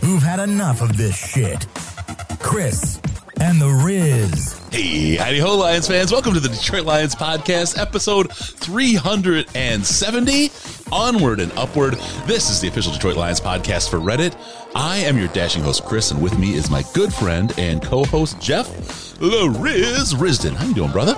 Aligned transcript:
who've 0.00 0.22
had 0.22 0.40
enough 0.40 0.80
of 0.80 0.96
this 0.96 1.14
shit 1.16 1.66
Chris 2.38 3.00
and 3.40 3.60
the 3.60 3.68
Riz. 3.68 4.58
Hey, 4.70 5.16
howdy 5.16 5.38
ho, 5.38 5.56
Lions 5.56 5.86
fans. 5.88 6.12
Welcome 6.12 6.34
to 6.34 6.40
the 6.40 6.48
Detroit 6.48 6.84
Lions 6.84 7.14
Podcast, 7.14 7.78
episode 7.78 8.32
370. 8.32 10.50
Onward 10.92 11.40
and 11.40 11.50
upward. 11.52 11.94
This 12.26 12.50
is 12.50 12.60
the 12.60 12.68
official 12.68 12.92
Detroit 12.92 13.16
Lions 13.16 13.40
podcast 13.40 13.88
for 13.90 13.98
Reddit. 13.98 14.36
I 14.74 14.98
am 14.98 15.16
your 15.18 15.28
dashing 15.28 15.62
host, 15.62 15.84
Chris, 15.84 16.10
and 16.10 16.20
with 16.22 16.38
me 16.38 16.54
is 16.54 16.68
my 16.70 16.82
good 16.94 17.14
friend 17.14 17.52
and 17.58 17.82
co-host, 17.82 18.40
Jeff 18.40 18.68
the 19.20 19.54
Riz 19.58 20.14
Risdon. 20.14 20.54
How 20.54 20.66
you 20.66 20.74
doing, 20.74 20.92
brother? 20.92 21.14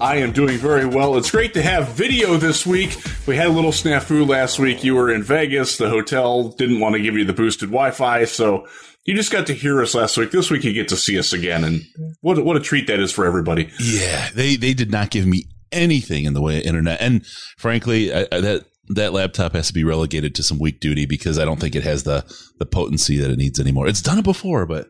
I 0.00 0.16
am 0.16 0.32
doing 0.32 0.58
very 0.58 0.84
well. 0.84 1.16
It's 1.16 1.30
great 1.30 1.54
to 1.54 1.62
have 1.62 1.88
video 1.88 2.36
this 2.36 2.66
week. 2.66 2.96
We 3.26 3.36
had 3.36 3.46
a 3.46 3.52
little 3.52 3.70
snafu 3.70 4.28
last 4.28 4.58
week. 4.58 4.84
You 4.84 4.94
were 4.94 5.10
in 5.12 5.22
Vegas. 5.22 5.78
The 5.78 5.88
hotel 5.88 6.50
didn't 6.50 6.80
want 6.80 6.94
to 6.94 7.00
give 7.00 7.14
you 7.14 7.24
the 7.24 7.32
boosted 7.32 7.70
Wi-Fi, 7.70 8.26
so 8.26 8.66
you 9.04 9.14
just 9.14 9.32
got 9.32 9.46
to 9.46 9.54
hear 9.54 9.80
us 9.80 9.94
last 9.94 10.16
week. 10.18 10.30
This 10.30 10.50
week 10.50 10.64
you 10.64 10.72
get 10.72 10.88
to 10.88 10.96
see 10.96 11.18
us 11.18 11.32
again, 11.32 11.64
and 11.64 11.82
what 12.20 12.44
what 12.44 12.56
a 12.56 12.60
treat 12.60 12.86
that 12.88 13.00
is 13.00 13.12
for 13.12 13.24
everybody. 13.24 13.70
Yeah, 13.80 14.28
they 14.34 14.56
they 14.56 14.74
did 14.74 14.90
not 14.90 15.10
give 15.10 15.26
me 15.26 15.44
anything 15.72 16.24
in 16.24 16.34
the 16.34 16.42
way 16.42 16.58
of 16.58 16.66
internet, 16.66 17.00
and 17.00 17.24
frankly, 17.56 18.12
I, 18.12 18.26
I, 18.30 18.40
that 18.40 18.66
that 18.88 19.12
laptop 19.12 19.54
has 19.54 19.68
to 19.68 19.74
be 19.74 19.84
relegated 19.84 20.34
to 20.34 20.42
some 20.42 20.58
weak 20.58 20.80
duty 20.80 21.06
because 21.06 21.38
I 21.38 21.44
don't 21.44 21.60
think 21.60 21.74
it 21.74 21.84
has 21.84 22.02
the 22.02 22.24
the 22.58 22.66
potency 22.66 23.16
that 23.18 23.30
it 23.30 23.38
needs 23.38 23.58
anymore. 23.58 23.88
It's 23.88 24.02
done 24.02 24.18
it 24.18 24.24
before, 24.24 24.66
but 24.66 24.88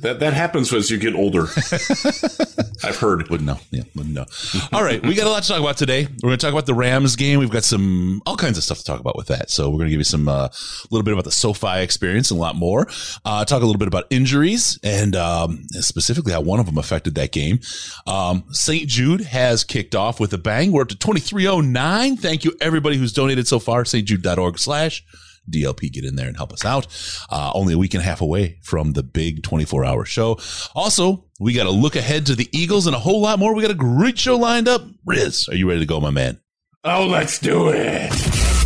that 0.00 0.20
that 0.20 0.32
happens 0.32 0.72
as 0.72 0.90
you 0.90 0.98
get 0.98 1.14
older. 1.14 1.42
I've 2.84 2.96
heard. 2.98 3.28
Wouldn't 3.28 3.46
know. 3.46 3.58
Yeah, 3.70 3.82
wouldn't 3.94 4.14
know. 4.14 4.26
All 4.72 4.82
right, 4.82 5.04
we 5.04 5.14
got 5.14 5.26
a 5.26 5.30
lot 5.30 5.42
to 5.42 5.48
talk 5.48 5.60
about 5.60 5.76
today. 5.76 6.04
We're 6.04 6.28
going 6.28 6.38
to 6.38 6.44
talk 6.44 6.52
about 6.52 6.66
the 6.66 6.74
Rams 6.74 7.16
game. 7.16 7.38
We've 7.38 7.50
got 7.50 7.64
some 7.64 8.22
all 8.26 8.36
kinds 8.36 8.58
of 8.58 8.64
stuff 8.64 8.78
to 8.78 8.84
talk 8.84 9.00
about 9.00 9.16
with 9.16 9.28
that. 9.28 9.50
So 9.50 9.68
we're 9.68 9.78
going 9.78 9.86
to 9.86 9.90
give 9.90 10.00
you 10.00 10.04
some 10.04 10.28
a 10.28 10.32
uh, 10.32 10.48
little 10.90 11.04
bit 11.04 11.12
about 11.12 11.24
the 11.24 11.32
SoFi 11.32 11.80
experience 11.80 12.30
and 12.30 12.38
a 12.38 12.40
lot 12.40 12.56
more. 12.56 12.88
Uh, 13.24 13.44
talk 13.44 13.62
a 13.62 13.66
little 13.66 13.78
bit 13.78 13.88
about 13.88 14.04
injuries 14.10 14.78
and 14.82 15.14
um, 15.16 15.64
specifically 15.70 16.32
how 16.32 16.40
one 16.40 16.60
of 16.60 16.66
them 16.66 16.78
affected 16.78 17.14
that 17.16 17.32
game. 17.32 17.60
Um, 18.06 18.44
St. 18.50 18.88
Jude 18.88 19.22
has 19.22 19.64
kicked 19.64 19.94
off 19.94 20.20
with 20.20 20.32
a 20.32 20.38
bang. 20.38 20.72
We're 20.72 20.82
up 20.82 20.88
to 20.88 20.98
twenty 20.98 21.20
three 21.20 21.46
oh 21.46 21.60
nine. 21.60 22.16
Thank 22.16 22.44
you 22.44 22.52
everybody 22.60 22.96
who's 22.96 23.12
donated 23.12 23.46
so 23.46 23.58
far. 23.58 23.84
stjude.org 23.84 24.58
slash 24.58 25.04
DLP 25.50 25.92
get 25.92 26.04
in 26.04 26.16
there 26.16 26.28
and 26.28 26.36
help 26.36 26.52
us 26.52 26.64
out. 26.64 26.86
Uh, 27.30 27.52
only 27.54 27.74
a 27.74 27.78
week 27.78 27.94
and 27.94 28.02
a 28.02 28.04
half 28.04 28.20
away 28.20 28.58
from 28.62 28.92
the 28.92 29.02
big 29.02 29.42
24 29.42 29.84
hour 29.84 30.04
show. 30.04 30.38
Also, 30.74 31.24
we 31.40 31.52
got 31.52 31.64
to 31.64 31.70
look 31.70 31.96
ahead 31.96 32.26
to 32.26 32.34
the 32.34 32.48
Eagles 32.52 32.86
and 32.86 32.94
a 32.94 32.98
whole 32.98 33.20
lot 33.20 33.38
more. 33.38 33.54
We 33.54 33.62
got 33.62 33.70
a 33.70 33.74
great 33.74 34.18
show 34.18 34.36
lined 34.36 34.68
up. 34.68 34.82
Riz, 35.04 35.48
are 35.48 35.56
you 35.56 35.68
ready 35.68 35.80
to 35.80 35.86
go, 35.86 36.00
my 36.00 36.10
man? 36.10 36.40
Oh, 36.84 37.06
let's 37.06 37.38
do 37.38 37.68
it. 37.68 38.10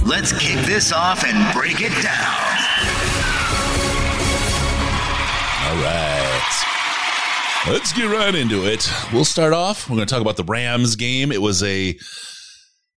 Let's 0.07 0.33
kick 0.33 0.65
this 0.65 0.93
off 0.93 1.25
and 1.25 1.55
break 1.55 1.81
it 1.81 1.93
down. 2.03 2.57
All 5.67 5.77
right. 5.83 6.63
Let's 7.69 7.93
get 7.93 8.05
right 8.05 8.35
into 8.35 8.65
it. 8.65 8.89
We'll 9.13 9.25
start 9.25 9.53
off. 9.53 9.91
We're 9.91 9.97
going 9.97 10.07
to 10.07 10.15
talk 10.15 10.23
about 10.23 10.37
the 10.37 10.45
Rams 10.45 10.95
game. 10.95 11.33
It 11.33 11.43
was 11.43 11.63
a 11.65 11.99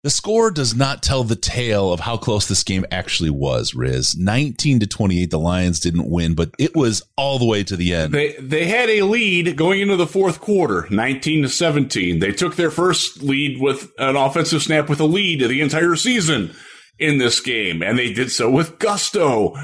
the 0.03 0.11
score 0.11 0.51
does 0.51 0.75
not 0.75 1.03
tell 1.03 1.25
the 1.25 1.35
tale 1.35 1.93
of 1.93 2.01
how 2.01 2.17
close 2.17 2.47
this 2.47 2.63
game 2.63 2.85
actually 2.93 3.31
was, 3.31 3.75
Riz. 3.75 4.17
19 4.17 4.81
to 4.81 4.87
28, 4.87 5.31
the 5.31 5.39
Lions 5.39 5.81
didn't 5.81 6.09
win, 6.09 6.35
but 6.35 6.51
it 6.59 6.77
was 6.77 7.03
all 7.17 7.39
the 7.39 7.45
way 7.45 7.65
to 7.65 7.77
the 7.77 7.93
end. 7.93 8.15
They 8.15 8.37
they 8.37 8.67
had 8.67 8.89
a 8.89 9.03
lead 9.03 9.57
going 9.57 9.81
into 9.81 9.97
the 9.97 10.07
fourth 10.07 10.41
quarter, 10.41 10.87
19 10.91 11.43
to 11.43 11.49
17. 11.49 12.21
They 12.21 12.31
took 12.31 12.55
their 12.55 12.71
first 12.71 13.23
lead 13.23 13.61
with 13.61 13.91
an 13.99 14.15
offensive 14.17 14.63
snap 14.63 14.89
with 14.89 15.01
a 15.01 15.07
lead 15.07 15.41
the 15.41 15.61
entire 15.61 15.97
season 15.97 16.55
in 16.99 17.19
this 17.19 17.41
game, 17.41 17.83
and 17.83 17.99
they 17.99 18.13
did 18.13 18.31
so 18.31 18.51
with 18.51 18.79
gusto. 18.79 19.57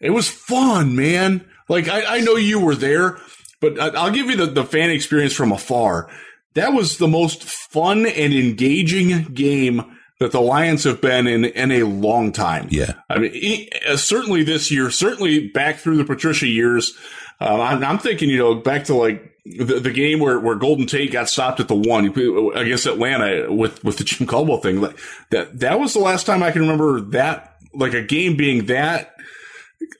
It 0.00 0.10
was 0.10 0.28
fun, 0.28 0.94
man. 0.94 1.44
Like 1.68 1.88
I, 1.88 2.18
I 2.18 2.20
know 2.20 2.36
you 2.36 2.60
were 2.60 2.76
there, 2.76 3.18
but 3.60 3.80
I'll 3.80 4.12
give 4.12 4.26
you 4.26 4.36
the, 4.36 4.46
the 4.46 4.64
fan 4.64 4.90
experience 4.90 5.32
from 5.32 5.50
afar 5.50 6.08
that 6.54 6.72
was 6.72 6.98
the 6.98 7.08
most 7.08 7.44
fun 7.44 8.06
and 8.06 8.32
engaging 8.32 9.24
game 9.32 9.98
that 10.18 10.32
the 10.32 10.40
Lions 10.40 10.84
have 10.84 11.00
been 11.00 11.26
in 11.26 11.44
in 11.44 11.70
a 11.72 11.82
long 11.82 12.32
time. 12.32 12.68
Yeah. 12.70 12.94
I 13.10 13.18
mean, 13.18 13.68
uh, 13.88 13.96
certainly 13.96 14.44
this 14.44 14.70
year, 14.70 14.90
certainly 14.90 15.48
back 15.48 15.76
through 15.76 15.96
the 15.96 16.04
Patricia 16.04 16.46
years. 16.46 16.96
Um, 17.40 17.60
I'm, 17.60 17.84
I'm, 17.84 17.98
thinking, 17.98 18.30
you 18.30 18.38
know, 18.38 18.54
back 18.54 18.84
to 18.84 18.94
like 18.94 19.36
the, 19.44 19.80
the 19.80 19.90
game 19.90 20.20
where, 20.20 20.38
where 20.38 20.54
Golden 20.54 20.86
Tate 20.86 21.10
got 21.10 21.28
stopped 21.28 21.58
at 21.58 21.66
the 21.66 21.74
one 21.74 22.06
against 22.06 22.86
Atlanta 22.86 23.52
with, 23.52 23.82
with 23.82 23.98
the 23.98 24.04
Jim 24.04 24.28
Caldwell 24.28 24.58
thing. 24.58 24.80
Like 24.80 24.96
that, 25.30 25.58
that 25.58 25.80
was 25.80 25.92
the 25.92 26.00
last 26.00 26.24
time 26.24 26.42
I 26.42 26.52
can 26.52 26.62
remember 26.62 27.00
that, 27.00 27.56
like 27.74 27.94
a 27.94 28.02
game 28.02 28.36
being 28.36 28.66
that, 28.66 29.16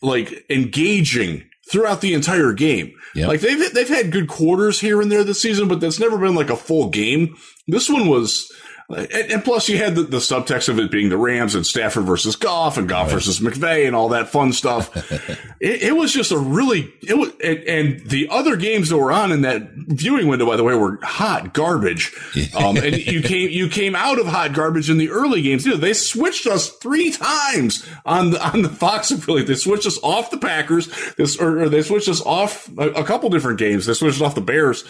like 0.00 0.44
engaging 0.48 1.44
throughout 1.72 2.02
the 2.02 2.12
entire 2.14 2.52
game. 2.52 2.94
Yep. 3.14 3.28
Like 3.28 3.40
they've 3.40 3.72
they've 3.74 3.88
had 3.88 4.12
good 4.12 4.28
quarters 4.28 4.78
here 4.78 5.00
and 5.00 5.10
there 5.10 5.24
this 5.24 5.40
season, 5.40 5.66
but 5.66 5.80
that's 5.80 5.98
never 5.98 6.18
been 6.18 6.34
like 6.34 6.50
a 6.50 6.56
full 6.56 6.90
game. 6.90 7.36
This 7.66 7.88
one 7.88 8.06
was 8.08 8.52
and, 8.92 9.32
and, 9.32 9.44
plus, 9.44 9.68
you 9.68 9.78
had 9.78 9.94
the, 9.94 10.02
the, 10.02 10.18
subtext 10.18 10.68
of 10.68 10.78
it 10.78 10.90
being 10.90 11.08
the 11.08 11.16
Rams 11.16 11.54
and 11.54 11.66
Stafford 11.66 12.04
versus 12.04 12.36
Goff 12.36 12.76
and 12.76 12.88
Goff 12.88 13.06
right. 13.06 13.14
versus 13.14 13.40
McVay 13.40 13.86
and 13.86 13.96
all 13.96 14.10
that 14.10 14.28
fun 14.28 14.52
stuff. 14.52 14.94
it, 15.60 15.82
it, 15.82 15.96
was 15.96 16.12
just 16.12 16.30
a 16.30 16.38
really 16.38 16.92
it 17.02 17.14
was, 17.14 17.30
and, 17.42 17.58
and, 17.60 18.00
the 18.08 18.28
other 18.30 18.56
games 18.56 18.88
that 18.90 18.98
were 18.98 19.12
on 19.12 19.32
in 19.32 19.42
that 19.42 19.70
viewing 19.72 20.28
window, 20.28 20.46
by 20.46 20.56
the 20.56 20.64
way, 20.64 20.74
were 20.74 20.98
hot 21.02 21.54
garbage. 21.54 22.14
Um, 22.54 22.76
and 22.76 22.96
you 22.96 23.22
came 23.22 23.48
you 23.50 23.68
came 23.68 23.94
out 23.94 24.18
of 24.18 24.26
hot 24.26 24.52
garbage 24.52 24.90
in 24.90 24.98
the 24.98 25.10
early 25.10 25.40
games. 25.42 25.64
You 25.64 25.72
know, 25.72 25.78
they 25.78 25.94
switched 25.94 26.46
us 26.46 26.68
three 26.68 27.10
times 27.10 27.88
on 28.04 28.32
the 28.32 28.46
on 28.46 28.62
the 28.62 28.68
Fox 28.68 29.10
affiliate. 29.10 29.46
They 29.46 29.54
switched 29.54 29.86
us 29.86 29.98
off 30.02 30.30
the 30.30 30.38
Packers. 30.38 30.88
This 31.14 31.38
or, 31.38 31.62
or 31.62 31.68
they 31.68 31.82
switched 31.82 32.08
us 32.08 32.20
off 32.20 32.68
a, 32.76 32.90
a, 32.90 33.04
couple 33.04 33.30
different 33.30 33.58
games. 33.58 33.86
They 33.86 33.94
switched 33.94 34.20
off 34.20 34.34
the 34.34 34.42
Bears. 34.42 34.84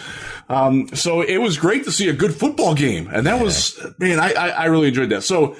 Um, 0.53 0.89
so 0.95 1.23
it 1.23 1.39
was 1.39 1.57
great 1.57 1.85
to 1.85 1.93
see 1.93 2.09
a 2.09 2.13
good 2.13 2.35
football 2.35 2.75
game, 2.75 3.09
and 3.13 3.27
that 3.27 3.37
yeah. 3.37 3.43
was 3.43 3.87
man, 3.99 4.21
I, 4.21 4.33
I, 4.33 4.49
I 4.49 4.65
really 4.67 4.89
enjoyed 4.89 5.09
that. 5.11 5.23
So, 5.23 5.57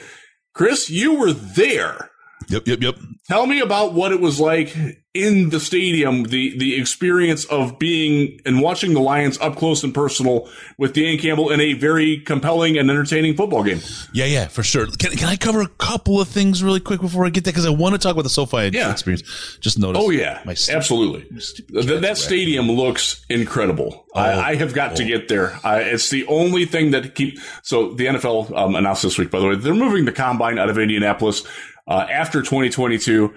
Chris, 0.55 0.91
you 0.91 1.19
were 1.19 1.33
there. 1.33 2.11
Yep, 2.49 2.67
yep, 2.67 2.83
yep. 2.83 2.97
Tell 3.29 3.47
me 3.47 3.61
about 3.61 3.95
what 3.95 4.13
it 4.13 4.21
was 4.21 4.39
like 4.39 4.77
in 5.15 5.51
the 5.51 5.61
stadium, 5.61 6.25
the 6.25 6.57
the 6.57 6.81
experience 6.81 7.45
of 7.47 7.79
being 7.79 8.41
and 8.47 8.63
watching 8.63 8.95
the 8.95 9.01
Lions 9.01 9.39
up 9.41 9.57
close 9.57 9.85
and 9.85 9.93
personal 9.93 10.49
with 10.79 10.95
Dan 10.95 11.19
Campbell 11.19 11.51
in 11.51 11.61
a 11.61 11.75
very 11.75 12.21
compelling 12.21 12.79
and 12.79 12.91
entertaining 12.91 13.37
football 13.37 13.63
game. 13.63 13.81
Yeah, 14.15 14.25
yeah, 14.25 14.49
for 14.49 14.63
sure. 14.63 14.87
Can, 14.87 15.13
can 15.13 15.29
I 15.29 15.37
cover 15.37 15.61
a 15.61 15.69
couple 15.69 16.19
of 16.19 16.29
things 16.29 16.65
really 16.65 16.81
quick 16.81 17.03
before 17.03 17.27
I 17.27 17.29
get 17.29 17.45
there? 17.45 17.53
Because 17.53 17.67
I 17.67 17.71
want 17.71 17.95
to 17.95 17.99
talk 17.99 18.13
about 18.13 18.23
the 18.23 18.31
SoFi 18.31 18.71
yeah. 18.73 18.91
experience. 18.91 19.59
Just 19.61 19.79
notice. 19.79 20.01
Oh 20.03 20.09
yeah, 20.09 20.41
my 20.47 20.55
stupid, 20.55 20.79
absolutely. 20.79 21.27
My 21.31 21.83
that, 21.83 22.01
that 22.01 22.17
stadium 22.17 22.71
looks 22.71 23.27
incredible. 23.29 24.07
Oh, 24.15 24.21
I, 24.21 24.51
I, 24.51 24.55
have 24.55 24.73
got 24.73 24.93
oh. 24.93 24.97
to 24.97 25.05
get 25.05 25.29
there. 25.29 25.59
I, 25.63 25.81
it's 25.81 26.09
the 26.09 26.27
only 26.27 26.65
thing 26.65 26.93
that 26.93 27.15
keep. 27.15 27.39
So 27.63 27.93
the 27.93 28.07
NFL 28.07 28.57
um, 28.57 28.75
announced 28.77 29.03
this 29.03 29.19
week, 29.19 29.31
by 29.31 29.41
the 29.41 29.49
way, 29.49 29.57
they're 29.57 29.75
moving 29.75 30.07
the 30.07 30.13
combine 30.13 30.59
out 30.59 30.71
of 30.71 30.79
Indianapolis 30.79 31.45
uh, 31.87 32.07
after 32.11 32.41
2022. 32.41 33.35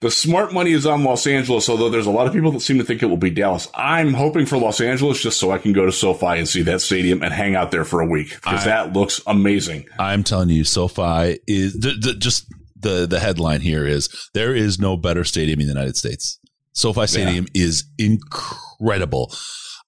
The 0.00 0.10
smart 0.10 0.54
money 0.54 0.72
is 0.72 0.86
on 0.86 1.04
Los 1.04 1.26
Angeles, 1.26 1.68
although 1.68 1.90
there's 1.90 2.06
a 2.06 2.10
lot 2.10 2.26
of 2.26 2.32
people 2.32 2.50
that 2.52 2.60
seem 2.60 2.78
to 2.78 2.84
think 2.84 3.02
it 3.02 3.06
will 3.06 3.18
be 3.18 3.28
Dallas. 3.28 3.68
I'm 3.74 4.14
hoping 4.14 4.46
for 4.46 4.56
Los 4.56 4.80
Angeles 4.80 5.20
just 5.20 5.38
so 5.38 5.50
I 5.50 5.58
can 5.58 5.74
go 5.74 5.84
to 5.84 5.92
SoFi 5.92 6.38
and 6.38 6.48
see 6.48 6.62
that 6.62 6.80
stadium 6.80 7.22
and 7.22 7.34
hang 7.34 7.54
out 7.54 7.70
there 7.70 7.84
for 7.84 8.00
a 8.00 8.06
week 8.06 8.30
because 8.30 8.64
that 8.64 8.94
looks 8.94 9.20
amazing. 9.26 9.86
I'm 9.98 10.24
telling 10.24 10.48
you, 10.48 10.64
SoFi 10.64 11.40
is 11.46 11.74
d- 11.74 11.98
d- 12.00 12.16
just 12.18 12.46
the 12.78 13.06
the 13.06 13.20
headline 13.20 13.60
here 13.60 13.86
is 13.86 14.08
there 14.32 14.54
is 14.54 14.78
no 14.78 14.96
better 14.96 15.22
stadium 15.22 15.60
in 15.60 15.66
the 15.66 15.72
United 15.74 15.98
States. 15.98 16.38
SoFi 16.72 17.06
Stadium 17.06 17.46
yeah. 17.52 17.64
is 17.64 17.84
incredible. 17.98 19.34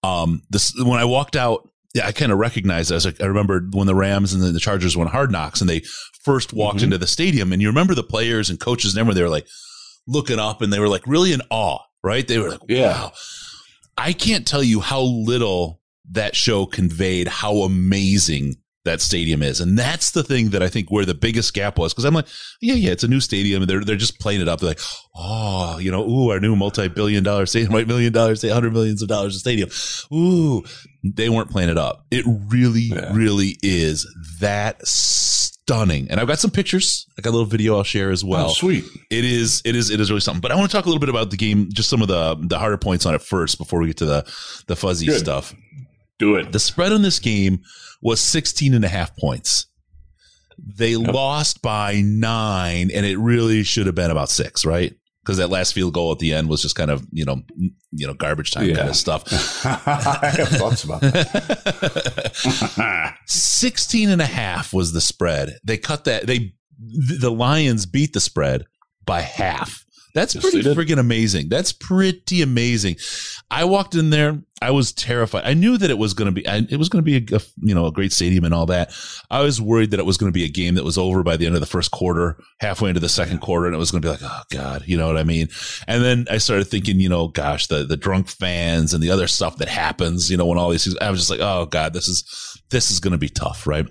Um, 0.03 0.43
this 0.51 0.75
when 0.77 1.01
I 1.01 1.07
walked 1.07 1.37
out, 1.37 1.71
yeah, 1.95 2.07
I 2.07 2.13
kind 2.13 2.33
of 2.33 2.39
recognized. 2.39 2.93
I 2.93 2.97
was 2.97 3.07
like, 3.07 3.23
I 3.23 3.27
remember 3.27 3.67
when 3.73 3.87
the 3.87 3.95
Rams 3.95 4.35
and 4.35 4.43
the, 4.43 4.53
the 4.53 4.61
Chargers 4.61 4.95
went 4.95 5.11
hard 5.11 5.33
knocks 5.33 5.63
and 5.63 5.71
they 5.71 5.81
first 6.23 6.53
walked 6.53 6.79
mm-hmm. 6.79 6.85
into 6.85 6.99
the 6.99 7.07
stadium, 7.07 7.51
and 7.51 7.63
you 7.63 7.69
remember 7.69 7.95
the 7.95 8.03
players 8.03 8.51
and 8.51 8.61
coaches 8.61 8.93
and 8.93 9.01
everyone. 9.01 9.17
They 9.17 9.23
were 9.23 9.31
like 9.31 9.47
looking 10.07 10.39
up 10.39 10.63
and 10.63 10.73
they 10.73 10.81
were 10.81 10.89
like 10.89 11.07
really 11.07 11.33
in 11.33 11.43
awe, 11.51 11.79
right? 12.03 12.27
They 12.27 12.39
were 12.39 12.51
like, 12.51 12.61
yeah. 12.69 13.03
wow. 13.05 13.13
I 13.97 14.13
can't 14.13 14.47
tell 14.47 14.63
you 14.63 14.81
how 14.81 15.03
little 15.03 15.81
that 16.11 16.35
show 16.35 16.67
conveyed 16.67 17.29
how 17.29 17.59
amazing 17.59 18.57
that 18.85 19.01
stadium 19.01 19.43
is. 19.43 19.61
And 19.61 19.79
that's 19.79 20.11
the 20.11 20.25
thing 20.25 20.51
that 20.51 20.63
I 20.63 20.69
think 20.69 20.91
where 20.91 21.05
the 21.05 21.15
biggest 21.15 21.55
gap 21.55 21.79
was. 21.79 21.95
Cause 21.95 22.05
I'm 22.05 22.15
like, 22.15 22.27
yeah, 22.61 22.75
yeah, 22.75 22.91
it's 22.91 23.05
a 23.05 23.09
new 23.09 23.21
stadium 23.21 23.63
and 23.63 23.71
they're, 23.71 23.85
they're 23.85 23.97
just 23.97 24.19
playing 24.19 24.41
it 24.41 24.49
up. 24.49 24.61
They're 24.61 24.71
like, 24.71 24.81
oh, 25.15 25.79
you 25.79 25.91
know, 25.91 26.09
ooh, 26.09 26.31
our 26.31 26.41
new 26.41 26.57
multi-billion 26.57 27.23
dollar 27.23 27.47
stadium, 27.47 27.73
right? 27.73 27.87
Million 27.93 28.13
dollars, 28.13 28.41
say 28.41 28.49
hundred 28.49 28.73
millions 28.73 29.03
of 29.03 29.09
dollars 29.09 29.37
a 29.37 29.39
stadium. 29.39 29.69
Ooh, 30.13 30.65
they 31.05 31.29
weren't 31.29 31.51
playing 31.51 31.69
it 31.69 31.77
up. 31.77 32.07
It 32.11 32.25
really, 32.27 32.83
yeah. 32.83 33.13
really 33.13 33.59
is 33.63 34.07
that 34.41 34.81
stunning. 34.87 36.11
And 36.11 36.19
I've 36.19 36.27
got 36.27 36.39
some 36.39 36.51
pictures. 36.51 37.07
I 37.19 37.23
got 37.23 37.31
a 37.31 37.33
little 37.33 37.47
video 37.47 37.77
I'll 37.77 37.85
share 37.85 38.11
as 38.11 38.25
oh, 38.25 38.29
well. 38.29 38.51
Oh, 38.51 38.53
sweet. 38.53 38.85
It 39.11 39.25
is, 39.25 39.63
it 39.65 39.77
is, 39.77 39.91
it 39.91 40.01
is 40.01 40.11
really 40.11 40.21
something. 40.21 40.41
But 40.41 40.53
I 40.53 40.57
want 40.57 40.71
to 40.71 40.77
talk 40.77 40.87
a 40.87 40.89
little 40.89 41.01
bit 41.01 41.09
about 41.09 41.31
the 41.31 41.37
game, 41.37 41.69
just 41.73 41.91
some 41.91 42.03
of 42.03 42.09
the, 42.09 42.37
the 42.41 42.59
harder 42.59 42.79
points 42.79 43.05
on 43.05 43.15
it 43.15 43.23
first 43.23 43.59
before 43.59 43.81
we 43.81 43.89
get 43.89 43.99
to 43.99 44.07
the, 44.07 44.23
the 44.69 44.77
fuzzy 44.77 45.07
Good. 45.07 45.19
stuff. 45.21 45.55
Do 46.19 46.37
it. 46.37 46.53
The 46.53 46.61
spread 46.61 46.93
on 46.93 47.03
this 47.03 47.19
game 47.19 47.63
was 48.03 48.21
16 48.21 48.75
and 48.75 48.85
a 48.85 48.89
half 48.89 49.17
points. 49.17 49.67
They 50.59 50.91
yep. 50.91 51.15
lost 51.15 51.63
by 51.63 52.03
nine, 52.05 52.91
and 52.95 53.07
it 53.07 53.17
really 53.19 53.63
should 53.63 53.87
have 53.87 53.95
been 53.95 54.11
about 54.11 54.29
six, 54.29 54.67
right? 54.67 54.95
Because 55.25 55.39
that 55.39 55.51
last 55.51 55.73
field 55.73 55.95
goal 55.95 56.13
at 56.13 56.19
the 56.19 56.35
end 56.35 56.49
was 56.49 56.61
just 56.63 56.75
kind 56.75 56.91
of, 56.91 57.07
you 57.13 57.25
know, 57.25 57.43
you 57.93 58.07
know, 58.07 58.15
garbage 58.15 58.51
time 58.51 58.69
yeah. 58.69 58.75
kind 58.75 58.89
of 58.89 58.97
stuff. 58.97 59.25
I 59.65 60.35
have 60.37 60.49
thoughts 60.49 60.83
about 60.85 61.01
that. 61.01 62.33
16 63.27 64.11
and 64.11 64.21
a 64.21 64.27
half 64.27 64.75
was 64.75 64.93
the 64.93 65.01
spread. 65.01 65.59
They 65.65 65.79
cut 65.79 66.05
that. 66.05 66.27
They, 66.27 66.55
the 66.79 67.31
Lions 67.31 67.87
beat 67.87 68.13
the 68.13 68.21
spread 68.21 68.67
by 69.07 69.21
half. 69.21 69.82
That's 70.15 70.35
yes, 70.35 70.43
pretty 70.43 70.63
freaking 70.63 70.99
amazing. 70.99 71.49
That's 71.49 71.73
pretty 71.73 72.43
amazing. 72.43 72.97
I 73.51 73.65
walked 73.65 73.95
in 73.95 74.11
there. 74.11 74.43
I 74.61 74.71
was 74.71 74.93
terrified. 74.93 75.45
I 75.45 75.55
knew 75.55 75.79
that 75.79 75.91
it 75.91 75.97
was 75.97 76.13
going 76.13 76.27
to 76.27 76.33
be, 76.33 76.47
it 76.47 76.79
was 76.79 76.91
going 76.91 77.03
to 77.03 77.21
be 77.21 77.35
a, 77.35 77.37
a, 77.37 77.41
you 77.63 77.75
know, 77.75 77.87
a 77.87 77.93
great 77.93 78.13
stadium 78.13 78.45
and 78.45 78.53
all 78.53 78.67
that. 78.67 78.95
I 79.31 79.41
was 79.41 79.61
worried 79.61 79.91
that 79.91 80.01
it 80.01 80.07
was 80.07 80.19
going 80.19 80.31
to 80.31 80.35
be 80.39 80.45
a 80.45 80.51
game 80.51 80.75
that 80.75 80.85
was 80.85 80.99
over 80.99 81.23
by 81.23 81.37
the 81.37 81.47
end 81.47 81.55
of 81.55 81.63
the 81.63 81.67
first 81.67 81.91
quarter, 81.91 82.39
halfway 82.61 82.91
into 82.91 83.01
the 83.01 83.09
second 83.09 83.41
quarter. 83.41 83.67
And 83.67 83.75
it 83.75 83.79
was 83.79 83.91
going 83.91 84.03
to 84.03 84.07
be 84.07 84.13
like, 84.13 84.23
oh 84.23 84.43
God, 84.51 84.85
you 84.87 84.99
know 84.99 85.07
what 85.07 85.17
I 85.17 85.25
mean? 85.25 85.49
And 85.89 86.05
then 86.05 86.27
I 86.31 86.39
started 86.39 86.67
thinking, 86.67 87.01
you 87.01 87.09
know, 87.09 87.29
gosh, 87.29 87.69
the, 87.69 87.85
the 87.85 87.97
drunk 87.97 88.29
fans 88.29 88.93
and 88.93 89.03
the 89.03 89.11
other 89.11 89.27
stuff 89.27 89.57
that 89.57 89.69
happens, 89.69 90.31
you 90.31 90.37
know, 90.37 90.45
when 90.45 90.59
all 90.59 90.69
these 90.69 90.85
things, 90.85 90.97
I 91.01 91.11
was 91.11 91.21
just 91.21 91.31
like, 91.31 91.41
oh 91.41 91.67
God, 91.67 91.95
this 91.95 92.07
is, 92.07 92.61
this 92.71 92.91
is 92.91 93.01
going 93.01 93.13
to 93.13 93.19
be 93.19 93.31
tough. 93.31 93.67
Right. 93.67 93.87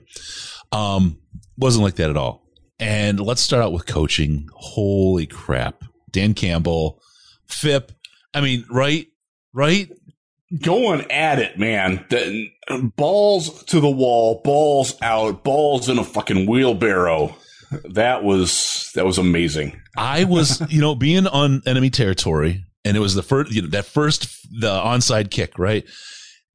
Um, 0.71 1.19
wasn't 1.57 1.83
like 1.83 1.95
that 1.95 2.11
at 2.11 2.17
all. 2.17 2.47
And 2.79 3.19
let's 3.19 3.41
start 3.41 3.63
out 3.63 3.73
with 3.73 3.87
coaching. 3.87 4.47
Holy 4.53 5.25
crap. 5.25 5.83
Dan 6.11 6.33
Campbell, 6.33 7.01
Fip. 7.45 7.91
I 8.33 8.41
mean, 8.41 8.65
right, 8.69 9.07
right. 9.53 9.89
Going 10.61 11.09
at 11.09 11.39
it, 11.39 11.57
man. 11.57 12.05
The, 12.09 12.49
balls 12.95 13.63
to 13.65 13.79
the 13.79 13.89
wall, 13.89 14.41
balls 14.43 14.95
out, 15.01 15.43
balls 15.43 15.89
in 15.89 15.97
a 15.97 16.03
fucking 16.03 16.49
wheelbarrow. 16.49 17.35
That 17.85 18.23
was 18.23 18.91
that 18.95 19.05
was 19.05 19.17
amazing. 19.17 19.79
I 19.95 20.25
was, 20.25 20.61
you 20.69 20.81
know, 20.81 20.93
being 20.95 21.27
on 21.27 21.61
enemy 21.65 21.89
territory, 21.89 22.65
and 22.83 22.97
it 22.97 22.99
was 22.99 23.15
the 23.15 23.23
first, 23.23 23.51
you 23.51 23.61
know, 23.61 23.69
that 23.69 23.85
first 23.85 24.23
the 24.59 24.69
onside 24.69 25.31
kick, 25.31 25.57
right? 25.57 25.85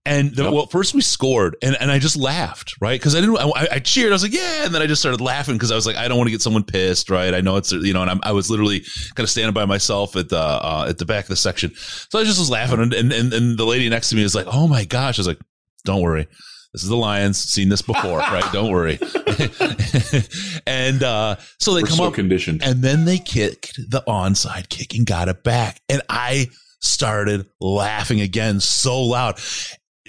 And 0.06 0.36
the, 0.36 0.44
yep. 0.44 0.52
well, 0.52 0.66
first 0.66 0.94
we 0.94 1.00
scored, 1.00 1.56
and, 1.62 1.76
and 1.80 1.90
I 1.90 1.98
just 1.98 2.16
laughed, 2.16 2.76
right? 2.80 2.98
Because 2.98 3.16
I 3.16 3.20
didn't, 3.20 3.38
I, 3.38 3.66
I, 3.72 3.78
cheered. 3.80 4.12
I 4.12 4.14
was 4.14 4.22
like, 4.22 4.32
yeah, 4.32 4.64
and 4.64 4.72
then 4.72 4.80
I 4.80 4.86
just 4.86 5.02
started 5.02 5.20
laughing 5.20 5.56
because 5.56 5.72
I 5.72 5.74
was 5.74 5.84
like, 5.84 5.96
I 5.96 6.06
don't 6.06 6.16
want 6.16 6.28
to 6.28 6.30
get 6.30 6.40
someone 6.40 6.62
pissed, 6.62 7.10
right? 7.10 7.34
I 7.34 7.40
know 7.40 7.56
it's 7.56 7.72
you 7.72 7.92
know, 7.92 8.02
and 8.02 8.10
I'm, 8.10 8.20
i 8.22 8.30
was 8.30 8.48
literally 8.48 8.84
kind 9.16 9.24
of 9.24 9.30
standing 9.30 9.52
by 9.52 9.64
myself 9.64 10.14
at 10.14 10.28
the 10.28 10.38
uh, 10.38 10.86
at 10.88 10.98
the 10.98 11.06
back 11.06 11.24
of 11.24 11.28
the 11.28 11.36
section, 11.36 11.72
so 11.74 12.20
I 12.20 12.24
just 12.24 12.38
was 12.38 12.48
laughing, 12.48 12.78
and, 12.78 12.94
and 12.94 13.12
and 13.12 13.58
the 13.58 13.64
lady 13.64 13.88
next 13.88 14.10
to 14.10 14.16
me 14.16 14.22
was 14.22 14.36
like, 14.36 14.46
oh 14.48 14.68
my 14.68 14.84
gosh, 14.84 15.18
I 15.18 15.20
was 15.20 15.26
like, 15.26 15.40
don't 15.84 16.02
worry, 16.02 16.28
this 16.72 16.84
is 16.84 16.88
the 16.88 16.96
Lions. 16.96 17.38
Seen 17.38 17.68
this 17.68 17.82
before, 17.82 18.18
right? 18.18 18.44
Don't 18.52 18.70
worry. 18.70 19.00
and 20.68 21.02
uh, 21.02 21.34
so 21.58 21.74
they 21.74 21.82
We're 21.82 21.88
come 21.88 21.96
so 21.96 22.04
up 22.04 22.14
conditioned, 22.14 22.62
and 22.62 22.80
then 22.80 23.06
they 23.06 23.18
kicked 23.18 23.74
the 23.76 24.04
onside 24.06 24.68
kick 24.68 24.94
and 24.94 25.04
got 25.04 25.28
it 25.28 25.42
back, 25.42 25.80
and 25.88 26.00
I 26.08 26.46
started 26.80 27.46
laughing 27.60 28.20
again 28.20 28.60
so 28.60 29.02
loud 29.02 29.40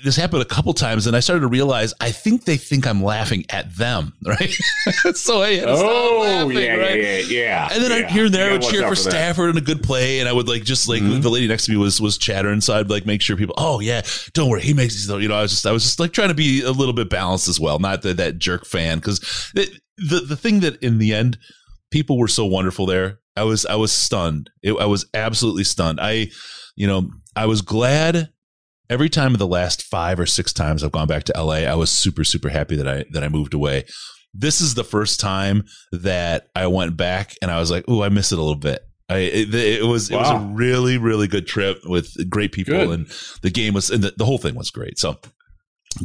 this 0.04 0.16
happened 0.16 0.42
a 0.42 0.46
couple 0.46 0.74
times 0.74 1.08
and 1.08 1.16
I 1.16 1.20
started 1.20 1.42
to 1.42 1.48
realize 1.48 1.94
I 2.00 2.12
think 2.12 2.46
they 2.46 2.58
think 2.58 2.86
I'm 2.86 3.04
laughing 3.04 3.46
at 3.50 3.76
them, 3.76 4.14
right? 4.26 4.54
so 5.14 5.42
I 5.42 5.60
oh, 5.66 6.20
laughing, 6.22 6.58
yeah, 6.58 6.76
right? 6.76 7.02
yeah, 7.02 7.18
yeah, 7.18 7.70
And 7.72 7.84
then 7.84 7.92
yeah. 7.92 8.08
I 8.08 8.12
here 8.12 8.26
and 8.26 8.34
there 8.34 8.50
I 8.50 8.54
would 8.54 8.62
cheer 8.62 8.84
for, 8.84 8.90
for 8.90 8.96
Stafford 8.96 9.50
and 9.50 9.58
a 9.58 9.62
good 9.62 9.84
play, 9.84 10.20
and 10.20 10.30
I 10.30 10.34
would 10.34 10.48
like 10.48 10.64
just 10.64 10.88
like 10.88 11.02
mm-hmm. 11.02 11.22
the 11.22 11.30
lady 11.30 11.48
next 11.48 11.66
to 11.66 11.72
me 11.72 11.78
was 11.78 12.00
was 12.00 12.18
chattering, 12.18 12.62
so 12.62 12.78
I'd 12.78 12.90
like 12.90 13.06
make 13.06 13.22
sure 13.22 13.36
people, 13.38 13.56
oh 13.58 13.80
yeah, 13.80 14.02
don't 14.34 14.50
worry, 14.50 14.62
he 14.62 14.74
makes 14.74 14.94
these. 14.94 15.10
You 15.10 15.28
know, 15.28 15.36
I 15.36 15.42
was 15.42 15.52
just 15.52 15.66
I 15.66 15.72
was 15.72 15.84
just 15.84 16.00
like 16.00 16.14
trying 16.14 16.30
to 16.30 16.36
be 16.36 16.62
a 16.62 16.72
little 16.72 16.94
bit 16.94 17.10
balanced 17.10 17.48
as 17.48 17.60
well, 17.60 17.80
not 17.80 18.02
that 18.04 18.18
that 18.18 18.38
jerk 18.38 18.66
fan 18.66 18.98
because 18.98 19.20
the 19.54 19.80
the 19.98 20.36
thing 20.36 20.60
that 20.62 20.82
in 20.84 20.98
the 20.98 21.14
end 21.14 21.38
people 21.92 22.18
were 22.18 22.28
so 22.28 22.46
wonderful 22.46 22.86
there. 22.86 23.20
I 23.36 23.44
was 23.44 23.66
I 23.66 23.76
was 23.76 23.92
stunned. 23.92 24.50
It, 24.64 24.74
I 24.74 24.86
was 24.86 25.06
absolutely 25.14 25.64
stunned. 25.64 26.00
I, 26.02 26.28
you 26.76 26.88
know, 26.88 27.12
I 27.36 27.46
was 27.46 27.62
glad 27.62 28.30
every 28.90 29.10
time 29.10 29.34
of 29.34 29.40
the 29.40 29.48
last 29.48 29.84
five 29.84 30.20
or 30.20 30.26
six 30.26 30.54
times 30.54 30.84
I've 30.84 30.92
gone 30.92 31.08
back 31.08 31.24
to 31.26 31.34
LA, 31.42 31.66
I 31.66 31.76
was 31.76 31.90
super, 31.90 32.24
super 32.24 32.50
happy 32.50 32.76
that 32.76 32.88
I, 32.88 33.06
that 33.12 33.24
I 33.24 33.30
moved 33.30 33.54
away. 33.54 33.86
This 34.34 34.62
is 34.62 34.76
the 34.76 34.84
first 34.84 35.20
time 35.20 35.64
that 35.92 36.48
I 36.56 36.68
went 36.68 36.96
back 36.96 37.36
and 37.42 37.50
I 37.50 37.60
was 37.60 37.72
like, 37.72 37.86
oh, 37.88 38.04
I 38.04 38.10
miss 38.10 38.32
it 38.32 38.40
a 38.40 38.42
little 38.42 38.60
bit. 38.60 38.82
I, 39.10 39.18
it, 39.20 39.56
it 39.56 39.86
was, 39.86 40.12
wow. 40.12 40.18
it 40.18 40.22
was 40.22 40.32
a 40.32 40.54
really, 40.54 40.98
really 40.98 41.28
good 41.28 41.48
trip 41.48 41.80
with 41.86 42.30
great 42.30 42.52
people 42.52 42.74
good. 42.74 42.90
and 42.90 43.08
the 43.42 43.50
game 43.50 43.74
was, 43.74 43.90
and 43.90 44.04
the, 44.04 44.14
the 44.18 44.26
whole 44.26 44.38
thing 44.38 44.56
was 44.56 44.70
great. 44.70 45.00
So 45.00 45.18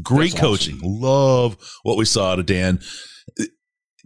great 0.02 0.32
That's 0.32 0.40
coaching. 0.40 0.76
Awesome. 0.76 1.00
Love 1.00 1.56
what 1.82 1.98
we 1.98 2.04
saw 2.04 2.36
to 2.36 2.42
Dan. 2.42 2.80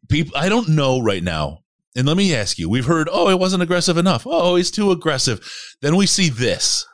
People, 0.09 0.37
I 0.37 0.49
don't 0.49 0.69
know 0.69 1.01
right 1.01 1.23
now. 1.23 1.61
And 1.95 2.07
let 2.07 2.17
me 2.17 2.35
ask 2.35 2.59
you, 2.59 2.69
we've 2.69 2.85
heard, 2.85 3.09
oh, 3.11 3.31
it 3.31 3.39
wasn't 3.39 3.63
aggressive 3.63 3.97
enough. 3.97 4.27
Oh, 4.27 4.57
he's 4.57 4.71
too 4.71 4.91
aggressive. 4.91 5.41
Then 5.81 5.97
we 5.97 6.07
see 6.07 6.29
this 6.29 6.87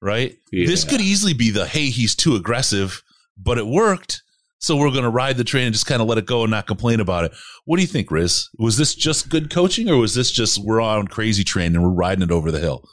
right? 0.00 0.36
Yeah. 0.52 0.66
This 0.66 0.84
could 0.84 1.00
easily 1.00 1.34
be 1.34 1.50
the 1.50 1.66
hey, 1.66 1.86
he's 1.86 2.14
too 2.14 2.36
aggressive, 2.36 3.02
but 3.36 3.58
it 3.58 3.66
worked. 3.66 4.22
So 4.58 4.76
we're 4.76 4.90
going 4.90 5.04
to 5.04 5.10
ride 5.10 5.36
the 5.36 5.44
train 5.44 5.66
and 5.66 5.74
just 5.74 5.86
kind 5.86 6.00
of 6.00 6.08
let 6.08 6.18
it 6.18 6.26
go 6.26 6.42
and 6.42 6.50
not 6.50 6.66
complain 6.66 6.98
about 7.00 7.24
it. 7.24 7.32
What 7.66 7.76
do 7.76 7.82
you 7.82 7.88
think, 7.88 8.10
Riz? 8.10 8.48
Was 8.58 8.78
this 8.78 8.94
just 8.94 9.28
good 9.28 9.50
coaching 9.50 9.90
or 9.90 9.98
was 9.98 10.14
this 10.14 10.30
just 10.30 10.58
we're 10.58 10.80
on 10.80 11.08
crazy 11.08 11.44
train 11.44 11.74
and 11.74 11.84
we're 11.84 11.90
riding 11.90 12.22
it 12.22 12.30
over 12.30 12.50
the 12.50 12.58
hill? 12.58 12.88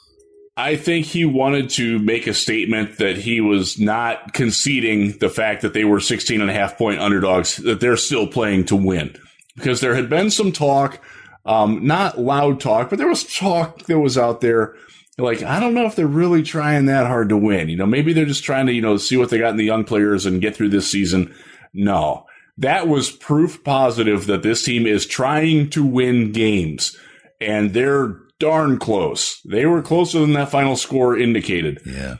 I 0.56 0.76
think 0.76 1.06
he 1.06 1.24
wanted 1.24 1.70
to 1.70 1.98
make 1.98 2.26
a 2.28 2.34
statement 2.34 2.98
that 2.98 3.16
he 3.16 3.40
was 3.40 3.78
not 3.78 4.34
conceding 4.34 5.18
the 5.18 5.28
fact 5.28 5.62
that 5.62 5.72
they 5.72 5.84
were 5.84 5.98
16 5.98 6.40
and 6.40 6.50
a 6.50 6.52
half 6.52 6.78
point 6.78 7.00
underdogs, 7.00 7.56
that 7.56 7.80
they're 7.80 7.96
still 7.96 8.28
playing 8.28 8.66
to 8.66 8.76
win. 8.76 9.16
Because 9.56 9.80
there 9.80 9.96
had 9.96 10.08
been 10.08 10.30
some 10.30 10.52
talk, 10.52 11.00
um, 11.44 11.84
not 11.84 12.20
loud 12.20 12.60
talk, 12.60 12.88
but 12.88 12.98
there 12.98 13.08
was 13.08 13.24
talk 13.24 13.84
that 13.86 13.98
was 13.98 14.16
out 14.16 14.40
there 14.42 14.76
like 15.18 15.42
I 15.42 15.60
don't 15.60 15.74
know 15.74 15.86
if 15.86 15.96
they're 15.96 16.06
really 16.06 16.42
trying 16.42 16.86
that 16.86 17.06
hard 17.06 17.28
to 17.28 17.36
win. 17.36 17.68
You 17.68 17.76
know, 17.76 17.86
maybe 17.86 18.12
they're 18.12 18.24
just 18.24 18.44
trying 18.44 18.66
to 18.66 18.72
you 18.72 18.82
know 18.82 18.96
see 18.96 19.16
what 19.16 19.30
they 19.30 19.38
got 19.38 19.50
in 19.50 19.56
the 19.56 19.64
young 19.64 19.84
players 19.84 20.26
and 20.26 20.42
get 20.42 20.56
through 20.56 20.70
this 20.70 20.90
season. 20.90 21.34
No, 21.72 22.26
that 22.58 22.88
was 22.88 23.10
proof 23.10 23.62
positive 23.64 24.26
that 24.26 24.42
this 24.42 24.64
team 24.64 24.86
is 24.86 25.06
trying 25.06 25.70
to 25.70 25.84
win 25.84 26.32
games, 26.32 26.96
and 27.40 27.72
they're 27.72 28.20
darn 28.40 28.78
close. 28.78 29.40
They 29.44 29.66
were 29.66 29.82
closer 29.82 30.20
than 30.20 30.32
that 30.32 30.50
final 30.50 30.76
score 30.76 31.16
indicated. 31.16 31.80
Yeah, 31.86 32.16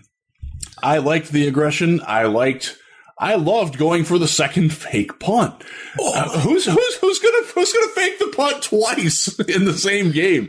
I 0.82 0.98
liked 0.98 1.30
the 1.30 1.48
aggression. 1.48 2.00
I 2.06 2.24
liked 2.24 2.76
I 3.16 3.36
loved 3.36 3.78
going 3.78 4.02
for 4.04 4.18
the 4.18 4.26
second 4.26 4.72
fake 4.72 5.20
punt. 5.20 5.54
Oh. 6.00 6.12
Uh, 6.14 6.40
who's 6.40 6.66
who's 6.66 6.94
who's 6.96 7.18
gonna 7.20 7.46
who's 7.54 7.72
gonna 7.72 7.92
fake 7.92 8.18
the 8.18 8.32
punt 8.34 8.62
twice 8.62 9.38
in 9.48 9.64
the 9.64 9.78
same 9.78 10.10
game? 10.10 10.48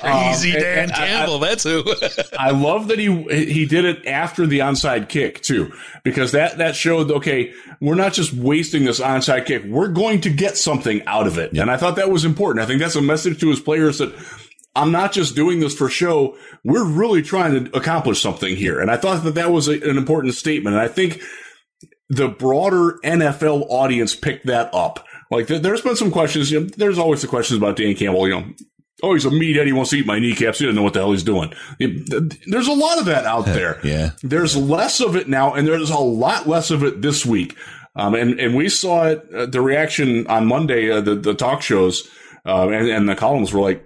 Crazy 0.00 0.54
um, 0.54 0.62
Dan 0.62 0.88
Campbell, 0.88 1.44
I, 1.44 1.48
that's 1.48 1.64
who. 1.64 1.84
I 2.38 2.50
love 2.50 2.88
that 2.88 2.98
he 2.98 3.22
he 3.24 3.66
did 3.66 3.84
it 3.84 4.06
after 4.06 4.46
the 4.46 4.60
onside 4.60 5.10
kick 5.10 5.42
too, 5.42 5.72
because 6.02 6.32
that 6.32 6.58
that 6.58 6.74
showed 6.74 7.10
okay, 7.10 7.52
we're 7.80 7.94
not 7.94 8.14
just 8.14 8.32
wasting 8.32 8.84
this 8.84 9.00
onside 9.00 9.44
kick, 9.44 9.64
we're 9.64 9.88
going 9.88 10.22
to 10.22 10.30
get 10.30 10.56
something 10.56 11.04
out 11.06 11.26
of 11.26 11.36
it, 11.36 11.52
and 11.52 11.70
I 11.70 11.76
thought 11.76 11.96
that 11.96 12.10
was 12.10 12.24
important. 12.24 12.64
I 12.64 12.66
think 12.66 12.80
that's 12.80 12.96
a 12.96 13.02
message 13.02 13.38
to 13.40 13.50
his 13.50 13.60
players 13.60 13.98
that. 13.98 14.14
I'm 14.76 14.92
not 14.92 15.10
just 15.10 15.34
doing 15.34 15.58
this 15.58 15.74
for 15.74 15.88
show. 15.88 16.36
We're 16.62 16.84
really 16.84 17.20
trying 17.20 17.64
to 17.64 17.76
accomplish 17.76 18.22
something 18.22 18.54
here. 18.54 18.78
And 18.78 18.92
I 18.92 18.96
thought 18.96 19.24
that 19.24 19.34
that 19.34 19.50
was 19.50 19.66
a, 19.66 19.72
an 19.72 19.98
important 19.98 20.34
statement. 20.34 20.76
And 20.76 20.80
I 20.80 20.86
think 20.86 21.20
the 22.08 22.28
broader 22.28 22.98
NFL 23.04 23.66
audience 23.68 24.14
picked 24.14 24.46
that 24.46 24.72
up. 24.72 25.06
Like 25.30 25.46
th- 25.46 25.62
there's 25.62 25.82
been 25.82 25.96
some 25.96 26.10
questions. 26.10 26.50
You 26.50 26.60
know, 26.60 26.66
there's 26.76 26.98
always 26.98 27.22
the 27.22 27.28
questions 27.28 27.58
about 27.58 27.76
Dan 27.76 27.94
Campbell. 27.94 28.26
You 28.28 28.40
know, 28.40 28.52
oh, 29.02 29.14
he's 29.14 29.26
a 29.26 29.30
meathead. 29.30 29.66
He 29.66 29.72
wants 29.72 29.90
to 29.90 29.96
eat 29.98 30.06
my 30.06 30.18
kneecaps. 30.18 30.58
He 30.58 30.64
doesn't 30.64 30.76
know 30.76 30.82
what 30.82 30.94
the 30.94 31.00
hell 31.00 31.12
he's 31.12 31.22
doing. 31.22 31.52
There's 31.78 32.68
a 32.68 32.72
lot 32.72 32.98
of 32.98 33.04
that 33.06 33.26
out 33.26 33.44
there. 33.44 33.80
yeah. 33.84 34.10
There's 34.22 34.56
less 34.56 35.00
of 35.00 35.16
it 35.16 35.28
now, 35.28 35.54
and 35.54 35.66
there's 35.66 35.90
a 35.90 35.98
lot 35.98 36.48
less 36.48 36.70
of 36.70 36.82
it 36.82 37.02
this 37.02 37.26
week. 37.26 37.56
Um, 37.94 38.14
and 38.14 38.38
and 38.38 38.54
we 38.54 38.68
saw 38.68 39.06
it. 39.08 39.26
Uh, 39.34 39.46
the 39.46 39.60
reaction 39.60 40.26
on 40.28 40.46
Monday, 40.46 40.90
uh, 40.90 41.00
the 41.00 41.14
the 41.14 41.34
talk 41.34 41.62
shows 41.62 42.08
uh, 42.46 42.68
and, 42.68 42.88
and 42.88 43.08
the 43.08 43.14
columns 43.14 43.52
were 43.52 43.60
like, 43.60 43.84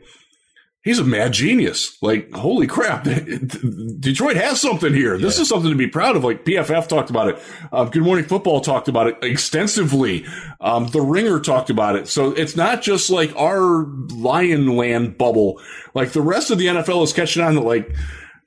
he's 0.82 0.98
a 0.98 1.04
mad 1.04 1.32
genius. 1.32 1.96
Like, 2.02 2.32
holy 2.32 2.66
crap. 2.66 3.04
Detroit 4.00 4.36
has 4.36 4.60
something 4.60 4.92
here. 4.92 5.16
This 5.18 5.38
is 5.38 5.48
something 5.48 5.70
to 5.70 5.76
be 5.76 5.86
proud 5.86 6.16
of. 6.16 6.24
Like 6.24 6.44
PFF 6.44 6.88
talked 6.88 7.10
about 7.10 7.28
it. 7.28 7.42
Uh, 7.72 7.84
Good 7.84 8.02
Morning 8.02 8.24
Football 8.24 8.60
talked 8.60 8.88
about 8.88 9.06
it 9.06 9.18
extensively. 9.22 10.26
Um, 10.60 10.88
the 10.88 11.00
Ringer 11.00 11.40
talked 11.40 11.70
about 11.70 11.96
it. 11.96 12.08
So 12.08 12.32
it's 12.32 12.56
not 12.56 12.82
just 12.82 13.10
like 13.10 13.34
our 13.36 13.84
Lion 13.84 14.76
Land 14.76 15.18
bubble. 15.18 15.60
Like 15.94 16.12
the 16.12 16.22
rest 16.22 16.50
of 16.50 16.58
the 16.58 16.66
NFL 16.66 17.04
is 17.04 17.12
catching 17.12 17.42
on 17.42 17.54
that 17.54 17.62
like, 17.62 17.94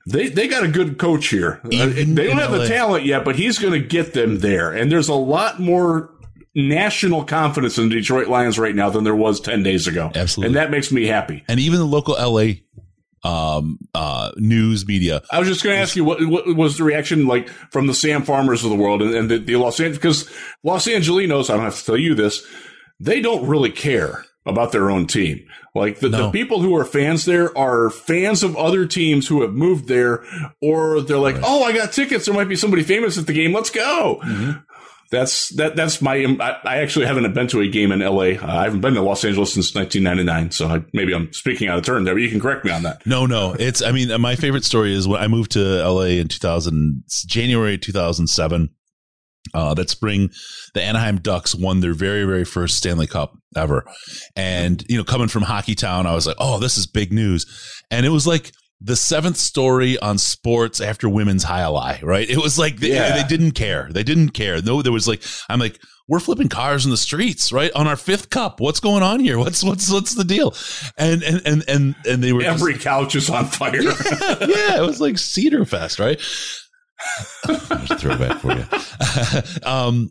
they, 0.08 0.28
they 0.28 0.46
got 0.46 0.62
a 0.62 0.68
good 0.68 0.98
coach 0.98 1.28
here. 1.28 1.60
Uh, 1.64 1.68
they 1.86 2.04
don't 2.04 2.38
have 2.38 2.52
the 2.52 2.68
talent 2.68 3.04
yet, 3.04 3.24
but 3.24 3.34
he's 3.34 3.58
going 3.58 3.72
to 3.72 3.80
get 3.80 4.12
them 4.12 4.38
there. 4.38 4.72
And 4.72 4.90
there's 4.90 5.08
a 5.08 5.14
lot 5.14 5.58
more 5.58 6.12
national 6.56 7.22
confidence 7.22 7.76
in 7.78 7.88
the 7.90 7.94
Detroit 7.96 8.26
Lions 8.28 8.58
right 8.58 8.74
now 8.74 8.88
than 8.90 9.04
there 9.04 9.14
was 9.14 9.38
10 9.40 9.62
days 9.62 9.86
ago. 9.86 10.10
Absolutely. 10.14 10.48
And 10.48 10.56
that 10.56 10.70
makes 10.72 10.90
me 10.90 11.06
happy. 11.06 11.44
and 11.48 11.60
even 11.60 11.78
the 11.78 11.84
local 11.86 12.14
LA 12.14 12.54
um, 13.22 13.78
uh, 13.94 14.30
news 14.36 14.86
media. 14.86 15.22
I 15.30 15.38
was 15.38 15.48
just 15.48 15.62
going 15.62 15.76
to 15.76 15.82
ask 15.82 15.96
you 15.96 16.04
what, 16.04 16.24
what 16.26 16.46
was 16.56 16.78
the 16.78 16.84
reaction 16.84 17.26
like 17.26 17.48
from 17.70 17.86
the 17.88 17.94
Sam 17.94 18.22
Farmers 18.22 18.64
of 18.64 18.70
the 18.70 18.76
world 18.76 19.02
and, 19.02 19.14
and 19.14 19.30
the, 19.30 19.38
the 19.38 19.56
Los 19.56 19.78
Angeles 19.80 19.98
because 19.98 20.30
Los 20.64 20.86
Angelinos, 20.86 21.50
I 21.50 21.54
don't 21.56 21.64
have 21.64 21.78
to 21.78 21.84
tell 21.84 21.96
you 21.96 22.14
this, 22.14 22.46
they 23.00 23.20
don't 23.20 23.46
really 23.46 23.70
care 23.70 24.24
about 24.46 24.70
their 24.72 24.90
own 24.90 25.06
team. 25.06 25.44
Like 25.74 25.98
the, 25.98 26.08
No. 26.08 26.18
the 26.26 26.30
people 26.30 26.60
who 26.62 26.74
are 26.76 26.84
fans 26.86 27.24
there 27.26 27.56
are 27.58 27.90
fans 27.90 28.42
of 28.42 28.56
other 28.56 28.86
teams 28.86 29.26
who 29.26 29.42
have 29.42 29.52
moved 29.52 29.88
there, 29.88 30.24
or 30.62 31.02
they're 31.02 31.18
like, 31.18 31.36
"Oh, 31.42 31.64
I 31.64 31.72
got 31.72 31.92
tickets. 31.92 32.24
There 32.24 32.34
might 32.34 32.48
be 32.48 32.56
somebody 32.56 32.82
famous 32.82 33.18
at 33.18 33.26
the 33.26 33.34
game. 33.34 33.52
Let's 33.52 33.68
go." 33.68 34.22
That's 35.16 35.48
that. 35.56 35.76
That's 35.76 36.02
my. 36.02 36.16
I, 36.40 36.58
I 36.64 36.76
actually 36.78 37.06
haven't 37.06 37.32
been 37.32 37.48
to 37.48 37.60
a 37.60 37.68
game 37.68 37.90
in 37.90 38.02
L.A. 38.02 38.36
Uh, 38.36 38.46
I 38.46 38.64
haven't 38.64 38.82
been 38.82 38.92
to 38.94 39.00
Los 39.00 39.24
Angeles 39.24 39.54
since 39.54 39.74
1999. 39.74 40.50
So 40.50 40.66
I, 40.68 40.84
maybe 40.92 41.14
I'm 41.14 41.32
speaking 41.32 41.68
out 41.68 41.78
of 41.78 41.84
turn 41.84 42.04
there, 42.04 42.14
but 42.14 42.20
you 42.20 42.28
can 42.28 42.38
correct 42.38 42.66
me 42.66 42.70
on 42.70 42.82
that. 42.82 43.06
No, 43.06 43.24
no, 43.24 43.56
it's. 43.58 43.80
I 43.80 43.92
mean, 43.92 44.20
my 44.20 44.36
favorite 44.36 44.64
story 44.64 44.94
is 44.94 45.08
when 45.08 45.20
I 45.20 45.26
moved 45.28 45.52
to 45.52 45.82
LA 45.82 46.18
in 46.20 46.28
2000, 46.28 47.04
January 47.26 47.78
2007. 47.78 48.70
Uh, 49.54 49.72
that 49.74 49.88
spring, 49.88 50.28
the 50.74 50.82
Anaheim 50.82 51.18
Ducks 51.18 51.54
won 51.54 51.78
their 51.78 51.94
very, 51.94 52.24
very 52.24 52.44
first 52.44 52.76
Stanley 52.76 53.06
Cup 53.06 53.38
ever. 53.56 53.86
And, 54.34 54.84
you 54.88 54.98
know, 54.98 55.04
coming 55.04 55.28
from 55.28 55.44
Hockey 55.44 55.76
Town, 55.76 56.04
I 56.04 56.14
was 56.14 56.26
like, 56.26 56.36
oh, 56.40 56.58
this 56.58 56.76
is 56.76 56.88
big 56.88 57.12
news. 57.12 57.46
And 57.88 58.04
it 58.04 58.08
was 58.08 58.26
like 58.26 58.50
the 58.80 58.96
seventh 58.96 59.36
story 59.38 59.98
on 59.98 60.18
sports 60.18 60.80
after 60.80 61.08
women's 61.08 61.44
high 61.44 61.66
lie, 61.66 61.98
right? 62.02 62.28
It 62.28 62.36
was 62.38 62.58
like 62.58 62.76
they, 62.76 62.92
Yeah. 62.92 63.16
they 63.22 63.26
didn't 63.28 63.52
care. 63.52 63.88
They 63.90 64.02
didn't 64.02 64.30
care. 64.30 64.60
No, 64.60 64.82
there 64.82 64.92
was 64.92 65.08
like, 65.08 65.22
I'm 65.48 65.58
like, 65.60 65.80
we're 66.08 66.20
flipping 66.20 66.48
cars 66.48 66.84
in 66.84 66.90
the 66.92 66.96
streets, 66.96 67.50
right? 67.52 67.72
On 67.74 67.88
our 67.88 67.96
fifth 67.96 68.30
cup. 68.30 68.60
What's 68.60 68.78
going 68.78 69.02
on 69.02 69.18
here? 69.18 69.38
What's, 69.38 69.64
what's, 69.64 69.90
what's 69.90 70.14
the 70.14 70.24
deal? 70.24 70.54
And, 70.98 71.22
and, 71.22 71.42
and, 71.46 71.64
and, 71.68 71.94
and 72.06 72.22
they 72.22 72.32
were 72.32 72.42
just- 72.42 72.60
Every 72.60 72.78
couch 72.78 73.16
is 73.16 73.28
on 73.30 73.46
fire. 73.46 73.80
yeah, 73.82 74.76
it 74.78 74.86
was 74.86 75.00
like 75.00 75.18
Cedar 75.18 75.64
Fest, 75.64 75.98
right? 75.98 76.20
There's 77.46 77.90
a 77.90 77.98
throwback 77.98 78.40
for 78.40 78.52
you. 78.52 78.64
um, 79.68 80.10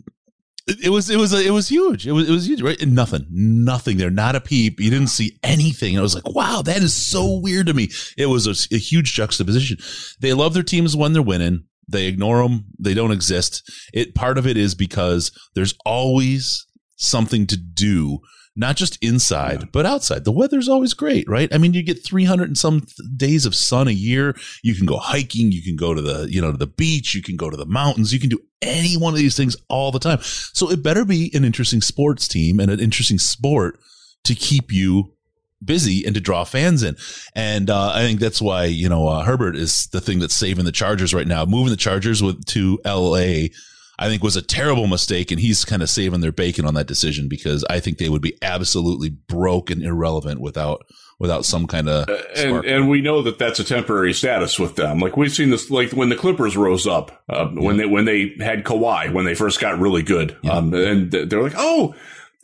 it, 0.67 0.89
was 0.89 1.10
it 1.10 1.17
was 1.17 1.34
it 1.34 1.51
was 1.51 1.69
huge. 1.69 2.07
It 2.07 2.12
was 2.12 2.27
it 2.27 2.31
was 2.31 2.48
huge, 2.48 2.62
right? 2.62 2.81
And 2.81 2.95
nothing, 2.95 3.27
nothing 3.29 3.98
there, 3.98 4.10
not 4.10 4.36
a 4.36 4.41
peep. 4.41 4.79
You 4.79 4.89
didn't 4.89 5.10
see 5.10 5.38
anything. 5.43 5.93
And 5.93 6.00
I 6.00 6.03
was 6.03 6.15
like, 6.15 6.27
wow, 6.27 6.62
that 6.63 6.81
is 6.81 6.93
so 6.93 7.39
weird 7.39 7.67
to 7.67 7.74
me. 7.74 7.89
It 8.17 8.27
was 8.27 8.48
a, 8.48 8.75
a 8.75 8.79
huge 8.79 9.13
juxtaposition. 9.13 9.77
They 10.19 10.34
love 10.34 10.53
their 10.53 10.63
teams 10.63 10.95
when 10.95 11.13
they're 11.13 11.22
winning. 11.22 11.65
They 11.88 12.07
ignore 12.07 12.41
them. 12.41 12.65
They 12.79 12.95
don't 12.95 13.12
exist. 13.12 13.69
It 13.93 14.15
part 14.15 14.38
of 14.38 14.48
it 14.48 14.57
is 14.57 14.74
because 14.74 15.31
there's 15.53 15.75
always 15.86 16.65
something 16.95 17.45
to 17.48 17.57
do 17.57 18.19
not 18.55 18.75
just 18.75 18.97
inside 19.01 19.71
but 19.71 19.85
outside 19.85 20.24
the 20.24 20.31
weather's 20.31 20.69
always 20.69 20.93
great 20.93 21.27
right 21.27 21.53
i 21.53 21.57
mean 21.57 21.74
you 21.74 21.83
get 21.83 22.03
300 22.03 22.47
and 22.47 22.57
some 22.57 22.85
days 23.15 23.45
of 23.45 23.55
sun 23.55 23.88
a 23.88 23.91
year 23.91 24.35
you 24.63 24.75
can 24.75 24.85
go 24.85 24.97
hiking 24.97 25.51
you 25.51 25.62
can 25.62 25.75
go 25.75 25.93
to 25.93 26.01
the 26.01 26.27
you 26.31 26.41
know 26.41 26.51
to 26.51 26.57
the 26.57 26.67
beach 26.67 27.13
you 27.13 27.21
can 27.21 27.35
go 27.35 27.50
to 27.50 27.57
the 27.57 27.65
mountains 27.65 28.13
you 28.13 28.19
can 28.19 28.29
do 28.29 28.39
any 28.62 28.95
one 28.95 29.13
of 29.13 29.19
these 29.19 29.38
things 29.38 29.55
all 29.69 29.91
the 29.91 30.00
time 30.00 30.19
so 30.21 30.69
it 30.69 30.81
better 30.81 31.05
be 31.05 31.31
an 31.33 31.43
interesting 31.43 31.81
sports 31.81 32.27
team 32.27 32.59
and 32.59 32.71
an 32.71 32.79
interesting 32.79 33.19
sport 33.19 33.79
to 34.24 34.33
keep 34.33 34.71
you 34.71 35.15
busy 35.63 36.05
and 36.05 36.13
to 36.15 36.21
draw 36.21 36.43
fans 36.43 36.83
in. 36.83 36.95
And 37.33 37.69
uh, 37.69 37.91
I 37.93 38.01
think 38.01 38.19
that's 38.19 38.41
why 38.41 38.65
you 38.65 38.89
know 38.89 39.07
uh, 39.07 39.24
Herbert 39.24 39.55
is 39.55 39.88
the 39.88 40.01
thing 40.01 40.19
that's 40.19 40.35
saving 40.35 40.65
the 40.65 40.71
Chargers 40.71 41.13
right 41.13 41.27
now. 41.27 41.45
Moving 41.45 41.71
the 41.71 41.77
Chargers 41.77 42.21
with 42.21 42.45
to 42.47 42.79
L.A. 42.85 43.51
I 43.97 44.07
think 44.07 44.23
was 44.23 44.35
a 44.35 44.41
terrible 44.41 44.87
mistake, 44.87 45.31
and 45.31 45.39
he's 45.39 45.65
kind 45.65 45.81
of 45.81 45.89
saving 45.89 46.21
their 46.21 46.31
bacon 46.31 46.65
on 46.65 46.73
that 46.73 46.87
decision 46.87 47.27
because 47.29 47.63
I 47.69 47.79
think 47.79 47.97
they 47.97 48.09
would 48.09 48.21
be 48.21 48.37
absolutely 48.41 49.09
broke 49.09 49.69
and 49.69 49.81
irrelevant 49.81 50.41
without 50.41 50.85
without 51.17 51.45
some 51.45 51.65
kind 51.65 51.87
of 51.87 52.09
and, 52.35 52.65
and 52.65 52.89
we 52.89 53.01
know 53.01 53.21
that 53.21 53.39
that's 53.39 53.59
a 53.59 53.63
temporary 53.63 54.13
status 54.13 54.59
with 54.59 54.75
them. 54.75 54.99
Like 54.99 55.15
we've 55.15 55.31
seen 55.31 55.49
this, 55.49 55.71
like 55.71 55.91
when 55.91 56.09
the 56.09 56.15
Clippers 56.15 56.57
rose 56.57 56.85
up, 56.85 57.23
uh, 57.29 57.47
when 57.47 57.77
they 57.77 57.85
when 57.85 58.05
they 58.05 58.35
had 58.39 58.63
Kawhi, 58.65 59.13
when 59.13 59.25
they 59.25 59.35
first 59.35 59.59
got 59.59 59.79
really 59.79 60.03
good, 60.03 60.37
um, 60.49 60.73
and 60.73 61.11
they're 61.11 61.41
like, 61.41 61.55
oh, 61.55 61.95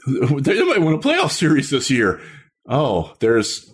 they 0.05 0.63
might 0.63 0.81
win 0.81 0.93
a 0.93 1.00
playoff 1.00 1.31
series 1.31 1.70
this 1.70 1.89
year. 1.89 2.22
Oh, 2.67 3.13
there's 3.20 3.70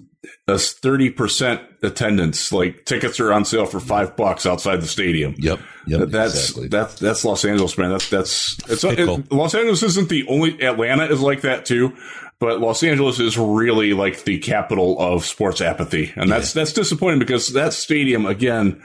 a 0.48 0.58
thirty 0.58 1.10
percent 1.10 1.62
attendance. 1.84 2.52
Like 2.52 2.86
tickets 2.86 3.20
are 3.20 3.32
on 3.32 3.46
sale 3.46 3.66
for 3.66 3.80
five 3.80 4.16
bucks 4.16 4.46
outside 4.46 4.82
the 4.82 4.88
stadium. 4.88 5.36
Yep, 5.38 5.60
yep, 5.88 6.10
That's 6.10 6.50
exactly. 6.50 6.68
that's 6.68 7.00
that's 7.00 7.26
Los 7.26 7.46
Angeles, 7.46 7.78
man. 7.78 7.92
That's 7.92 8.10
that's 8.10 8.58
it's 8.70 8.84
it, 8.84 9.32
Los 9.32 9.56
Angeles 9.56 9.84
isn't 9.84 10.10
the 10.10 10.28
only. 10.28 10.62
Atlanta 10.62 11.06
is 11.06 11.22
like 11.22 11.42
that 11.42 11.66
too, 11.66 11.96
but 12.40 12.60
Los 12.60 12.84
Angeles 12.84 13.20
is 13.20 13.38
really 13.38 13.94
like 13.94 14.24
the 14.24 14.40
capital 14.40 15.00
of 15.00 15.26
sports 15.26 15.62
apathy, 15.62 16.12
and 16.16 16.32
that's 16.32 16.54
that's 16.54 16.74
disappointing 16.74 17.20
because 17.20 17.54
that 17.54 17.74
stadium 17.74 18.26
again. 18.26 18.82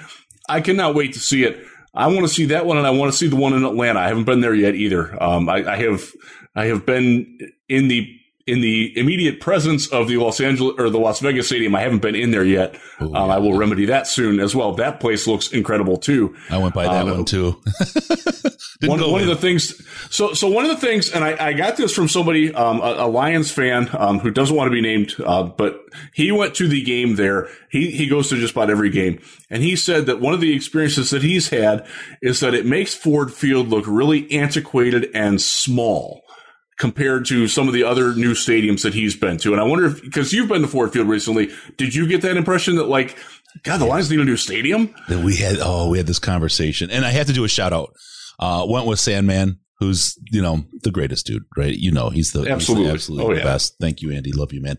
I 0.48 0.60
cannot 0.60 0.94
wait 0.96 1.12
to 1.14 1.20
see 1.20 1.44
it. 1.44 1.64
I 1.94 2.08
want 2.08 2.22
to 2.22 2.28
see 2.28 2.46
that 2.46 2.66
one, 2.66 2.76
and 2.76 2.86
I 2.86 2.90
want 2.90 3.12
to 3.12 3.16
see 3.16 3.28
the 3.28 3.36
one 3.36 3.52
in 3.52 3.64
Atlanta. 3.64 4.00
I 4.00 4.08
haven't 4.08 4.24
been 4.24 4.40
there 4.40 4.54
yet 4.54 4.74
either. 4.74 5.22
Um, 5.22 5.48
I, 5.48 5.64
I 5.64 5.76
have 5.76 6.10
I 6.54 6.66
have 6.66 6.84
been 6.84 7.38
in 7.68 7.88
the 7.88 8.08
in 8.46 8.60
the 8.60 8.96
immediate 8.98 9.40
presence 9.40 9.86
of 9.88 10.08
the 10.08 10.16
Los 10.16 10.40
Angeles 10.40 10.74
or 10.78 10.90
the 10.90 10.98
Las 10.98 11.20
Vegas 11.20 11.46
Stadium. 11.46 11.74
I 11.74 11.80
haven't 11.80 12.02
been 12.02 12.14
in 12.14 12.30
there 12.30 12.44
yet. 12.44 12.76
um, 13.00 13.14
I 13.14 13.38
will 13.38 13.56
remedy 13.56 13.86
that 13.86 14.06
soon 14.06 14.40
as 14.40 14.54
well. 14.54 14.72
That 14.74 15.00
place 15.00 15.26
looks 15.26 15.52
incredible 15.52 15.96
too. 15.96 16.34
I 16.50 16.58
went 16.58 16.74
by 16.74 16.84
that 16.84 17.08
uh, 17.08 17.14
one 17.14 17.24
too. 17.24 17.60
One, 18.88 19.00
one 19.12 19.22
of 19.22 19.28
the 19.28 19.36
things 19.36 19.80
so 20.10 20.34
so 20.34 20.48
one 20.48 20.64
of 20.64 20.70
the 20.70 20.84
things 20.84 21.12
and 21.12 21.22
i, 21.22 21.48
I 21.48 21.52
got 21.52 21.76
this 21.76 21.94
from 21.94 22.08
somebody 22.08 22.52
um, 22.52 22.80
a, 22.80 22.94
a 22.98 23.06
lions 23.06 23.50
fan 23.52 23.88
um, 23.92 24.18
who 24.18 24.30
doesn't 24.30 24.56
want 24.56 24.66
to 24.68 24.72
be 24.72 24.80
named 24.80 25.14
uh, 25.24 25.44
but 25.44 25.84
he 26.12 26.32
went 26.32 26.56
to 26.56 26.66
the 26.66 26.82
game 26.82 27.14
there 27.14 27.48
he 27.70 27.92
he 27.92 28.08
goes 28.08 28.28
to 28.30 28.36
just 28.40 28.54
about 28.54 28.70
every 28.70 28.90
game 28.90 29.20
and 29.50 29.62
he 29.62 29.76
said 29.76 30.06
that 30.06 30.20
one 30.20 30.34
of 30.34 30.40
the 30.40 30.52
experiences 30.54 31.10
that 31.10 31.22
he's 31.22 31.50
had 31.50 31.86
is 32.20 32.40
that 32.40 32.54
it 32.54 32.66
makes 32.66 32.92
ford 32.92 33.32
field 33.32 33.68
look 33.68 33.84
really 33.86 34.28
antiquated 34.32 35.08
and 35.14 35.40
small 35.40 36.21
compared 36.82 37.24
to 37.24 37.46
some 37.46 37.68
of 37.68 37.72
the 37.74 37.84
other 37.84 38.12
new 38.16 38.32
stadiums 38.34 38.82
that 38.82 38.92
he's 38.92 39.14
been 39.14 39.38
to. 39.38 39.52
And 39.52 39.60
i 39.60 39.64
wonder 39.64 39.86
if 39.86 40.02
because 40.02 40.32
you've 40.32 40.48
been 40.48 40.62
to 40.62 40.66
ford 40.68 40.92
field 40.92 41.06
recently 41.08 41.48
did 41.76 41.94
you 41.94 42.08
get 42.08 42.22
that 42.22 42.36
impression 42.36 42.74
that 42.74 42.88
like 42.88 43.16
god 43.62 43.78
the 43.78 43.84
lions 43.86 44.10
need 44.10 44.18
a 44.18 44.24
new 44.24 44.36
stadium? 44.36 44.92
That 45.08 45.24
we 45.24 45.36
had 45.36 45.58
oh 45.60 45.88
we 45.90 45.98
had 45.98 46.08
this 46.08 46.18
conversation. 46.18 46.90
And 46.90 47.04
i 47.04 47.10
have 47.10 47.28
to 47.28 47.32
do 47.32 47.44
a 47.44 47.48
shout 47.48 47.72
out. 47.72 47.94
Uh 48.40 48.66
went 48.68 48.86
with 48.88 48.98
sandman 48.98 49.60
who's 49.78 50.18
you 50.32 50.42
know 50.42 50.64
the 50.82 50.90
greatest 50.90 51.26
dude 51.26 51.44
right? 51.56 51.76
You 51.76 51.92
know 51.92 52.10
he's 52.10 52.32
the 52.32 52.40
he's 52.40 52.48
the 52.48 52.52
Absolutely. 52.54 52.90
absolutely 52.90 53.34
Oh, 53.34 53.38
yeah. 53.38 53.44
best. 53.44 53.76
Thank 53.80 54.02
you 54.02 54.10
andy. 54.10 54.32
Love 54.32 54.52
you 54.52 54.60
man. 54.60 54.78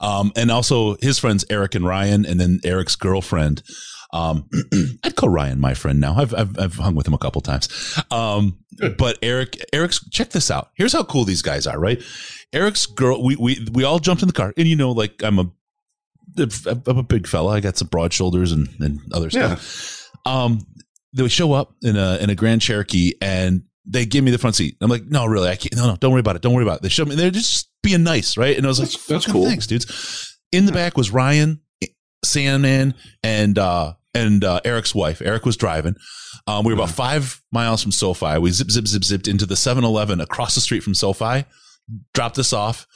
Um 0.00 0.30
and 0.36 0.52
also 0.52 0.96
his 1.02 1.18
friends 1.18 1.44
eric 1.50 1.74
and 1.74 1.84
ryan 1.84 2.24
and 2.24 2.38
then 2.38 2.60
eric's 2.64 2.94
girlfriend 2.94 3.62
um 4.12 4.48
i'd 5.04 5.14
call 5.16 5.28
ryan 5.28 5.60
my 5.60 5.74
friend 5.74 6.00
now 6.00 6.14
i've 6.16 6.34
i've, 6.34 6.58
I've 6.58 6.74
hung 6.74 6.94
with 6.94 7.06
him 7.06 7.14
a 7.14 7.18
couple 7.18 7.40
times 7.40 7.68
um 8.10 8.58
but 8.98 9.18
eric 9.22 9.56
eric's 9.72 10.06
check 10.10 10.30
this 10.30 10.50
out 10.50 10.70
here's 10.74 10.92
how 10.92 11.04
cool 11.04 11.24
these 11.24 11.42
guys 11.42 11.66
are 11.66 11.78
right 11.78 12.02
eric's 12.52 12.86
girl 12.86 13.22
we 13.22 13.36
we 13.36 13.66
we 13.72 13.84
all 13.84 13.98
jumped 14.00 14.22
in 14.22 14.26
the 14.26 14.32
car 14.32 14.52
and 14.56 14.66
you 14.66 14.76
know 14.76 14.90
like 14.92 15.22
i'm 15.22 15.38
a 15.38 15.50
I'm 16.38 16.96
a 16.98 17.02
big 17.02 17.26
fella. 17.26 17.54
I 17.56 17.60
got 17.60 17.76
some 17.76 17.88
broad 17.88 18.12
shoulders 18.12 18.52
and, 18.52 18.68
and 18.78 19.00
other 19.12 19.30
stuff. 19.30 20.08
Um, 20.24 20.60
they 21.12 21.22
would 21.22 21.32
show 21.32 21.52
up 21.52 21.74
in 21.82 21.96
a 21.96 22.18
in 22.18 22.30
a 22.30 22.36
Grand 22.36 22.62
Cherokee 22.62 23.14
and 23.20 23.62
they 23.84 24.06
give 24.06 24.22
me 24.22 24.30
the 24.30 24.38
front 24.38 24.54
seat. 24.54 24.76
I'm 24.80 24.88
like, 24.88 25.06
no, 25.06 25.26
really, 25.26 25.48
I 25.48 25.56
can't. 25.56 25.74
No, 25.74 25.88
no, 25.88 25.96
don't 25.96 26.12
worry 26.12 26.20
about 26.20 26.36
it. 26.36 26.42
Don't 26.42 26.54
worry 26.54 26.62
about 26.62 26.76
it. 26.76 26.82
They 26.82 26.88
showed 26.88 27.08
me. 27.08 27.16
They're 27.16 27.32
just 27.32 27.68
being 27.82 28.04
nice, 28.04 28.36
right? 28.36 28.56
And 28.56 28.64
I 28.64 28.68
was 28.68 28.78
like, 28.78 28.90
That's- 28.90 29.06
that's 29.06 29.26
cool." 29.26 29.44
Thanks, 29.46 29.66
dudes. 29.66 30.38
In 30.52 30.66
the 30.66 30.72
back 30.72 30.96
was 30.96 31.10
Ryan, 31.10 31.62
Sandman, 32.24 32.94
and 33.24 33.58
uh 33.58 33.94
and 34.14 34.44
uh, 34.44 34.60
Eric's 34.64 34.94
wife. 34.94 35.22
Eric 35.22 35.44
was 35.46 35.56
driving. 35.56 35.96
Um, 36.46 36.64
we 36.64 36.72
were 36.72 36.80
about 36.80 36.94
five 36.94 37.42
miles 37.52 37.82
from 37.82 37.92
SoFi. 37.92 38.38
We 38.38 38.50
zip, 38.50 38.70
zip, 38.70 38.86
zip, 38.86 39.04
zipped 39.04 39.28
into 39.28 39.46
the 39.46 39.56
7 39.56 39.84
Eleven 39.84 40.20
across 40.20 40.54
the 40.54 40.60
street 40.60 40.82
from 40.82 40.94
SoFi, 40.94 41.44
dropped 42.14 42.36
this 42.36 42.52
off. 42.52 42.86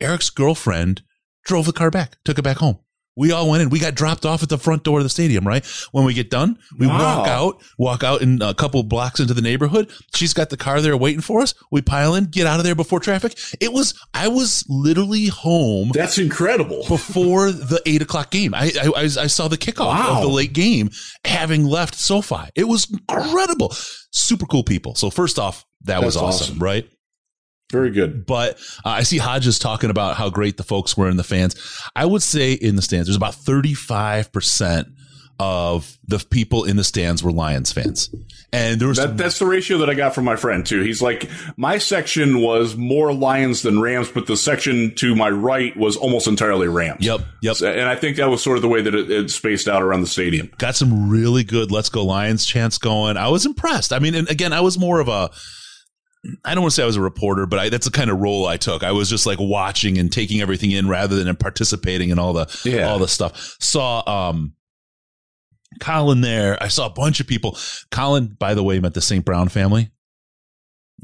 Eric's 0.00 0.30
girlfriend 0.30 1.02
drove 1.44 1.66
the 1.66 1.72
car 1.72 1.90
back, 1.90 2.16
took 2.24 2.38
it 2.38 2.42
back 2.42 2.58
home. 2.58 2.78
We 3.20 3.32
all 3.32 3.48
went 3.48 3.62
in. 3.62 3.68
We 3.70 3.78
got 3.78 3.94
dropped 3.94 4.24
off 4.24 4.42
at 4.42 4.48
the 4.48 4.58
front 4.58 4.82
door 4.82 4.98
of 4.98 5.04
the 5.04 5.10
stadium, 5.10 5.46
right? 5.46 5.64
When 5.92 6.04
we 6.04 6.14
get 6.14 6.30
done, 6.30 6.58
we 6.78 6.86
Wow. 6.86 7.18
walk 7.18 7.28
out, 7.28 7.62
walk 7.78 8.02
out 8.02 8.22
in 8.22 8.40
a 8.42 8.54
couple 8.54 8.82
blocks 8.82 9.20
into 9.20 9.34
the 9.34 9.42
neighborhood. 9.42 9.90
She's 10.14 10.32
got 10.32 10.50
the 10.50 10.56
car 10.56 10.80
there 10.80 10.96
waiting 10.96 11.20
for 11.20 11.40
us. 11.42 11.52
We 11.70 11.82
pile 11.82 12.14
in, 12.14 12.24
get 12.24 12.46
out 12.46 12.58
of 12.58 12.64
there 12.64 12.74
before 12.74 12.98
traffic. 12.98 13.38
It 13.60 13.72
was, 13.72 13.94
I 14.14 14.28
was 14.28 14.64
literally 14.68 15.26
home 15.26 15.90
That's 15.94 16.18
incredible. 16.18 16.84
before 16.88 17.52
the 17.52 17.80
eight 17.86 18.02
o'clock 18.02 18.30
game. 18.30 18.54
I, 18.54 18.72
I, 18.82 18.88
I 18.96 19.02
I 19.02 19.26
saw 19.26 19.48
the 19.48 19.58
kickoff 19.58 19.86
Wow. 19.86 20.16
of 20.16 20.22
the 20.22 20.28
late 20.28 20.54
game 20.54 20.88
having 21.24 21.64
left 21.66 21.94
SoFi. 21.94 22.48
It 22.54 22.64
was 22.68 22.88
incredible. 22.90 23.74
Super 24.12 24.46
cool 24.46 24.64
people. 24.64 24.94
So 24.94 25.10
first 25.10 25.38
off, 25.38 25.64
that 25.82 26.02
was 26.02 26.16
awesome, 26.16 26.46
awesome. 26.54 26.58
right? 26.58 26.88
Very 27.70 27.90
good. 27.90 28.26
But 28.26 28.58
uh, 28.84 28.88
I 28.90 29.02
see 29.04 29.18
Hodges 29.18 29.58
talking 29.58 29.90
about 29.90 30.16
how 30.16 30.28
great 30.30 30.56
the 30.56 30.64
folks 30.64 30.96
were 30.96 31.08
in 31.08 31.16
the 31.16 31.24
fans. 31.24 31.54
I 31.94 32.04
would 32.06 32.22
say 32.22 32.52
in 32.52 32.76
the 32.76 32.82
stands, 32.82 33.06
there's 33.08 33.16
about 33.16 33.34
35% 33.34 34.92
of 35.38 35.96
the 36.06 36.18
people 36.18 36.64
in 36.64 36.76
the 36.76 36.84
stands 36.84 37.22
were 37.22 37.32
Lions 37.32 37.72
fans. 37.72 38.10
And 38.52 38.78
there 38.78 38.88
was 38.88 38.98
That, 38.98 39.16
that's 39.16 39.38
the 39.38 39.46
ratio 39.46 39.78
that 39.78 39.88
I 39.88 39.94
got 39.94 40.14
from 40.14 40.24
my 40.24 40.36
friend 40.36 40.66
too. 40.66 40.82
He's 40.82 41.00
like, 41.00 41.30
my 41.56 41.78
section 41.78 42.42
was 42.42 42.76
more 42.76 43.14
Lions 43.14 43.62
than 43.62 43.80
Rams, 43.80 44.10
but 44.10 44.26
the 44.26 44.36
section 44.36 44.94
to 44.96 45.14
my 45.14 45.30
right 45.30 45.74
was 45.78 45.96
almost 45.96 46.26
entirely 46.26 46.68
Rams. 46.68 47.02
Yep, 47.06 47.20
yep. 47.40 47.56
So- 47.56 47.70
And 47.72 47.88
I 47.88 47.94
think 47.96 48.18
that 48.18 48.28
was 48.28 48.42
sort 48.42 48.58
of 48.58 48.62
the 48.62 48.68
way 48.68 48.82
that 48.82 48.94
it, 48.94 49.10
it 49.10 49.30
spaced 49.30 49.66
out 49.66 49.82
around 49.82 50.02
the 50.02 50.08
stadium. 50.08 50.50
got 50.58 50.76
some 50.76 51.08
really 51.08 51.44
good 51.44 51.70
let's 51.72 51.88
go 51.88 52.04
lions 52.04 52.44
chants 52.44 52.76
going 52.76 53.16
i 53.16 53.28
was 53.28 53.46
impressed 53.46 53.92
i 53.94 53.98
mean 53.98 54.14
and 54.14 54.28
again 54.28 54.52
i 54.52 54.60
was 54.60 54.78
more 54.78 55.00
of 55.00 55.08
a 55.08 55.30
i 56.44 56.54
don't 56.54 56.62
want 56.62 56.70
to 56.72 56.74
say 56.76 56.82
i 56.82 56.86
was 56.86 56.96
a 56.96 57.00
reporter 57.00 57.46
but 57.46 57.58
I, 57.58 57.68
that's 57.70 57.86
the 57.86 57.90
kind 57.92 58.10
of 58.10 58.18
role 58.18 58.46
i 58.46 58.56
took. 58.58 58.82
I 58.82 58.92
was 58.92 59.08
just 59.08 59.24
like 59.26 59.38
watching 59.40 59.96
and 59.98 60.12
taking 60.12 60.40
everything 60.40 60.70
in 60.70 60.88
rather 60.88 61.22
than 61.22 61.34
participating 61.36 62.10
in 62.10 62.18
all 62.18 62.32
the 62.34 62.60
Yeah. 62.64 62.88
all 62.90 62.98
the 62.98 63.08
stuff. 63.08 63.56
Saw 63.60 64.02
um 64.06 64.54
colin 65.80 66.20
there. 66.20 66.62
I 66.62 66.68
saw 66.68 66.86
a 66.86 66.90
bunch 66.90 67.20
of 67.20 67.26
people. 67.26 67.56
Colin 67.90 68.36
by 68.38 68.54
the 68.54 68.62
way 68.64 68.78
met 68.80 68.94
the 68.94 69.00
st 69.00 69.24
brown 69.24 69.48
family. 69.48 69.90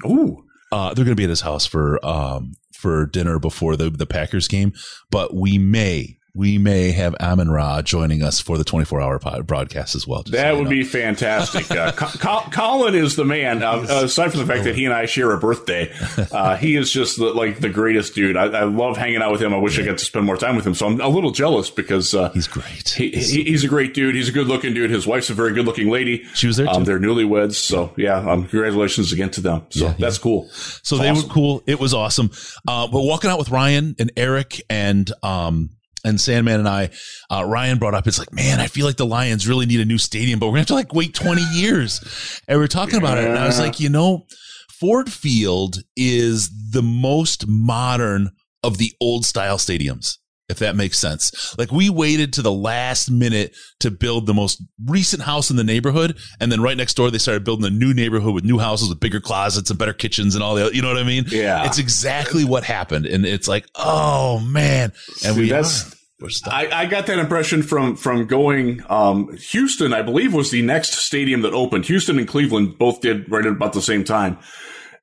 Ooh. 0.04 0.44
uh, 0.72 0.92
they're 0.92 1.04
going 1.04 1.16
to 1.16 1.20
be 1.20 1.24
at 1.24 1.30
his 1.30 1.40
house 1.40 1.64
for 1.64 2.04
um, 2.04 2.52
for 2.74 3.06
dinner 3.06 3.38
before 3.38 3.76
the 3.76 3.88
the 3.88 4.04
Packers 4.06 4.48
game, 4.48 4.72
but 5.10 5.34
we 5.34 5.56
may 5.56 6.18
we 6.36 6.58
may 6.58 6.92
have 6.92 7.14
Amon 7.14 7.48
Ra 7.50 7.80
joining 7.80 8.22
us 8.22 8.40
for 8.40 8.58
the 8.58 8.64
24 8.64 9.00
hour 9.00 9.18
pod, 9.18 9.46
broadcast 9.46 9.94
as 9.94 10.06
well. 10.06 10.22
just 10.22 10.36
so 10.36 10.42
That 10.42 10.54
would 10.56 10.64
know. 10.64 10.70
be 10.70 10.84
fantastic. 10.84 11.70
Uh, 11.70 11.92
Co- 11.96 12.06
Co- 12.18 12.50
Colin 12.50 12.94
is 12.94 13.16
the 13.16 13.24
man. 13.24 13.62
Uh, 13.62 13.86
aside 13.88 14.32
from 14.32 14.40
the 14.40 14.46
fact 14.46 14.64
that 14.64 14.74
he 14.76 14.84
and 14.84 14.92
I 14.92 15.06
share 15.06 15.32
a 15.32 15.38
birthday, 15.38 15.90
uh, 16.32 16.56
he 16.56 16.76
is 16.76 16.92
just 16.92 17.16
the, 17.18 17.26
like 17.32 17.60
the 17.60 17.70
greatest 17.70 18.14
dude. 18.14 18.36
I, 18.36 18.44
I 18.44 18.64
love 18.64 18.96
hanging 18.98 19.22
out 19.22 19.32
with 19.32 19.42
him. 19.42 19.54
I 19.54 19.56
wish 19.56 19.78
I 19.78 19.82
got 19.84 19.96
to 19.98 20.04
spend 20.04 20.26
more 20.26 20.36
time 20.36 20.56
with 20.56 20.66
him. 20.66 20.74
So 20.74 20.86
I'm 20.86 21.00
a 21.00 21.08
little 21.08 21.30
jealous 21.30 21.70
because 21.70 22.14
uh, 22.14 22.30
he's 22.32 22.46
great. 22.46 22.90
he, 22.90 23.10
he, 23.12 23.44
he's 23.44 23.64
a 23.64 23.68
great 23.68 23.94
dude. 23.94 24.14
He's 24.14 24.28
a 24.28 24.32
good 24.32 24.46
looking 24.46 24.74
dude. 24.74 24.90
His 24.90 25.06
wife's 25.06 25.30
a 25.30 25.34
very 25.34 25.54
good 25.54 25.64
looking 25.64 25.88
lady. 25.90 26.24
She 26.34 26.46
was 26.46 26.58
there 26.58 26.68
Um, 26.68 26.84
too. 26.84 26.84
they're 26.84 27.00
newlyweds. 27.00 27.54
So 27.54 27.94
yeah, 27.96 28.16
um, 28.18 28.46
congratulations 28.46 29.10
again 29.12 29.30
to 29.30 29.40
them. 29.40 29.62
So 29.70 29.86
Yeah, 29.86 29.94
that's 29.98 30.18
cool. 30.18 30.48
So 30.50 30.98
they 30.98 31.08
awesome. 31.08 31.28
were 31.28 31.32
cool. 31.34 31.62
It 31.66 31.80
was 31.80 31.94
awesome. 31.94 32.30
Uh, 32.68 32.86
but 32.88 33.00
walking 33.00 33.30
out 33.30 33.38
with 33.38 33.48
Ryan 33.48 33.96
and 33.98 34.12
Eric 34.18 34.60
and 34.68 35.10
um 35.22 35.70
and 36.06 36.20
Sandman 36.20 36.60
and 36.60 36.68
I, 36.68 36.90
uh, 37.30 37.44
Ryan 37.44 37.78
brought 37.78 37.94
up, 37.94 38.06
it's 38.06 38.18
like, 38.18 38.32
man, 38.32 38.60
I 38.60 38.68
feel 38.68 38.86
like 38.86 38.96
the 38.96 39.06
Lions 39.06 39.48
really 39.48 39.66
need 39.66 39.80
a 39.80 39.84
new 39.84 39.98
stadium, 39.98 40.38
but 40.38 40.46
we're 40.46 40.52
gonna 40.52 40.60
have 40.60 40.66
to 40.68 40.74
like 40.74 40.94
wait 40.94 41.14
20 41.14 41.42
years. 41.52 42.40
And 42.48 42.58
we 42.58 42.64
are 42.64 42.68
talking 42.68 42.98
about 42.98 43.18
it. 43.18 43.24
And 43.24 43.38
I 43.38 43.46
was 43.46 43.58
like, 43.58 43.80
you 43.80 43.88
know, 43.88 44.26
Ford 44.70 45.10
Field 45.12 45.78
is 45.96 46.70
the 46.70 46.82
most 46.82 47.46
modern 47.48 48.30
of 48.62 48.78
the 48.78 48.92
old 49.00 49.24
style 49.24 49.58
stadiums. 49.58 50.18
If 50.48 50.60
that 50.60 50.76
makes 50.76 50.98
sense. 51.00 51.56
Like 51.58 51.72
we 51.72 51.90
waited 51.90 52.32
to 52.34 52.42
the 52.42 52.52
last 52.52 53.10
minute 53.10 53.54
to 53.80 53.90
build 53.90 54.26
the 54.26 54.34
most 54.34 54.62
recent 54.84 55.22
house 55.22 55.50
in 55.50 55.56
the 55.56 55.64
neighborhood. 55.64 56.16
And 56.40 56.52
then 56.52 56.60
right 56.62 56.76
next 56.76 56.94
door, 56.94 57.10
they 57.10 57.18
started 57.18 57.42
building 57.42 57.66
a 57.66 57.70
new 57.70 57.92
neighborhood 57.92 58.32
with 58.32 58.44
new 58.44 58.58
houses 58.58 58.88
with 58.88 59.00
bigger 59.00 59.20
closets 59.20 59.70
and 59.70 59.78
better 59.78 59.92
kitchens 59.92 60.36
and 60.36 60.44
all 60.44 60.54
the, 60.54 60.70
you 60.72 60.82
know 60.82 60.88
what 60.88 60.98
I 60.98 61.02
mean? 61.02 61.24
Yeah. 61.28 61.66
It's 61.66 61.78
exactly 61.78 62.44
what 62.44 62.62
happened. 62.62 63.06
And 63.06 63.26
it's 63.26 63.48
like, 63.48 63.66
oh 63.74 64.38
man. 64.38 64.92
And 65.24 65.34
See, 65.34 65.40
we, 65.42 65.48
that's- 65.48 65.92
we're 66.20 66.30
stuck. 66.30 66.54
I, 66.54 66.82
I 66.82 66.86
got 66.86 67.06
that 67.08 67.18
impression 67.18 67.62
from 67.62 67.94
from 67.94 68.26
going. 68.26 68.82
Um, 68.88 69.36
Houston, 69.36 69.92
I 69.92 70.00
believe, 70.00 70.32
was 70.32 70.50
the 70.50 70.62
next 70.62 70.92
stadium 70.92 71.42
that 71.42 71.52
opened. 71.52 71.84
Houston 71.86 72.18
and 72.18 72.26
Cleveland 72.26 72.78
both 72.78 73.02
did 73.02 73.30
right 73.30 73.44
at 73.44 73.52
about 73.52 73.74
the 73.74 73.82
same 73.82 74.02
time. 74.02 74.38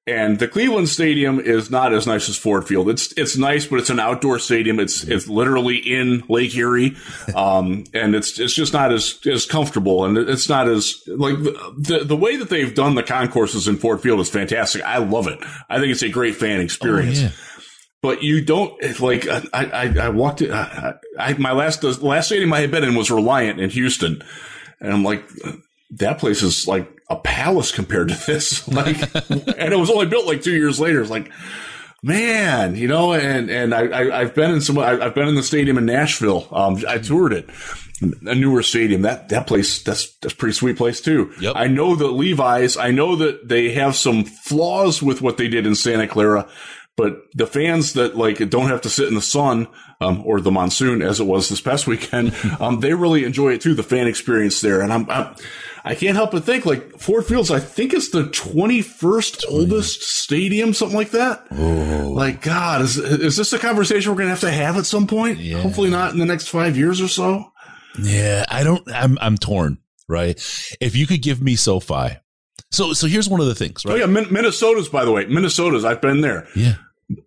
And 0.05 0.37
the 0.37 0.49
Cleveland 0.49 0.89
Stadium 0.89 1.39
is 1.39 1.71
not 1.71 1.93
as 1.93 2.05
nice 2.05 2.27
as 2.27 2.35
Ford 2.37 2.67
Field. 2.67 2.89
It's 2.89 3.13
it's 3.13 3.37
nice, 3.37 3.67
but 3.67 3.79
it's 3.79 3.89
an 3.89 4.01
outdoor 4.01 4.37
stadium. 4.37 4.77
It's 4.81 5.01
it's 5.05 5.29
literally 5.29 5.77
in 5.77 6.23
Lake 6.27 6.53
Erie, 6.57 6.97
um, 7.33 7.85
and 7.93 8.13
it's 8.13 8.37
it's 8.37 8.53
just 8.53 8.73
not 8.73 8.91
as 8.91 9.17
as 9.25 9.45
comfortable, 9.45 10.03
and 10.03 10.17
it's 10.17 10.49
not 10.49 10.67
as 10.67 11.01
like 11.07 11.35
the, 11.39 12.01
the 12.05 12.17
way 12.17 12.35
that 12.35 12.49
they've 12.49 12.75
done 12.75 12.95
the 12.95 13.03
concourses 13.03 13.65
in 13.69 13.77
Ford 13.77 14.01
Field 14.01 14.19
is 14.19 14.29
fantastic. 14.29 14.81
I 14.83 14.97
love 14.97 15.27
it. 15.27 15.39
I 15.69 15.79
think 15.79 15.93
it's 15.93 16.03
a 16.03 16.09
great 16.09 16.35
fan 16.35 16.59
experience 16.59 17.19
Oh, 17.19 17.23
yeah. 17.23 17.31
but 18.01 18.23
you 18.23 18.43
don't 18.43 18.73
it's 18.83 18.99
like 18.99 19.25
I 19.29 19.41
I, 19.53 19.93
I 20.01 20.09
walked 20.09 20.41
it. 20.41 20.51
I, 20.51 20.95
I 21.17 21.33
my 21.35 21.53
last 21.53 21.79
the 21.79 21.91
last 22.05 22.25
stadium 22.25 22.51
I 22.51 22.59
had 22.59 22.71
been 22.71 22.83
in 22.83 22.95
was 22.95 23.09
Reliant 23.09 23.61
in 23.61 23.69
Houston, 23.69 24.21
and 24.81 24.91
I'm 24.91 25.05
like 25.05 25.23
that 25.91 26.19
place 26.19 26.41
is 26.43 26.67
like 26.67 26.89
a 27.09 27.15
palace 27.17 27.71
compared 27.71 28.09
to 28.09 28.25
this. 28.25 28.67
Like, 28.73 28.97
and 29.29 29.73
it 29.73 29.79
was 29.79 29.91
only 29.91 30.07
built 30.07 30.25
like 30.25 30.41
two 30.41 30.55
years 30.55 30.79
later. 30.79 31.01
It's 31.01 31.11
like. 31.11 31.31
Man, 32.05 32.75
you 32.75 32.89
know, 32.89 33.13
and 33.13 33.49
and 33.49 33.73
I, 33.73 33.85
I 33.85 34.19
I've 34.19 34.35
been 34.35 34.51
in 34.51 34.59
some 34.59 34.77
I've 34.77 35.15
been 35.15 35.29
in 35.29 35.35
the 35.35 35.43
stadium 35.43 35.77
in 35.77 35.85
Nashville. 35.85 36.49
Um, 36.51 36.83
I 36.85 36.97
toured 36.97 37.31
it, 37.31 37.49
a 38.01 38.35
newer 38.35 38.61
stadium. 38.61 39.03
That 39.03 39.29
that 39.29 39.47
place 39.47 39.81
that's 39.81 40.13
that's 40.17 40.33
a 40.33 40.37
pretty 40.37 40.51
sweet 40.51 40.75
place 40.75 40.99
too. 40.99 41.31
Yep. 41.39 41.53
I 41.55 41.67
know 41.67 41.95
that 41.95 42.09
Levi's. 42.09 42.75
I 42.75 42.91
know 42.91 43.15
that 43.15 43.47
they 43.47 43.71
have 43.75 43.95
some 43.95 44.25
flaws 44.25 45.01
with 45.01 45.21
what 45.21 45.37
they 45.37 45.47
did 45.47 45.65
in 45.65 45.75
Santa 45.75 46.05
Clara, 46.05 46.49
but 46.97 47.21
the 47.33 47.47
fans 47.47 47.93
that 47.93 48.17
like 48.17 48.49
don't 48.49 48.67
have 48.67 48.81
to 48.81 48.89
sit 48.89 49.07
in 49.07 49.15
the 49.15 49.21
sun 49.21 49.67
um, 50.01 50.23
or 50.25 50.41
the 50.41 50.51
monsoon 50.51 51.01
as 51.01 51.19
it 51.19 51.25
was 51.25 51.47
this 51.47 51.61
past 51.61 51.87
weekend, 51.87 52.35
um, 52.59 52.81
they 52.81 52.93
really 52.93 53.23
enjoy 53.23 53.53
it 53.53 53.61
too. 53.61 53.73
The 53.73 53.83
fan 53.83 54.07
experience 54.07 54.61
there, 54.61 54.81
and 54.81 54.91
I'm, 54.91 55.09
I'm 55.09 55.35
I 55.85 55.95
can't 55.95 56.15
help 56.15 56.31
but 56.31 56.45
think 56.45 56.65
like 56.65 56.97
Ford 56.99 57.25
Fields. 57.25 57.51
I 57.51 57.59
think 57.59 57.93
it's 57.93 58.09
the 58.09 58.23
21st 58.23 59.43
oldest 59.49 60.01
stadium, 60.01 60.73
something 60.73 60.97
like 60.97 61.11
that. 61.11 61.45
Oh. 61.51 62.09
Like 62.13 62.41
God, 62.41 62.81
is 62.81 62.97
is 62.97 63.35
this 63.37 63.53
a 63.53 63.59
conversation 63.59 64.11
we're 64.11 64.17
gonna 64.17 64.29
have 64.29 64.39
to 64.41 64.51
have 64.51 64.77
at 64.77 64.85
some 64.85 65.07
point? 65.07 65.39
Yeah. 65.39 65.59
Hopefully 65.61 65.89
not 65.89 66.13
in 66.13 66.19
the 66.19 66.25
next 66.25 66.47
five 66.47 66.77
years 66.77 67.01
or 67.01 67.07
so. 67.07 67.45
Yeah, 67.99 68.45
I 68.49 68.63
don't. 68.63 68.83
I'm 68.91 69.17
I'm 69.21 69.37
torn. 69.37 69.77
Right. 70.07 70.37
If 70.79 70.95
you 70.95 71.05
could 71.07 71.21
give 71.21 71.41
me 71.41 71.55
SoFi, 71.55 72.17
so 72.71 72.93
so 72.93 73.07
here's 73.07 73.27
one 73.29 73.39
of 73.41 73.47
the 73.47 73.55
things. 73.55 73.83
Oh 73.85 73.91
Right. 73.91 73.99
yeah, 73.99 74.05
Min- 74.05 74.31
Minnesota's 74.31 74.89
by 74.89 75.05
the 75.05 75.11
way, 75.11 75.25
Minnesota's. 75.25 75.83
I've 75.85 76.01
been 76.01 76.21
there. 76.21 76.47
yeah. 76.55 76.75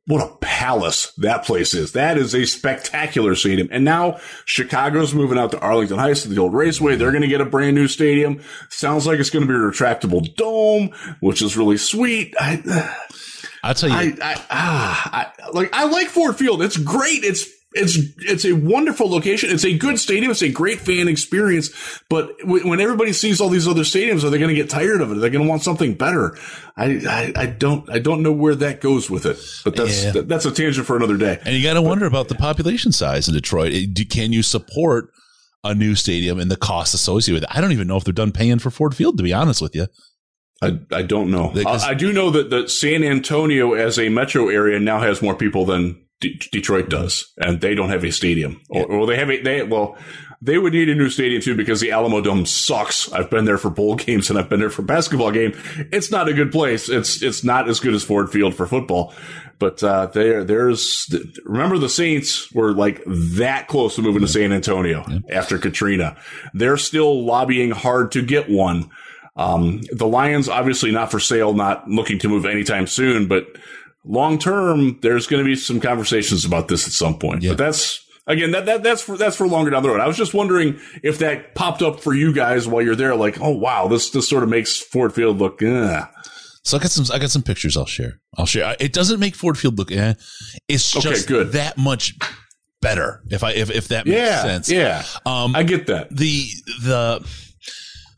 What 0.06 0.22
a 0.22 0.34
palace 0.66 1.12
that 1.18 1.44
place 1.44 1.74
is. 1.74 1.92
That 1.92 2.18
is 2.18 2.34
a 2.34 2.44
spectacular 2.44 3.36
stadium. 3.36 3.68
And 3.70 3.84
now 3.84 4.18
Chicago's 4.46 5.14
moving 5.14 5.38
out 5.38 5.52
to 5.52 5.60
Arlington 5.60 5.98
Heights 5.98 6.22
to 6.22 6.28
the 6.28 6.38
old 6.38 6.54
raceway. 6.54 6.96
They're 6.96 7.12
going 7.12 7.22
to 7.22 7.28
get 7.28 7.40
a 7.40 7.44
brand 7.44 7.76
new 7.76 7.86
stadium. 7.86 8.42
Sounds 8.68 9.06
like 9.06 9.20
it's 9.20 9.30
going 9.30 9.46
to 9.46 9.48
be 9.48 9.54
a 9.54 9.58
retractable 9.58 10.34
dome, 10.34 10.90
which 11.20 11.40
is 11.40 11.56
really 11.56 11.76
sweet. 11.76 12.34
I, 12.40 12.96
I'll 13.62 13.74
tell 13.74 13.90
you. 13.90 13.94
I, 13.94 14.16
I, 14.20 14.42
ah, 14.50 15.10
I, 15.12 15.50
like, 15.50 15.72
I 15.72 15.84
like 15.84 16.08
Ford 16.08 16.36
Field. 16.36 16.60
It's 16.62 16.76
great. 16.76 17.22
It's, 17.22 17.46
it's, 17.76 17.96
it's 18.18 18.44
a 18.44 18.52
wonderful 18.52 19.08
location. 19.10 19.50
It's 19.50 19.64
a 19.64 19.76
good 19.76 19.98
stadium. 19.98 20.30
It's 20.30 20.42
a 20.42 20.50
great 20.50 20.80
fan 20.80 21.06
experience. 21.08 21.70
But 22.10 22.36
w- 22.40 22.66
when 22.68 22.80
everybody 22.80 23.12
sees 23.12 23.40
all 23.40 23.48
these 23.48 23.68
other 23.68 23.82
stadiums, 23.82 24.24
are 24.24 24.30
they 24.30 24.38
going 24.38 24.48
to 24.48 24.54
get 24.54 24.68
tired 24.70 25.00
of 25.00 25.10
it? 25.12 25.18
Are 25.18 25.20
they 25.20 25.30
going 25.30 25.44
to 25.44 25.48
want 25.48 25.62
something 25.62 25.94
better? 25.94 26.36
I, 26.76 27.00
I, 27.08 27.32
I 27.42 27.46
don't, 27.46 27.88
I 27.90 27.98
don't 27.98 28.22
know 28.22 28.32
where 28.32 28.54
that 28.56 28.80
goes 28.80 29.08
with 29.10 29.26
it, 29.26 29.38
but 29.64 29.76
that's, 29.76 30.04
Yeah. 30.04 30.10
that- 30.12 30.28
that's 30.28 30.44
a 30.46 30.50
tangent 30.50 30.86
for 30.86 30.96
another 30.96 31.16
day. 31.16 31.38
And 31.44 31.54
you 31.54 31.62
got 31.62 31.74
to 31.74 31.82
wonder 31.82 32.06
about 32.06 32.28
the 32.28 32.34
population 32.34 32.92
size 32.92 33.28
in 33.28 33.34
Detroit. 33.34 33.72
It- 33.72 34.10
Can 34.10 34.32
you 34.32 34.42
support 34.42 35.10
a 35.64 35.74
new 35.74 35.94
stadium 35.94 36.38
and 36.38 36.50
the 36.50 36.56
costs 36.56 36.94
associated 36.94 37.42
with 37.42 37.50
it? 37.50 37.56
I 37.56 37.60
don't 37.60 37.72
even 37.72 37.86
know 37.88 37.96
if 37.96 38.04
they're 38.04 38.12
done 38.12 38.32
paying 38.32 38.58
for 38.58 38.70
Ford 38.70 38.94
Field, 38.94 39.16
to 39.18 39.22
be 39.22 39.32
honest 39.32 39.60
with 39.60 39.74
you. 39.74 39.86
I, 40.62 40.78
I 40.90 41.02
don't 41.02 41.30
know. 41.30 41.52
I, 41.54 41.88
I 41.90 41.94
do 41.94 42.12
know 42.14 42.30
that, 42.30 42.48
that 42.48 42.70
San 42.70 43.04
Antonio 43.04 43.74
as 43.74 43.98
a 43.98 44.08
metro 44.08 44.48
area 44.48 44.80
now 44.80 45.00
has 45.00 45.20
more 45.20 45.34
people 45.34 45.66
than 45.66 46.02
D- 46.20 46.40
Detroit 46.50 46.88
does, 46.88 47.32
and 47.38 47.60
they 47.60 47.74
don't 47.74 47.90
have 47.90 48.04
a 48.04 48.10
stadium. 48.10 48.60
Or, 48.70 48.86
or 48.86 49.06
they 49.06 49.16
have 49.16 49.30
a, 49.30 49.42
they, 49.42 49.62
well, 49.62 49.98
they 50.40 50.58
would 50.58 50.72
need 50.72 50.88
a 50.88 50.94
new 50.94 51.10
stadium 51.10 51.42
too 51.42 51.56
because 51.56 51.80
the 51.80 51.92
Alamo 51.92 52.20
Dome 52.20 52.46
sucks. 52.46 53.10
I've 53.12 53.30
been 53.30 53.44
there 53.44 53.58
for 53.58 53.70
bowl 53.70 53.94
games 53.96 54.30
and 54.30 54.38
I've 54.38 54.48
been 54.48 54.60
there 54.60 54.70
for 54.70 54.82
basketball 54.82 55.30
game. 55.30 55.52
It's 55.92 56.10
not 56.10 56.28
a 56.28 56.34
good 56.34 56.52
place. 56.52 56.88
It's, 56.88 57.22
it's 57.22 57.44
not 57.44 57.68
as 57.68 57.80
good 57.80 57.94
as 57.94 58.04
Ford 58.04 58.30
Field 58.30 58.54
for 58.54 58.66
football. 58.66 59.14
But, 59.58 59.82
uh, 59.82 60.06
there, 60.06 60.44
there's, 60.44 61.14
remember 61.44 61.78
the 61.78 61.88
Saints 61.88 62.52
were 62.52 62.72
like 62.72 63.02
that 63.06 63.68
close 63.68 63.96
to 63.96 64.02
moving 64.02 64.20
to 64.20 64.28
San 64.28 64.52
Antonio 64.52 65.04
after 65.30 65.58
Katrina. 65.58 66.16
They're 66.52 66.76
still 66.76 67.24
lobbying 67.24 67.70
hard 67.70 68.12
to 68.12 68.22
get 68.22 68.50
one. 68.50 68.90
Um, 69.34 69.80
the 69.92 70.06
Lions 70.06 70.48
obviously 70.48 70.90
not 70.90 71.10
for 71.10 71.20
sale, 71.20 71.54
not 71.54 71.88
looking 71.88 72.18
to 72.20 72.28
move 72.28 72.44
anytime 72.44 72.86
soon, 72.86 73.28
but 73.28 73.46
long 74.06 74.38
term, 74.38 74.98
there's 75.02 75.26
going 75.26 75.42
to 75.42 75.46
be 75.48 75.56
some 75.56 75.80
conversations 75.80 76.44
about 76.44 76.68
this 76.68 76.86
at 76.86 76.92
some 76.92 77.18
point. 77.18 77.42
Yeah. 77.42 77.50
But 77.50 77.58
that's 77.58 78.04
again, 78.26 78.52
that, 78.52 78.66
that 78.66 78.82
that's 78.82 79.02
for 79.02 79.16
that's 79.16 79.36
for 79.36 79.46
longer 79.46 79.70
down 79.70 79.82
the 79.82 79.88
road. 79.90 80.00
I 80.00 80.06
was 80.06 80.16
just 80.16 80.34
wondering 80.34 80.78
if 81.02 81.18
that 81.18 81.54
popped 81.54 81.82
up 81.82 82.00
for 82.00 82.14
you 82.14 82.32
guys 82.32 82.66
while 82.68 82.82
you're 82.82 82.96
there, 82.96 83.14
like, 83.14 83.40
oh 83.40 83.50
wow, 83.56 83.88
this 83.88 84.10
this 84.10 84.28
sort 84.28 84.42
of 84.42 84.48
makes 84.48 84.76
Ford 84.76 85.14
Field 85.14 85.38
look. 85.38 85.60
Eh. 85.62 86.04
So 86.64 86.76
I 86.76 86.80
got 86.80 86.90
some 86.90 87.04
I 87.14 87.18
got 87.18 87.30
some 87.30 87.42
pictures 87.42 87.76
I'll 87.76 87.86
share. 87.86 88.20
I'll 88.36 88.46
share. 88.46 88.74
It 88.80 88.92
doesn't 88.92 89.20
make 89.20 89.34
Ford 89.36 89.56
Field 89.58 89.78
look 89.78 89.92
eh. 89.92 90.14
It's 90.68 90.96
Okay, 90.96 91.10
just 91.10 91.28
good. 91.28 91.52
that 91.52 91.76
much 91.78 92.14
better. 92.82 93.22
If 93.30 93.44
I 93.44 93.52
if 93.52 93.70
if 93.70 93.88
that 93.88 94.06
makes 94.06 94.16
Yeah, 94.18 94.42
sense. 94.42 94.70
yeah, 94.70 95.04
Um, 95.24 95.54
I 95.54 95.62
get 95.62 95.86
that. 95.86 96.08
the 96.14 96.46
the 96.82 97.26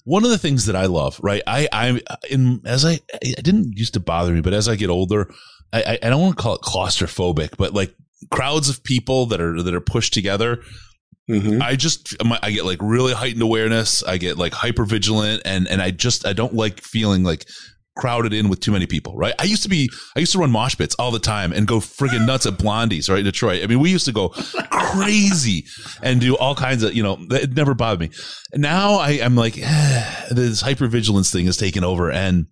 one 0.04 0.24
of 0.24 0.30
the 0.30 0.38
things 0.38 0.64
that 0.66 0.76
I 0.76 0.86
love, 0.86 1.20
right? 1.22 1.42
I 1.46 1.68
I 1.70 2.00
in 2.30 2.62
as 2.64 2.86
I 2.86 3.00
it 3.20 3.42
didn't 3.44 3.76
used 3.76 3.92
to 3.94 4.00
bother 4.00 4.32
me, 4.32 4.40
but 4.40 4.54
as 4.54 4.66
I 4.66 4.76
get 4.76 4.88
older, 4.88 5.30
I 5.72 5.98
I, 6.02 6.10
don't 6.10 6.20
want 6.20 6.36
to 6.36 6.42
call 6.42 6.54
it 6.54 6.62
claustrophobic, 6.62 7.56
but 7.56 7.74
like 7.74 7.94
crowds 8.30 8.68
of 8.68 8.82
people 8.84 9.26
that 9.26 9.40
are 9.40 9.62
that 9.62 9.74
are 9.74 9.80
pushed 9.80 10.14
together. 10.14 10.62
Mhm. 11.28 11.60
I 11.60 11.76
just 11.76 12.16
I 12.42 12.50
get 12.50 12.64
like 12.64 12.78
really 12.80 13.12
heightened 13.12 13.42
awareness. 13.42 14.02
I 14.02 14.16
get 14.16 14.38
like 14.38 14.54
hyper 14.54 14.84
vigilant, 14.84 15.42
and 15.44 15.68
and 15.68 15.82
I 15.82 15.90
just 15.90 16.26
I 16.26 16.32
don't 16.32 16.54
like 16.54 16.80
feeling 16.80 17.22
like 17.22 17.46
crowded 17.96 18.32
in 18.32 18.48
with 18.48 18.60
too 18.60 18.72
many 18.72 18.86
people. 18.86 19.14
Right? 19.14 19.34
I 19.38 19.44
used 19.44 19.62
to 19.64 19.68
be 19.68 19.90
I 20.16 20.20
used 20.20 20.32
to 20.32 20.38
run 20.38 20.50
mosh 20.50 20.76
pits 20.76 20.94
all 20.98 21.10
the 21.10 21.18
time 21.18 21.52
and 21.52 21.66
go 21.66 21.80
friggin' 21.80 22.26
nuts 22.26 22.46
at 22.46 22.54
Blondies. 22.54 23.10
Right, 23.10 23.18
in 23.18 23.24
Detroit. 23.24 23.62
I 23.62 23.66
mean, 23.66 23.80
we 23.80 23.90
used 23.90 24.06
to 24.06 24.12
go 24.12 24.30
crazy 24.70 25.66
and 26.02 26.20
do 26.20 26.34
all 26.36 26.54
kinds 26.54 26.82
of 26.82 26.94
you 26.94 27.02
know. 27.02 27.18
It 27.30 27.54
never 27.54 27.74
bothered 27.74 28.00
me. 28.00 28.10
Now 28.54 28.94
I 28.94 29.10
am 29.12 29.36
like 29.36 29.58
eh, 29.58 30.24
this 30.30 30.62
hyper 30.62 30.86
vigilance 30.86 31.30
thing 31.30 31.46
is 31.46 31.58
taking 31.58 31.84
over, 31.84 32.10
and 32.10 32.46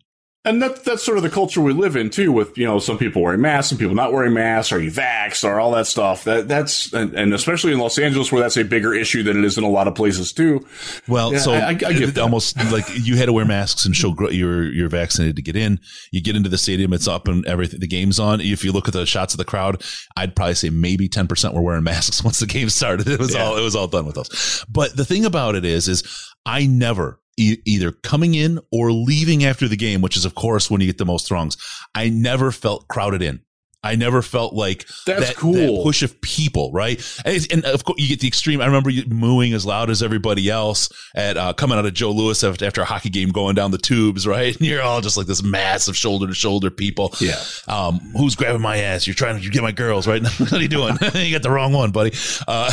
And 0.47 0.63
that, 0.63 0.85
that's 0.85 1.03
sort 1.03 1.19
of 1.19 1.25
the 1.25 1.29
culture 1.31 1.61
we 1.61 1.73
live 1.75 1.97
in 1.97 2.09
too, 2.09 2.33
with, 2.33 2.57
you 2.57 2.65
know, 2.65 2.79
some 2.79 2.97
people 2.97 3.21
wearing 3.21 3.41
masks, 3.43 3.69
some 3.71 3.79
people 3.79 3.95
not 3.95 4.13
wearing 4.13 4.33
masks, 4.33 4.73
are 4.73 4.81
you 4.81 4.91
vaxxed 4.91 5.45
or 5.45 5.61
all 5.61 5.73
that 5.73 5.87
stuff. 5.87 6.25
That, 6.25 6.49
that's, 6.49 6.93
and, 6.95 7.13
and 7.15 7.35
especially 7.35 7.73
in 7.73 7.79
Los 7.79 7.99
Angeles 7.99 8.31
where 8.33 8.41
that's 8.41 8.57
a 8.57 8.63
bigger 8.65 8.95
issue 8.95 9.23
than 9.23 9.37
it 9.39 9.45
is 9.45 9.59
in 9.59 9.65
a 9.65 9.69
lot 9.69 9.89
of 9.89 9.95
places 9.95 10.33
too. 10.33 10.65
Well, 11.09 11.33
Yeah, 11.33 11.39
so 11.41 11.53
I- 11.53 11.71
I- 11.71 12.13
I 12.17 12.21
almost 12.21 12.57
like 12.73 12.85
you 12.97 13.17
had 13.17 13.27
to 13.27 13.33
wear 13.33 13.45
masks 13.45 13.85
and 13.85 13.95
show 13.95 14.15
you're 14.31 14.65
you're 14.73 14.89
vaccinated 14.89 15.37
to 15.37 15.43
get 15.43 15.57
in. 15.57 15.81
You 16.13 16.23
get 16.23 16.37
into 16.37 16.49
the 16.49 16.59
stadium, 16.59 16.93
it's 16.93 17.09
up 17.09 17.27
and 17.29 17.45
everything. 17.47 17.81
The 17.81 17.87
game's 17.89 18.19
on. 18.21 18.41
If 18.41 18.65
you 18.65 18.71
look 18.73 18.87
at 18.89 18.95
the 18.95 19.05
shots 19.05 19.35
of 19.35 19.39
the 19.39 19.45
crowd, 19.45 19.83
I'd 20.17 20.37
probably 20.37 20.55
say 20.55 20.71
maybe 20.71 21.09
ten 21.09 21.27
percent 21.27 21.55
were 21.55 21.63
wearing 21.63 21.83
masks 21.93 22.23
once 22.23 22.39
the 22.39 22.47
game 22.47 22.69
started. 22.69 23.09
It 23.09 23.19
was 23.19 23.35
Yeah. 23.35 23.45
all 23.45 23.57
it 23.57 23.63
was 23.63 23.75
all 23.75 23.89
done 23.89 24.07
with 24.07 24.17
us. 24.17 24.65
But 24.69 24.97
the 24.97 25.05
thing 25.05 25.25
about 25.25 25.55
it 25.57 25.65
is, 25.65 25.89
is 25.89 26.03
I 26.45 26.67
never 26.67 27.19
e- 27.37 27.59
either 27.65 27.93
coming 27.93 28.35
in 28.35 28.61
or 28.71 28.93
leaving 28.93 29.45
after 29.45 29.69
the 29.69 29.77
game, 29.77 30.01
which 30.01 30.17
is 30.17 30.25
of 30.25 30.35
course 30.35 30.71
when 30.71 30.81
you 30.81 30.87
get 30.87 30.99
the 30.99 31.05
most 31.05 31.29
throngs. 31.29 31.57
I 31.95 32.09
never 32.09 32.51
felt 32.51 32.89
crowded 32.89 33.23
in. 33.23 33.41
I 33.87 33.95
never 33.95 34.21
felt 34.23 34.53
like 34.53 34.87
That's 35.07 35.29
that, 35.29 35.37
cool. 35.37 35.53
that 35.53 35.83
push 35.85 36.03
of 36.03 36.21
people, 36.21 36.73
right? 36.73 37.01
And, 37.25 37.47
and 37.53 37.65
of 37.65 37.85
course, 37.85 38.01
you 38.01 38.09
get 38.09 38.21
the 38.21 38.29
extreme. 38.29 38.61
I 38.61 38.67
remember 38.67 38.91
you 38.91 39.05
mooing 39.07 39.53
as 39.53 39.65
loud 39.65 39.91
as 39.91 40.03
everybody 40.03 40.51
else 40.51 40.89
at 41.15 41.37
uh, 41.37 41.53
coming 41.53 41.79
out 41.79 41.87
of 41.87 41.95
Joe 41.95 42.11
Louis 42.11 42.43
after, 42.43 42.65
after 42.65 42.83
a 42.83 42.85
hockey 42.85 43.11
game, 43.11 43.31
going 43.31 43.55
down 43.55 43.71
the 43.71 43.79
tubes, 43.79 44.27
right? 44.27 44.57
And 44.67 44.67
you're 44.67 44.83
all 44.83 45.01
just 45.01 45.17
like 45.17 45.27
this 45.27 45.43
massive 45.43 45.97
shoulder 45.97 46.27
to 46.27 46.35
shoulder 46.35 46.71
people. 46.71 47.15
Yeah. 47.21 47.41
Um, 47.69 48.01
who's 48.17 48.35
grabbing 48.35 48.63
my 48.63 48.79
ass? 48.79 49.07
You're 49.07 49.15
trying 49.15 49.41
to 49.41 49.49
get 49.51 49.63
my 49.63 49.73
girls, 49.73 50.07
right? 50.07 50.23
what 50.39 50.53
are 50.53 50.61
you 50.63 50.69
doing? 50.69 50.97
you 51.15 51.33
got 51.33 51.43
the 51.43 51.51
wrong 51.51 51.73
one, 51.73 51.91
buddy. 51.93 52.13
Uh, 52.49 52.73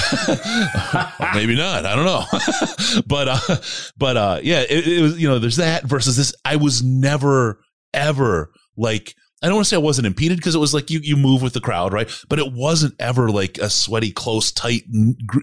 maybe 1.36 1.56
not. 1.56 1.86
I 1.86 1.96
don't 1.96 2.06
know. 2.06 2.24
but, 3.06 3.28
uh, 3.28 3.58
but, 3.98 4.18
uh, 4.18 4.40
yeah, 4.44 4.62
it, 4.62 4.88
it 4.88 5.02
was, 5.02 5.20
you 5.20 5.28
know, 5.28 5.40
there's 5.40 5.58
that 5.58 5.84
versus 5.84 6.16
this. 6.18 6.34
I 6.46 6.56
was 6.56 6.82
never, 6.84 7.60
ever 7.94 8.52
like, 8.78 9.14
I 9.44 9.48
don't 9.48 9.56
want 9.56 9.66
to 9.66 9.70
say 9.70 9.76
I 9.76 9.80
wasn't 9.80 10.08
impeded 10.08 10.38
because 10.38 10.56
it 10.56 10.60
was 10.60 10.74
like 10.74 10.90
you, 10.90 11.00
you 11.04 11.18
move 11.18 11.42
with 11.42 11.54
the 11.54 11.60
crowd, 11.60 11.92
right? 11.92 12.10
But 12.30 12.40
it 12.40 12.54
wasn't 12.54 12.96
ever 12.98 13.30
like 13.30 13.58
a 13.58 13.70
sweaty, 13.70 14.10
close, 14.10 14.54
tight, 14.54 14.84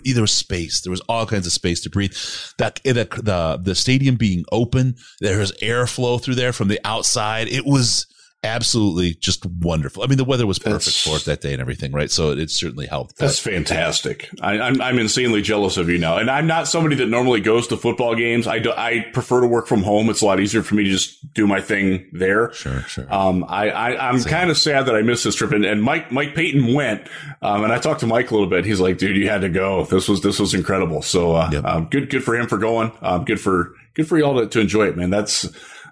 was 0.04 0.26
space. 0.26 0.80
There 0.80 0.90
was 0.90 1.02
all 1.02 1.26
kinds 1.26 1.46
of 1.46 1.52
space 1.52 1.82
to 1.82 1.90
breathe. 1.90 2.14
That, 2.56 2.80
eh, 2.86 2.94
the, 2.94 3.04
the, 3.22 3.60
the 3.62 3.74
stadium 3.74 4.16
being 4.16 4.46
open, 4.50 4.96
there 5.20 5.38
was 5.38 5.52
airflow 5.62 6.20
through 6.20 6.36
there 6.36 6.54
from 6.54 6.68
the 6.68 6.80
outside. 6.82 7.48
It 7.48 7.66
was, 7.66 8.06
absolutely 8.42 9.14
just 9.14 9.44
wonderful. 9.44 10.02
I 10.02 10.06
mean, 10.06 10.16
the 10.18 10.24
weather 10.24 10.46
was 10.46 10.58
perfect 10.58 10.84
That's- 10.86 11.02
for 11.02 11.16
it 11.16 11.24
that 11.26 11.40
day 11.42 11.52
and 11.52 11.60
everything, 11.60 11.92
right? 11.92 12.10
So 12.10 12.30
it, 12.30 12.38
it 12.38 12.50
certainly 12.50 12.86
helped. 12.86 13.16
That's 13.16 13.38
fantastic. 13.38 14.28
I, 14.40 14.58
I'm, 14.58 14.80
I'm 14.80 14.98
insanely 14.98 15.42
jealous 15.42 15.76
of 15.76 15.88
you 15.88 15.98
now. 15.98 16.16
And 16.16 16.30
I'm 16.30 16.46
not 16.46 16.66
somebody 16.66 16.96
that 16.96 17.06
normally 17.08 17.40
goes 17.40 17.66
to 17.68 17.76
football 17.76 18.14
games. 18.14 18.46
I, 18.46 18.58
do, 18.58 18.72
I 18.72 19.06
prefer 19.12 19.40
to 19.42 19.46
work 19.46 19.66
from 19.66 19.82
home. 19.82 20.08
It's 20.08 20.22
a 20.22 20.26
lot 20.26 20.40
easier 20.40 20.62
for 20.62 20.74
me 20.74 20.84
to 20.84 20.90
just 20.90 21.32
do 21.34 21.46
my 21.46 21.60
thing 21.60 22.08
there. 22.12 22.52
sure, 22.52 22.80
sure. 22.82 23.06
Um, 23.12 23.44
I, 23.48 23.68
I, 23.70 24.08
I'm 24.08 24.22
kind 24.22 24.50
of 24.50 24.56
sad 24.56 24.86
that 24.86 24.94
I 24.94 25.02
missed 25.02 25.24
this 25.24 25.34
trip 25.34 25.52
and, 25.52 25.64
and 25.64 25.82
Mike, 25.82 26.10
Mike 26.10 26.34
Payton 26.34 26.72
went. 26.72 27.08
Um, 27.42 27.64
and 27.64 27.72
I 27.72 27.78
talked 27.78 28.00
to 28.00 28.06
Mike 28.06 28.30
a 28.30 28.34
little 28.34 28.48
bit. 28.48 28.64
He's 28.64 28.80
like, 28.80 28.98
dude, 28.98 29.16
you 29.16 29.28
had 29.28 29.42
to 29.42 29.48
go. 29.50 29.84
This 29.84 30.08
was, 30.08 30.22
this 30.22 30.38
was 30.40 30.54
incredible. 30.54 31.02
So, 31.02 31.36
uh, 31.36 31.50
Yep. 31.52 31.64
um, 31.64 31.84
good, 31.90 32.08
good 32.10 32.24
for 32.24 32.34
him 32.36 32.46
for 32.46 32.56
going. 32.58 32.92
Um, 33.02 33.24
good 33.24 33.40
for, 33.40 33.74
good 33.94 34.08
for 34.08 34.18
y'all 34.18 34.40
to, 34.40 34.46
to 34.46 34.60
enjoy 34.60 34.86
it, 34.86 34.96
man. 34.96 35.10
That's 35.10 35.46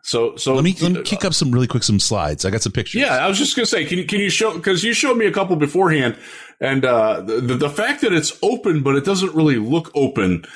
so, 0.08 0.36
so 0.36 0.54
let 0.54 0.64
me 0.64 0.74
let 0.80 0.92
me 0.92 1.02
kick 1.02 1.22
up 1.22 1.34
some 1.34 1.52
really 1.52 1.66
quick 1.66 1.82
some 1.82 2.00
slides. 2.00 2.46
I 2.46 2.50
got 2.50 2.62
some 2.62 2.72
pictures. 2.72 2.98
yeah, 2.98 3.18
I 3.18 3.28
was 3.28 3.36
just 3.36 3.54
gonna 3.54 3.66
say, 3.66 3.84
can 3.84 3.98
you 3.98 4.06
can 4.06 4.20
you 4.20 4.30
show 4.30 4.54
because 4.54 4.82
you 4.82 4.94
showed 4.94 5.18
me 5.18 5.26
a 5.26 5.30
couple 5.30 5.54
beforehand, 5.56 6.16
and 6.62 6.82
uh, 6.82 7.20
the 7.20 7.40
the 7.40 7.68
fact 7.68 8.00
that 8.00 8.14
it's 8.14 8.38
open 8.42 8.82
but 8.82 8.96
it 8.96 9.04
doesn't 9.04 9.34
really 9.34 9.58
look 9.58 9.90
open, 9.94 10.46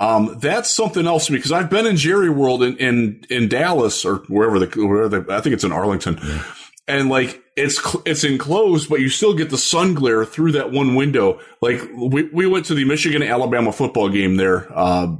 um, 0.00 0.36
that's 0.40 0.74
something 0.74 1.06
else 1.06 1.26
to 1.26 1.32
me 1.32 1.38
because 1.38 1.52
I've 1.52 1.70
been 1.70 1.86
in 1.86 1.94
Jerry 1.94 2.30
World 2.30 2.64
in 2.64 2.76
in, 2.78 3.24
in 3.30 3.48
Dallas 3.48 4.04
or 4.04 4.16
wherever 4.26 4.58
the 4.58 4.66
wherever 4.84 5.20
the, 5.20 5.32
I 5.32 5.40
think 5.40 5.52
it's 5.52 5.62
in 5.62 5.70
Arlington, 5.70 6.18
and 6.88 7.08
like 7.08 7.40
it's 7.56 7.96
it's 8.04 8.22
enclosed, 8.22 8.90
but 8.90 9.00
you 9.00 9.08
still 9.08 9.32
get 9.32 9.48
the 9.48 9.56
sun 9.56 9.94
glare 9.94 10.26
through 10.26 10.52
that 10.52 10.72
one 10.72 10.94
window. 10.94 11.40
Like 11.62 11.80
we 11.96 12.24
we 12.24 12.46
went 12.46 12.66
to 12.66 12.74
the 12.74 12.84
Michigan 12.84 13.22
Alabama 13.22 13.72
football 13.72 14.10
game 14.10 14.36
there. 14.36 14.66
Uh, 14.76 15.16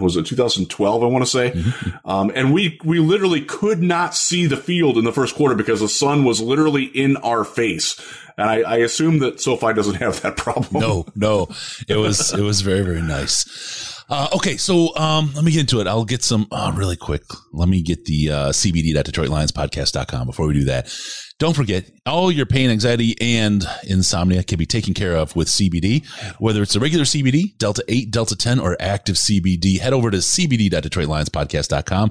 was 0.00 0.16
it 0.16 0.24
2012? 0.24 1.02
I 1.02 1.06
want 1.06 1.24
to 1.24 1.30
say, 1.30 1.62
um, 2.06 2.32
and 2.34 2.54
we 2.54 2.80
we 2.84 3.00
literally 3.00 3.42
could 3.42 3.82
not 3.82 4.14
see 4.14 4.46
the 4.46 4.56
field 4.56 4.96
in 4.96 5.04
the 5.04 5.12
first 5.12 5.36
quarter 5.36 5.54
because 5.54 5.80
the 5.80 5.88
sun 5.88 6.24
was 6.24 6.40
literally 6.40 6.84
in 6.84 7.18
our 7.18 7.44
face. 7.44 8.00
And 8.36 8.48
I, 8.50 8.62
I 8.62 8.76
assume 8.78 9.18
that 9.18 9.40
SoFi 9.40 9.74
doesn't 9.74 9.96
have 9.96 10.22
that 10.22 10.36
problem. 10.38 10.80
No, 10.80 11.06
no, 11.14 11.48
it 11.86 11.96
was 11.96 12.32
it 12.38 12.42
was 12.42 12.62
very 12.62 12.82
very 12.82 13.02
nice. 13.02 13.93
Uh, 14.08 14.28
okay, 14.34 14.56
so 14.56 14.94
um, 14.96 15.32
let 15.34 15.44
me 15.44 15.50
get 15.50 15.60
into 15.60 15.80
it. 15.80 15.86
I'll 15.86 16.04
get 16.04 16.22
some 16.22 16.46
uh, 16.50 16.72
really 16.74 16.96
quick. 16.96 17.22
Let 17.52 17.68
me 17.68 17.82
get 17.82 18.04
the 18.04 18.30
uh, 18.30 18.48
CBD.DetroitLionsPodcast.com 18.50 20.26
before 20.26 20.46
we 20.46 20.54
do 20.54 20.64
that. 20.64 20.92
Don't 21.40 21.56
forget, 21.56 21.90
all 22.06 22.30
your 22.30 22.46
pain, 22.46 22.70
anxiety, 22.70 23.16
and 23.20 23.64
insomnia 23.88 24.44
can 24.44 24.56
be 24.56 24.66
taken 24.66 24.94
care 24.94 25.16
of 25.16 25.34
with 25.34 25.48
CBD. 25.48 26.06
Whether 26.38 26.62
it's 26.62 26.76
a 26.76 26.80
regular 26.80 27.04
CBD, 27.04 27.58
Delta 27.58 27.82
8, 27.88 28.10
Delta 28.12 28.36
10, 28.36 28.60
or 28.60 28.76
active 28.78 29.16
CBD, 29.16 29.80
head 29.80 29.92
over 29.92 30.12
to 30.12 30.18
CBD.DetroitLionsPodcast.com. 30.18 32.10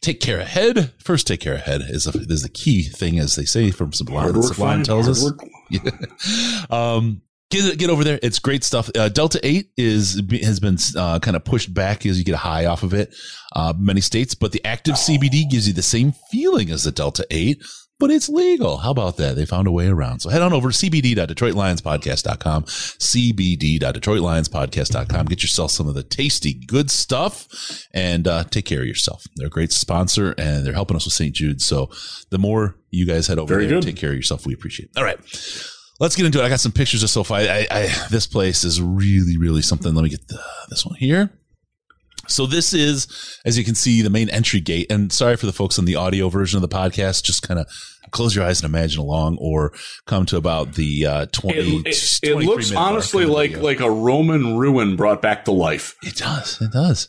Take 0.00 0.20
care 0.20 0.40
ahead. 0.40 0.92
First, 0.98 1.26
take 1.26 1.40
care 1.40 1.54
ahead 1.54 1.82
is, 1.82 2.06
a, 2.06 2.18
is 2.18 2.42
the 2.42 2.48
key 2.48 2.84
thing, 2.84 3.18
as 3.18 3.36
they 3.36 3.44
say 3.44 3.70
from 3.70 3.92
Sublime. 3.92 4.42
Sublime 4.42 4.84
tells 4.84 5.08
us. 5.08 5.22
work. 5.22 5.40
um, 6.70 7.20
get 7.52 7.78
get 7.78 7.90
over 7.90 8.02
there. 8.02 8.18
It's 8.22 8.38
great 8.40 8.64
stuff. 8.64 8.90
Uh, 8.96 9.08
Delta 9.08 9.38
Eight 9.44 9.70
is 9.76 10.20
has 10.42 10.58
been 10.58 10.76
uh, 10.96 11.20
kind 11.20 11.36
of 11.36 11.44
pushed 11.44 11.72
back 11.72 12.04
as 12.06 12.18
you 12.18 12.24
get 12.24 12.34
a 12.34 12.38
high 12.38 12.66
off 12.66 12.82
of 12.82 12.92
it. 12.94 13.14
Uh, 13.54 13.72
many 13.78 14.00
states, 14.00 14.34
but 14.34 14.50
the 14.52 14.64
active 14.64 14.94
CBD 14.96 15.48
gives 15.48 15.68
you 15.68 15.74
the 15.74 15.82
same 15.82 16.12
feeling 16.30 16.70
as 16.70 16.82
the 16.84 16.90
Delta 16.90 17.24
Eight. 17.30 17.62
But 18.00 18.10
it's 18.10 18.28
legal. 18.28 18.78
How 18.78 18.90
about 18.90 19.16
that? 19.18 19.36
They 19.36 19.44
found 19.46 19.68
a 19.68 19.70
way 19.70 19.86
around. 19.86 20.18
So 20.20 20.28
head 20.30 20.42
on 20.42 20.52
over 20.52 20.72
to 20.72 20.76
cbd.detroitlionspodcast.com, 20.76 22.64
cbd.detroitlionspodcast.com. 22.64 25.26
Get 25.26 25.42
yourself 25.42 25.70
some 25.70 25.86
of 25.88 25.94
the 25.94 26.02
tasty, 26.02 26.54
good 26.66 26.90
stuff 26.90 27.46
and 27.94 28.26
uh, 28.26 28.42
take 28.44 28.64
care 28.64 28.80
of 28.80 28.86
yourself. 28.88 29.22
They're 29.36 29.46
a 29.46 29.50
great 29.50 29.70
sponsor 29.70 30.34
and 30.36 30.66
they're 30.66 30.72
helping 30.72 30.96
us 30.96 31.04
with 31.04 31.14
St. 31.14 31.32
Jude. 31.32 31.60
So 31.62 31.90
the 32.30 32.38
more 32.38 32.74
you 32.90 33.06
guys 33.06 33.28
head 33.28 33.38
over 33.38 33.54
Very 33.54 33.66
there 33.66 33.76
good. 33.76 33.84
take 33.84 33.96
care 33.96 34.10
of 34.10 34.16
yourself, 34.16 34.46
we 34.46 34.54
appreciate 34.54 34.88
it. 34.90 34.96
All 34.98 35.04
right. 35.04 35.20
Let's 36.02 36.16
get 36.16 36.26
into 36.26 36.40
it. 36.40 36.44
I 36.44 36.48
got 36.48 36.58
some 36.58 36.72
pictures 36.72 37.04
of 37.04 37.10
SoFi. 37.10 37.48
I, 37.48 37.66
I, 37.70 38.06
this 38.10 38.26
place 38.26 38.64
is 38.64 38.82
really, 38.82 39.38
really 39.38 39.62
something. 39.62 39.94
Let 39.94 40.02
me 40.02 40.08
get 40.08 40.26
the, 40.26 40.42
this 40.68 40.84
one 40.84 40.96
here. 40.96 41.30
So 42.26 42.44
this 42.44 42.74
is, 42.74 43.06
as 43.44 43.56
you 43.56 43.62
can 43.62 43.76
see, 43.76 44.02
the 44.02 44.10
main 44.10 44.28
entry 44.28 44.58
gate. 44.58 44.90
And 44.90 45.12
sorry 45.12 45.36
for 45.36 45.46
the 45.46 45.52
folks 45.52 45.78
on 45.78 45.84
the 45.84 45.94
audio 45.94 46.28
version 46.28 46.56
of 46.60 46.68
the 46.68 46.76
podcast. 46.76 47.22
Just 47.22 47.46
kind 47.46 47.60
of 47.60 47.68
close 48.12 48.36
your 48.36 48.44
eyes 48.44 48.60
and 48.62 48.68
imagine 48.72 49.00
along, 49.00 49.38
or 49.40 49.72
come 50.06 50.24
to 50.26 50.36
about 50.36 50.74
the 50.74 51.06
uh, 51.06 51.26
20. 51.32 51.58
It, 51.58 51.86
it, 51.86 52.20
it 52.30 52.36
looks 52.36 52.72
honestly 52.72 53.24
like 53.24 53.56
like 53.56 53.80
a 53.80 53.90
Roman 53.90 54.56
ruin 54.56 54.94
brought 54.96 55.20
back 55.20 55.44
to 55.46 55.52
life. 55.52 55.96
it 56.02 56.16
does. 56.16 56.60
It 56.60 56.70
does. 56.72 57.08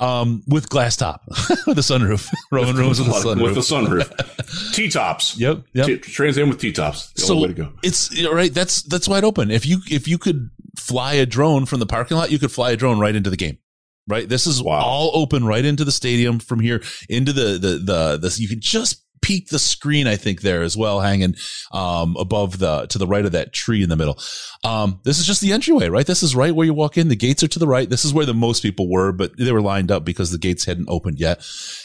Um, 0.00 0.42
with 0.48 0.68
glass 0.68 0.96
top, 0.96 1.22
with 1.66 1.78
a 1.78 1.82
sunroof. 1.82 2.28
Roman 2.50 2.76
rooms 2.76 2.98
with 2.98 3.08
a 3.08 3.12
sunroof. 3.12 3.42
With 3.42 3.54
the 3.54 3.60
sunroof. 3.60 4.72
T 4.74 4.88
tops. 4.88 5.38
Yep. 5.38 5.62
Yep. 5.74 5.86
T- 5.86 5.96
Trans 5.98 6.36
Am 6.38 6.48
with 6.48 6.58
T 6.60 6.72
tops. 6.72 7.12
The 7.12 7.32
only 7.32 7.48
way 7.48 7.54
to 7.54 7.62
go. 7.64 7.72
it's 7.82 8.10
you 8.10 8.24
know, 8.24 8.32
right. 8.32 8.52
That's 8.52 8.82
that's 8.82 9.06
wide 9.08 9.24
open. 9.24 9.50
If 9.50 9.66
you 9.66 9.80
if 9.90 10.08
you 10.08 10.18
could 10.18 10.50
fly 10.78 11.14
a 11.14 11.26
drone 11.26 11.66
from 11.66 11.80
the 11.80 11.86
parking 11.86 12.16
lot, 12.16 12.30
you 12.32 12.38
could 12.38 12.52
fly 12.52 12.70
a 12.72 12.76
drone 12.76 12.98
right 12.98 13.14
into 13.14 13.30
the 13.30 13.36
game. 13.36 13.58
Right. 14.06 14.26
This 14.26 14.46
is 14.46 14.62
Wow. 14.62 14.80
all 14.80 15.10
open 15.12 15.44
right 15.44 15.62
into 15.64 15.84
the 15.84 15.92
stadium 15.92 16.38
from 16.38 16.60
here 16.60 16.82
into 17.10 17.32
the 17.32 17.58
the 17.58 17.68
the. 17.78 18.16
the 18.18 18.36
you 18.40 18.48
could 18.48 18.62
just 18.62 19.04
the 19.28 19.58
screen, 19.58 20.06
I 20.06 20.16
think 20.16 20.40
there 20.40 20.62
as 20.62 20.76
well, 20.76 21.00
hanging 21.00 21.34
um, 21.72 22.16
above 22.18 22.58
the 22.58 22.86
to 22.86 22.98
the 22.98 23.06
right 23.06 23.24
of 23.24 23.32
that 23.32 23.52
tree 23.52 23.82
in 23.82 23.88
the 23.88 23.96
middle. 23.96 24.18
Um, 24.64 25.00
this 25.04 25.18
is 25.18 25.26
just 25.26 25.40
the 25.40 25.52
entryway, 25.52 25.88
right? 25.88 26.06
This 26.06 26.22
is 26.22 26.34
right 26.34 26.54
where 26.54 26.66
you 26.66 26.74
walk 26.74 26.98
in. 26.98 27.08
The 27.08 27.16
gates 27.16 27.42
are 27.42 27.48
to 27.48 27.58
the 27.58 27.66
right. 27.66 27.88
This 27.88 28.04
is 28.04 28.12
where 28.12 28.26
the 28.26 28.34
most 28.34 28.62
people 28.62 28.90
were, 28.90 29.12
but 29.12 29.36
they 29.36 29.52
were 29.52 29.62
lined 29.62 29.90
up 29.90 30.04
because 30.04 30.30
the 30.30 30.38
gates 30.38 30.64
hadn't 30.64 30.88
opened 30.88 31.20
yet. 31.20 31.44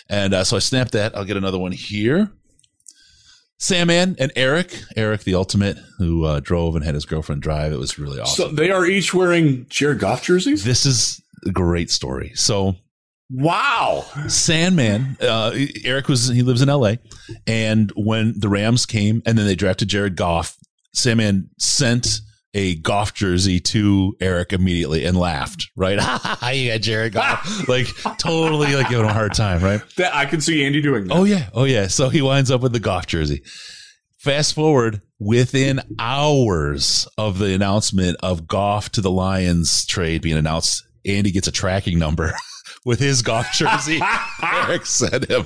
And 0.09 0.33
uh, 0.33 0.43
so 0.43 0.55
I 0.55 0.59
snapped 0.59 0.93
that. 0.93 1.15
I'll 1.15 1.25
get 1.25 1.37
another 1.37 1.59
one 1.59 1.71
here. 1.71 2.31
Sandman 3.57 4.17
and 4.19 4.31
Eric, 4.35 4.77
Eric 4.97 5.23
the 5.23 5.35
Ultimate, 5.35 5.77
who 5.97 6.25
uh, 6.25 6.41
drove 6.41 6.75
and 6.75 6.83
had 6.83 6.95
his 6.95 7.05
girlfriend 7.05 7.41
drive. 7.41 7.71
It 7.71 7.79
was 7.79 7.97
really 7.97 8.19
awesome. 8.19 8.49
So 8.49 8.53
they 8.53 8.71
are 8.71 8.85
each 8.85 9.13
wearing 9.13 9.65
Jared 9.69 9.99
Goff 9.99 10.23
jerseys. 10.23 10.65
This 10.65 10.85
is 10.85 11.21
a 11.45 11.51
great 11.51 11.89
story. 11.89 12.33
So 12.35 12.75
Wow. 13.29 14.05
Sandman, 14.27 15.17
uh, 15.21 15.55
Eric 15.83 16.07
was 16.07 16.27
he 16.27 16.43
lives 16.43 16.61
in 16.61 16.69
L.A. 16.69 16.99
and 17.47 17.91
when 17.95 18.33
the 18.37 18.49
Rams 18.49 18.85
came 18.85 19.21
and 19.25 19.37
then 19.37 19.45
they 19.45 19.55
drafted 19.55 19.87
Jared 19.87 20.15
Goff, 20.15 20.57
Sandman 20.93 21.49
sent 21.57 22.19
a 22.53 22.75
Goff 22.75 23.13
jersey 23.13 23.59
to 23.59 24.15
Eric 24.19 24.53
immediately 24.53 25.05
and 25.05 25.17
laughed. 25.17 25.69
Right, 25.75 25.93
you 26.53 26.71
got 26.71 26.81
Jared 26.81 27.13
Goff, 27.13 27.67
like 27.67 27.87
totally 28.19 28.75
like 28.75 28.89
giving 28.89 29.05
him 29.05 29.09
a 29.09 29.13
hard 29.13 29.33
time. 29.33 29.63
Right. 29.63 29.81
That 29.97 30.15
I 30.15 30.25
can 30.25 30.41
see 30.41 30.63
Andy 30.63 30.81
doing 30.81 31.07
that. 31.07 31.15
Oh 31.15 31.23
yeah, 31.23 31.49
oh 31.53 31.63
yeah. 31.63 31.87
So 31.87 32.09
he 32.09 32.21
winds 32.21 32.51
up 32.51 32.61
with 32.61 32.73
the 32.73 32.79
Goff 32.79 33.07
jersey. 33.07 33.43
Fast 34.19 34.53
forward 34.53 35.01
within 35.19 35.81
hours 35.99 37.07
of 37.17 37.39
the 37.39 37.53
announcement 37.53 38.17
of 38.21 38.47
Goff 38.47 38.89
to 38.91 39.01
the 39.01 39.11
Lions 39.11 39.85
trade 39.85 40.21
being 40.21 40.37
announced, 40.37 40.85
Andy 41.05 41.31
gets 41.31 41.47
a 41.47 41.51
tracking 41.51 41.99
number 41.99 42.33
with 42.85 42.99
his 42.99 43.21
Goff 43.21 43.51
jersey. 43.53 43.99
Eric 44.43 44.85
sent 44.85 45.29
him. 45.29 45.45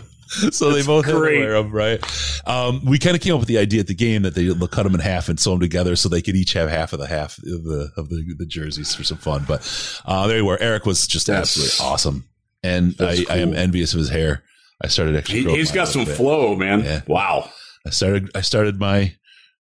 So 0.52 0.72
they 0.72 0.84
both 0.84 1.06
had 1.06 1.14
to 1.14 1.20
wear 1.20 1.54
them, 1.54 1.72
right? 1.72 2.04
Um, 2.46 2.84
we 2.84 3.00
kind 3.00 3.16
of 3.16 3.22
came 3.22 3.34
up 3.34 3.40
with 3.40 3.48
the 3.48 3.58
idea 3.58 3.80
at 3.80 3.88
the 3.88 3.96
game 3.96 4.24
that 4.24 4.36
they 4.36 4.54
cut 4.68 4.84
them 4.84 4.94
in 4.94 5.00
half 5.00 5.30
and 5.30 5.40
sew 5.40 5.52
them 5.52 5.62
together 5.62 5.96
so 5.96 6.10
they 6.10 6.22
could 6.22 6.36
each 6.36 6.52
have 6.54 6.70
half 6.70 6.92
of 6.92 7.00
the 7.00 7.08
half 7.08 7.38
of 7.38 7.64
the 7.64 7.92
of 7.96 8.10
the, 8.10 8.36
the 8.38 8.46
jerseys 8.46 8.94
for 8.94 9.06
some 9.06 9.18
fun. 9.20 9.46
But 9.48 10.02
uh, 10.06 10.28
there 10.28 10.38
you 10.38 10.46
were. 10.46 10.60
Eric 10.60 10.86
was 10.86 11.08
just 11.08 11.28
That's- 11.28 11.58
absolutely 11.58 11.94
awesome, 11.94 12.30
and 12.62 12.94
I, 13.00 13.16
That's 13.16 13.30
I 13.30 13.38
am 13.38 13.54
envious 13.54 13.94
of 13.94 14.00
his 14.00 14.10
hair. 14.10 14.44
I 14.84 14.88
started 14.88 15.16
actually. 15.16 15.44
He, 15.44 15.56
he's 15.56 15.72
got 15.72 15.88
some 15.88 16.04
bit. 16.04 16.18
flow, 16.18 16.56
man. 16.58 16.84
Yeah. 16.84 17.02
Wow. 17.08 17.50
I 17.86 17.92
started 17.92 18.30
I 18.36 18.42
started 18.42 18.80
my 18.82 19.16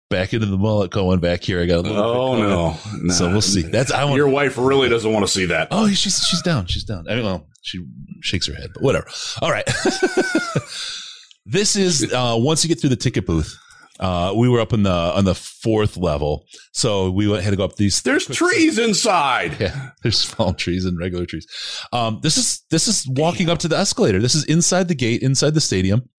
back 0.08 0.32
into 0.32 0.46
the 0.46 0.56
mullet 0.56 0.90
going 0.90 1.20
back 1.20 1.42
here. 1.42 1.60
I 1.60 1.66
got 1.66 1.78
a 1.78 1.82
little. 1.82 1.98
Oh 1.98 2.36
no. 2.36 2.76
Nah. 3.02 3.12
So 3.12 3.30
we'll 3.30 3.40
see. 3.40 3.62
That's 3.62 3.90
I 3.90 4.04
want. 4.04 4.16
Your 4.16 4.28
wife 4.28 4.56
really 4.58 4.88
doesn't 4.88 5.12
want 5.12 5.26
to 5.26 5.32
see 5.32 5.46
that. 5.46 5.68
Oh, 5.70 5.88
she's 5.88 6.24
she's 6.24 6.42
down. 6.42 6.66
She's 6.66 6.84
down. 6.84 7.06
I 7.08 7.16
mean, 7.16 7.24
well, 7.24 7.48
she 7.62 7.84
shakes 8.22 8.46
her 8.46 8.54
head, 8.54 8.70
but 8.74 8.82
whatever. 8.82 9.06
All 9.42 9.50
right. 9.50 9.66
this 11.46 11.76
is 11.76 12.12
uh, 12.12 12.36
once 12.38 12.64
you 12.64 12.68
get 12.68 12.80
through 12.80 12.90
the 12.90 12.96
ticket 12.96 13.26
booth. 13.26 13.56
Uh, 13.98 14.34
we 14.36 14.46
were 14.46 14.60
up 14.60 14.74
in 14.74 14.82
the 14.82 14.90
on 14.90 15.24
the 15.24 15.34
fourth 15.34 15.96
level, 15.96 16.44
so 16.72 17.10
we 17.10 17.26
went, 17.26 17.42
had 17.42 17.48
to 17.48 17.56
go 17.56 17.64
up 17.64 17.76
these. 17.76 18.02
There's 18.02 18.26
trees 18.30 18.78
inside. 18.78 19.58
Yeah, 19.58 19.92
there's 20.02 20.22
fallen 20.22 20.54
trees 20.56 20.84
and 20.84 20.98
regular 20.98 21.24
trees. 21.24 21.46
Um, 21.94 22.20
this 22.22 22.36
is 22.36 22.62
this 22.70 22.88
is 22.88 23.08
walking 23.08 23.48
up 23.48 23.56
to 23.60 23.68
the 23.68 23.78
escalator. 23.78 24.20
This 24.20 24.34
is 24.34 24.44
inside 24.44 24.88
the 24.88 24.94
gate, 24.94 25.22
inside 25.22 25.54
the 25.54 25.62
stadium. 25.62 26.10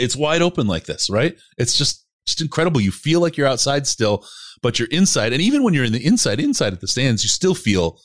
It's 0.00 0.16
wide 0.16 0.42
open 0.42 0.66
like 0.66 0.86
this, 0.86 1.08
right? 1.08 1.38
It's 1.56 1.78
just 1.78 2.04
just 2.26 2.40
incredible. 2.40 2.80
You 2.80 2.90
feel 2.90 3.20
like 3.20 3.36
you're 3.36 3.46
outside 3.46 3.86
still, 3.86 4.24
but 4.62 4.78
you're 4.78 4.88
inside. 4.88 5.32
And 5.32 5.42
even 5.42 5.62
when 5.62 5.74
you're 5.74 5.84
in 5.84 5.92
the 5.92 6.04
inside, 6.04 6.40
inside 6.40 6.72
at 6.72 6.80
the 6.80 6.88
stands, 6.88 7.22
you 7.22 7.28
still 7.28 7.54
feel 7.54 8.00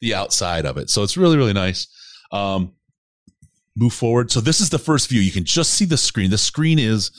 the 0.00 0.14
outside 0.14 0.66
of 0.66 0.76
it. 0.76 0.90
So 0.90 1.02
it's 1.02 1.16
really, 1.16 1.36
really 1.36 1.52
nice. 1.52 1.86
Um, 2.32 2.72
move 3.76 3.92
forward. 3.92 4.30
So 4.30 4.40
this 4.40 4.60
is 4.60 4.70
the 4.70 4.78
first 4.78 5.08
view. 5.08 5.20
You 5.20 5.32
can 5.32 5.44
just 5.44 5.74
see 5.74 5.84
the 5.84 5.96
screen. 5.96 6.30
The 6.30 6.38
screen 6.38 6.78
is 6.78 7.10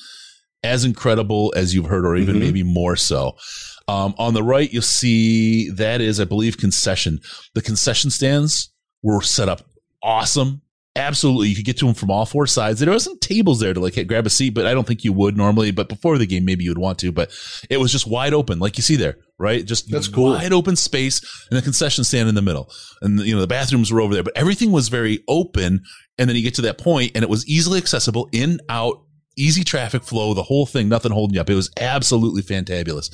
as 0.64 0.84
incredible 0.86 1.54
as 1.56 1.74
you've 1.74 1.86
heard, 1.86 2.06
or 2.06 2.16
even 2.16 2.36
Mhm. 2.36 2.40
maybe 2.40 2.64
more 2.64 2.96
so. 2.96 3.36
Um, 3.88 4.14
on 4.20 4.34
the 4.34 4.44
right, 4.44 4.72
you'll 4.72 4.82
see 4.84 5.70
that 5.72 6.02
is, 6.02 6.20
I 6.20 6.26
believe, 6.26 6.58
concession. 6.58 7.20
The 7.56 7.62
concession 7.62 8.12
stands 8.12 8.70
were 9.02 9.22
set 9.22 9.50
up 9.50 9.66
awesome. 10.04 10.62
Absolutely. 10.98 11.48
You 11.48 11.56
could 11.56 11.64
get 11.66 11.78
to 11.78 11.86
them 11.86 11.94
from 11.96 12.12
all 12.12 12.26
four 12.26 12.46
sides. 12.46 12.82
There 12.82 12.92
wasn't 12.92 13.22
tables 13.22 13.62
there 13.62 13.74
to 13.74 13.80
like 13.80 13.96
grab 14.08 14.26
a 14.26 14.30
seat, 14.30 14.50
but 14.50 14.66
I 14.68 14.74
don't 14.74 14.86
think 14.86 15.06
you 15.06 15.14
would 15.14 15.38
normally. 15.38 15.72
But 15.72 15.88
before 15.88 16.18
the 16.18 16.26
game, 16.26 16.44
maybe 16.44 16.66
you 16.66 16.70
would 16.72 16.78
want 16.78 17.00
to, 17.00 17.14
but 17.14 17.32
it 17.70 17.78
was 17.78 17.94
just 17.94 18.08
wide 18.08 18.34
open, 18.34 18.60
like 18.60 18.76
you 18.78 18.84
see 18.84 18.98
there, 18.98 19.16
right? 19.40 19.64
Just 19.66 19.90
That's 19.90 20.10
cool. 20.10 20.32
wide 20.32 20.52
open 20.52 20.76
space 20.76 21.22
and 21.50 21.58
the 21.58 21.62
concession 21.62 22.04
stand 22.04 22.28
in 22.28 22.36
the 22.36 22.42
middle. 22.42 22.70
And, 23.02 23.20
you 23.22 23.34
know, 23.34 23.40
the 23.40 23.48
bathrooms 23.48 23.90
were 23.92 24.02
over 24.02 24.14
there, 24.14 24.24
but 24.24 24.36
everything 24.36 24.74
was 24.74 24.90
very 24.90 25.24
open. 25.30 25.82
And 26.18 26.30
then 26.30 26.36
you 26.36 26.44
get 26.44 26.56
to 26.56 26.62
that 26.64 26.78
point 26.78 27.14
and 27.16 27.24
it 27.24 27.30
was 27.30 27.48
easily 27.48 27.78
accessible 27.78 28.28
in, 28.34 28.60
out, 28.68 29.02
easy 29.38 29.64
traffic 29.64 30.04
flow, 30.04 30.34
the 30.34 30.44
whole 30.44 30.66
thing, 30.66 30.90
nothing 30.90 31.14
holding 31.14 31.36
you 31.36 31.42
up. 31.42 31.50
It 31.50 31.56
was 31.56 31.72
absolutely 31.80 32.42
fantabulous. 32.42 33.10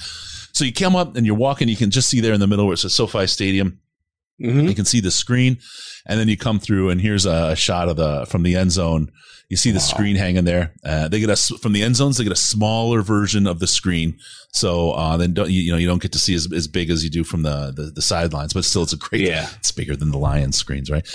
So 0.51 0.65
you 0.65 0.73
come 0.73 0.95
up 0.95 1.15
and 1.15 1.27
you're 1.27 1.35
walking, 1.35 1.67
you 1.67 1.75
can 1.75 1.91
just 1.91 2.09
see 2.09 2.21
there 2.21 2.33
in 2.33 2.39
the 2.39 2.47
middle 2.47 2.65
where 2.65 2.73
it 2.73 2.77
says 2.77 2.95
SoFi 2.95 3.27
Stadium. 3.27 3.79
Mhm. 4.41 4.67
You 4.69 4.75
can 4.75 4.85
see 4.85 4.99
the 4.99 5.09
screen, 5.11 5.57
and 6.07 6.19
then 6.19 6.27
you 6.27 6.37
come 6.37 6.59
through, 6.59 6.89
and 6.89 6.99
here's 7.01 7.25
a 7.25 7.55
shot 7.55 7.89
of 7.89 7.97
the 7.97 8.25
from 8.25 8.43
the 8.43 8.55
end 8.55 8.71
zone. 8.71 9.11
You 9.49 9.55
see 9.55 9.71
the 9.71 9.77
Wow. 9.79 9.83
screen 9.85 10.15
hanging 10.17 10.43
there. 10.43 10.73
Uh, 10.83 11.07
they 11.07 11.19
get 11.21 11.29
a 11.29 11.35
from 11.57 11.71
the 11.73 11.81
end 11.83 11.95
zones. 11.95 12.17
They 12.17 12.23
get 12.25 12.33
a 12.33 12.35
smaller 12.35 13.01
version 13.01 13.47
of 13.47 13.59
the 13.59 13.67
screen, 13.67 14.17
so 14.51 14.91
uh, 14.91 15.15
then 15.17 15.33
don't 15.33 15.49
you, 15.49 15.61
you 15.61 15.71
know 15.71 15.77
you 15.77 15.87
don't 15.87 16.01
get 16.01 16.11
to 16.13 16.19
see 16.19 16.33
as, 16.35 16.51
as 16.51 16.67
big 16.67 16.89
as 16.89 17.03
you 17.03 17.09
do 17.09 17.23
from 17.23 17.43
the, 17.43 17.71
the 17.75 17.91
the 17.95 18.01
sidelines, 18.01 18.53
but 18.53 18.65
still 18.65 18.83
it's 18.83 18.93
a 18.93 18.97
great. 18.97 19.21
Yeah. 19.21 19.47
it's 19.57 19.71
bigger 19.71 19.95
than 19.95 20.11
the 20.11 20.17
Lions 20.17 20.57
screens, 20.57 20.89
right? 20.91 21.07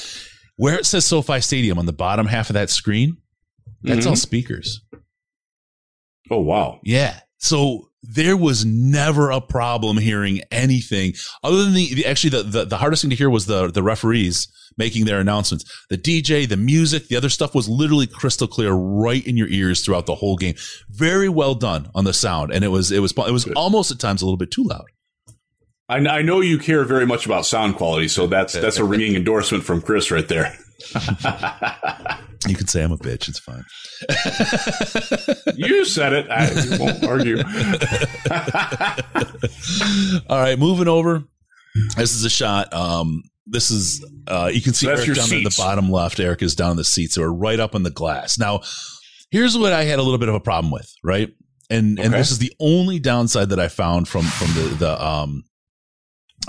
Where 0.57 0.78
it 0.78 0.87
says 0.87 1.05
SoFi 1.05 1.40
Stadium 1.40 1.78
on 1.78 1.87
the 1.87 1.92
bottom 1.92 2.26
half 2.26 2.48
of 2.48 2.55
that 2.55 2.70
screen, 2.70 3.18
that's 3.83 4.07
Mhm. 4.07 4.11
all 4.11 4.16
speakers. 4.16 4.81
Oh 6.31 6.40
wow. 6.40 6.81
Yeah. 6.85 7.20
So 7.38 7.88
there 8.02 8.37
was 8.37 8.64
never 8.64 9.31
a 9.31 9.40
problem 9.40 9.98
hearing 9.98 10.40
anything 10.50 11.14
other 11.42 11.64
than 11.64 11.74
the, 11.74 11.94
the 11.94 12.07
actually 12.07 12.31
the, 12.31 12.42
the, 12.42 12.64
the 12.64 12.76
hardest 12.78 13.02
thing 13.02 13.11
to 13.11 13.16
hear 13.16 13.31
was 13.31 13.46
the, 13.46 13.68
the 13.68 13.83
referees 13.83 14.48
making 14.76 15.04
their 15.04 15.20
announcements. 15.20 15.64
The 15.90 15.98
DJ, 15.98 16.48
the 16.48 16.56
music, 16.56 17.08
the 17.08 17.16
other 17.16 17.28
stuff 17.28 17.54
was 17.54 17.68
literally 17.68 18.06
crystal 18.06 18.48
clear 18.48 18.72
right 18.72 19.24
in 19.26 19.37
your 19.37 19.48
ears 19.48 19.85
throughout 19.85 20.06
the 20.06 20.14
whole 20.14 20.37
game. 20.37 20.54
Very 20.90 21.28
well 21.28 21.54
done 21.54 21.90
on 21.94 22.04
the 22.04 22.14
sound. 22.14 22.52
And 22.52 22.64
it 22.64 22.68
was, 22.68 22.90
it 22.90 23.00
was, 23.00 23.12
it 23.12 23.32
was 23.32 23.44
Good. 23.44 23.56
almost 23.56 23.90
at 23.90 23.98
times 23.98 24.22
a 24.22 24.24
little 24.24 24.38
bit 24.38 24.50
too 24.50 24.64
loud. 24.64 24.85
I, 25.88 25.98
I 25.98 26.22
know 26.22 26.40
you 26.40 26.58
care 26.58 26.85
very 26.85 27.06
much 27.06 27.26
about 27.26 27.44
sound 27.44 27.76
quality, 27.76 28.08
so 28.08 28.26
that's 28.26 28.54
that's 28.54 28.78
a 28.78 28.85
ringing 28.85 29.14
endorsement 29.14 29.64
from 29.64 29.82
Chris 29.82 30.11
right 30.11 30.26
there. 30.26 30.56
You 32.48 32.56
can 32.56 32.66
say 32.66 32.82
I'm 32.82 32.90
a 32.90 32.98
bitch. 32.98 33.28
It's 33.28 33.38
fine. 33.38 33.62
you 35.54 35.85
said 35.85 36.12
it. 36.12 36.26
I 36.28 36.50
won't 36.76 37.04
argue. 37.04 37.37
All 40.28 40.40
right. 40.40 40.58
Moving 40.58 40.88
over. 40.88 41.22
This 41.96 42.14
is 42.14 42.24
a 42.24 42.30
shot. 42.30 42.72
Um, 42.72 43.22
this 43.46 43.70
is 43.70 44.05
uh, 44.28 44.50
you 44.52 44.61
can 44.61 44.72
see 44.72 44.87
That's 44.87 45.02
Eric 45.02 45.16
down 45.16 45.33
in 45.33 45.44
the 45.44 45.55
bottom 45.57 45.90
left. 45.90 46.20
Eric 46.20 46.42
is 46.42 46.55
down 46.55 46.72
in 46.72 46.76
the 46.76 46.85
seats. 46.85 47.14
So 47.14 47.22
we're 47.22 47.33
right 47.33 47.59
up 47.59 47.74
on 47.74 47.83
the 47.83 47.90
glass. 47.90 48.38
Now, 48.38 48.61
here's 49.31 49.57
what 49.59 49.72
I 49.72 49.85
had 49.85 49.98
a 49.98 50.02
little 50.02 50.18
bit 50.18 50.28
of 50.28 50.35
a 50.35 50.40
problem 50.40 50.70
with, 50.70 50.92
right? 51.02 51.31
And 51.70 51.98
and 51.98 52.12
this 52.12 52.31
is 52.31 52.38
the 52.38 52.52
only 52.61 52.98
downside 52.98 53.48
that 53.48 53.59
I 53.59 53.68
found 53.68 54.09
from 54.09 54.24
from 54.24 54.48
the 54.48 54.74
the 54.78 55.05
um 55.05 55.44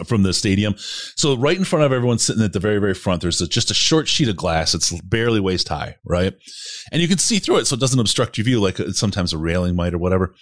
from 0.06 0.24
the 0.24 0.34
stadium. 0.34 0.76
So 1.16 1.36
right 1.36 1.58
in 1.58 1.64
front 1.64 1.86
of 1.86 1.94
everyone 1.94 2.18
sitting 2.20 2.44
at 2.44 2.54
the 2.54 2.60
very 2.60 2.80
very 2.80 2.94
front, 2.94 3.22
there's 3.22 3.42
a, 3.42 3.48
just 3.48 3.72
a 3.72 3.76
short 3.76 4.08
sheet 4.08 4.28
of 4.28 4.36
glass. 4.36 4.74
It's 4.74 4.92
barely 5.02 5.40
waist 5.40 5.70
high, 5.70 5.96
right? 6.06 6.34
And 6.92 7.02
you 7.02 7.08
can 7.08 7.20
see 7.20 7.40
through 7.40 7.58
it, 7.58 7.68
so 7.68 7.76
it 7.76 7.80
doesn't 7.80 8.00
obstruct 8.00 8.38
your 8.38 8.46
view 8.46 8.60
like 8.60 8.80
uh, 8.80 8.92
sometimes 8.92 9.34
a 9.34 9.38
railing 9.38 9.76
might 9.76 9.94
or 9.94 10.00
whatever. 10.00 10.36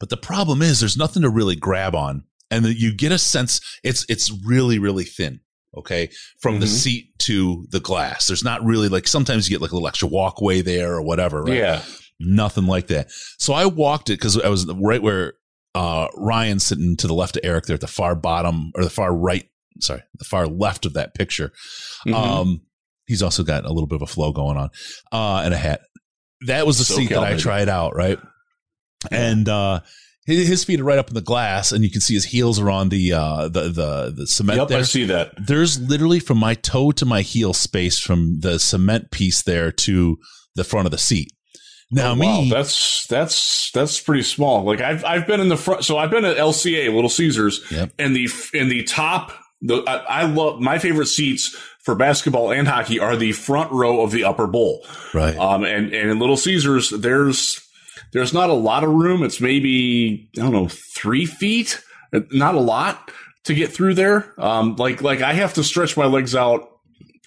But 0.00 0.10
the 0.10 0.16
problem 0.16 0.62
is 0.62 0.80
there's 0.80 0.96
nothing 0.96 1.22
to 1.22 1.30
really 1.30 1.56
grab 1.56 1.94
on, 1.94 2.24
and 2.50 2.66
you 2.66 2.94
get 2.94 3.12
a 3.12 3.18
sense 3.18 3.60
it's 3.84 4.04
it's 4.08 4.32
really 4.44 4.78
really 4.78 5.04
thin. 5.04 5.40
Okay, 5.76 6.08
from 6.40 6.60
the 6.60 6.66
Mhm. 6.66 6.70
seat 6.70 7.18
to 7.20 7.66
the 7.70 7.80
glass, 7.80 8.26
there's 8.26 8.44
not 8.44 8.64
really 8.64 8.88
like 8.88 9.08
sometimes 9.08 9.48
you 9.48 9.54
get 9.56 9.62
like 9.62 9.72
a 9.72 9.74
little 9.74 9.88
extra 9.88 10.08
walkway 10.08 10.60
there 10.60 10.94
or 10.94 11.02
whatever. 11.02 11.42
Right? 11.42 11.56
Yeah. 11.56 11.82
nothing 12.20 12.66
like 12.66 12.86
that. 12.86 13.10
So 13.38 13.52
I 13.54 13.66
walked 13.66 14.08
it 14.08 14.14
because 14.20 14.40
I 14.40 14.48
was 14.48 14.66
right 14.80 15.02
where 15.02 15.34
uh, 15.74 16.06
Ryan's 16.16 16.64
sitting 16.64 16.96
to 16.98 17.08
the 17.08 17.12
left 17.12 17.36
of 17.36 17.40
Eric 17.44 17.64
there 17.66 17.74
at 17.74 17.80
the 17.80 17.88
far 17.88 18.14
bottom 18.14 18.70
or 18.76 18.84
the 18.84 18.88
far 18.90 19.12
right, 19.12 19.48
sorry, 19.80 20.02
the 20.20 20.24
far 20.24 20.46
left 20.46 20.86
of 20.86 20.92
that 20.92 21.14
picture. 21.14 21.50
Mhm. 22.06 22.14
Um, 22.14 22.60
he's 23.08 23.20
also 23.20 23.42
got 23.42 23.64
a 23.64 23.72
little 23.72 23.88
bit 23.88 23.96
of 23.96 24.02
a 24.02 24.06
flow 24.06 24.30
going 24.30 24.56
on 24.56 24.70
uh, 25.10 25.42
and 25.44 25.52
a 25.52 25.56
hat. 25.56 25.80
That 26.46 26.68
was 26.68 26.78
the 26.78 26.84
SoCal, 26.84 26.96
seat 26.96 27.08
that 27.10 27.24
I 27.24 27.36
tried 27.36 27.68
out, 27.68 27.96
right? 27.96 28.20
And 29.10 29.48
uh, 29.48 29.80
his, 30.26 30.64
feet 30.64 30.80
are 30.80 30.84
right 30.84 30.98
up 30.98 31.08
in 31.08 31.14
the 31.14 31.20
glass, 31.20 31.70
and 31.72 31.84
you 31.84 31.90
can 31.90 32.00
see 32.00 32.14
his 32.14 32.24
heels 32.24 32.58
are 32.58 32.70
on 32.70 32.88
the 32.88 33.12
uh, 33.12 33.48
the 33.48 33.68
the 33.68 34.14
the 34.16 34.26
cement 34.26 34.58
yep, 34.58 34.68
there 34.68 34.78
I 34.80 34.82
see 34.82 35.04
that. 35.04 35.32
there's 35.46 35.78
literally 35.80 36.20
from 36.20 36.38
my 36.38 36.54
toe 36.54 36.92
to 36.92 37.04
my 37.04 37.20
heel 37.22 37.52
space 37.52 37.98
from 37.98 38.40
the 38.40 38.58
cement 38.58 39.10
piece 39.10 39.42
there 39.42 39.70
to 39.70 40.16
the 40.54 40.64
front 40.64 40.86
of 40.86 40.92
the 40.92 40.98
seat. 40.98 41.30
Now 41.90 42.12
Oh, 42.12 42.16
wow, 42.18 42.40
me, 42.40 42.50
that's 42.50 43.06
that's 43.06 43.70
that's 43.72 44.00
pretty 44.00 44.22
small. 44.22 44.64
Like 44.64 44.80
I've 44.80 45.04
I've 45.04 45.26
been 45.26 45.40
in 45.40 45.48
the 45.48 45.56
front, 45.56 45.84
so 45.84 45.98
I've 45.98 46.10
been 46.10 46.24
at 46.24 46.36
LCA 46.36 46.92
Little 46.94 47.10
Caesars, 47.10 47.60
Yep. 47.70 47.92
and 47.98 48.16
the 48.16 48.28
in 48.54 48.68
the 48.68 48.82
top. 48.84 49.32
The 49.60 49.82
I, 49.86 50.22
I 50.22 50.26
love 50.26 50.60
my 50.60 50.78
favorite 50.78 51.06
seats 51.06 51.54
for 51.84 51.94
basketball 51.94 52.50
and 52.50 52.66
hockey 52.66 52.98
are 52.98 53.14
the 53.16 53.32
front 53.32 53.70
row 53.72 54.00
of 54.00 54.10
the 54.10 54.24
upper 54.24 54.46
bowl. 54.46 54.84
right? 55.12 55.36
Um, 55.36 55.64
and 55.64 55.92
and 55.92 56.10
in 56.10 56.18
Little 56.18 56.36
Caesars, 56.38 56.90
there's 56.90 57.60
there's 58.14 58.32
not 58.32 58.48
a 58.48 58.54
lot 58.54 58.84
of 58.84 58.90
room. 58.90 59.22
It's 59.22 59.40
maybe 59.40 60.30
I 60.38 60.40
don't 60.40 60.52
know 60.52 60.68
three 60.68 61.26
feet, 61.26 61.82
not 62.30 62.54
a 62.54 62.60
lot 62.60 63.10
to 63.44 63.54
get 63.54 63.72
through 63.72 63.94
there. 63.94 64.32
Um, 64.38 64.76
like 64.76 65.02
like 65.02 65.20
I 65.20 65.34
have 65.34 65.54
to 65.54 65.64
stretch 65.64 65.96
my 65.96 66.06
legs 66.06 66.34
out. 66.34 66.70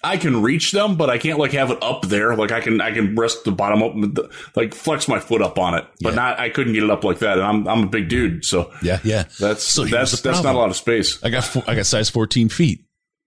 I 0.02 0.16
can 0.16 0.42
reach 0.42 0.72
them, 0.72 0.96
but 0.96 1.10
I 1.10 1.18
can't 1.18 1.38
like 1.38 1.52
have 1.52 1.70
it 1.70 1.82
up 1.82 2.02
there. 2.02 2.34
Like 2.34 2.52
I 2.52 2.60
can 2.60 2.80
I 2.80 2.90
can 2.92 3.14
rest 3.14 3.44
the 3.44 3.52
bottom 3.52 3.82
up, 3.82 4.32
like 4.56 4.74
flex 4.74 5.08
my 5.08 5.20
foot 5.20 5.42
up 5.42 5.58
on 5.58 5.74
it, 5.74 5.84
but 6.00 6.10
yeah. 6.10 6.16
not 6.16 6.40
I 6.40 6.48
couldn't 6.48 6.72
get 6.72 6.84
it 6.84 6.90
up 6.90 7.04
like 7.04 7.18
that. 7.18 7.38
And 7.38 7.46
I'm 7.46 7.68
I'm 7.68 7.84
a 7.84 7.88
big 7.88 8.08
dude, 8.08 8.44
so 8.46 8.72
yeah 8.82 8.98
yeah. 9.04 9.24
That's 9.38 9.64
so 9.64 9.84
that's 9.84 10.20
that's 10.22 10.42
not 10.42 10.54
a 10.54 10.58
lot 10.58 10.70
of 10.70 10.76
space. 10.76 11.22
I 11.22 11.28
got 11.28 11.44
four, 11.44 11.62
I 11.66 11.74
got 11.74 11.84
size 11.84 12.08
14 12.08 12.48
feet. 12.48 12.84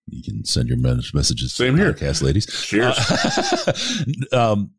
You 0.08 0.24
can 0.24 0.44
send 0.46 0.68
your 0.68 0.78
messages. 0.80 1.54
Same 1.54 1.78
here, 1.78 1.94
podcast 1.94 2.24
ladies. 2.24 2.48
Cheers. 2.48 2.98
Uh, 4.34 4.52
um, 4.54 4.72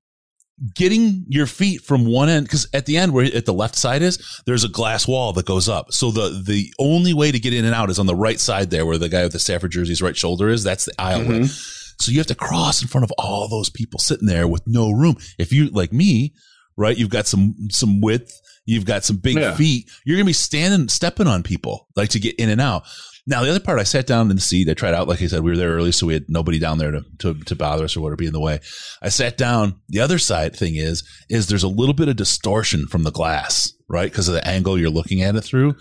getting 0.75 1.25
your 1.29 1.47
feet 1.47 1.83
from 1.83 2.05
one 2.05 2.29
end 2.29 2.47
because 2.47 2.69
at 2.73 2.87
the 2.87 2.97
end 2.97 3.13
where 3.13 3.25
at 3.25 3.47
the 3.47 3.55
left 3.55 3.75
side 3.75 4.03
is 4.03 4.43
there's 4.47 4.65
a 4.65 4.69
glass 4.69 5.09
wall 5.09 5.33
that 5.33 5.47
goes 5.47 5.69
up. 5.69 5.93
So 5.93 6.11
the 6.11 6.43
the 6.45 6.73
only 6.79 7.15
way 7.15 7.33
to 7.33 7.41
get 7.41 7.55
in 7.55 7.65
and 7.65 7.75
out 7.75 7.91
is 7.91 7.99
on 7.99 8.07
the 8.07 8.15
right 8.15 8.39
side 8.39 8.71
there 8.71 8.87
where 8.87 8.99
the 8.99 9.09
guy 9.09 9.23
with 9.23 9.33
the 9.33 9.39
Stafford 9.39 9.73
jersey's 9.73 10.03
right 10.03 10.17
shoulder 10.17 10.49
is. 10.49 10.63
That's 10.63 10.85
the 10.85 10.93
aisleway 10.93 11.27
mm-hmm. 11.27 11.95
so 12.01 12.13
you 12.13 12.19
have 12.19 12.27
to 12.29 12.35
cross 12.35 12.83
in 12.83 12.89
front 12.89 13.05
of 13.05 13.13
all 13.19 13.49
those 13.49 13.71
people 13.71 13.99
sitting 13.99 14.27
there 14.27 14.47
with 14.47 14.63
no 14.67 14.91
room. 14.91 15.17
If 15.39 15.53
you 15.53 15.69
like 15.71 15.93
me 15.93 16.35
right 16.77 16.97
you've 16.97 17.11
got 17.11 17.27
some 17.27 17.55
some 17.71 18.01
width 18.01 18.41
you've 18.65 18.85
got 18.85 19.05
some 19.05 19.17
big 19.17 19.37
yeah. 19.37 19.55
feet 19.55 19.91
you're 20.05 20.17
gonna 20.17 20.25
be 20.25 20.33
standing 20.33 20.89
stepping 20.89 21.27
on 21.27 21.43
people 21.43 21.89
like 21.97 22.09
to 22.09 22.21
get 22.21 22.35
in 22.37 22.49
and 22.49 22.61
out 22.61 22.85
now, 23.25 23.45
the 23.45 23.51
other 23.51 23.61
part, 23.61 23.79
I 23.79 23.85
sat 23.85 24.09
down 24.09 24.31
in 24.31 24.37
the 24.37 24.43
seat. 24.43 24.69
I 24.69 24.75
tried 24.75 24.95
out, 24.95 25.07
like 25.07 25.23
I 25.23 25.27
said, 25.29 25.43
we 25.43 25.53
were 25.53 25.57
there 25.57 25.73
early, 25.73 25.93
so 25.93 26.07
we 26.07 26.15
had 26.15 26.25
nobody 26.29 26.59
down 26.59 26.79
there 26.79 26.91
to, 26.91 27.05
to, 27.19 27.35
to 27.35 27.55
bother 27.55 27.85
us 27.85 27.97
or 27.97 28.01
whatever 28.01 28.17
be 28.17 28.27
in 28.27 28.33
the 28.33 28.41
way. 28.41 28.59
I 29.01 29.11
sat 29.11 29.37
down. 29.37 29.81
The 29.89 30.01
other 30.01 30.19
side 30.19 30.57
thing 30.57 30.75
is, 30.75 31.09
is 31.29 31.47
there's 31.47 31.63
a 31.63 31.69
little 31.69 31.95
bit 31.95 32.09
of 32.09 32.17
distortion 32.17 32.89
from 32.89 33.05
the 33.05 33.13
glass, 33.13 33.73
right? 33.89 34.11
Because 34.11 34.27
of 34.27 34.35
the 34.35 34.47
angle 34.47 34.77
you're 34.77 34.91
looking 34.91 35.23
at 35.23 35.37
it 35.37 35.43
through. 35.43 35.77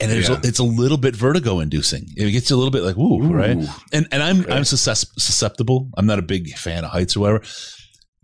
And 0.00 0.10
yeah. 0.10 0.32
a, 0.32 0.40
it's 0.42 0.58
a 0.58 0.64
little 0.64 0.96
bit 0.96 1.14
vertigo 1.14 1.60
inducing. 1.60 2.06
It 2.16 2.32
gets 2.32 2.50
you 2.50 2.56
a 2.56 2.58
little 2.58 2.72
bit 2.72 2.82
like, 2.82 2.96
ooh, 2.96 3.22
ooh. 3.22 3.32
right? 3.32 3.56
And, 3.92 4.08
and 4.10 4.22
I'm, 4.22 4.40
okay. 4.40 4.52
I'm 4.52 4.64
susceptible. 4.64 5.90
I'm 5.96 6.06
not 6.06 6.18
a 6.18 6.22
big 6.22 6.56
fan 6.56 6.84
of 6.84 6.90
heights 6.90 7.16
or 7.16 7.20
whatever. 7.20 7.44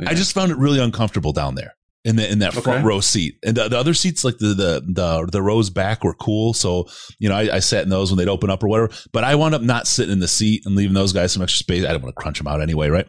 Yeah. 0.00 0.10
I 0.10 0.14
just 0.14 0.32
found 0.32 0.50
it 0.50 0.58
really 0.58 0.80
uncomfortable 0.80 1.32
down 1.32 1.54
there 1.54 1.75
in 2.06 2.14
the 2.14 2.30
in 2.30 2.38
that 2.38 2.54
front 2.54 2.84
row 2.84 3.00
seat. 3.00 3.36
And 3.44 3.56
the, 3.56 3.68
the, 3.68 3.76
other 3.76 3.92
seats, 3.92 4.24
like 4.24 4.38
the, 4.38 4.54
the 4.54 4.84
the 4.86 5.28
the 5.32 5.42
rows 5.42 5.70
back, 5.70 6.04
were 6.04 6.14
cool. 6.14 6.54
So 6.54 6.86
you 7.18 7.28
know, 7.28 7.34
I, 7.34 7.56
I, 7.56 7.58
sat 7.58 7.82
in 7.82 7.88
those 7.88 8.12
when 8.12 8.16
they'd 8.16 8.30
open 8.30 8.48
up 8.48 8.62
or 8.62 8.68
whatever. 8.68 8.92
But 9.12 9.24
I 9.24 9.34
wound 9.34 9.56
up 9.56 9.62
not 9.62 9.88
sitting 9.88 10.12
in 10.12 10.20
the 10.20 10.28
seat 10.28 10.64
and 10.64 10.76
leaving 10.76 10.94
those 10.94 11.12
guys 11.12 11.32
some 11.32 11.42
extra 11.42 11.58
space. 11.58 11.84
I 11.84 11.88
didn't 11.88 12.04
want 12.04 12.14
to 12.14 12.22
crunch 12.22 12.38
them 12.38 12.46
out 12.46 12.62
anyway, 12.62 12.88
right? 12.88 13.08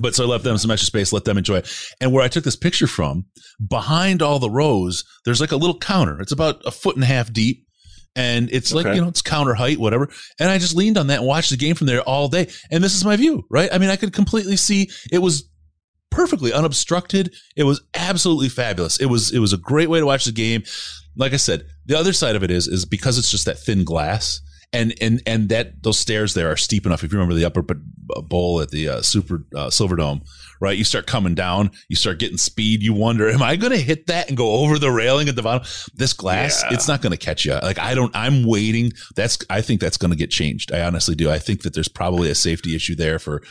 But 0.00 0.14
so 0.14 0.24
I 0.24 0.28
left 0.28 0.44
them 0.44 0.56
some 0.56 0.70
extra 0.70 0.86
space, 0.86 1.12
let 1.12 1.26
them 1.26 1.36
enjoy 1.36 1.58
it. 1.58 1.70
And 2.00 2.10
where 2.10 2.24
I 2.24 2.28
took 2.28 2.44
this 2.44 2.56
picture 2.56 2.86
from, 2.86 3.26
behind 3.66 4.22
all 4.22 4.38
the 4.38 4.50
rows, 4.50 5.04
there's 5.24 5.40
like 5.40 5.52
a 5.52 5.56
little 5.56 5.78
counter. 5.78 6.18
It's 6.20 6.32
about 6.32 6.62
a 6.64 6.70
foot 6.70 6.96
and 6.96 7.04
a 7.04 7.08
half 7.08 7.32
deep. 7.32 7.66
And 8.14 8.50
it's 8.50 8.72
like, 8.72 8.86
okay. 8.86 8.94
you 8.94 9.02
know, 9.02 9.08
it's 9.08 9.20
counter 9.20 9.54
height, 9.54 9.78
whatever. 9.78 10.08
And 10.40 10.50
I 10.50 10.56
just 10.56 10.74
leaned 10.74 10.96
on 10.96 11.08
that 11.08 11.18
and 11.18 11.26
watched 11.26 11.50
the 11.50 11.58
game 11.58 11.74
from 11.74 11.86
there 11.86 12.00
all 12.00 12.28
day. 12.28 12.48
And 12.70 12.82
this 12.82 12.94
is 12.94 13.04
my 13.04 13.16
view, 13.16 13.44
right? 13.50 13.68
I 13.70 13.76
mean, 13.76 13.90
I 13.90 13.96
could 13.96 14.14
completely 14.14 14.56
see 14.56 14.90
it 15.12 15.18
was 15.18 15.50
perfectly 16.16 16.50
unobstructed. 16.50 17.34
It 17.56 17.64
was 17.64 17.82
absolutely 17.94 18.48
fabulous. 18.48 18.98
It 18.98 19.06
was 19.06 19.32
it 19.32 19.38
was 19.38 19.52
a 19.52 19.58
great 19.58 19.90
way 19.90 20.00
to 20.00 20.06
watch 20.06 20.24
the 20.24 20.32
game. 20.32 20.62
Like 21.14 21.34
I 21.34 21.36
said, 21.36 21.66
the 21.84 21.96
other 21.96 22.14
side 22.14 22.36
of 22.36 22.42
it 22.42 22.50
is 22.50 22.66
is 22.66 22.86
because 22.86 23.18
it's 23.18 23.30
just 23.30 23.44
that 23.44 23.58
thin 23.58 23.84
glass. 23.84 24.40
And, 24.72 24.94
and 25.00 25.22
and 25.26 25.48
that 25.50 25.84
those 25.84 25.98
stairs 25.98 26.34
there 26.34 26.50
are 26.50 26.56
steep 26.56 26.86
enough. 26.86 27.04
If 27.04 27.12
you 27.12 27.18
remember 27.18 27.34
the 27.34 27.44
upper 27.44 27.62
bowl 27.62 28.60
at 28.60 28.70
the 28.70 28.88
uh, 28.88 29.02
Super 29.02 29.46
uh, 29.54 29.68
Silverdome, 29.68 30.26
right? 30.60 30.76
You 30.76 30.84
start 30.84 31.06
coming 31.06 31.34
down, 31.34 31.70
you 31.88 31.96
start 31.96 32.18
getting 32.18 32.36
speed. 32.36 32.82
You 32.82 32.92
wonder, 32.92 33.30
am 33.30 33.42
I 33.42 33.56
going 33.56 33.72
to 33.72 33.78
hit 33.78 34.08
that 34.08 34.28
and 34.28 34.36
go 34.36 34.56
over 34.56 34.78
the 34.78 34.90
railing 34.90 35.28
at 35.28 35.36
the 35.36 35.42
bottom? 35.42 35.66
This 35.94 36.12
glass, 36.12 36.62
yeah. 36.62 36.74
it's 36.74 36.88
not 36.88 37.00
going 37.00 37.12
to 37.12 37.16
catch 37.16 37.44
you. 37.44 37.54
Like 37.54 37.78
I 37.78 37.94
don't. 37.94 38.14
I'm 38.14 38.44
waiting. 38.44 38.92
That's. 39.14 39.38
I 39.48 39.62
think 39.62 39.80
that's 39.80 39.96
going 39.96 40.10
to 40.10 40.16
get 40.16 40.30
changed. 40.30 40.72
I 40.72 40.82
honestly 40.82 41.14
do. 41.14 41.30
I 41.30 41.38
think 41.38 41.62
that 41.62 41.72
there's 41.72 41.88
probably 41.88 42.28
a 42.28 42.34
safety 42.34 42.74
issue 42.74 42.96
there 42.96 43.18
for 43.18 43.42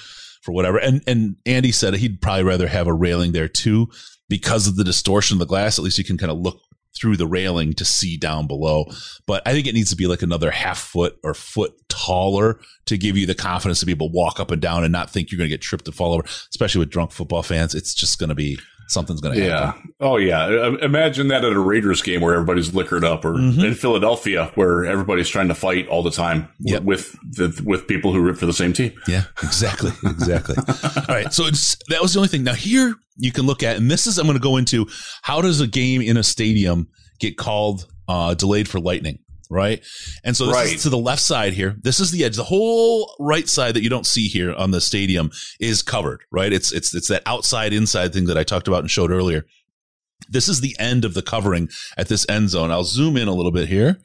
for 0.45 0.51
whatever. 0.51 0.77
And 0.77 1.01
and 1.07 1.35
Andy 1.45 1.71
said 1.71 1.95
he'd 1.95 2.21
probably 2.21 2.43
rather 2.43 2.67
have 2.67 2.87
a 2.87 2.93
railing 2.93 3.31
there 3.31 3.47
too 3.47 3.89
because 4.29 4.67
of 4.67 4.75
the 4.75 4.83
distortion 4.83 5.35
of 5.35 5.39
the 5.39 5.45
glass. 5.45 5.77
At 5.77 5.83
least 5.83 5.97
you 5.97 6.03
can 6.03 6.17
kind 6.17 6.31
of 6.31 6.37
look 6.37 6.59
through 6.95 7.17
the 7.17 7.27
railing 7.27 7.73
to 7.73 7.83
see 7.83 8.15
down 8.15 8.47
below. 8.47 8.85
But 9.25 9.41
I 9.45 9.51
think 9.51 9.67
it 9.67 9.73
needs 9.73 9.89
to 9.89 9.97
be 9.97 10.07
like 10.07 10.21
another 10.21 10.51
half 10.51 10.79
foot 10.79 11.17
or 11.23 11.33
foot 11.33 11.73
taller 11.89 12.59
to 12.85 12.97
give 12.97 13.17
you 13.17 13.25
the 13.25 13.35
confidence 13.35 13.81
to 13.81 13.85
be 13.85 13.91
able 13.91 14.07
to 14.07 14.13
walk 14.13 14.39
up 14.39 14.51
and 14.51 14.61
down 14.61 14.83
and 14.83 14.93
not 14.93 15.09
think 15.09 15.29
you're 15.29 15.37
going 15.37 15.49
to 15.49 15.53
get 15.53 15.61
tripped 15.61 15.87
and 15.87 15.95
fall 15.95 16.13
over, 16.13 16.23
especially 16.23 16.79
with 16.79 16.89
drunk 16.89 17.11
football 17.11 17.43
fans. 17.43 17.75
It's 17.75 17.93
just 17.93 18.17
going 18.17 18.29
to 18.29 18.35
be 18.35 18.57
something's 18.87 19.21
going 19.21 19.35
to 19.35 19.45
yeah. 19.45 19.65
happen. 19.67 19.93
Oh 19.99 20.17
yeah. 20.17 20.75
Imagine 20.81 21.29
that 21.29 21.43
at 21.43 21.53
a 21.53 21.59
Raiders 21.59 22.01
game 22.01 22.21
where 22.21 22.33
everybody's 22.33 22.73
liquored 22.73 23.03
up, 23.03 23.25
or 23.25 23.33
mm-hmm. 23.33 23.61
in 23.61 23.73
Philadelphia 23.73 24.51
where 24.55 24.85
everybody's 24.85 25.29
trying 25.29 25.47
to 25.47 25.55
fight 25.55 25.87
all 25.87 26.03
the 26.03 26.11
time 26.11 26.49
yep. 26.59 26.83
with 26.83 27.11
the, 27.23 27.61
with 27.65 27.87
people 27.87 28.13
who 28.13 28.21
root 28.21 28.37
for 28.37 28.45
the 28.45 28.53
same 28.53 28.73
team. 28.73 28.93
Yeah, 29.07 29.23
exactly, 29.43 29.91
exactly. 30.03 30.55
all 31.09 31.15
right, 31.15 31.33
so 31.33 31.43
that 31.89 32.01
was 32.01 32.13
the 32.13 32.19
only 32.19 32.29
thing. 32.29 32.43
Now 32.43 32.53
here 32.53 32.95
you 33.17 33.31
can 33.31 33.45
look 33.45 33.63
at, 33.63 33.77
and 33.77 33.89
this 33.89 34.07
is 34.07 34.17
I'm 34.17 34.25
going 34.25 34.37
to 34.37 34.43
go 34.43 34.57
into 34.57 34.87
how 35.21 35.41
does 35.41 35.61
a 35.61 35.67
game 35.67 36.01
in 36.01 36.17
a 36.17 36.23
stadium 36.23 36.89
get 37.19 37.37
called 37.37 37.87
uh, 38.07 38.33
delayed 38.33 38.67
for 38.67 38.79
lightning 38.79 39.19
right? 39.49 39.83
And 40.23 40.35
so 40.35 40.47
this 40.47 40.55
right. 40.55 40.73
is 40.73 40.83
to 40.83 40.89
the 40.89 40.97
left 40.97 41.21
side 41.21 41.53
here. 41.53 41.75
This 41.81 41.99
is 41.99 42.11
the 42.11 42.23
edge. 42.23 42.35
The 42.35 42.43
whole 42.43 43.15
right 43.19 43.47
side 43.47 43.75
that 43.75 43.83
you 43.83 43.89
don't 43.89 44.05
see 44.05 44.27
here 44.27 44.53
on 44.53 44.71
the 44.71 44.81
stadium 44.81 45.31
is 45.59 45.81
covered, 45.81 46.23
right? 46.31 46.51
It's 46.51 46.71
it's 46.71 46.93
it's 46.93 47.07
that 47.07 47.23
outside 47.25 47.73
inside 47.73 48.13
thing 48.13 48.25
that 48.25 48.37
I 48.37 48.43
talked 48.43 48.67
about 48.67 48.79
and 48.79 48.91
showed 48.91 49.11
earlier. 49.11 49.45
This 50.29 50.49
is 50.49 50.61
the 50.61 50.75
end 50.79 51.05
of 51.05 51.13
the 51.13 51.21
covering 51.21 51.69
at 51.97 52.07
this 52.07 52.25
end 52.29 52.49
zone. 52.49 52.71
I'll 52.71 52.83
zoom 52.83 53.17
in 53.17 53.27
a 53.27 53.33
little 53.33 53.51
bit 53.51 53.67
here. 53.67 53.99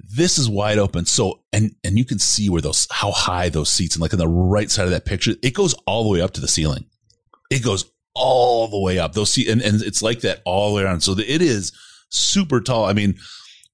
This 0.00 0.38
is 0.38 0.48
wide 0.48 0.78
open. 0.78 1.06
So 1.06 1.42
and 1.52 1.74
and 1.84 1.98
you 1.98 2.04
can 2.04 2.18
see 2.18 2.48
where 2.48 2.62
those 2.62 2.86
how 2.90 3.12
high 3.12 3.48
those 3.48 3.70
seats 3.70 3.94
and 3.94 4.02
like 4.02 4.12
on 4.12 4.18
the 4.18 4.28
right 4.28 4.70
side 4.70 4.84
of 4.84 4.90
that 4.90 5.04
picture, 5.04 5.34
it 5.42 5.54
goes 5.54 5.74
all 5.86 6.04
the 6.04 6.10
way 6.10 6.20
up 6.20 6.32
to 6.32 6.40
the 6.40 6.48
ceiling. 6.48 6.86
It 7.50 7.62
goes 7.62 7.90
all 8.14 8.68
the 8.68 8.80
way 8.80 8.98
up. 8.98 9.12
Those 9.12 9.32
seat 9.32 9.48
and, 9.48 9.62
and 9.62 9.82
it's 9.82 10.02
like 10.02 10.20
that 10.20 10.40
all 10.44 10.70
the 10.70 10.76
way 10.76 10.82
around. 10.82 11.00
So 11.00 11.12
it 11.12 11.42
is 11.42 11.72
super 12.10 12.60
tall. 12.60 12.84
I 12.86 12.92
mean, 12.92 13.16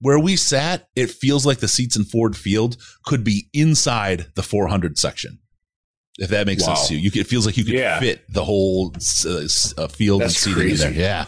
where 0.00 0.18
we 0.18 0.36
sat, 0.36 0.88
it 0.96 1.10
feels 1.10 1.44
like 1.44 1.58
the 1.58 1.68
seats 1.68 1.96
in 1.96 2.04
Ford 2.04 2.36
Field 2.36 2.76
could 3.04 3.24
be 3.24 3.48
inside 3.52 4.26
the 4.34 4.42
400 4.42 4.98
section. 4.98 5.38
If 6.18 6.30
that 6.30 6.46
makes 6.46 6.66
wow. 6.66 6.74
sense 6.74 6.88
to 6.88 6.94
you, 6.94 7.00
you 7.00 7.10
could, 7.10 7.22
it 7.22 7.26
feels 7.26 7.46
like 7.46 7.56
you 7.56 7.64
could 7.64 7.74
yeah. 7.74 7.98
fit 7.98 8.22
the 8.28 8.44
whole 8.44 8.94
uh, 9.26 9.46
uh, 9.78 9.88
field 9.88 10.20
that's 10.22 10.46
and 10.46 10.54
seating 10.54 10.70
in 10.70 10.76
there. 10.76 10.92
Yeah. 10.92 11.24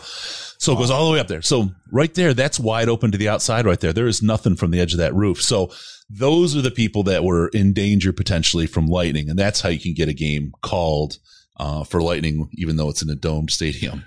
So 0.58 0.72
it 0.74 0.76
goes 0.76 0.90
all 0.90 1.06
the 1.06 1.12
way 1.12 1.18
up 1.18 1.28
there. 1.28 1.42
So 1.42 1.70
right 1.90 2.12
there, 2.14 2.34
that's 2.34 2.60
wide 2.60 2.88
open 2.88 3.10
to 3.10 3.18
the 3.18 3.28
outside 3.28 3.66
right 3.66 3.80
there. 3.80 3.92
There 3.92 4.06
is 4.06 4.22
nothing 4.22 4.54
from 4.54 4.70
the 4.70 4.80
edge 4.80 4.92
of 4.92 4.98
that 4.98 5.14
roof. 5.14 5.42
So 5.42 5.72
those 6.08 6.54
are 6.54 6.60
the 6.60 6.70
people 6.70 7.02
that 7.04 7.24
were 7.24 7.48
in 7.48 7.72
danger 7.72 8.12
potentially 8.12 8.66
from 8.66 8.86
lightning. 8.86 9.28
And 9.28 9.38
that's 9.38 9.60
how 9.60 9.70
you 9.70 9.80
can 9.80 9.94
get 9.94 10.08
a 10.08 10.14
game 10.14 10.52
called 10.62 11.18
uh, 11.56 11.84
for 11.84 12.02
lightning, 12.02 12.48
even 12.54 12.76
though 12.76 12.90
it's 12.90 13.02
in 13.02 13.10
a 13.10 13.14
domed 13.14 13.50
stadium. 13.50 14.04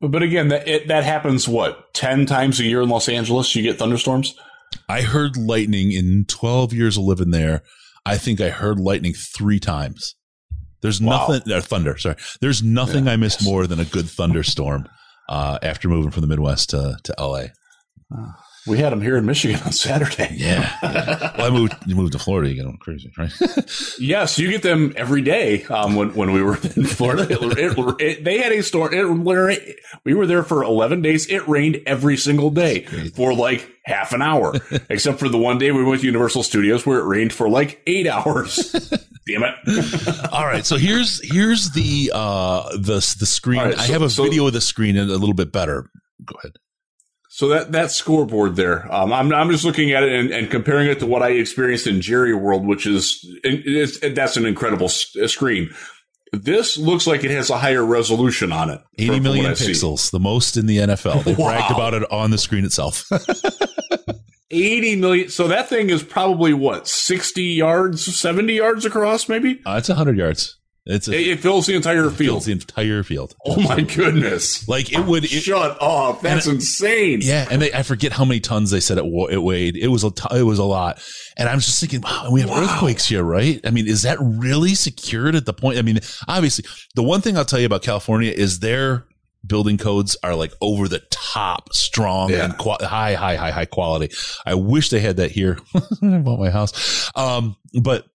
But 0.00 0.22
again, 0.22 0.48
that 0.48 0.68
it, 0.68 0.88
that 0.88 1.04
happens 1.04 1.48
what 1.48 1.92
ten 1.94 2.26
times 2.26 2.60
a 2.60 2.64
year 2.64 2.82
in 2.82 2.88
Los 2.88 3.08
Angeles. 3.08 3.54
You 3.54 3.62
get 3.62 3.78
thunderstorms. 3.78 4.36
I 4.88 5.02
heard 5.02 5.36
lightning 5.36 5.92
in 5.92 6.26
twelve 6.28 6.72
years 6.72 6.96
of 6.96 7.04
living 7.04 7.30
there. 7.30 7.62
I 8.04 8.18
think 8.18 8.40
I 8.40 8.50
heard 8.50 8.78
lightning 8.78 9.14
three 9.14 9.58
times. 9.58 10.14
There's 10.82 11.00
wow. 11.00 11.26
nothing. 11.28 11.52
Uh, 11.52 11.60
thunder. 11.60 11.96
Sorry. 11.96 12.16
There's 12.40 12.62
nothing 12.62 13.06
yeah, 13.06 13.12
I 13.12 13.16
missed 13.16 13.40
yes. 13.40 13.48
more 13.48 13.66
than 13.66 13.80
a 13.80 13.84
good 13.84 14.08
thunderstorm 14.08 14.86
uh, 15.28 15.58
after 15.62 15.88
moving 15.88 16.10
from 16.10 16.20
the 16.20 16.28
Midwest 16.28 16.70
to 16.70 16.98
to 17.04 17.14
LA. 17.18 17.46
We 18.66 18.78
had 18.78 18.92
them 18.92 19.00
here 19.00 19.16
in 19.16 19.24
Michigan 19.26 19.60
on 19.64 19.72
Saturday. 19.72 20.34
Yeah. 20.36 20.76
yeah. 20.82 21.32
Well, 21.36 21.46
I 21.46 21.50
moved. 21.50 21.74
You 21.86 21.94
moved 21.94 22.12
to 22.12 22.18
Florida. 22.18 22.50
You 22.50 22.56
get 22.56 22.64
them 22.64 22.78
crazy, 22.78 23.12
right? 23.16 23.32
yes, 23.98 24.38
you 24.38 24.50
get 24.50 24.62
them 24.62 24.92
every 24.96 25.22
day. 25.22 25.64
Um, 25.64 25.94
when 25.94 26.14
when 26.14 26.32
we 26.32 26.42
were 26.42 26.56
in 26.56 26.84
Florida, 26.84 27.26
it, 27.30 27.58
it, 27.58 28.00
it, 28.00 28.24
they 28.24 28.38
had 28.38 28.52
a 28.52 28.62
storm. 28.62 28.92
It, 28.92 29.76
we 30.04 30.14
were 30.14 30.26
there 30.26 30.42
for 30.42 30.62
eleven 30.64 31.00
days. 31.02 31.26
It 31.28 31.46
rained 31.46 31.82
every 31.86 32.16
single 32.16 32.50
day 32.50 32.82
for 33.14 33.32
like 33.34 33.70
half 33.84 34.12
an 34.12 34.20
hour, 34.22 34.54
except 34.90 35.18
for 35.18 35.28
the 35.28 35.38
one 35.38 35.58
day 35.58 35.70
we 35.70 35.84
went 35.84 36.00
to 36.00 36.06
Universal 36.06 36.42
Studios 36.42 36.84
where 36.84 36.98
it 36.98 37.04
rained 37.04 37.32
for 37.32 37.48
like 37.48 37.80
eight 37.86 38.06
hours. 38.06 38.72
Damn 39.26 39.42
it! 39.42 40.32
All 40.32 40.46
right, 40.46 40.64
so 40.64 40.76
here's 40.76 41.20
here's 41.32 41.70
the 41.70 42.12
uh 42.14 42.76
the 42.76 43.14
the 43.18 43.26
screen. 43.26 43.60
Right, 43.60 43.74
so, 43.74 43.80
I 43.80 43.86
have 43.86 44.02
a 44.02 44.10
so, 44.10 44.24
video 44.24 44.46
of 44.46 44.52
the 44.52 44.60
screen 44.60 44.96
and 44.96 45.10
a 45.10 45.16
little 45.16 45.34
bit 45.34 45.50
better. 45.50 45.90
Go 46.24 46.36
ahead. 46.38 46.52
So 47.36 47.48
that 47.48 47.72
that 47.72 47.90
scoreboard 47.90 48.56
there, 48.56 48.90
um, 48.90 49.12
I'm 49.12 49.30
I'm 49.30 49.50
just 49.50 49.62
looking 49.62 49.92
at 49.92 50.02
it 50.02 50.10
and, 50.10 50.30
and, 50.30 50.50
comparing 50.50 50.88
it 50.88 51.00
to 51.00 51.06
what 51.06 51.22
I 51.22 51.32
experienced 51.32 51.86
in 51.86 52.00
Jerry 52.00 52.32
World, 52.32 52.66
which 52.66 52.86
is 52.86 53.22
that's 54.00 54.38
an 54.38 54.46
incredible 54.46 54.88
screen. 54.88 55.68
This 56.32 56.78
looks 56.78 57.06
like 57.06 57.24
it 57.24 57.30
has 57.30 57.50
a 57.50 57.58
higher 57.58 57.84
resolution 57.84 58.52
on 58.52 58.70
it. 58.70 58.80
80 58.96 59.20
million 59.20 59.52
pixels, 59.52 60.10
the 60.10 60.18
most 60.18 60.56
in 60.56 60.64
the 60.64 60.78
NFL. 60.78 61.24
They 61.24 61.34
wow. 61.34 61.50
bragged 61.50 61.72
about 61.72 61.92
it 61.92 62.10
on 62.10 62.30
the 62.30 62.38
screen 62.38 62.64
itself. 62.64 63.06
80 64.50 64.96
million. 64.96 65.28
So 65.28 65.46
that 65.48 65.68
thing 65.68 65.90
is 65.90 66.02
probably 66.02 66.54
what, 66.54 66.88
60 66.88 67.42
yards, 67.42 68.18
70 68.18 68.54
yards 68.54 68.86
across, 68.86 69.28
maybe? 69.28 69.60
Uh, 69.66 69.76
it's 69.76 69.90
100 69.90 70.16
yards. 70.16 70.56
It's 70.88 71.08
a, 71.08 71.14
It, 71.14 71.26
it 71.28 71.40
fills 71.40 71.66
the 71.66 71.74
entire 71.74 72.08
field. 72.10 72.44
the 72.44 72.52
entire 72.52 73.02
field. 73.02 73.34
Oh 73.44 73.60
my 73.60 73.80
goodness! 73.80 74.68
Like 74.68 74.92
it 74.92 75.00
would. 75.04 75.24
It, 75.24 75.28
Shut 75.42 75.76
up! 75.80 76.20
That's 76.22 76.46
insane. 76.46 77.20
yeah, 77.22 77.48
and 77.50 77.60
they, 77.60 77.72
I 77.72 77.82
forget 77.82 78.12
how 78.12 78.24
many 78.24 78.38
tons 78.38 78.70
they 78.70 78.78
said 78.80 78.96
it, 78.98 79.04
it 79.04 79.42
weighed. 79.42 79.76
It 79.76 79.88
was 79.88 80.04
a 80.04 80.10
t- 80.12 80.38
it 80.38 80.44
was 80.44 80.60
a 80.60 80.64
lot, 80.64 81.02
and 81.36 81.48
I'm 81.48 81.58
just 81.58 81.80
thinking, 81.80 82.02
wow, 82.02 82.28
we 82.30 82.40
have 82.42 82.50
Wow. 82.50 82.62
earthquakes 82.62 83.06
here, 83.06 83.24
right? 83.24 83.60
I 83.64 83.70
mean, 83.70 83.88
is 83.88 84.02
that 84.02 84.18
really 84.20 84.74
secured 84.76 85.34
at 85.34 85.44
the 85.44 85.52
point? 85.52 85.76
I 85.78 85.82
mean, 85.82 85.98
obviously, 86.28 86.64
the 86.94 87.02
one 87.02 87.20
thing 87.20 87.36
I'll 87.36 87.44
tell 87.44 87.58
you 87.58 87.66
about 87.66 87.82
California 87.82 88.30
is 88.30 88.60
their 88.60 89.06
building 89.44 89.78
codes 89.78 90.16
are 90.22 90.34
like 90.36 90.52
over 90.60 90.86
the 90.88 91.00
top, 91.10 91.72
strong 91.72 92.30
Yeah. 92.30 92.44
and 92.44 92.54
high, 92.54 93.14
high, 93.14 93.36
high, 93.36 93.50
high 93.50 93.64
quality. 93.64 94.12
I 94.44 94.54
wish 94.54 94.90
they 94.90 95.00
had 95.00 95.16
that 95.16 95.30
here. 95.32 95.58
I 96.02 96.18
bought 96.18 96.38
my 96.40 96.50
house, 96.50 97.10
um, 97.16 97.56
but 97.82 98.06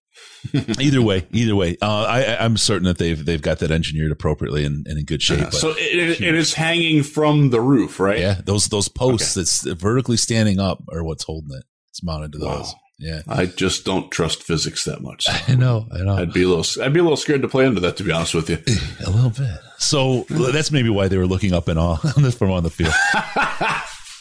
either 0.80 1.00
way, 1.02 1.26
either 1.32 1.54
way, 1.56 1.76
uh, 1.80 2.04
I, 2.08 2.44
I'm 2.44 2.56
certain 2.56 2.84
that 2.84 2.98
they've 2.98 3.24
they've 3.24 3.40
got 3.42 3.58
that 3.60 3.70
engineered 3.70 4.12
appropriately 4.12 4.64
and, 4.64 4.86
and 4.86 4.98
in 4.98 5.04
good 5.04 5.22
shape. 5.22 5.40
but- 5.40 5.54
So 5.54 5.70
it, 5.76 6.20
it 6.20 6.34
is 6.34 6.54
hanging 6.54 7.02
from 7.02 7.50
the 7.50 7.60
roof, 7.60 8.00
right? 8.00 8.18
yeah, 8.18 8.40
those 8.44 8.66
those 8.66 8.88
posts 8.88 9.34
that's 9.34 9.62
vertically 9.66 10.16
standing 10.16 10.58
up 10.58 10.82
are 10.92 11.02
what's 11.04 11.24
holding 11.24 11.56
it. 11.56 11.64
It's 11.90 12.02
mounted 12.02 12.32
to 12.32 12.38
Wow. 12.38 12.56
those. 12.58 12.74
Yeah, 12.98 13.22
I 13.26 13.46
just 13.46 13.84
don't 13.84 14.12
trust 14.12 14.44
physics 14.44 14.84
that 14.84 15.00
much. 15.02 15.26
I 15.48 15.56
know, 15.56 15.88
I 15.92 16.02
know, 16.04 16.14
I'd 16.14 16.32
be 16.32 16.44
a 16.44 16.48
little, 16.48 16.82
I'd 16.84 16.92
be 16.92 17.00
a 17.00 17.02
little 17.02 17.16
scared 17.16 17.42
to 17.42 17.48
play 17.48 17.66
into 17.66 17.80
that, 17.80 17.96
to 17.96 18.04
be 18.04 18.12
honest 18.12 18.32
with 18.32 18.48
you. 18.48 18.58
a 19.06 19.10
little 19.10 19.30
bit. 19.30 19.58
So 19.78 20.22
that's 20.30 20.70
maybe 20.70 20.88
why 20.88 21.08
they 21.08 21.18
were 21.18 21.26
looking 21.26 21.52
up 21.52 21.66
and 21.66 21.80
all 21.80 21.98
on 22.16 22.22
this 22.22 22.36
from 22.36 22.52
on 22.52 22.62
the 22.62 22.70
field. 22.70 22.94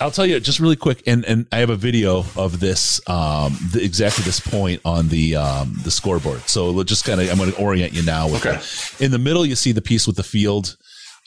I'll 0.02 0.12
tell 0.12 0.26
you 0.26 0.39
just 0.39 0.60
really 0.60 0.76
quick, 0.76 1.04
and 1.06 1.24
and 1.26 1.45
I 1.52 1.60
have 1.60 1.70
a 1.70 1.76
video 1.76 2.26
of 2.36 2.60
this, 2.60 2.99
um, 3.08 3.56
the, 3.72 3.84
exactly 3.84 4.24
this 4.24 4.39
point 4.39 4.82
on 4.84 5.10
the 5.10 5.36
um 5.36 5.78
the 5.84 5.91
scoreboard. 5.91 6.41
So 6.49 6.72
we'll 6.72 6.84
just 6.84 7.06
kind 7.06 7.22
of, 7.22 7.30
I'm 7.30 7.38
going 7.38 7.52
to 7.52 7.58
orient 7.62 7.93
you 7.93 8.04
now. 8.04 8.28
With 8.28 8.45
Okay. 8.45 9.06
In 9.06 9.12
the 9.12 9.20
middle, 9.20 9.45
you 9.45 9.56
see 9.56 9.72
the 9.72 9.82
piece 9.82 10.08
with 10.08 10.16
the 10.16 10.24
field. 10.24 10.76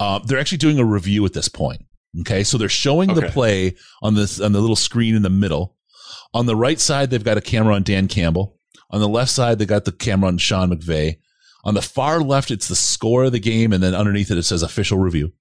Uh, 0.00 0.18
they're 0.18 0.40
actually 0.40 0.58
doing 0.58 0.80
a 0.80 0.84
review 0.84 1.24
at 1.24 1.32
this 1.32 1.48
point. 1.48 1.82
Okay, 2.20 2.42
so 2.44 2.58
they're 2.58 2.68
showing 2.68 3.14
the 3.14 3.22
play 3.30 3.76
on 4.02 4.14
this 4.14 4.40
on 4.40 4.52
the 4.52 4.60
little 4.60 4.76
screen 4.76 5.14
in 5.14 5.22
the 5.22 5.30
middle. 5.30 5.76
On 6.32 6.46
the 6.46 6.56
right 6.56 6.80
side, 6.80 7.10
they've 7.10 7.24
got 7.24 7.38
a 7.38 7.40
camera 7.40 7.74
on 7.74 7.84
Dan 7.84 8.08
Campbell. 8.08 8.58
On 8.90 9.00
the 9.00 9.08
left 9.08 9.30
side, 9.30 9.58
they 9.58 9.66
got 9.66 9.84
the 9.84 9.92
camera 9.92 10.28
on 10.28 10.38
Sean 10.38 10.70
McVay. 10.70 11.18
On 11.64 11.74
the 11.74 11.82
far 11.82 12.20
left, 12.20 12.50
it's 12.50 12.68
the 12.68 12.76
score 12.76 13.24
of 13.24 13.32
the 13.32 13.40
game, 13.40 13.72
and 13.72 13.82
then 13.82 13.94
underneath 13.94 14.30
it, 14.30 14.38
it 14.38 14.42
says 14.42 14.62
official 14.62 14.98
review. 14.98 15.32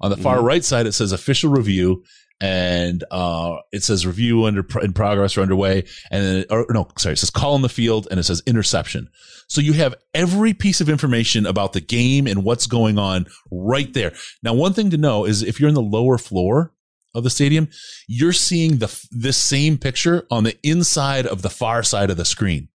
On 0.00 0.10
the 0.10 0.16
far 0.16 0.42
right 0.42 0.62
side, 0.62 0.86
it 0.86 0.92
says 0.92 1.10
official 1.12 1.50
review, 1.50 2.04
and 2.40 3.02
uh, 3.10 3.56
it 3.72 3.82
says 3.82 4.06
review 4.06 4.44
under 4.44 4.64
in 4.82 4.92
progress 4.92 5.36
or 5.36 5.42
underway, 5.42 5.84
and 6.10 6.24
then 6.24 6.44
or 6.50 6.66
no, 6.70 6.88
sorry, 6.98 7.14
it 7.14 7.18
says 7.18 7.30
call 7.30 7.56
in 7.56 7.62
the 7.62 7.68
field, 7.68 8.08
and 8.10 8.20
it 8.20 8.24
says 8.24 8.42
interception. 8.46 9.08
So 9.48 9.60
you 9.60 9.74
have 9.74 9.94
every 10.12 10.52
piece 10.54 10.80
of 10.80 10.88
information 10.88 11.46
about 11.46 11.72
the 11.72 11.80
game 11.80 12.26
and 12.26 12.44
what's 12.44 12.66
going 12.66 12.98
on 12.98 13.26
right 13.50 13.92
there. 13.94 14.12
Now, 14.42 14.54
one 14.54 14.72
thing 14.72 14.90
to 14.90 14.96
know 14.96 15.24
is 15.24 15.42
if 15.42 15.60
you're 15.60 15.68
in 15.68 15.74
the 15.74 15.82
lower 15.82 16.18
floor 16.18 16.72
of 17.14 17.24
the 17.24 17.30
stadium, 17.30 17.68
you're 18.06 18.32
seeing 18.32 18.78
the 18.78 19.06
this 19.10 19.36
same 19.36 19.78
picture 19.78 20.26
on 20.30 20.44
the 20.44 20.56
inside 20.62 21.26
of 21.26 21.42
the 21.42 21.50
far 21.50 21.82
side 21.82 22.10
of 22.10 22.16
the 22.16 22.24
screen. 22.24 22.68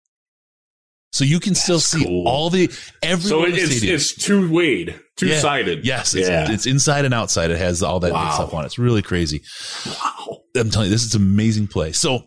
So 1.12 1.24
you 1.24 1.40
can 1.40 1.56
still 1.56 1.80
see 1.80 2.06
cool. 2.06 2.28
all 2.28 2.50
the 2.50 2.72
every 3.02 3.30
So 3.30 3.44
it, 3.44 3.56
it's 3.56 3.84
it's 3.84 4.14
two 4.14 4.50
weighted, 4.50 5.00
two 5.20 5.34
sided. 5.34 5.86
Yes, 5.86 6.16
it's, 6.16 6.28
yeah. 6.30 6.52
it's 6.52 6.66
inside 6.66 7.06
and 7.06 7.14
outside. 7.14 7.52
It 7.52 7.58
has 7.58 7.84
all 7.84 8.00
that 8.02 8.14
Wow. 8.14 8.32
stuff 8.32 8.54
on 8.54 8.64
it. 8.64 8.68
It's 8.68 8.80
really 8.80 9.02
crazy. 9.02 9.42
wow. 9.86 10.42
I'm 10.56 10.70
telling 10.70 10.88
you, 10.88 10.92
this 10.94 11.04
is 11.06 11.14
an 11.16 11.22
amazing 11.22 11.68
play. 11.68 11.92
So 11.92 12.24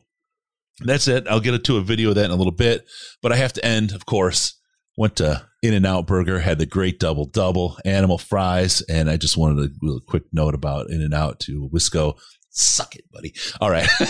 that's 0.80 1.08
it. 1.08 1.26
I'll 1.28 1.40
get 1.40 1.62
to 1.64 1.76
a 1.76 1.82
video 1.82 2.10
of 2.10 2.14
that 2.16 2.26
in 2.26 2.30
a 2.30 2.36
little 2.36 2.52
bit, 2.52 2.86
but 3.22 3.32
I 3.32 3.36
have 3.36 3.52
to 3.54 3.64
end, 3.64 3.92
of 3.92 4.06
course. 4.06 4.58
Went 4.98 5.16
to 5.16 5.46
In-N-Out 5.62 6.06
Burger, 6.06 6.40
had 6.40 6.58
the 6.58 6.66
great 6.66 7.00
double 7.00 7.24
double, 7.24 7.78
animal 7.84 8.18
fries, 8.18 8.82
and 8.82 9.08
I 9.08 9.16
just 9.16 9.38
wanted 9.38 9.64
a 9.64 9.68
real 9.80 10.00
quick 10.06 10.24
note 10.34 10.54
about 10.54 10.90
In-N-Out 10.90 11.40
to 11.40 11.70
Wisco. 11.72 12.18
Suck 12.50 12.94
it, 12.96 13.04
buddy. 13.10 13.32
All 13.62 13.70
right. 13.70 13.88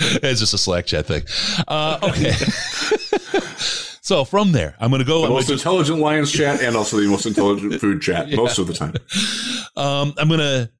it's 0.00 0.40
just 0.40 0.52
a 0.52 0.58
Slack 0.58 0.84
chat 0.84 1.06
thing. 1.06 1.22
Uh, 1.66 1.98
okay. 2.02 2.32
so 4.06 4.24
from 4.24 4.52
there, 4.52 4.76
I'm 4.78 4.90
going 4.90 5.00
to 5.00 5.04
go. 5.04 5.22
The 5.22 5.30
most 5.30 5.50
intelligent 5.50 5.98
Lions 5.98 6.30
chat 6.30 6.62
and 6.62 6.76
also 6.76 7.00
the 7.00 7.08
most 7.08 7.26
intelligent 7.26 7.74
food 7.80 8.00
chat 8.00 8.30
most 8.30 8.56
of 8.56 8.68
the 8.68 8.72
time. 8.72 8.94
Um, 9.76 10.14
I'm 10.16 10.28
gonna 10.28 10.70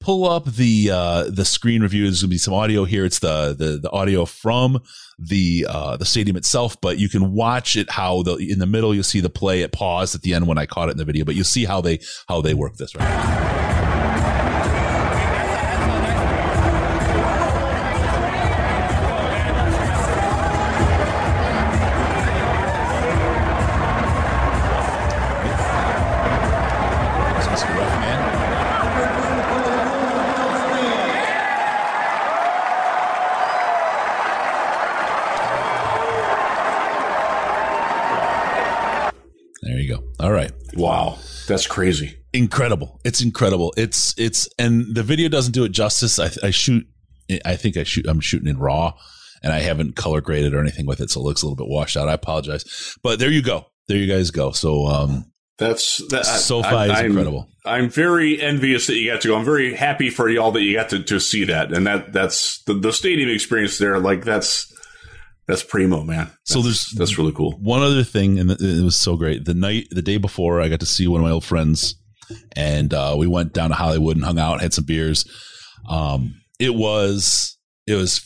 pull 0.00 0.26
up 0.26 0.46
the 0.46 0.88
uh, 0.90 1.24
the 1.28 1.44
screen 1.44 1.82
review. 1.82 2.04
There's 2.04 2.22
gonna 2.22 2.30
be 2.30 2.38
some 2.38 2.54
audio 2.54 2.86
here. 2.86 3.04
It's 3.04 3.18
the 3.18 3.54
the, 3.54 3.80
the 3.82 3.90
audio 3.90 4.24
from 4.24 4.80
the 5.18 5.66
uh, 5.68 5.98
the 5.98 6.06
stadium 6.06 6.38
itself, 6.38 6.80
but 6.80 6.98
you 6.98 7.10
can 7.10 7.34
watch 7.34 7.76
it. 7.76 7.90
How 7.90 8.22
the 8.22 8.36
in 8.36 8.60
the 8.60 8.66
middle 8.66 8.94
you'll 8.94 9.04
see 9.04 9.20
the 9.20 9.28
play. 9.28 9.60
It 9.60 9.72
paused 9.72 10.14
at 10.14 10.22
the 10.22 10.32
end 10.32 10.46
when 10.46 10.56
I 10.56 10.64
caught 10.64 10.88
it 10.88 10.92
in 10.92 10.98
the 10.98 11.04
video, 11.04 11.26
but 11.26 11.34
you'll 11.34 11.44
see 11.44 11.66
how 11.66 11.82
they 11.82 12.00
how 12.28 12.40
they 12.40 12.54
work 12.54 12.76
this 12.76 12.96
right. 12.96 13.69
That's 41.50 41.66
crazy. 41.66 42.16
Incredible. 42.32 43.00
It's 43.04 43.20
incredible. 43.20 43.74
It's, 43.76 44.14
it's, 44.18 44.48
and 44.58 44.94
the 44.94 45.02
video 45.02 45.28
doesn't 45.28 45.52
do 45.52 45.64
it 45.64 45.72
justice. 45.72 46.18
I, 46.18 46.30
I 46.42 46.50
shoot, 46.50 46.86
I 47.44 47.56
think 47.56 47.76
I 47.76 47.84
shoot, 47.84 48.06
I'm 48.08 48.20
shooting 48.20 48.48
in 48.48 48.58
raw 48.58 48.94
and 49.42 49.52
I 49.52 49.58
haven't 49.58 49.96
color 49.96 50.20
graded 50.20 50.54
or 50.54 50.60
anything 50.60 50.86
with 50.86 51.00
it. 51.00 51.10
So 51.10 51.20
it 51.20 51.24
looks 51.24 51.42
a 51.42 51.46
little 51.46 51.56
bit 51.56 51.68
washed 51.70 51.96
out. 51.96 52.08
I 52.08 52.14
apologize, 52.14 52.96
but 53.02 53.18
there 53.18 53.30
you 53.30 53.42
go. 53.42 53.66
There 53.88 53.98
you 53.98 54.06
guys 54.06 54.30
go. 54.30 54.52
So, 54.52 54.86
um, 54.86 55.32
That's 55.58 55.98
that. 56.08 56.24
SoFi 56.24 56.68
I- 56.68 56.84
is 56.86 56.90
I'm- 56.92 57.06
incredible. 57.06 57.48
I'm 57.66 57.90
very 57.90 58.40
envious 58.40 58.86
that 58.86 58.96
you 58.96 59.12
got 59.12 59.20
to 59.20 59.28
go. 59.28 59.36
I'm 59.36 59.44
very 59.44 59.74
happy 59.74 60.08
for 60.08 60.30
y'all 60.30 60.50
that 60.52 60.62
you 60.62 60.74
got 60.74 60.88
to, 60.90 61.02
to 61.02 61.20
see 61.20 61.44
that, 61.44 61.74
and 61.74 61.86
that 61.86 62.10
that's 62.10 62.62
the, 62.62 62.72
the 62.72 62.90
stadium 62.90 63.28
experience 63.28 63.76
there. 63.76 63.98
Like 63.98 64.24
that's 64.24 64.72
that's 65.50 65.62
primo, 65.62 66.02
man. 66.04 66.30
So 66.44 66.60
That's- 66.60 66.64
there's- 66.64 66.90
that's 66.96 67.18
really 67.18 67.32
cool. 67.32 67.52
one 67.60 67.82
other 67.82 68.04
thing, 68.04 68.38
and 68.38 68.50
it 68.50 68.82
was 68.84 68.96
so 68.96 69.16
great. 69.16 69.44
The 69.44 69.54
night, 69.54 69.88
the 69.90 70.02
day 70.02 70.16
before, 70.16 70.60
I 70.60 70.68
got 70.68 70.80
to 70.80 70.86
see 70.86 71.06
one 71.06 71.20
of 71.20 71.24
my 71.24 71.30
old 71.32 71.44
friends, 71.44 71.94
and 72.56 72.94
uh, 72.94 73.14
we 73.18 73.26
went 73.26 73.52
down 73.52 73.70
to 73.70 73.76
Hollywood 73.76 74.16
and 74.16 74.24
hung 74.24 74.38
out, 74.38 74.60
had 74.60 74.72
some 74.74 74.84
beers. 74.84 75.24
Um, 75.88 76.34
it 76.58 76.74
was 76.74 77.56
it 77.86 77.94
was 77.94 78.20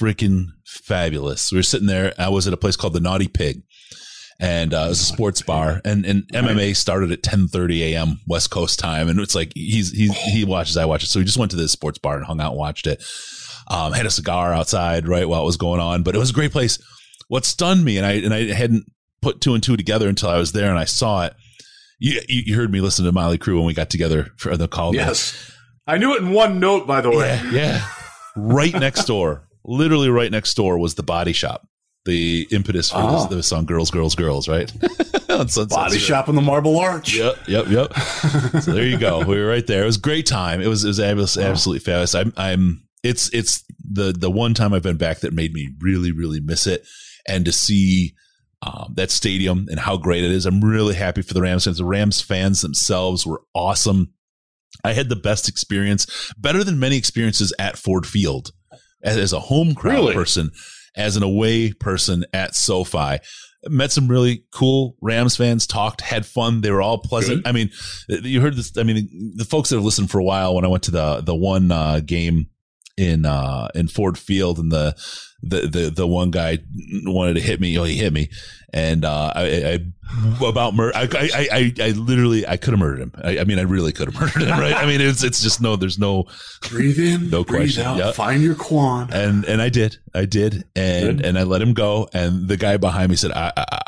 freaking 0.00 0.46
fabulous. 0.66 1.50
We 1.52 1.58
were 1.58 1.62
sitting 1.62 1.86
there. 1.86 2.12
I 2.18 2.28
was 2.28 2.46
at 2.46 2.52
a 2.52 2.56
place 2.58 2.76
called 2.76 2.92
the 2.92 3.00
Naughty 3.00 3.28
Pig, 3.28 3.62
and 4.38 4.74
uh, 4.74 4.84
it 4.86 4.88
was 4.90 5.00
a 5.00 5.04
sports 5.04 5.40
bar. 5.42 5.80
And 5.84 6.04
and 6.04 6.24
MMA 6.32 6.76
started 6.76 7.10
at 7.12 7.22
ten 7.22 7.48
thirty 7.48 7.82
a.m. 7.94 8.20
West 8.26 8.50
Coast 8.50 8.78
time, 8.78 9.08
and 9.08 9.18
it's 9.20 9.34
like 9.34 9.52
he's 9.54 9.92
he 9.92 10.08
he 10.08 10.44
watches, 10.44 10.76
I 10.76 10.84
watch 10.84 11.02
it. 11.04 11.06
So 11.08 11.20
we 11.20 11.24
just 11.24 11.38
went 11.38 11.50
to 11.52 11.56
this 11.56 11.72
sports 11.72 11.98
bar 11.98 12.16
and 12.16 12.26
hung 12.26 12.40
out, 12.40 12.50
and 12.52 12.58
watched 12.58 12.86
it. 12.86 13.02
Um, 13.68 13.92
had 13.92 14.06
a 14.06 14.10
cigar 14.10 14.52
outside 14.52 15.08
right 15.08 15.28
while 15.28 15.42
it 15.42 15.46
was 15.46 15.56
going 15.56 15.80
on, 15.80 16.02
but 16.02 16.14
it 16.14 16.18
was 16.18 16.30
a 16.30 16.34
great 16.34 16.52
place. 16.52 16.78
What 17.28 17.44
stunned 17.44 17.84
me, 17.84 17.96
and 17.96 18.06
I 18.06 18.12
and 18.12 18.32
I 18.32 18.52
hadn't 18.52 18.84
put 19.22 19.40
two 19.40 19.54
and 19.54 19.62
two 19.62 19.76
together 19.76 20.08
until 20.08 20.28
I 20.28 20.38
was 20.38 20.52
there 20.52 20.70
and 20.70 20.78
I 20.78 20.84
saw 20.84 21.24
it. 21.26 21.34
You, 21.98 22.20
you 22.28 22.54
heard 22.54 22.70
me 22.70 22.80
listen 22.80 23.04
to 23.06 23.12
Mötley 23.12 23.38
Crüe 23.38 23.56
when 23.56 23.64
we 23.64 23.74
got 23.74 23.90
together 23.90 24.28
for 24.36 24.56
the 24.56 24.68
call. 24.68 24.94
Yes, 24.94 25.50
I 25.86 25.98
knew 25.98 26.14
it 26.14 26.22
in 26.22 26.30
one 26.30 26.60
note. 26.60 26.86
By 26.86 27.00
the 27.00 27.10
way, 27.10 27.40
Yeah, 27.44 27.50
yeah. 27.50 27.88
Right 28.36 28.72
next 28.74 29.06
door, 29.06 29.48
literally 29.64 30.10
right 30.10 30.30
next 30.30 30.54
door 30.54 30.78
was 30.78 30.94
the 30.94 31.02
body 31.02 31.32
shop. 31.32 31.66
The 32.04 32.46
impetus 32.52 32.90
for 32.92 32.98
Oh. 33.00 33.12
this, 33.12 33.24
the 33.36 33.42
song 33.42 33.64
"Girls, 33.64 33.90
Girls, 33.90 34.14
Girls," 34.14 34.46
right? 34.48 34.72
Body 35.26 35.48
Strip. 35.50 35.92
shop 36.00 36.28
in 36.28 36.34
the 36.34 36.40
Marble 36.40 36.78
Arch. 36.78 37.14
Yep, 37.14 37.48
yep, 37.48 37.66
yep. 37.68 37.92
so 38.62 38.72
there 38.72 38.86
you 38.86 38.96
go. 38.98 39.24
We 39.24 39.38
were 39.40 39.46
right 39.46 39.66
there. 39.66 39.82
It 39.82 39.86
was 39.86 39.96
a 39.96 40.00
great 40.00 40.24
time. 40.26 40.60
It 40.62 40.68
was 40.68 40.84
it 40.84 40.88
was 40.88 41.00
abs- 41.00 41.36
absolutely 41.36 41.80
fabulous. 41.80 42.14
I'm 42.14 42.32
I'm 42.36 42.85
it's 43.06 43.32
it's 43.32 43.64
the 43.78 44.12
the 44.12 44.30
one 44.30 44.54
time 44.54 44.72
I've 44.74 44.82
been 44.82 44.96
back 44.96 45.20
that 45.20 45.32
made 45.32 45.52
me 45.52 45.70
really 45.80 46.12
really 46.12 46.40
miss 46.40 46.66
it, 46.66 46.86
and 47.26 47.44
to 47.44 47.52
see 47.52 48.14
um, 48.62 48.92
that 48.96 49.10
stadium 49.10 49.66
and 49.70 49.78
how 49.78 49.96
great 49.96 50.24
it 50.24 50.30
is. 50.30 50.46
I'm 50.46 50.62
really 50.62 50.94
happy 50.94 51.22
for 51.22 51.34
the 51.34 51.42
Rams 51.42 51.64
fans. 51.64 51.78
The 51.78 51.84
Rams 51.84 52.20
fans 52.20 52.62
themselves 52.62 53.26
were 53.26 53.42
awesome. 53.54 54.12
I 54.84 54.92
had 54.92 55.08
the 55.08 55.16
best 55.16 55.48
experience, 55.48 56.32
better 56.38 56.62
than 56.64 56.78
many 56.78 56.96
experiences 56.96 57.52
at 57.58 57.78
Ford 57.78 58.06
Field 58.06 58.50
as, 59.02 59.16
as 59.16 59.32
a 59.32 59.40
home 59.40 59.74
crowd 59.74 59.94
Really? 59.94 60.14
person, 60.14 60.50
as 60.96 61.16
an 61.16 61.22
away 61.22 61.72
person 61.72 62.24
at 62.32 62.54
SoFi. 62.54 63.18
Met 63.68 63.90
some 63.90 64.06
really 64.06 64.44
cool 64.52 64.96
Rams 65.00 65.36
fans, 65.36 65.66
talked, 65.66 66.00
had 66.00 66.24
fun. 66.24 66.60
They 66.60 66.70
were 66.70 66.82
all 66.82 66.98
pleasant. 66.98 67.42
Good. 67.42 67.48
I 67.48 67.52
mean, 67.52 67.70
you 68.08 68.40
heard 68.40 68.54
this. 68.54 68.72
I 68.76 68.84
mean, 68.84 69.32
the 69.34 69.44
folks 69.44 69.70
that 69.70 69.76
have 69.76 69.84
listened 69.84 70.10
for 70.10 70.18
a 70.18 70.24
while 70.24 70.54
when 70.54 70.64
I 70.64 70.68
went 70.68 70.84
to 70.84 70.92
the, 70.92 71.20
the 71.20 71.34
one 71.34 71.70
uh, 71.72 72.00
game 72.00 72.46
in 72.96 73.26
uh 73.26 73.68
in 73.74 73.88
Ford 73.88 74.18
Field 74.18 74.58
and 74.58 74.72
the 74.72 74.96
the 75.42 75.66
the 75.66 75.90
the 75.90 76.06
one 76.06 76.30
guy 76.30 76.58
wanted 77.04 77.34
to 77.34 77.40
hit 77.40 77.60
me. 77.60 77.78
Oh, 77.78 77.84
he 77.84 77.96
hit 77.96 78.12
me, 78.12 78.30
and 78.72 79.04
uh, 79.04 79.32
I, 79.34 79.42
I 79.42 79.78
about 80.44 80.74
murder. 80.74 80.96
I, 80.96 81.02
I 81.12 81.48
I 81.52 81.72
I 81.82 81.90
literally 81.90 82.46
I 82.46 82.56
could 82.56 82.72
have 82.72 82.78
murdered 82.78 83.00
him. 83.00 83.12
I, 83.22 83.38
I 83.40 83.44
mean, 83.44 83.58
I 83.58 83.62
really 83.62 83.92
could 83.92 84.12
have 84.12 84.14
murdered 84.20 84.42
him. 84.42 84.58
Right? 84.58 84.74
I 84.74 84.86
mean, 84.86 85.00
it's 85.00 85.22
it's 85.22 85.42
just 85.42 85.60
no. 85.60 85.76
There's 85.76 85.98
no 85.98 86.26
breathe 86.70 86.98
in, 86.98 87.30
no 87.30 87.44
breathe 87.44 87.60
question. 87.74 87.84
out, 87.84 87.96
Yep. 87.98 88.14
find 88.14 88.42
your 88.42 88.54
quan. 88.54 89.10
and 89.12 89.44
and 89.44 89.60
I 89.60 89.68
did, 89.68 89.98
I 90.14 90.24
did, 90.24 90.64
and 90.74 91.18
Good. 91.18 91.26
and 91.26 91.38
I 91.38 91.42
let 91.42 91.60
him 91.62 91.74
go. 91.74 92.08
And 92.12 92.48
the 92.48 92.56
guy 92.56 92.76
behind 92.76 93.10
me 93.10 93.16
said, 93.16 93.32
I, 93.32 93.52
I, 93.56 93.78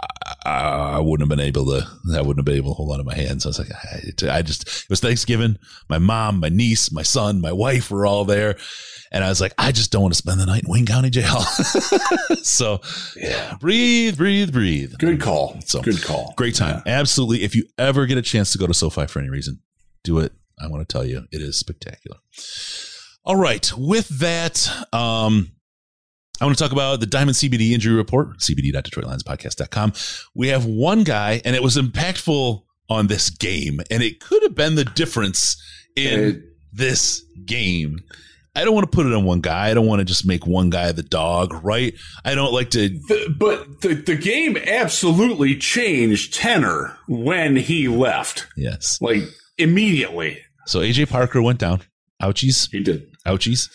I, 0.45 0.51
I 0.97 0.99
wouldn't 0.99 1.29
have 1.29 1.37
been 1.37 1.45
able 1.47 1.67
to, 1.67 1.87
I 2.15 2.21
wouldn't 2.21 2.39
have 2.39 2.45
been 2.45 2.57
able 2.57 2.71
to 2.71 2.75
hold 2.75 2.93
on 2.93 2.99
to 2.99 3.05
my 3.05 3.15
hands. 3.15 3.47
I 3.47 3.51
was 3.51 3.59
like, 3.59 3.71
I, 3.73 4.39
I 4.39 4.43
just, 4.43 4.67
it 4.67 4.91
was 4.91 5.01
Thanksgiving. 5.01 5.59
My 5.89 5.99
mom, 5.99 6.41
my 6.41 6.49
niece, 6.49 6.91
my 6.93 7.03
son, 7.03 7.41
my 7.41 7.53
wife 7.53 7.91
were 7.91 8.07
all 8.07 8.25
there. 8.25 8.57
And 9.11 9.25
I 9.25 9.31
was 9.31 9.41
like, 9.41 9.55
I 9.57 9.73
just 9.73 9.91
don't 9.91 10.03
want 10.03 10.13
to 10.13 10.19
spend 10.19 10.39
the 10.39 10.45
night 10.45 10.65
in 10.65 10.71
Wayne 10.71 10.85
County 10.85 11.09
Jail. 11.09 11.41
so 12.43 12.81
Yeah, 13.17 13.55
breathe, 13.59 14.19
breathe, 14.19 14.53
breathe. 14.53 14.95
good 14.99 15.21
call. 15.21 15.57
So, 15.65 15.81
good 15.81 16.03
call. 16.03 16.08
Great 16.37 16.55
time. 16.55 16.83
Absolutely. 16.87 17.43
If 17.45 17.55
you 17.55 17.65
ever 17.79 18.07
get 18.07 18.19
a 18.19 18.23
chance 18.23 18.53
to 18.53 18.59
go 18.59 18.67
to 18.67 18.75
SoFi 18.75 19.07
for 19.07 19.19
any 19.19 19.29
reason, 19.29 19.61
do 20.05 20.19
it. 20.19 20.33
I 20.61 20.67
want 20.69 20.87
to 20.89 20.93
tell 20.93 21.05
you, 21.05 21.25
it 21.31 21.41
is 21.41 21.59
spectacular. 21.59 22.19
All 23.25 23.37
right. 23.37 23.71
With 23.77 24.09
that, 24.21 24.69
um, 24.93 25.53
I 26.41 26.45
want 26.45 26.57
to 26.57 26.63
talk 26.65 26.73
about 26.73 27.01
the 27.01 27.07
Diamond 27.07 27.37
CBD 27.37 27.73
injury 27.73 27.95
report, 27.95 28.39
cbd.detroitlionspodcast.com. 28.39 29.93
We 30.35 30.49
have 30.49 30.65
one 30.65 31.05
guy, 31.05 31.41
and 31.45 31.55
it 31.57 31.63
was 31.63 31.77
impactful 31.77 32.63
on 32.89 33.07
this 33.09 33.29
game, 33.31 33.81
and 33.91 34.03
it 34.03 34.21
could 34.21 34.43
have 34.43 34.55
been 34.55 34.75
the 34.77 34.85
difference 34.85 35.61
in 35.97 36.21
It- 36.21 36.43
this 36.73 37.23
game. 37.45 37.99
I 38.59 38.65
don't 38.65 38.75
want 38.75 38.91
to 38.91 38.97
put 38.97 39.07
it 39.07 39.15
on 39.15 39.25
one 39.25 39.41
guy. 39.41 39.69
I 39.69 39.75
don't 39.75 39.87
want 39.87 40.01
to 40.01 40.05
just 40.05 40.27
make 40.27 40.45
one 40.45 40.69
guy 40.69 40.91
the 40.91 41.05
dog, 41.05 41.55
right? 41.63 41.95
I 42.25 42.35
don't 42.35 42.53
like 42.53 42.71
to 42.71 42.89
The, 42.89 43.33
but 43.39 43.83
the, 43.83 43.95
the 43.95 44.17
game 44.17 44.57
absolutely 44.57 45.55
changed 45.55 46.35
tenor 46.35 46.97
when 47.07 47.55
he 47.55 47.87
left. 47.87 48.49
yes. 48.57 48.99
Like 49.01 49.23
immediately. 49.59 50.41
So 50.67 50.81
AJ 50.81 51.09
Parker 51.09 51.41
went 51.41 51.61
down. 51.61 51.83
Ouchies. 52.21 52.69
He 52.73 52.83
did. 52.83 53.07
Ouchies. 53.25 53.69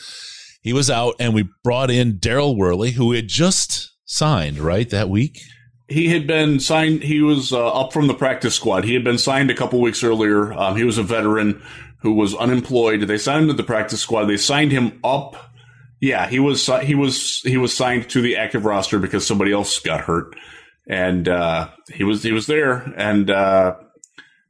He 0.61 0.73
was 0.73 0.89
out, 0.89 1.15
and 1.17 1.33
we 1.33 1.47
brought 1.63 1.89
in 1.89 2.19
Daryl 2.19 2.57
Worley, 2.57 2.91
who 2.91 3.13
had 3.13 3.29
just 3.29 3.89
signed, 4.03 4.59
right, 4.59 4.89
that 4.89 5.09
week? 5.09 5.39
He 5.87 6.09
had 6.09 6.27
been 6.27 6.59
signed. 6.59 7.03
He 7.03 7.21
was 7.21 7.53
uh, 7.53 7.67
up 7.67 7.93
from 7.93 8.07
the 8.07 8.13
practice 8.13 8.55
squad. 8.55 8.83
He 8.83 8.93
had 8.95 9.03
been 9.05 9.17
signed 9.17 9.49
a 9.49 9.55
couple 9.55 9.79
weeks 9.79 10.03
earlier. 10.03 10.51
Um, 10.51 10.75
he 10.75 10.83
was 10.83 10.97
a 10.97 11.03
veteran 11.03 11.61
who 12.03 12.13
was 12.13 12.35
unemployed. 12.35 13.01
They 13.01 13.17
signed 13.17 13.43
him 13.43 13.47
to 13.47 13.53
the 13.53 13.63
practice 13.63 14.01
squad. 14.01 14.25
They 14.25 14.37
signed 14.37 14.71
him 14.71 14.99
up. 15.03 15.51
Yeah, 15.99 16.27
he 16.27 16.39
was 16.39 16.67
he 16.83 16.95
was 16.95 17.39
he 17.43 17.57
was 17.57 17.75
signed 17.75 18.09
to 18.09 18.21
the 18.21 18.35
active 18.35 18.65
roster 18.65 18.99
because 18.99 19.25
somebody 19.25 19.53
else 19.53 19.79
got 19.79 20.01
hurt, 20.01 20.35
and 20.85 21.27
uh, 21.29 21.69
he 21.93 22.03
was 22.03 22.21
he 22.21 22.33
was 22.33 22.45
there 22.45 22.93
and 22.97 23.31
uh, 23.31 23.77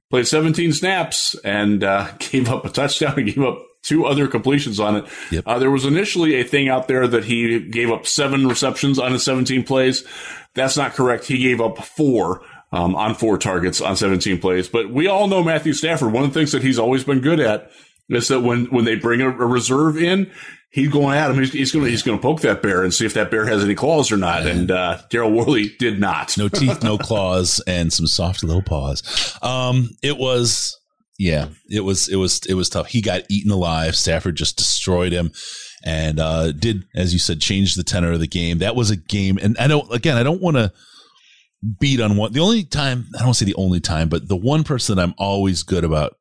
played 0.10 0.28
17 0.28 0.74
snaps 0.74 1.36
and 1.46 1.84
uh, 1.84 2.10
gave 2.20 2.50
up 2.50 2.66
a 2.66 2.70
touchdown 2.70 3.14
and 3.18 3.28
gave 3.28 3.44
up 3.44 3.64
two 3.84 4.06
other 4.06 4.28
completions 4.28 4.80
on 4.80 4.96
it. 4.96 5.06
Yep. 5.30 5.44
Uh, 5.46 5.60
there 5.60 5.70
was 5.70 5.86
initially 5.86 6.36
a 6.36 6.44
thing 6.44 6.70
out 6.70 6.88
there 6.88 7.08
that 7.08 7.26
he 7.26 7.60
gave 7.60 7.92
up 7.92 8.08
seven 8.08 8.48
receptions 8.48 8.98
on 8.98 9.12
his 9.12 9.24
17 9.24 9.64
plays. 9.64 10.04
That's 10.56 10.78
not 10.78 10.94
correct. 10.94 11.26
He 11.26 11.38
gave 11.38 11.62
up 11.62 11.78
four 11.84 12.42
um, 12.74 12.96
on 12.96 13.14
four 13.14 13.38
targets 13.38 13.80
on 13.80 13.96
17 13.96 14.40
plays. 14.40 14.68
But 14.68 14.90
we 14.90 15.08
all 15.08 15.28
know 15.28 15.44
Matthew 15.44 15.74
Stafford. 15.74 16.12
One 16.12 16.24
of 16.24 16.34
the 16.34 16.40
things 16.40 16.52
that 16.52 16.64
he's 16.64 16.80
always 16.80 17.04
been 17.04 17.22
good 17.22 17.40
at 17.40 17.72
is 18.10 18.28
that 18.28 18.42
when 18.42 18.66
when 18.66 18.84
they 18.84 18.96
bring 18.96 19.22
a, 19.22 19.30
a 19.30 19.46
reserve 19.46 19.98
in, 19.98 20.30
he's 20.72 20.90
going 20.90 21.16
at 21.16 21.30
him. 21.30 21.38
He's, 21.38 21.54
he's 21.54 21.72
going 21.72 21.86
to 21.86 21.92
he's 21.92 22.02
going 22.02 22.18
to 22.18 22.22
poke 22.22 22.42
that 22.42 22.62
bear 22.62 22.84
and 22.84 22.94
see 22.94 23.06
if 23.06 23.14
that 23.14 23.32
bear 23.32 23.46
has 23.46 23.64
any 23.64 23.76
claws 23.76 24.12
or 24.12 24.18
not. 24.18 24.46
And 24.48 24.72
uh, 24.72 25.00
Daryl 25.10 25.34
Worley 25.34 25.70
did 25.80 26.00
not. 26.00 26.38
No 26.38 26.50
teeth, 26.50 26.84
no 26.84 26.98
claws, 26.98 27.62
and 27.68 27.94
some 27.94 28.08
soft 28.08 28.44
little 28.44 28.64
paws. 28.64 29.38
Um, 29.42 29.92
it 30.02 30.18
was, 30.18 30.78
yeah, 31.20 31.50
it 31.70 31.82
was, 31.82 32.10
it 32.10 32.16
was, 32.16 32.44
it 32.48 32.56
was 32.56 32.70
tough. 32.70 32.88
He 32.88 33.02
got 33.02 33.22
eaten 33.30 33.52
alive. 33.52 33.96
Stafford 33.96 34.36
just 34.36 34.58
destroyed 34.58 35.12
him, 35.12 35.32
and 35.86 36.20
uh, 36.20 36.52
did, 36.52 36.86
as 36.96 37.14
you 37.14 37.20
said, 37.20 37.40
change 37.40 37.76
the 37.76 37.84
tenor 37.84 38.12
of 38.12 38.20
the 38.20 38.28
game. 38.28 38.58
That 38.58 38.76
was 38.76 38.90
a 38.90 38.98
game, 38.98 39.38
and 39.40 39.56
I 39.60 39.68
don't, 39.68 39.90
again, 39.94 40.18
I 40.18 40.24
don't 40.24 40.42
want 40.42 40.58
to 40.58 40.74
beat 41.80 42.02
on 42.02 42.18
one. 42.18 42.34
The 42.34 42.40
only 42.40 42.64
time, 42.64 43.08
I 43.20 43.24
don't 43.24 43.34
say 43.34 43.46
the 43.46 43.56
only 43.56 43.80
time, 43.80 44.10
but 44.10 44.28
the 44.28 44.36
one 44.36 44.64
person 44.64 44.96
that 44.96 45.04
I'm 45.04 45.16
always 45.18 45.64
good 45.64 45.84
about 45.84 46.18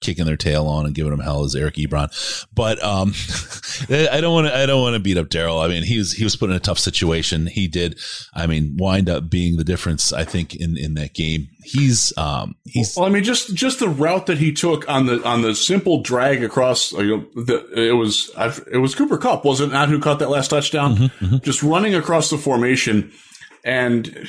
kicking 0.00 0.26
their 0.26 0.36
tail 0.36 0.66
on 0.66 0.86
and 0.86 0.94
giving 0.94 1.10
them 1.10 1.20
hell 1.20 1.44
is 1.44 1.54
Eric 1.54 1.74
Ebron. 1.76 2.08
But 2.54 2.82
um, 2.82 3.12
I 4.12 4.20
don't 4.20 4.32
want 4.32 4.46
to. 4.46 4.56
I 4.56 4.66
don't 4.66 4.82
want 4.82 4.94
to 4.94 5.00
beat 5.00 5.16
up 5.16 5.28
Daryl. 5.28 5.64
I 5.64 5.68
mean, 5.68 5.82
he 5.82 5.98
was 5.98 6.12
he 6.12 6.24
was 6.24 6.36
put 6.36 6.50
in 6.50 6.56
a 6.56 6.60
tough 6.60 6.78
situation. 6.78 7.46
He 7.46 7.68
did. 7.68 7.98
I 8.34 8.46
mean, 8.46 8.76
wind 8.78 9.08
up 9.08 9.30
being 9.30 9.56
the 9.56 9.64
difference. 9.64 10.12
I 10.12 10.24
think 10.24 10.54
in 10.54 10.76
in 10.76 10.94
that 10.94 11.14
game. 11.14 11.48
He's 11.64 12.16
um 12.16 12.54
he's 12.64 12.96
Well, 12.96 13.06
I 13.06 13.08
mean, 13.08 13.24
just 13.24 13.54
just 13.54 13.80
the 13.80 13.88
route 13.88 14.26
that 14.26 14.38
he 14.38 14.52
took 14.52 14.88
on 14.88 15.06
the 15.06 15.22
on 15.26 15.42
the 15.42 15.54
simple 15.54 16.00
drag 16.00 16.44
across. 16.44 16.92
You 16.92 17.16
know, 17.16 17.42
the, 17.42 17.88
it 17.88 17.94
was 17.94 18.30
I've, 18.36 18.64
it 18.70 18.78
was 18.78 18.94
Cooper 18.94 19.18
Kupp, 19.18 19.44
was 19.44 19.60
it 19.60 19.72
not? 19.72 19.88
Who 19.88 19.98
caught 19.98 20.20
that 20.20 20.30
last 20.30 20.48
touchdown? 20.48 21.10
Just 21.42 21.62
running 21.64 21.94
across 21.94 22.30
the 22.30 22.38
formation, 22.38 23.12
and 23.66 24.28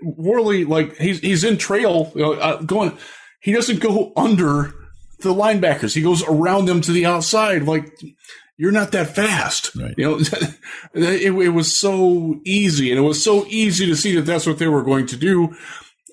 Worley 0.00 0.64
like 0.64 0.96
he's 0.96 1.18
he's 1.18 1.44
in 1.44 1.58
trail, 1.58 2.12
you 2.14 2.22
know, 2.22 2.32
uh, 2.34 2.62
going. 2.62 2.96
He 3.40 3.52
doesn't 3.52 3.80
go 3.80 4.12
under 4.16 4.72
the 5.20 5.34
linebackers. 5.34 5.94
He 5.94 6.02
goes 6.02 6.22
around 6.22 6.66
them 6.66 6.80
to 6.82 6.92
the 6.92 7.04
outside. 7.04 7.64
Like 7.64 7.92
you're 8.56 8.72
not 8.72 8.92
that 8.92 9.14
fast. 9.14 9.74
Right. 9.74 9.94
You 9.98 10.04
know, 10.04 10.18
it, 10.94 11.34
it 11.34 11.50
was 11.50 11.74
so 11.74 12.40
easy, 12.44 12.90
and 12.90 12.98
it 12.98 13.02
was 13.02 13.22
so 13.22 13.44
easy 13.48 13.86
to 13.86 13.96
see 13.96 14.14
that 14.14 14.22
that's 14.22 14.46
what 14.46 14.58
they 14.58 14.68
were 14.68 14.84
going 14.84 15.06
to 15.08 15.16
do. 15.16 15.54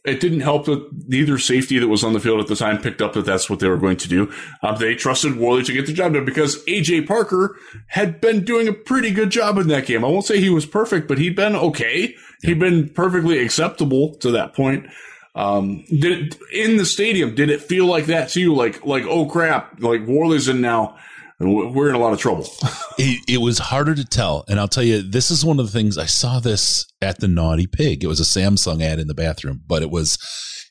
It 0.06 0.20
didn't 0.20 0.42
help 0.42 0.66
that 0.66 0.88
neither 1.08 1.38
safety 1.38 1.80
that 1.80 1.88
was 1.88 2.04
on 2.04 2.14
the 2.14 2.20
field 2.20 2.40
at 2.40 2.48
the 2.48 2.56
time 2.56 2.82
picked 2.82 3.02
up 3.02 3.14
that 3.14 3.26
that's 3.26 3.50
what 3.50 3.60
they 3.60 3.68
were 3.68 3.78
going 3.78 3.98
to 3.98 4.08
do. 4.08 4.32
Um, 4.62 4.78
they 4.78 4.96
trusted 4.96 5.38
Worley 5.38 5.64
to 5.64 5.74
get 5.74 5.86
the 5.86 5.94
job 5.94 6.14
done 6.14 6.26
because 6.26 6.64
AJ 6.66 7.08
Parker 7.08 7.58
had 7.88 8.22
been 8.22 8.44
doing 8.44 8.68
a 8.68 8.74
pretty 8.74 9.12
good 9.12 9.30
job 9.30 9.58
in 9.58 9.68
that 9.70 9.86
game. 9.86 10.06
I 10.06 10.08
won't 10.08 10.26
say 10.26 10.40
he 10.40 10.50
was 10.50 10.66
perfect, 10.66 11.08
but 11.08 11.18
he'd 11.18 11.36
been 11.36 11.56
okay. 11.56 12.16
He'd 12.44 12.60
been 12.60 12.90
perfectly 12.90 13.40
acceptable 13.40 14.16
to 14.18 14.32
that 14.32 14.54
point. 14.54 14.88
Um, 15.36 15.84
did 15.90 16.34
it, 16.34 16.38
in 16.54 16.78
the 16.78 16.86
stadium, 16.86 17.36
did 17.36 17.50
it 17.50 17.62
feel 17.62 17.86
like 17.86 18.06
that 18.06 18.30
to 18.30 18.40
you? 18.40 18.56
Like, 18.56 18.86
like, 18.86 19.04
oh 19.04 19.26
crap, 19.26 19.82
like 19.82 20.06
Worley's 20.06 20.48
in 20.48 20.62
now. 20.62 20.98
And 21.40 21.54
we- 21.54 21.68
We're 21.68 21.90
in 21.90 21.96
a 21.96 22.00
lot 22.00 22.14
of 22.14 22.20
trouble. 22.20 22.48
it, 22.98 23.22
it 23.28 23.38
was 23.42 23.58
harder 23.60 23.94
to 23.96 24.06
tell. 24.06 24.46
And 24.48 24.60
I'll 24.60 24.68
tell 24.68 24.84
you, 24.84 25.02
this 25.02 25.30
is 25.32 25.44
one 25.46 25.60
of 25.60 25.66
the 25.66 25.72
things 25.72 25.98
I 25.98 26.06
saw 26.06 26.40
this 26.40 26.86
at 27.02 27.20
the 27.20 27.28
Naughty 27.28 27.68
Pig. 27.68 28.04
It 28.04 28.08
was 28.08 28.20
a 28.20 28.24
Samsung 28.24 28.82
ad 28.82 29.00
in 29.00 29.08
the 29.08 29.14
bathroom, 29.14 29.62
but 29.68 29.82
it 29.82 29.90
was, 29.92 30.18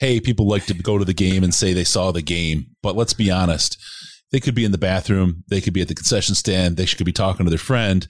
hey, 0.00 0.20
people 0.20 0.48
like 0.48 0.66
to 0.66 0.74
go 0.74 0.98
to 0.98 1.04
the 1.04 1.12
game 1.14 1.44
and 1.44 1.52
say 1.54 1.72
they 1.72 1.84
saw 1.84 2.12
the 2.12 2.22
game. 2.22 2.66
But 2.82 2.96
let's 2.96 3.14
be 3.14 3.30
honest, 3.30 3.76
they 4.32 4.40
could 4.40 4.54
be 4.54 4.64
in 4.64 4.72
the 4.72 4.78
bathroom, 4.78 5.44
they 5.48 5.60
could 5.60 5.72
be 5.74 5.82
at 5.82 5.88
the 5.88 5.94
concession 5.94 6.34
stand, 6.34 6.76
they 6.76 6.86
could 6.86 7.06
be 7.06 7.12
talking 7.12 7.44
to 7.46 7.50
their 7.50 7.58
friend. 7.58 8.06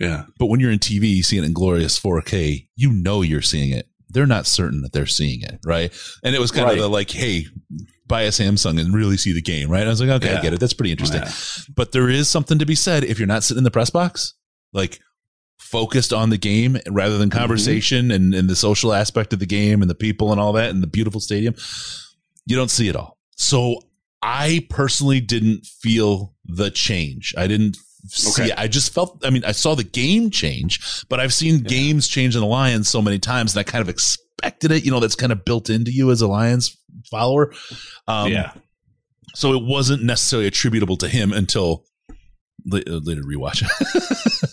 yeah. 0.00 0.24
But 0.38 0.46
when 0.46 0.60
you're 0.60 0.70
in 0.70 0.78
TV, 0.78 1.08
you 1.08 1.22
see 1.22 1.36
it 1.38 1.44
in 1.44 1.52
glorious 1.52 1.98
4K, 1.98 2.68
you 2.76 2.92
know 2.92 3.22
you're 3.22 3.42
seeing 3.42 3.70
it. 3.72 3.86
They're 4.12 4.26
not 4.26 4.46
certain 4.46 4.80
that 4.82 4.92
they're 4.92 5.06
seeing 5.06 5.42
it, 5.42 5.58
right? 5.64 5.92
And 6.24 6.34
it 6.34 6.40
was 6.40 6.50
kind 6.50 6.64
Right. 6.66 6.76
of 6.78 6.82
the 6.82 6.88
like, 6.88 7.10
hey, 7.10 7.46
buy 8.10 8.22
a 8.22 8.28
Samsung 8.28 8.78
and 8.78 8.92
really 8.92 9.16
see 9.16 9.32
the 9.32 9.40
game, 9.40 9.70
right? 9.70 9.86
I 9.86 9.88
was 9.88 10.00
like, 10.00 10.10
okay, 10.22 10.34
I 10.34 10.42
get 10.42 10.52
it. 10.52 10.60
That's 10.60 10.74
pretty 10.74 10.90
interesting. 10.90 11.22
Oh, 11.22 11.26
yeah. 11.26 11.72
But 11.74 11.92
there 11.92 12.10
is 12.10 12.28
something 12.28 12.58
to 12.58 12.66
be 12.66 12.74
said 12.74 13.04
if 13.04 13.18
you're 13.18 13.28
not 13.28 13.44
sitting 13.44 13.58
in 13.58 13.64
the 13.64 13.70
press 13.70 13.88
box, 13.88 14.34
like 14.74 15.00
focused 15.58 16.12
on 16.12 16.30
the 16.30 16.36
game 16.36 16.76
rather 16.90 17.16
than 17.16 17.30
mm-hmm. 17.30 17.38
conversation 17.38 18.10
and, 18.10 18.34
and 18.34 18.50
the 18.50 18.56
social 18.56 18.92
aspect 18.92 19.32
of 19.32 19.38
the 19.38 19.46
game 19.46 19.80
and 19.80 19.90
the 19.90 19.94
people 19.94 20.32
and 20.32 20.40
all 20.40 20.52
that 20.52 20.70
and 20.70 20.82
the 20.82 20.86
beautiful 20.88 21.20
stadium. 21.20 21.54
You 22.44 22.56
don't 22.56 22.70
see 22.70 22.88
it 22.88 22.96
all. 22.96 23.16
So 23.36 23.80
I 24.20 24.66
personally 24.68 25.20
didn't 25.20 25.64
feel 25.64 26.34
the 26.44 26.70
change. 26.70 27.32
I 27.38 27.46
didn't 27.46 27.78
see 28.06 28.44
Okay. 28.44 28.52
I 28.52 28.68
just 28.68 28.92
felt, 28.92 29.22
I 29.24 29.30
mean, 29.30 29.44
I 29.44 29.52
saw 29.52 29.74
the 29.74 29.84
game 29.84 30.30
change, 30.30 31.04
but 31.08 31.20
I've 31.20 31.32
seen 31.32 31.58
games 31.60 32.08
change 32.08 32.34
in 32.34 32.40
the 32.40 32.46
Lions 32.46 32.88
so 32.88 33.02
many 33.02 33.18
times 33.18 33.54
and 33.54 33.60
I 33.60 33.70
kind 33.70 33.82
of 33.82 33.88
expected 33.88 34.72
it. 34.72 34.84
You 34.84 34.90
know, 34.90 35.00
that's 35.00 35.16
kind 35.16 35.32
of 35.32 35.44
built 35.44 35.70
into 35.70 35.90
you 35.92 36.10
as 36.10 36.20
a 36.20 36.26
Lions 36.28 36.76
follower. 37.10 37.52
Um, 38.08 38.32
yeah. 38.32 38.52
so 39.34 39.52
it 39.54 39.62
wasn't 39.64 40.02
necessarily 40.02 40.46
attributable 40.46 40.96
to 40.98 41.08
him 41.08 41.32
until 41.32 41.84
uh, 42.72 42.80
later 42.86 43.22
rewatch. 43.22 43.64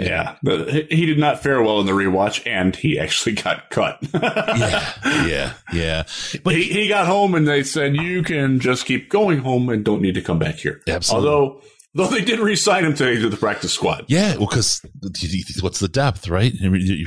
Yeah, 0.00 0.36
he 0.42 0.86
he 0.88 1.06
did 1.06 1.18
not 1.18 1.42
fare 1.42 1.60
well 1.62 1.80
in 1.80 1.86
the 1.86 1.92
rewatch, 1.92 2.46
and 2.46 2.74
he 2.74 2.98
actually 2.98 3.34
got 3.34 3.68
cut. 3.68 3.98
yeah, 4.14 4.92
yeah, 5.26 5.52
yeah. 5.74 6.02
but 6.42 6.54
he, 6.54 6.64
he 6.64 6.88
got 6.88 7.06
home, 7.06 7.34
and 7.34 7.46
they 7.46 7.62
said 7.62 7.94
you 7.94 8.22
can 8.22 8.60
just 8.60 8.86
keep 8.86 9.10
going 9.10 9.40
home 9.40 9.68
and 9.68 9.84
don't 9.84 10.00
need 10.00 10.14
to 10.14 10.22
come 10.22 10.38
back 10.38 10.54
here. 10.54 10.80
Absolutely. 10.88 11.28
Although, 11.28 11.60
though 11.98 12.06
they 12.06 12.22
did 12.24 12.38
re-sign 12.40 12.84
him 12.86 12.94
today 12.94 13.20
to 13.20 13.28
the 13.28 13.36
practice 13.36 13.72
squad. 13.74 14.06
Yeah, 14.08 14.36
well, 14.38 14.46
because 14.46 14.80
what's 15.60 15.80
the 15.80 15.88
depth, 15.88 16.28
right? 16.28 16.54
I 16.64 16.68
mean, 16.68 16.80
you- 16.80 16.94
you- 16.94 17.06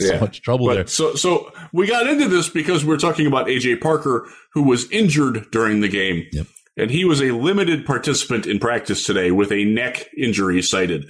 so 0.00 0.12
Yeah. 0.14 0.20
much 0.20 0.42
trouble 0.42 0.66
But 0.66 0.74
there. 0.74 0.86
so 0.86 1.14
so 1.16 1.50
we 1.72 1.86
got 1.88 2.06
into 2.06 2.28
this 2.28 2.48
because 2.48 2.84
we 2.84 2.94
are 2.94 2.98
talking 2.98 3.26
about 3.26 3.48
AJ 3.48 3.76
Parker, 3.80 4.28
who 4.52 4.62
was 4.62 4.88
injured 4.92 5.46
during 5.50 5.80
the 5.80 5.88
game. 5.88 6.26
Yep. 6.32 6.46
And 6.76 6.90
he 6.90 7.04
was 7.06 7.20
a 7.22 7.32
limited 7.32 7.86
participant 7.86 8.46
in 8.46 8.58
practice 8.58 9.04
today 9.04 9.30
with 9.30 9.50
a 9.50 9.64
neck 9.64 10.08
injury 10.16 10.62
cited. 10.62 11.06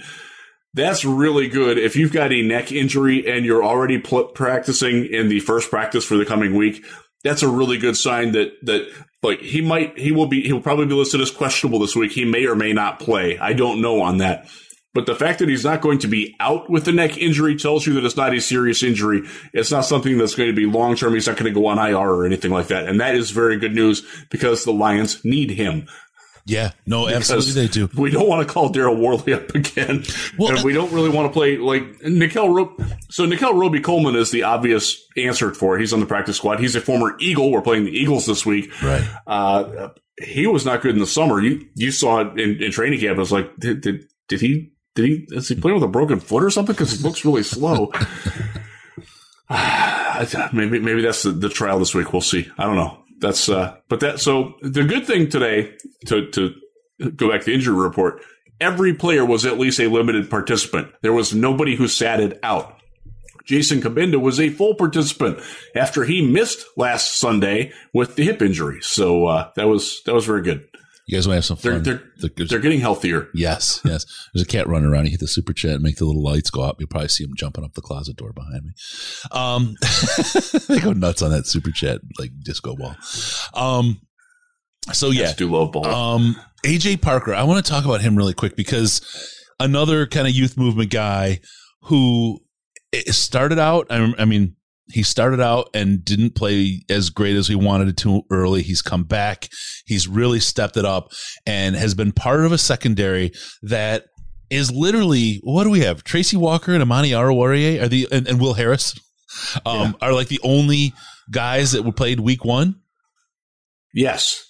that's 0.73 1.03
really 1.03 1.47
good. 1.47 1.79
If 1.79 1.95
you've 1.95 2.13
got 2.13 2.31
a 2.31 2.41
neck 2.43 2.71
injury 2.71 3.27
and 3.27 3.43
you're 3.45 3.63
already 3.63 3.97
pl- 3.97 4.25
practicing 4.27 5.05
in 5.05 5.27
the 5.27 5.39
first 5.39 5.71
practice 5.71 6.05
for 6.05 6.17
the 6.17 6.25
coming 6.25 6.53
week, 6.55 6.85
that's 7.23 7.41
a 7.41 7.47
really 7.47 7.77
good 7.79 7.97
sign 7.97 8.33
that 8.33 8.51
that 8.63 8.87
like 9.23 9.39
he 9.39 9.61
might 9.61 9.97
he 9.97 10.11
will 10.11 10.27
be 10.27 10.43
he'll 10.43 10.61
probably 10.61 10.85
be 10.85 10.93
listed 10.93 11.21
as 11.21 11.31
questionable 11.31 11.79
this 11.79 11.95
week. 11.95 12.11
He 12.11 12.25
may 12.25 12.45
or 12.45 12.55
may 12.55 12.73
not 12.73 12.99
play. 12.99 13.37
I 13.37 13.53
don't 13.53 13.81
know 13.81 14.01
on 14.01 14.17
that. 14.17 14.47
But 14.93 15.05
the 15.05 15.15
fact 15.15 15.39
that 15.39 15.49
he's 15.49 15.63
not 15.63 15.81
going 15.81 15.99
to 15.99 16.07
be 16.07 16.35
out 16.39 16.71
with 16.71 16.85
the 16.85 16.91
neck 16.91 17.19
injury 17.19 17.55
tells 17.55 17.85
you 17.85 17.93
that 17.93 18.05
it's 18.05 18.17
not 18.17 18.33
a 18.33 18.41
serious 18.41 18.81
injury. 18.81 19.21
It's 19.53 19.69
not 19.69 19.85
something 19.85 20.17
that's 20.17 20.33
going 20.33 20.49
to 20.49 20.55
be 20.55 20.65
long 20.65 20.95
term. 20.95 21.13
He's 21.13 21.27
not 21.27 21.37
going 21.37 21.53
to 21.53 21.59
go 21.59 21.67
on 21.67 21.77
IR 21.77 21.97
or 21.97 22.25
anything 22.25 22.49
like 22.49 22.67
that. 22.69 22.87
And 22.87 22.99
that 22.99 23.13
is 23.13 23.29
very 23.29 23.57
good 23.57 23.75
news 23.75 24.03
because 24.31 24.63
the 24.63 24.73
Lions 24.73 25.23
need 25.23 25.51
him. 25.51 25.87
Yeah, 26.47 26.71
no, 26.85 27.09
absolutely 27.09 27.51
they 27.51 27.67
do. 27.67 27.89
We 27.93 28.09
don't 28.09 28.27
want 28.27 28.47
to 28.47 28.51
call 28.51 28.71
Daryl 28.71 28.97
Worley 28.97 29.33
up 29.33 29.53
again. 29.53 30.05
Well, 30.39 30.55
and 30.55 30.63
we 30.63 30.71
don't 30.71 30.91
really 30.93 31.09
want 31.09 31.27
to 31.27 31.33
play 31.33 31.57
like 31.57 32.01
Nickell 32.03 32.49
Ro- 32.49 32.75
So 33.09 33.25
Nickell 33.25 33.53
Robey-Coleman 33.53 34.15
is 34.15 34.31
the 34.31 34.43
obvious 34.43 35.05
answer 35.17 35.53
for 35.53 35.75
it. 35.75 35.81
He's 35.81 35.91
on 35.91 35.99
the 35.99 36.05
practice 36.05 36.37
squad. 36.37 36.61
He's 36.61 36.73
a 36.75 36.81
former 36.81 37.17
Eagle. 37.19 37.51
We're 37.51 37.61
playing 37.61 37.83
the 37.83 37.91
Eagles 37.91 38.25
this 38.25 38.45
week. 38.45 38.71
Right. 38.81 39.05
Uh, 39.27 39.89
he 40.23 40.47
was 40.47 40.65
not 40.65 40.81
good 40.81 40.93
in 40.93 40.99
the 40.99 41.05
summer. 41.05 41.41
You 41.41 41.67
you 41.75 41.91
saw 41.91 42.21
it 42.21 42.39
in, 42.39 42.63
in 42.63 42.71
training 42.71 43.01
camp. 43.01 43.17
I 43.17 43.19
was 43.19 43.31
like, 43.33 43.53
did, 43.57 43.81
did, 43.81 44.05
did 44.29 44.39
he 44.39 44.71
did 44.95 45.05
he 45.05 45.25
is 45.31 45.49
he 45.49 45.55
playing 45.55 45.75
with 45.75 45.83
a 45.83 45.91
broken 45.91 46.21
foot 46.21 46.43
or 46.43 46.49
something? 46.49 46.73
Because 46.73 46.93
he 46.93 47.03
looks 47.03 47.25
really 47.25 47.43
slow. 47.43 47.91
maybe 50.53 50.79
maybe 50.79 51.01
that's 51.01 51.23
the, 51.23 51.31
the 51.31 51.49
trial 51.49 51.77
this 51.77 51.93
week. 51.93 52.13
We'll 52.13 52.21
see. 52.21 52.49
I 52.57 52.63
don't 52.63 52.77
know 52.77 53.03
that's 53.19 53.49
uh, 53.49 53.77
but 53.89 53.99
that 54.01 54.19
so 54.19 54.55
the 54.61 54.83
good 54.83 55.05
thing 55.05 55.29
today 55.29 55.75
to 56.05 56.29
to 56.31 56.55
go 57.15 57.29
back 57.29 57.41
to 57.41 57.45
the 57.47 57.53
injury 57.53 57.75
report. 57.75 58.21
Every 58.59 58.93
player 58.93 59.23
was 59.23 59.45
at 59.45 59.59
least 59.59 59.79
a 59.79 59.87
limited 59.87 60.31
participant. 60.31 60.91
There 61.01 61.13
was 61.13 61.33
nobody 61.33 61.75
who 61.75 61.87
sat 61.87 62.19
it 62.19 62.39
out. 62.41 62.77
Jason 63.45 63.81
Cabinda 63.81 64.19
was 64.19 64.39
a 64.39 64.49
full 64.49 64.73
participant 64.73 65.39
after 65.75 66.03
he 66.03 66.21
missed 66.21 66.65
last 66.75 67.17
Sunday 67.17 67.71
with 67.93 68.15
the 68.15 68.23
hip 68.23 68.41
injury. 68.41 68.79
So 68.81 69.27
uh, 69.27 69.51
that 69.55 69.67
was 69.67 70.01
that 70.05 70.13
was 70.13 70.25
very 70.25 70.41
good. 70.41 70.67
You 71.07 71.15
guys 71.15 71.25
want 71.25 71.35
to 71.35 71.37
have 71.37 71.45
some 71.45 71.57
fun. 71.57 71.83
They're, 71.83 72.03
they're, 72.17 72.45
they're, 72.45 72.59
getting 72.59 72.81
healthier. 72.81 73.29
Yes, 73.33 73.79
yes. 73.85 74.05
There's 74.33 74.43
a 74.43 74.45
cat 74.45 74.67
running 74.67 74.89
around. 74.89 75.05
You 75.05 75.11
hit 75.11 75.21
the 75.21 75.27
super 75.27 75.53
chat 75.53 75.71
and 75.75 75.81
make 75.81 75.95
the 75.95 76.05
little 76.05 76.21
lights 76.21 76.49
go 76.49 76.63
up. 76.63 76.81
You'll 76.81 76.89
probably 76.89 77.07
see 77.07 77.23
him 77.23 77.31
jumping 77.33 77.63
up 77.63 77.75
the 77.75 77.81
closet 77.81 78.17
door 78.17 78.33
behind 78.33 78.65
me. 78.65 78.71
Um, 79.31 79.75
they 80.67 80.81
go 80.81 80.91
nuts 80.91 81.21
on 81.21 81.31
that 81.31 81.47
super 81.47 81.71
chat 81.71 82.01
like 82.19 82.31
disco 82.43 82.75
ball. 82.75 82.97
Um, 83.53 84.01
so 84.91 85.11
yeah, 85.11 85.31
do 85.31 85.49
love 85.49 85.71
ball. 85.71 85.85
Um, 85.85 86.35
AJ 86.65 87.01
Parker. 87.01 87.33
I 87.33 87.43
want 87.43 87.65
to 87.65 87.71
talk 87.71 87.85
about 87.85 88.01
him 88.01 88.17
really 88.17 88.33
quick 88.33 88.57
because 88.57 88.99
another 89.61 90.07
kind 90.07 90.27
of 90.27 90.33
youth 90.33 90.57
movement 90.57 90.91
guy 90.91 91.39
who 91.83 92.39
started 93.07 93.59
out. 93.59 93.87
I, 93.89 94.13
I 94.17 94.25
mean, 94.25 94.56
he 94.89 95.03
started 95.03 95.41
out 95.41 95.69
and 95.73 96.03
didn't 96.03 96.35
play 96.35 96.81
as 96.89 97.09
great 97.09 97.35
as 97.35 97.49
we 97.49 97.55
wanted 97.55 97.89
it 97.89 97.97
to 97.97 98.23
early. 98.31 98.61
He's 98.61 98.81
come 98.81 99.03
back. 99.03 99.49
He's 99.85 100.07
really 100.07 100.39
stepped 100.39 100.77
it 100.77 100.85
up 100.85 101.11
and 101.45 101.75
has 101.75 101.93
been 101.93 102.11
part 102.11 102.45
of 102.45 102.51
a 102.51 102.57
secondary 102.57 103.31
that 103.63 104.05
is 104.49 104.71
literally 104.71 105.39
what 105.43 105.65
do 105.65 105.69
we 105.69 105.81
have? 105.81 106.03
Tracy 106.03 106.37
Walker 106.37 106.73
and 106.73 106.81
Amani 106.81 107.11
Oruwariye 107.11 107.81
are 107.81 107.87
the 107.87 108.07
and, 108.11 108.27
and 108.27 108.39
Will 108.39 108.53
Harris 108.53 108.97
um, 109.65 109.95
yeah. 110.01 110.07
are 110.07 110.13
like 110.13 110.29
the 110.29 110.39
only 110.43 110.93
guys 111.31 111.73
that 111.73 111.83
were 111.83 111.91
played 111.91 112.19
week 112.19 112.45
one. 112.45 112.81
Yes. 113.93 114.43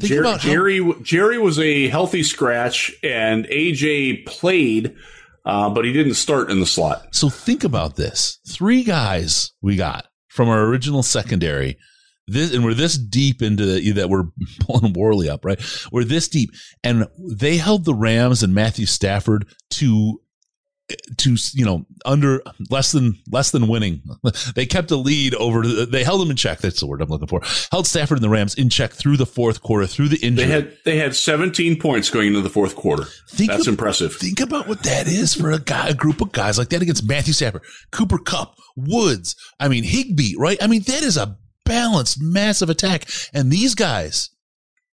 Jerry, 0.00 0.36
Jerry 0.38 0.94
Jerry 1.02 1.38
was 1.38 1.58
a 1.60 1.88
healthy 1.88 2.24
scratch, 2.24 2.92
and 3.04 3.44
AJ 3.46 4.26
played 4.26 4.96
uh, 5.44 5.70
but 5.70 5.84
he 5.84 5.92
didn't 5.92 6.14
start 6.14 6.50
in 6.50 6.60
the 6.60 6.66
slot. 6.66 7.14
So 7.14 7.28
think 7.28 7.64
about 7.64 7.96
this: 7.96 8.38
three 8.48 8.82
guys 8.82 9.52
we 9.60 9.76
got 9.76 10.06
from 10.28 10.48
our 10.48 10.64
original 10.64 11.02
secondary. 11.02 11.76
This 12.26 12.54
and 12.54 12.64
we're 12.64 12.74
this 12.74 12.96
deep 12.96 13.42
into 13.42 13.66
the, 13.66 13.92
that 13.92 14.08
we're 14.08 14.24
pulling 14.60 14.94
Worley 14.94 15.28
up, 15.28 15.44
right? 15.44 15.60
We're 15.92 16.04
this 16.04 16.28
deep, 16.28 16.50
and 16.82 17.06
they 17.18 17.58
held 17.58 17.84
the 17.84 17.94
Rams 17.94 18.42
and 18.42 18.54
Matthew 18.54 18.86
Stafford 18.86 19.46
to 19.72 20.20
to 21.16 21.36
you 21.54 21.64
know 21.64 21.86
under 22.04 22.42
less 22.70 22.92
than 22.92 23.18
less 23.30 23.50
than 23.50 23.68
winning. 23.68 24.02
They 24.54 24.66
kept 24.66 24.90
a 24.90 24.96
lead 24.96 25.34
over. 25.34 25.62
They 25.62 26.04
held 26.04 26.20
them 26.20 26.30
in 26.30 26.36
check. 26.36 26.58
That's 26.58 26.80
the 26.80 26.86
word 26.86 27.00
I'm 27.00 27.08
looking 27.08 27.28
for. 27.28 27.40
Held 27.70 27.86
Stafford 27.86 28.18
and 28.18 28.24
the 28.24 28.28
Rams 28.28 28.54
in 28.54 28.68
check 28.68 28.92
through 28.92 29.16
the 29.16 29.26
fourth 29.26 29.62
quarter 29.62 29.86
through 29.86 30.08
the 30.08 30.18
injury. 30.18 30.46
They 30.46 30.52
had 30.52 30.76
they 30.84 30.96
had 30.98 31.14
17 31.14 31.78
points 31.78 32.10
going 32.10 32.28
into 32.28 32.40
the 32.40 32.50
fourth 32.50 32.76
quarter. 32.76 33.04
Think 33.30 33.50
That's 33.50 33.66
of, 33.66 33.72
impressive. 33.72 34.14
Think 34.14 34.40
about 34.40 34.68
what 34.68 34.82
that 34.84 35.06
is 35.06 35.34
for 35.34 35.50
a 35.50 35.58
guy, 35.58 35.88
a 35.88 35.94
group 35.94 36.20
of 36.20 36.32
guys 36.32 36.58
like 36.58 36.68
that 36.70 36.82
against 36.82 37.08
Matthew 37.08 37.32
Stafford, 37.32 37.62
Cooper 37.90 38.18
Kupp 38.18 38.56
Woods. 38.76 39.36
I 39.58 39.68
mean 39.68 39.84
Higbee 39.84 40.34
right? 40.38 40.58
I 40.62 40.66
mean 40.66 40.82
that 40.82 41.02
is 41.02 41.16
a 41.16 41.36
balanced, 41.64 42.18
massive 42.20 42.70
attack, 42.70 43.06
and 43.32 43.50
these 43.50 43.74
guys 43.74 44.30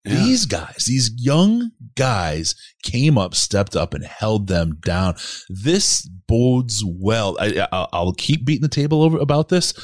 yeah. 0.05 0.14
These 0.14 0.46
guys, 0.46 0.84
these 0.86 1.11
young 1.16 1.72
guys 1.94 2.55
came 2.82 3.18
up, 3.18 3.34
stepped 3.34 3.76
up 3.76 3.92
and 3.92 4.05
held 4.05 4.46
them 4.46 4.78
down. 4.84 5.16
This 5.48 6.09
bodes 6.26 6.82
well. 6.86 7.36
I, 7.38 7.86
will 7.92 8.14
keep 8.14 8.46
beating 8.46 8.62
the 8.62 8.68
table 8.68 9.03
over 9.03 9.18
about 9.18 9.51
this. 9.51 9.74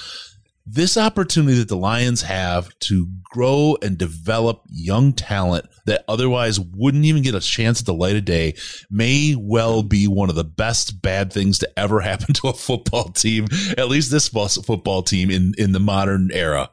This 0.69 0.97
opportunity 0.97 1.59
that 1.59 1.69
the 1.69 1.77
Lions 1.77 2.23
have 2.23 2.71
to 2.81 3.07
grow 3.23 3.77
and 3.83 3.97
develop 3.97 4.63
young 4.69 5.13
talent 5.13 5.67
that 5.85 6.05
otherwise 6.09 6.59
wouldn't 6.59 7.05
even 7.05 7.23
get 7.23 7.37
a 7.37 7.41
chance 7.41 7.81
at 7.81 7.87
the 7.87 7.95
light 7.95 8.17
of 8.17 8.25
day 8.25 8.55
may 8.91 9.37
well 9.39 9.85
be 9.85 10.09
one 10.09 10.29
of 10.29 10.35
the 10.35 10.43
best 10.43 11.01
bad 11.03 11.33
things 11.33 11.59
to 11.59 11.79
ever 11.79 12.01
happen 12.01 12.35
to 12.35 12.49
a 12.49 12.53
football 12.53 13.11
team, 13.11 13.47
at 13.77 13.89
least 13.89 14.11
this 14.11 14.29
football 14.29 15.03
team 15.03 15.31
in, 15.31 15.53
in 15.59 15.73
the 15.73 15.79
modern 15.79 16.31
era. 16.33 16.71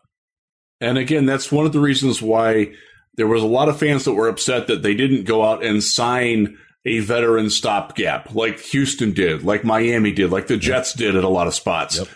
And 0.81 0.97
again, 0.97 1.25
that's 1.25 1.51
one 1.51 1.65
of 1.65 1.71
the 1.73 1.79
reasons 1.79 2.21
why 2.21 2.71
there 3.15 3.27
was 3.27 3.43
a 3.43 3.47
lot 3.47 3.69
of 3.69 3.79
fans 3.79 4.05
that 4.05 4.13
were 4.13 4.27
upset 4.27 4.67
that 4.67 4.81
they 4.81 4.93
didn't 4.93 5.25
go 5.25 5.43
out 5.43 5.63
and 5.63 5.83
sign 5.83 6.57
a 6.85 6.99
veteran 6.99 7.49
stopgap 7.49 8.33
like 8.33 8.59
Houston 8.59 9.13
did, 9.13 9.43
like 9.43 9.63
Miami 9.63 10.11
did, 10.11 10.31
like 10.31 10.47
the 10.47 10.57
Jets 10.57 10.93
did 10.93 11.15
at 11.15 11.23
a 11.23 11.29
lot 11.29 11.47
of 11.47 11.53
spots. 11.53 11.99
Yep. 11.99 12.07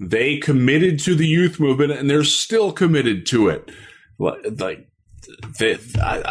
They 0.00 0.38
committed 0.38 1.00
to 1.00 1.14
the 1.14 1.26
youth 1.26 1.60
movement 1.60 1.92
and 1.92 2.08
they're 2.08 2.24
still 2.24 2.72
committed 2.72 3.26
to 3.26 3.48
it. 3.48 3.70
Like 4.18 4.88
they, 5.58 5.78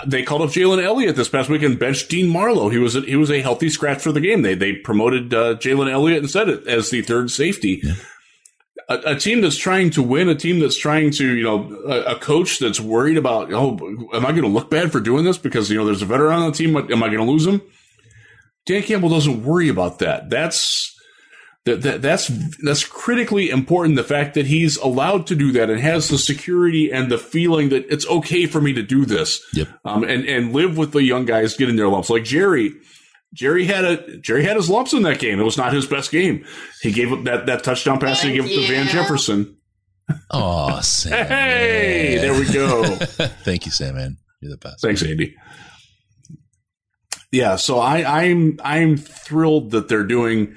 they 0.06 0.24
called 0.24 0.42
up 0.42 0.50
Jalen 0.50 0.84
Elliott 0.84 1.16
this 1.16 1.30
past 1.30 1.50
week 1.50 1.62
and 1.62 1.80
benched 1.80 2.10
Dean 2.10 2.28
Marlowe. 2.28 2.70
He 2.70 2.80
was 2.80 2.96
a, 2.96 3.02
he 3.02 3.16
was 3.16 3.30
a 3.30 3.42
healthy 3.42 3.70
scratch 3.70 4.02
for 4.02 4.12
the 4.12 4.22
game. 4.22 4.42
They 4.42 4.56
they 4.56 4.74
promoted 4.74 5.34
uh, 5.34 5.56
Jalen 5.56 5.92
Elliott 5.92 6.20
and 6.20 6.30
said 6.30 6.50
it 6.50 6.68
as 6.68 6.90
the 6.90 7.02
third 7.02 7.30
safety. 7.30 7.82
Yeah 7.84 7.94
a, 8.90 9.00
a, 9.06 9.16
team 9.16 9.42
that's 9.42 9.58
trying 9.58 9.90
to 9.92 10.02
win, 10.02 10.30
a 10.30 10.36
team 10.36 10.60
that's 10.60 10.78
trying 10.78 11.12
to, 11.12 11.36
you 11.36 11.44
know, 11.44 11.76
a, 11.88 12.16
a 12.16 12.20
coach 12.20 12.60
that's 12.60 12.80
worried 12.80 13.18
about, 13.18 13.52
oh, 13.52 13.78
am 14.14 14.26
I 14.26 14.32
going 14.32 14.44
to 14.44 14.48
look 14.48 14.70
bad 14.70 14.92
for 14.92 15.00
doing 15.00 15.26
this 15.26 15.38
because, 15.38 15.70
you 15.70 15.78
know, 15.78 15.86
there's 15.86 16.02
a 16.02 16.06
veteran 16.06 16.34
on 16.34 16.52
the 16.52 16.58
team. 16.58 16.76
Am 16.76 17.04
I 17.04 17.08
going 17.08 17.18
to 17.18 17.24
lose 17.24 17.46
him? 17.46 17.62
Dan 18.66 18.84
Campbell 18.84 19.10
doesn't 19.10 19.44
worry 19.44 19.70
about 19.70 20.00
that. 20.00 20.30
That's, 20.30 20.94
that, 21.68 21.82
that, 21.82 22.02
that's 22.02 22.28
that's 22.64 22.86
critically 22.86 23.50
important. 23.50 23.98
The 23.98 24.04
fact 24.04 24.36
that 24.36 24.48
he's 24.48 24.78
allowed 24.78 25.28
to 25.28 25.36
do 25.36 25.52
that 25.52 25.70
and 25.70 25.80
has 25.82 26.08
the 26.08 26.18
security 26.18 26.92
and 26.92 27.12
the 27.12 27.18
feeling 27.18 27.70
that 27.70 27.92
it's 27.92 28.08
okay 28.08 28.46
for 28.46 28.62
me 28.62 28.72
to 28.74 28.82
do 28.82 29.06
this, 29.06 29.46
yep. 29.54 29.68
um, 29.84 30.04
and 30.04 30.26
and 30.26 30.54
live 30.54 30.78
with 30.78 30.94
the 30.94 31.04
young 31.04 31.26
guys 31.26 31.58
getting 31.58 31.76
their 31.76 31.90
lumps. 31.90 32.10
Like 32.10 32.24
Jerry, 32.24 32.72
Jerry 33.34 33.66
had 33.66 33.86
a 33.86 34.18
Jerry 34.18 34.44
had 34.44 34.56
his 34.56 34.70
lumps 34.70 34.94
in 34.94 35.04
that 35.04 35.20
game. 35.20 35.40
It 35.40 35.44
was 35.44 35.58
not 35.58 35.74
his 35.74 35.86
best 35.86 36.12
game. 36.12 36.46
He 36.82 36.92
gave 36.92 37.12
up 37.12 37.24
that, 37.26 37.46
that 37.46 37.64
touchdown 37.64 38.00
pass. 38.00 38.22
Thank 38.22 38.34
he 38.34 38.42
gave 38.42 38.50
it 38.50 38.62
to 38.62 38.68
Van 38.68 38.88
Jefferson. 38.88 39.58
Oh, 40.32 40.80
Sam. 40.82 41.28
hey, 41.28 42.18
there 42.20 42.34
we 42.34 42.52
go. 42.52 42.84
Thank 43.44 43.66
you, 43.66 43.72
Sam. 43.72 43.96
Man, 43.96 44.18
you're 44.42 44.52
the 44.52 44.58
best. 44.58 44.82
Thanks, 44.82 45.04
Andy. 45.04 45.36
Yeah, 47.32 47.58
so 47.58 47.80
I, 47.80 48.24
I'm 48.24 48.58
I'm 48.64 48.96
thrilled 48.96 49.72
that 49.72 49.90
they're 49.90 50.06
doing 50.06 50.56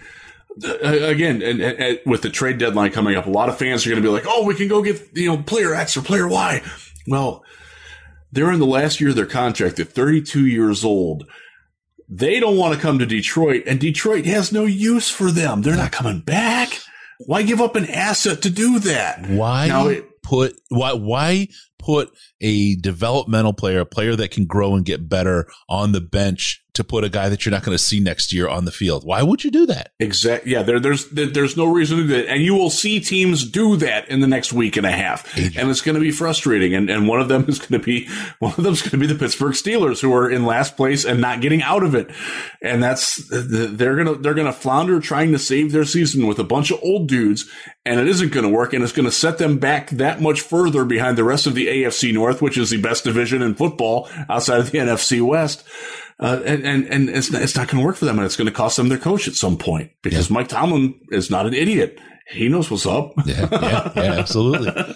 uh, 0.64 0.78
again, 0.82 1.42
and, 1.42 1.60
and, 1.60 1.78
and, 1.78 1.98
with 2.06 2.22
the 2.22 2.30
trade 2.30 2.58
deadline 2.58 2.92
coming 2.92 3.16
up, 3.16 3.26
a 3.26 3.30
lot 3.30 3.48
of 3.48 3.58
fans 3.58 3.84
are 3.84 3.90
going 3.90 4.02
to 4.02 4.06
be 4.06 4.12
like, 4.12 4.24
"Oh, 4.26 4.44
we 4.44 4.54
can 4.54 4.68
go 4.68 4.82
get 4.82 5.00
you 5.14 5.26
know 5.26 5.42
player 5.42 5.74
X 5.74 5.96
or 5.96 6.02
player 6.02 6.28
Y." 6.28 6.62
Well, 7.08 7.44
they're 8.30 8.52
in 8.52 8.60
the 8.60 8.66
last 8.66 9.00
year 9.00 9.10
of 9.10 9.16
their 9.16 9.26
contract. 9.26 9.76
They're 9.76 9.84
32 9.84 10.46
years 10.46 10.84
old. 10.84 11.24
They 12.12 12.40
don't 12.40 12.56
want 12.56 12.74
to 12.74 12.80
come 12.80 12.98
to 12.98 13.06
Detroit, 13.06 13.62
and 13.66 13.78
Detroit 13.78 14.26
has 14.26 14.50
no 14.50 14.64
use 14.64 15.08
for 15.08 15.30
them. 15.30 15.62
They're 15.62 15.76
not 15.76 15.92
coming 15.92 16.20
back. 16.20 16.80
Why 17.20 17.42
give 17.42 17.60
up 17.60 17.76
an 17.76 17.86
asset 17.86 18.42
to 18.42 18.50
do 18.50 18.80
that? 18.80 19.28
Why 19.28 19.68
now 19.68 19.86
it, 19.86 20.22
put 20.22 20.60
why 20.70 20.92
why 20.94 21.48
put 21.78 22.10
a 22.40 22.74
developmental 22.76 23.52
player, 23.52 23.80
a 23.80 23.86
player 23.86 24.16
that 24.16 24.32
can 24.32 24.46
grow 24.46 24.74
and 24.74 24.84
get 24.84 25.08
better 25.08 25.48
on 25.68 25.92
the 25.92 26.00
bench 26.00 26.64
to 26.74 26.84
put 26.84 27.04
a 27.04 27.08
guy 27.08 27.28
that 27.28 27.44
you're 27.44 27.50
not 27.50 27.62
going 27.62 27.76
to 27.76 27.82
see 27.82 28.00
next 28.00 28.32
year 28.32 28.48
on 28.48 28.64
the 28.64 28.72
field. 28.72 29.04
Why 29.04 29.22
would 29.22 29.44
you 29.44 29.50
do 29.50 29.66
that? 29.66 29.92
Exactly. 29.98 30.52
Yeah, 30.52 30.62
there, 30.62 30.80
there's 30.80 31.08
there's 31.10 31.56
no 31.56 31.66
reason 31.66 31.98
to 31.98 32.02
do 32.04 32.08
that, 32.08 32.28
and 32.28 32.42
you 32.42 32.54
will 32.54 32.70
see 32.70 33.00
teams 33.00 33.48
do 33.48 33.76
that 33.76 34.08
in 34.08 34.20
the 34.20 34.26
next 34.26 34.52
week 34.52 34.76
and 34.76 34.86
a 34.86 34.90
half, 34.90 35.36
and 35.36 35.70
it's 35.70 35.80
going 35.80 35.94
to 35.94 36.00
be 36.00 36.10
frustrating. 36.10 36.74
And 36.74 36.90
and 36.90 37.08
one 37.08 37.20
of 37.20 37.28
them 37.28 37.44
is 37.48 37.58
going 37.58 37.80
to 37.80 37.84
be 37.84 38.08
one 38.38 38.54
of 38.56 38.64
them 38.64 38.72
is 38.72 38.82
going 38.82 38.90
to 38.90 38.98
be 38.98 39.06
the 39.06 39.18
Pittsburgh 39.18 39.54
Steelers, 39.54 40.00
who 40.00 40.14
are 40.14 40.30
in 40.30 40.44
last 40.44 40.76
place 40.76 41.04
and 41.04 41.20
not 41.20 41.40
getting 41.40 41.62
out 41.62 41.82
of 41.82 41.94
it, 41.94 42.10
and 42.62 42.82
that's 42.82 43.16
they're 43.30 43.96
gonna 43.96 44.16
they're 44.16 44.34
gonna 44.34 44.52
flounder 44.52 45.00
trying 45.00 45.32
to 45.32 45.38
save 45.38 45.72
their 45.72 45.84
season 45.84 46.26
with 46.26 46.38
a 46.38 46.44
bunch 46.44 46.70
of 46.70 46.80
old 46.82 47.08
dudes, 47.08 47.50
and 47.84 48.00
it 48.00 48.08
isn't 48.08 48.32
going 48.32 48.44
to 48.44 48.54
work, 48.54 48.72
and 48.72 48.82
it's 48.82 48.92
going 48.92 49.06
to 49.06 49.12
set 49.12 49.38
them 49.38 49.58
back 49.58 49.90
that 49.90 50.20
much 50.20 50.40
further 50.40 50.84
behind 50.84 51.16
the 51.16 51.24
rest 51.24 51.46
of 51.46 51.54
the 51.54 51.66
AFC 51.66 52.12
North, 52.12 52.42
which 52.42 52.58
is 52.58 52.70
the 52.70 52.80
best 52.80 53.04
division 53.04 53.42
in 53.42 53.54
football 53.54 54.08
outside 54.28 54.60
of 54.60 54.70
the 54.70 54.78
NFC 54.78 55.20
West. 55.20 55.64
Uh, 56.20 56.42
and, 56.44 56.66
and, 56.66 56.86
and 56.88 57.08
it's 57.08 57.30
not, 57.32 57.40
it's 57.40 57.56
not 57.56 57.66
going 57.66 57.80
to 57.80 57.86
work 57.86 57.96
for 57.96 58.04
them 58.04 58.18
and 58.18 58.26
it's 58.26 58.36
going 58.36 58.46
to 58.46 58.52
cost 58.52 58.76
them 58.76 58.90
their 58.90 58.98
coach 58.98 59.26
at 59.26 59.34
some 59.34 59.56
point 59.56 59.90
because 60.02 60.28
yeah. 60.28 60.34
Mike 60.34 60.48
Tomlin 60.48 61.00
is 61.10 61.30
not 61.30 61.46
an 61.46 61.54
idiot. 61.54 61.98
He 62.28 62.48
knows 62.48 62.70
what's 62.70 62.86
up. 62.86 63.12
yeah, 63.24 63.48
yeah, 63.50 63.92
yeah, 63.96 64.02
absolutely. 64.18 64.94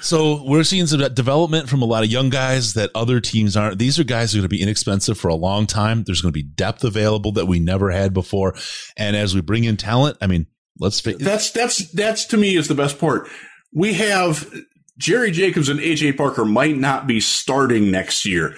So 0.00 0.42
we're 0.44 0.64
seeing 0.64 0.86
some 0.86 1.00
development 1.14 1.68
from 1.68 1.82
a 1.82 1.84
lot 1.84 2.04
of 2.04 2.10
young 2.10 2.30
guys 2.30 2.74
that 2.74 2.90
other 2.94 3.20
teams 3.20 3.56
aren't. 3.56 3.78
These 3.78 3.98
are 3.98 4.04
guys 4.04 4.32
who 4.32 4.38
are 4.38 4.42
going 4.42 4.48
to 4.48 4.56
be 4.56 4.62
inexpensive 4.62 5.18
for 5.18 5.28
a 5.28 5.34
long 5.34 5.66
time. 5.66 6.04
There's 6.04 6.22
going 6.22 6.32
to 6.32 6.38
be 6.38 6.42
depth 6.42 6.84
available 6.84 7.32
that 7.32 7.46
we 7.46 7.60
never 7.60 7.90
had 7.90 8.14
before. 8.14 8.54
And 8.96 9.14
as 9.14 9.34
we 9.34 9.40
bring 9.40 9.64
in 9.64 9.76
talent, 9.76 10.16
I 10.20 10.26
mean, 10.26 10.46
let's 10.78 11.00
face 11.00 11.16
that's 11.18 11.50
that's 11.50 11.90
that's 11.92 12.26
to 12.26 12.36
me 12.36 12.56
is 12.56 12.68
the 12.68 12.74
best 12.74 12.98
part. 12.98 13.28
We 13.74 13.94
have 13.94 14.50
Jerry 14.98 15.30
Jacobs 15.30 15.68
and 15.68 15.80
AJ 15.80 16.16
Parker 16.16 16.44
might 16.44 16.76
not 16.76 17.06
be 17.06 17.20
starting 17.20 17.90
next 17.90 18.24
year 18.24 18.54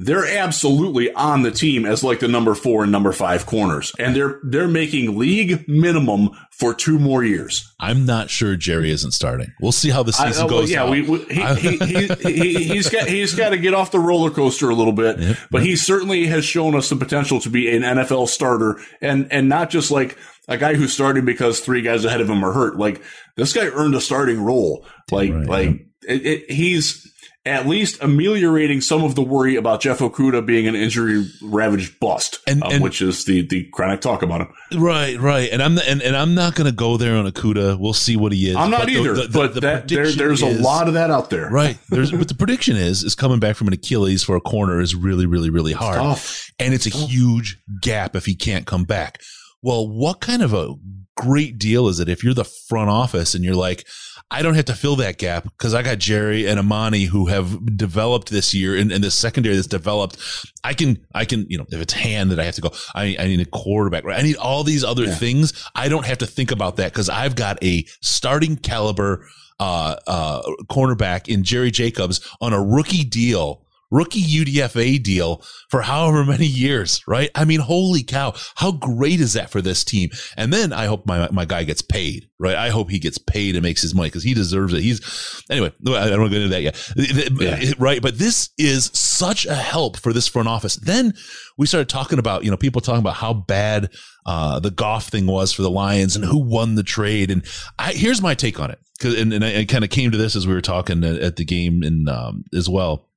they're 0.00 0.38
absolutely 0.38 1.12
on 1.12 1.42
the 1.42 1.50
team 1.50 1.84
as 1.84 2.04
like 2.04 2.20
the 2.20 2.28
number 2.28 2.54
four 2.54 2.84
and 2.84 2.92
number 2.92 3.12
five 3.12 3.46
corners, 3.46 3.92
and 3.98 4.14
they're 4.14 4.38
they're 4.44 4.68
making 4.68 5.18
league 5.18 5.68
minimum 5.68 6.30
for 6.52 6.72
two 6.72 7.00
more 7.00 7.24
years. 7.24 7.74
I'm 7.80 8.06
not 8.06 8.30
sure 8.30 8.54
Jerry 8.54 8.92
isn't 8.92 9.10
starting. 9.10 9.52
We'll 9.60 9.72
see 9.72 9.90
how 9.90 10.04
the 10.04 10.12
season 10.12 10.44
I, 10.44 10.46
uh, 10.46 10.48
goes. 10.48 10.70
Yeah, 10.70 10.88
we, 10.88 11.02
we, 11.02 11.24
he, 11.24 11.42
he, 11.56 11.76
he, 11.76 12.54
he, 12.64 12.76
has 12.76 12.88
got 12.88 13.08
he's 13.08 13.34
got 13.34 13.50
to 13.50 13.58
get 13.58 13.74
off 13.74 13.90
the 13.90 13.98
roller 13.98 14.30
coaster 14.30 14.70
a 14.70 14.74
little 14.74 14.92
bit, 14.92 15.18
yep, 15.18 15.36
but 15.50 15.58
yep. 15.58 15.66
he 15.66 15.74
certainly 15.76 16.26
has 16.26 16.44
shown 16.44 16.76
us 16.76 16.88
the 16.88 16.96
potential 16.96 17.40
to 17.40 17.50
be 17.50 17.74
an 17.74 17.82
NFL 17.82 18.28
starter, 18.28 18.80
and 19.00 19.26
and 19.32 19.48
not 19.48 19.68
just 19.68 19.90
like 19.90 20.16
a 20.46 20.56
guy 20.56 20.74
who's 20.74 20.92
starting 20.92 21.24
because 21.24 21.58
three 21.58 21.82
guys 21.82 22.04
ahead 22.04 22.20
of 22.20 22.30
him 22.30 22.44
are 22.44 22.52
hurt. 22.52 22.76
Like 22.76 23.02
this 23.34 23.52
guy 23.52 23.66
earned 23.66 23.96
a 23.96 24.00
starting 24.00 24.40
role. 24.40 24.86
Like 25.10 25.32
right, 25.32 25.46
like 25.46 25.68
yeah. 26.04 26.14
it, 26.14 26.26
it, 26.26 26.50
he's 26.52 27.12
at 27.48 27.66
least 27.66 28.02
ameliorating 28.02 28.80
some 28.80 29.02
of 29.02 29.14
the 29.14 29.22
worry 29.22 29.56
about 29.56 29.80
Jeff 29.80 29.98
Okudah 29.98 30.44
being 30.44 30.68
an 30.68 30.74
injury 30.74 31.26
ravaged 31.42 31.98
bust, 31.98 32.40
and, 32.46 32.62
um, 32.62 32.72
and, 32.72 32.82
which 32.82 33.00
is 33.00 33.24
the 33.24 33.46
the 33.46 33.64
chronic 33.72 34.00
talk 34.00 34.22
about 34.22 34.42
him. 34.42 34.48
Right, 34.76 35.18
right. 35.18 35.50
And 35.50 35.62
I'm 35.62 35.78
and, 35.78 36.02
and 36.02 36.16
I'm 36.16 36.34
not 36.34 36.54
going 36.54 36.66
to 36.70 36.76
go 36.76 36.96
there 36.96 37.16
on 37.16 37.26
Okudah. 37.26 37.78
We'll 37.78 37.92
see 37.92 38.16
what 38.16 38.32
he 38.32 38.50
is. 38.50 38.56
I'm 38.56 38.70
not 38.70 38.82
but 38.82 38.90
either. 38.90 39.14
The, 39.14 39.22
the, 39.22 39.28
but 39.28 39.54
the 39.54 39.60
that, 39.60 39.88
there, 39.88 40.10
there's 40.10 40.42
is, 40.42 40.58
a 40.58 40.62
lot 40.62 40.88
of 40.88 40.94
that 40.94 41.10
out 41.10 41.30
there. 41.30 41.48
Right. 41.48 41.78
There's 41.88 42.12
but 42.12 42.28
the 42.28 42.34
prediction 42.34 42.76
is 42.76 43.02
is 43.02 43.14
coming 43.14 43.40
back 43.40 43.56
from 43.56 43.68
an 43.68 43.74
Achilles 43.74 44.22
for 44.22 44.36
a 44.36 44.40
corner 44.40 44.80
is 44.80 44.94
really 44.94 45.26
really 45.26 45.50
really 45.50 45.72
hard, 45.72 46.16
it's 46.16 46.52
and 46.58 46.74
it's, 46.74 46.86
it's 46.86 46.96
a 46.96 46.98
tough. 47.00 47.10
huge 47.10 47.58
gap 47.80 48.14
if 48.14 48.26
he 48.26 48.34
can't 48.34 48.66
come 48.66 48.84
back. 48.84 49.20
Well, 49.62 49.88
what 49.88 50.20
kind 50.20 50.42
of 50.42 50.54
a 50.54 50.74
great 51.16 51.58
deal 51.58 51.88
is 51.88 51.98
it 51.98 52.08
if 52.08 52.22
you're 52.22 52.34
the 52.34 52.44
front 52.44 52.90
office 52.90 53.34
and 53.34 53.44
you're 53.44 53.56
like, 53.56 53.84
I 54.30 54.42
don't 54.42 54.54
have 54.54 54.66
to 54.66 54.74
fill 54.74 54.96
that 54.96 55.16
gap 55.16 55.44
because 55.44 55.72
I 55.72 55.82
got 55.82 55.98
Jerry 55.98 56.46
and 56.46 56.58
Amani 56.58 57.04
who 57.04 57.26
have 57.26 57.76
developed 57.76 58.28
this 58.28 58.52
year 58.52 58.76
and, 58.76 58.92
and 58.92 59.02
the 59.02 59.10
secondary 59.10 59.54
that's 59.54 59.66
developed. 59.66 60.18
I 60.62 60.74
can, 60.74 61.04
I 61.14 61.24
can, 61.24 61.46
you 61.48 61.56
know, 61.56 61.64
if 61.70 61.80
it's 61.80 61.94
hand 61.94 62.30
that 62.30 62.38
I 62.38 62.44
have 62.44 62.54
to 62.56 62.60
go, 62.60 62.70
I, 62.94 63.16
I 63.18 63.26
need 63.26 63.40
a 63.40 63.46
quarterback, 63.46 64.04
right? 64.04 64.18
I 64.18 64.22
need 64.22 64.36
all 64.36 64.64
these 64.64 64.84
other 64.84 65.04
yeah. 65.04 65.14
things. 65.14 65.68
I 65.74 65.88
don't 65.88 66.04
have 66.04 66.18
to 66.18 66.26
think 66.26 66.50
about 66.50 66.76
that 66.76 66.92
because 66.92 67.08
I've 67.08 67.36
got 67.36 67.62
a 67.64 67.86
starting 68.02 68.56
caliber, 68.56 69.26
uh, 69.60 69.96
uh, 70.06 70.42
cornerback 70.70 71.28
in 71.28 71.42
Jerry 71.42 71.70
Jacobs 71.70 72.20
on 72.40 72.52
a 72.52 72.62
rookie 72.62 73.04
deal 73.04 73.64
rookie 73.90 74.22
UDFA 74.22 75.02
deal 75.02 75.42
for 75.68 75.82
however 75.82 76.24
many 76.24 76.46
years, 76.46 77.02
right? 77.06 77.30
I 77.34 77.44
mean, 77.44 77.60
holy 77.60 78.02
cow. 78.02 78.34
How 78.56 78.72
great 78.72 79.20
is 79.20 79.32
that 79.32 79.50
for 79.50 79.62
this 79.62 79.84
team? 79.84 80.10
And 80.36 80.52
then 80.52 80.72
I 80.72 80.86
hope 80.86 81.06
my, 81.06 81.28
my 81.30 81.44
guy 81.44 81.64
gets 81.64 81.82
paid, 81.82 82.28
right? 82.38 82.56
I 82.56 82.70
hope 82.70 82.90
he 82.90 82.98
gets 82.98 83.18
paid 83.18 83.54
and 83.54 83.62
makes 83.62 83.82
his 83.82 83.94
money 83.94 84.08
because 84.08 84.24
he 84.24 84.34
deserves 84.34 84.74
it. 84.74 84.82
He's, 84.82 85.44
anyway, 85.50 85.72
I 85.86 86.08
don't 86.08 86.20
want 86.20 86.32
to 86.32 86.38
get 86.38 86.42
into 86.42 86.54
that 86.54 86.62
yet. 86.62 86.92
Yeah. 87.40 87.72
Right. 87.78 88.02
But 88.02 88.18
this 88.18 88.50
is 88.58 88.90
such 88.94 89.46
a 89.46 89.54
help 89.54 89.96
for 89.96 90.12
this 90.12 90.28
front 90.28 90.48
office. 90.48 90.76
Then 90.76 91.14
we 91.56 91.66
started 91.66 91.88
talking 91.88 92.18
about, 92.18 92.44
you 92.44 92.50
know, 92.50 92.56
people 92.56 92.80
talking 92.80 93.00
about 93.00 93.16
how 93.16 93.32
bad, 93.32 93.90
uh, 94.26 94.60
the 94.60 94.70
Goff 94.70 95.08
thing 95.08 95.26
was 95.26 95.52
for 95.52 95.62
the 95.62 95.70
Lions 95.70 96.14
and 96.14 96.24
who 96.24 96.38
won 96.38 96.74
the 96.74 96.82
trade. 96.82 97.30
And 97.30 97.44
I, 97.78 97.92
here's 97.92 98.20
my 98.20 98.34
take 98.34 98.60
on 98.60 98.70
it. 98.70 98.78
Cause, 99.00 99.14
and, 99.14 99.32
and 99.32 99.44
I, 99.44 99.60
I 99.60 99.64
kind 99.64 99.84
of 99.84 99.90
came 99.90 100.10
to 100.10 100.18
this 100.18 100.36
as 100.36 100.46
we 100.46 100.52
were 100.52 100.60
talking 100.60 101.02
at, 101.04 101.16
at 101.16 101.36
the 101.36 101.44
game 101.44 101.82
and, 101.82 102.08
um, 102.08 102.44
as 102.54 102.68
well 102.68 103.07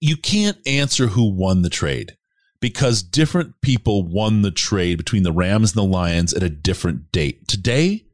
you 0.00 0.16
can't 0.16 0.58
answer 0.66 1.08
who 1.08 1.32
won 1.32 1.62
the 1.62 1.70
trade 1.70 2.16
because 2.60 3.02
different 3.02 3.60
people 3.60 4.06
won 4.06 4.42
the 4.42 4.50
trade 4.50 4.96
between 4.96 5.22
the 5.22 5.32
Rams 5.32 5.72
and 5.72 5.78
the 5.78 5.90
Lions 5.90 6.32
at 6.32 6.42
a 6.42 6.50
different 6.50 7.12
date. 7.12 7.48
Today, 7.48 8.06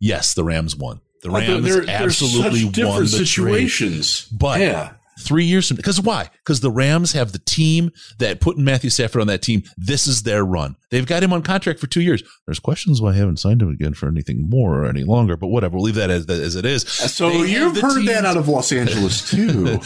yes, 0.00 0.34
the 0.34 0.44
Rams 0.44 0.76
won. 0.76 1.00
The 1.22 1.30
Rams 1.30 1.64
they're, 1.64 1.88
absolutely 1.88 2.64
won 2.84 3.02
the 3.02 3.08
situations. 3.08 4.28
Trade. 4.28 4.38
But 4.38 4.60
yeah 4.60 4.92
three 5.20 5.44
years 5.44 5.68
from 5.68 5.76
because 5.76 6.00
why? 6.00 6.30
Because 6.44 6.60
the 6.60 6.70
Rams 6.70 7.12
have 7.12 7.32
the 7.32 7.38
team 7.38 7.90
that 8.18 8.40
putting 8.40 8.64
Matthew 8.64 8.90
Stafford 8.90 9.20
on 9.20 9.26
that 9.28 9.42
team. 9.42 9.62
This 9.76 10.06
is 10.06 10.22
their 10.22 10.44
run. 10.44 10.76
They've 10.90 11.06
got 11.06 11.22
him 11.22 11.32
on 11.32 11.42
contract 11.42 11.80
for 11.80 11.86
two 11.86 12.02
years. 12.02 12.22
There's 12.46 12.58
questions 12.58 13.00
why 13.00 13.10
I 13.10 13.14
haven't 13.14 13.38
signed 13.38 13.62
him 13.62 13.70
again 13.70 13.94
for 13.94 14.08
anything 14.08 14.48
more 14.48 14.82
or 14.82 14.86
any 14.86 15.04
longer, 15.04 15.36
but 15.36 15.48
whatever. 15.48 15.76
We'll 15.76 15.84
leave 15.84 15.94
that 15.96 16.10
as, 16.10 16.28
as 16.28 16.56
it 16.56 16.64
is. 16.66 16.84
Uh, 16.84 17.08
so 17.08 17.30
they 17.30 17.50
you've 17.50 17.78
heard 17.78 18.06
that 18.06 18.24
out 18.24 18.36
of 18.36 18.48
Los 18.48 18.72
Angeles 18.72 19.30
too. 19.30 19.78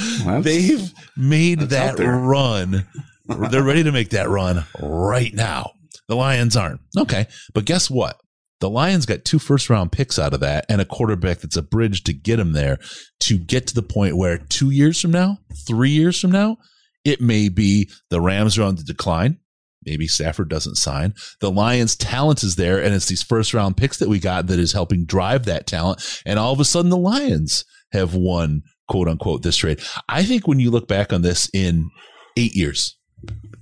They've 0.43 0.93
made 1.17 1.61
that 1.61 1.99
run. 1.99 2.87
They're 3.51 3.63
ready 3.63 3.85
to 3.85 3.93
make 3.93 4.11
that 4.11 4.29
run 4.29 4.65
right 4.81 5.33
now. 5.33 5.73
The 6.09 6.17
Lions 6.17 6.57
aren't. 6.57 6.81
Okay. 6.99 7.27
But 7.55 7.65
guess 7.65 7.89
what? 7.89 8.21
The 8.61 8.71
Lions 8.71 9.07
got 9.07 9.25
two 9.25 9.39
first 9.39 9.71
round 9.71 9.91
picks 9.91 10.19
out 10.19 10.35
of 10.35 10.41
that 10.41 10.67
and 10.69 10.81
a 10.81 10.85
quarterback 10.85 11.39
that's 11.39 11.57
a 11.57 11.63
bridge 11.63 12.05
to 12.05 12.13
get 12.13 12.37
them 12.37 12.53
there 12.53 12.79
to 13.21 13.39
get 13.39 13.67
to 13.69 13.75
the 13.75 13.83
point 13.83 14.17
where 14.17 14.39
two 14.39 14.71
years 14.71 15.01
from 15.01 15.11
now, 15.11 15.39
three 15.67 15.91
years 15.91 16.21
from 16.21 16.31
now, 16.31 16.59
it 17.05 17.21
may 17.21 17.49
be 17.49 17.91
the 18.11 18.21
Rams 18.21 18.59
are 18.59 18.63
on 18.63 18.77
the 18.77 18.83
decline. 18.83 19.39
Maybe 19.87 20.07
Stafford 20.07 20.51
doesn't 20.51 20.77
sign. 20.77 21.15
The 21.41 21.51
Lions' 21.51 21.97
talent 21.97 22.43
is 22.43 22.57
there, 22.57 22.83
and 22.83 22.95
it's 22.95 23.09
these 23.09 23.23
first 23.23 23.55
round 23.55 23.79
picks 23.79 23.97
that 23.99 24.11
we 24.11 24.19
got 24.19 24.47
that 24.49 24.59
is 24.59 24.75
helping 24.75 25.07
drive 25.07 25.47
that 25.47 25.67
talent. 25.67 26.23
And 26.27 26.39
all 26.39 26.53
of 26.53 26.61
a 26.61 26.67
sudden, 26.67 26.91
the 26.91 26.99
Lions 26.99 27.65
have 27.93 28.15
won, 28.15 28.63
quote 28.89 29.09
unquote, 29.09 29.43
this 29.43 29.57
trade. 29.57 29.81
I 30.07 30.23
think 30.23 30.47
when 30.47 30.61
you 30.61 30.71
look 30.71 30.87
back 30.87 31.15
on 31.15 31.23
this 31.23 31.49
in 31.55 31.89
eight 32.37 32.55
years, 32.55 32.99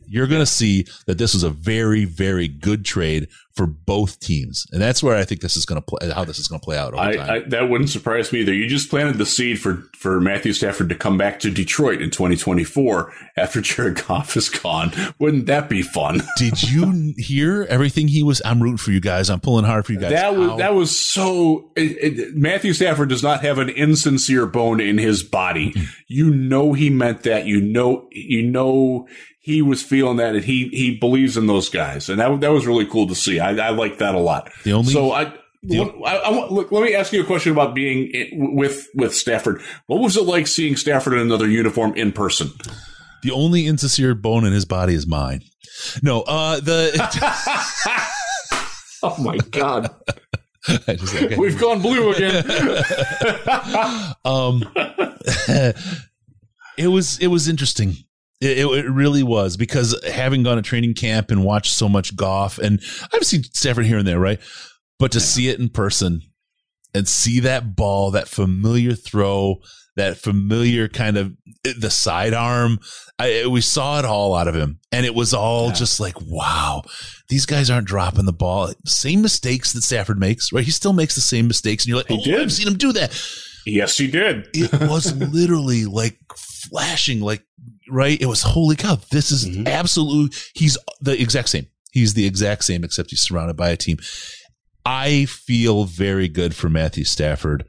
you're 0.09 0.27
going 0.27 0.41
to 0.43 0.47
see 0.47 0.87
that 1.07 1.19
this 1.19 1.35
was 1.35 1.45
a 1.45 1.51
very, 1.51 2.05
very 2.05 2.49
good 2.49 2.85
trade 2.85 3.29
for 3.59 3.67
both 3.67 4.21
teams, 4.21 4.69
and 4.71 4.81
that's 4.81 5.03
where 5.03 5.17
I 5.17 5.25
think 5.25 5.41
this 5.41 5.57
is 5.57 5.67
going 5.67 5.83
to 5.83 5.85
play. 5.85 6.09
How 6.13 6.23
this 6.23 6.39
is 6.39 6.47
going 6.47 6.61
to 6.61 6.65
play 6.65 6.79
out. 6.79 6.97
I, 6.97 7.39
I, 7.39 7.41
that 7.49 7.69
wouldn't 7.69 7.91
surprise 7.91 8.33
me 8.33 8.43
either. 8.43 8.55
You 8.55 8.69
just 8.69 8.89
planted 8.89 9.19
the 9.19 9.27
seed 9.27 9.61
for 9.61 9.83
for 9.97 10.21
Matthew 10.21 10.53
Stafford 10.53 10.89
to 10.91 10.95
come 10.95 11.19
back 11.19 11.41
to 11.41 11.51
Detroit 11.51 12.01
in 12.01 12.11
2024 12.11 13.13
after 13.37 13.61
Jared 13.61 14.07
Goff 14.07 14.37
is 14.37 14.49
gone. 14.49 14.93
Wouldn't 15.19 15.47
that 15.47 15.69
be 15.69 15.83
fun? 15.83 16.23
Did 16.37 16.63
you 16.63 17.15
hear 17.19 17.67
everything 17.69 18.07
he 18.07 18.23
was? 18.23 18.41
I'm 18.45 18.63
rooting 18.63 18.77
for 18.77 18.93
you 18.93 19.01
guys. 19.01 19.29
I'm 19.29 19.41
pulling 19.41 19.65
hard 19.65 19.87
for 19.87 19.93
you 19.93 19.99
guys. 19.99 20.13
That 20.13 20.37
was 20.37 20.51
Ow. 20.51 20.57
that 20.59 20.75
was 20.75 20.97
so. 20.97 21.73
It, 21.75 22.19
it, 22.21 22.37
Matthew 22.37 22.75
Stafford 22.75 23.09
does 23.09 23.25
not 23.25 23.41
have 23.41 23.59
an 23.59 23.71
insincere 23.71 24.47
bone 24.47 24.79
in 24.81 24.99
his 24.99 25.25
body. 25.25 25.73
Mm-hmm. 25.73 25.85
You 26.07 26.31
know 26.31 26.75
he 26.75 26.91
meant 26.91 27.25
that. 27.25 27.47
You 27.47 27.61
know 27.61 28.07
you 28.13 28.43
know 28.45 29.09
he 29.49 29.63
was 29.63 29.83
feeling 29.83 30.19
that 30.19 30.35
and 30.35 30.45
he 30.45 30.69
he 30.69 30.95
believes 30.95 31.39
in 31.39 31.47
those 31.47 31.71
guys 31.71 32.11
and 32.11 32.21
that 32.21 32.39
that 32.43 32.53
was 32.53 32.67
really 32.67 32.85
cool 32.85 33.07
to 33.07 33.15
see. 33.15 33.41
I, 33.41 33.69
I 33.69 33.71
like 33.71 33.97
that 33.97 34.15
a 34.15 34.19
lot. 34.19 34.53
The 34.65 34.75
only 34.75 34.93
so 34.93 35.13
I. 35.13 35.33
I, 35.71 35.75
I, 36.05 36.49
look, 36.51 36.71
let 36.71 36.85
me 36.85 36.95
ask 36.95 37.13
you 37.13 37.21
a 37.21 37.27
question 37.27 37.51
about 37.51 37.75
being 37.75 38.13
with 38.55 38.87
with 38.95 39.13
Stafford. 39.13 39.61
What 39.87 40.01
was 40.01 40.17
it 40.17 40.23
like 40.23 40.47
seeing 40.47 40.77
Stafford 40.77 41.15
in 41.15 41.19
another 41.19 41.49
uniform 41.49 41.97
in 41.97 42.13
person? 42.13 42.53
The 43.25 43.33
only 43.33 43.67
insincere 43.67 44.15
bone 44.15 44.45
in 44.45 44.53
his 44.53 44.65
body 44.65 44.95
is 44.95 45.05
mine. 45.05 45.43
No, 46.01 46.23
uh, 46.23 46.61
the. 46.61 46.93
oh 49.03 49.21
my 49.21 49.37
god! 49.51 49.93
Just, 50.65 51.17
okay. 51.17 51.37
We've 51.37 51.59
gone 51.59 51.83
blue 51.83 52.13
again. 52.13 52.37
um, 54.25 54.63
it 56.79 56.87
was 56.87 57.19
it 57.19 57.29
was 57.29 57.49
interesting 57.49 57.97
it, 58.41 58.59
it, 58.59 58.91
really 58.91 59.23
was 59.23 59.57
because 59.57 59.99
having 60.07 60.43
gone 60.43 60.57
to 60.57 60.63
training 60.63 60.95
camp 60.95 61.31
and 61.31 61.45
watched 61.45 61.75
so 61.75 61.89
much 61.89 62.15
Goff, 62.15 62.59
and 62.59 62.81
I've 63.13 63.25
seen 63.25 63.43
Stafford 63.43 63.87
here 63.87 63.99
and 63.99 64.07
there, 64.07 64.21
right? 64.21 64.41
But 64.99 65.13
to 65.13 65.19
yeah. 65.19 65.25
see 65.25 65.49
it 65.49 65.59
in 65.59 65.69
person 65.69 66.23
and 66.95 67.09
see 67.09 67.41
that 67.41 67.75
ball, 67.75 68.13
that 68.13 68.29
familiar 68.29 68.95
throw, 68.95 69.57
that 69.97 70.17
familiar 70.17 70.89
kind 70.89 71.17
of 71.17 71.33
eh, 71.65 71.75
the 71.79 71.91
sidearm. 71.91 72.79
I, 73.19 73.33
eh, 73.33 73.47
we 73.47 73.61
saw 73.61 73.99
it 73.99 74.05
all 74.05 74.35
out 74.35 74.49
of 74.49 74.55
him, 74.55 74.79
and 74.93 75.05
it 75.05 75.15
was 75.15 75.35
all 75.35 75.69
yeah. 75.69 75.75
just 75.75 76.01
like, 76.01 76.15
wow, 76.21 76.83
these 77.29 77.45
guys 77.45 77.69
aren't 77.69 77.89
dropping 77.89 78.25
the 78.25 78.33
ball. 78.33 78.73
Same 78.87 79.21
mistakes 79.21 79.73
that 79.73 79.83
Stafford 79.83 80.19
makes, 80.19 80.53
right? 80.53 80.65
He 80.65 80.71
still 80.71 80.93
makes 80.93 81.15
the 81.15 81.21
same 81.21 81.49
mistakes, 81.49 81.85
and 81.85 81.89
you're 81.89 81.99
like, 81.99 82.11
oh, 82.11 82.23
did. 82.23 82.41
I've 82.41 82.53
seen 82.53 82.69
him 82.69 82.79
do 82.79 82.93
that. 82.93 83.21
Yes, 83.67 83.99
he 83.99 84.07
did. 84.07 84.49
it 84.55 84.73
was 84.89 85.15
literally 85.33 85.85
like 85.85 86.19
flashing, 86.37 87.21
like 87.21 87.45
right. 87.91 88.21
It 88.21 88.27
was 88.27 88.43
holy 88.43 88.77
cow. 88.77 88.99
This 89.11 89.31
is 89.31 89.47
mm-hmm. 89.47 89.67
absolute. 89.67 90.51
He's 90.55 90.79
the 91.01 91.21
exact 91.21 91.49
same. 91.49 91.67
He's 91.93 92.15
the 92.15 92.27
exact 92.27 92.65
same, 92.65 92.85
except 92.85 93.11
he's 93.11 93.21
surrounded 93.21 93.57
by 93.57 93.71
a 93.71 93.77
team. 93.77 93.99
I 94.85 95.27
feel 95.27 95.85
very 95.85 96.29
good 96.29 96.55
for 96.55 96.69
Matthew 96.69 97.05
Stafford. 97.05 97.65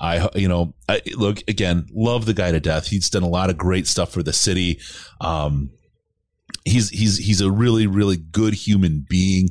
I, 0.00 0.28
you 0.34 0.48
know, 0.48 0.74
I, 0.88 1.02
look 1.14 1.38
again, 1.46 1.86
love 1.92 2.26
the 2.26 2.34
guy 2.34 2.52
to 2.52 2.60
death. 2.60 2.86
He's 2.86 3.10
done 3.10 3.22
a 3.22 3.28
lot 3.28 3.50
of 3.50 3.58
great 3.58 3.86
stuff 3.86 4.12
for 4.12 4.22
the 4.22 4.32
city. 4.32 4.80
Um, 5.20 5.70
he's, 6.64 6.88
he's, 6.90 7.18
he's 7.18 7.40
a 7.40 7.50
really, 7.50 7.86
really 7.86 8.16
good 8.16 8.54
human 8.54 9.04
being. 9.08 9.48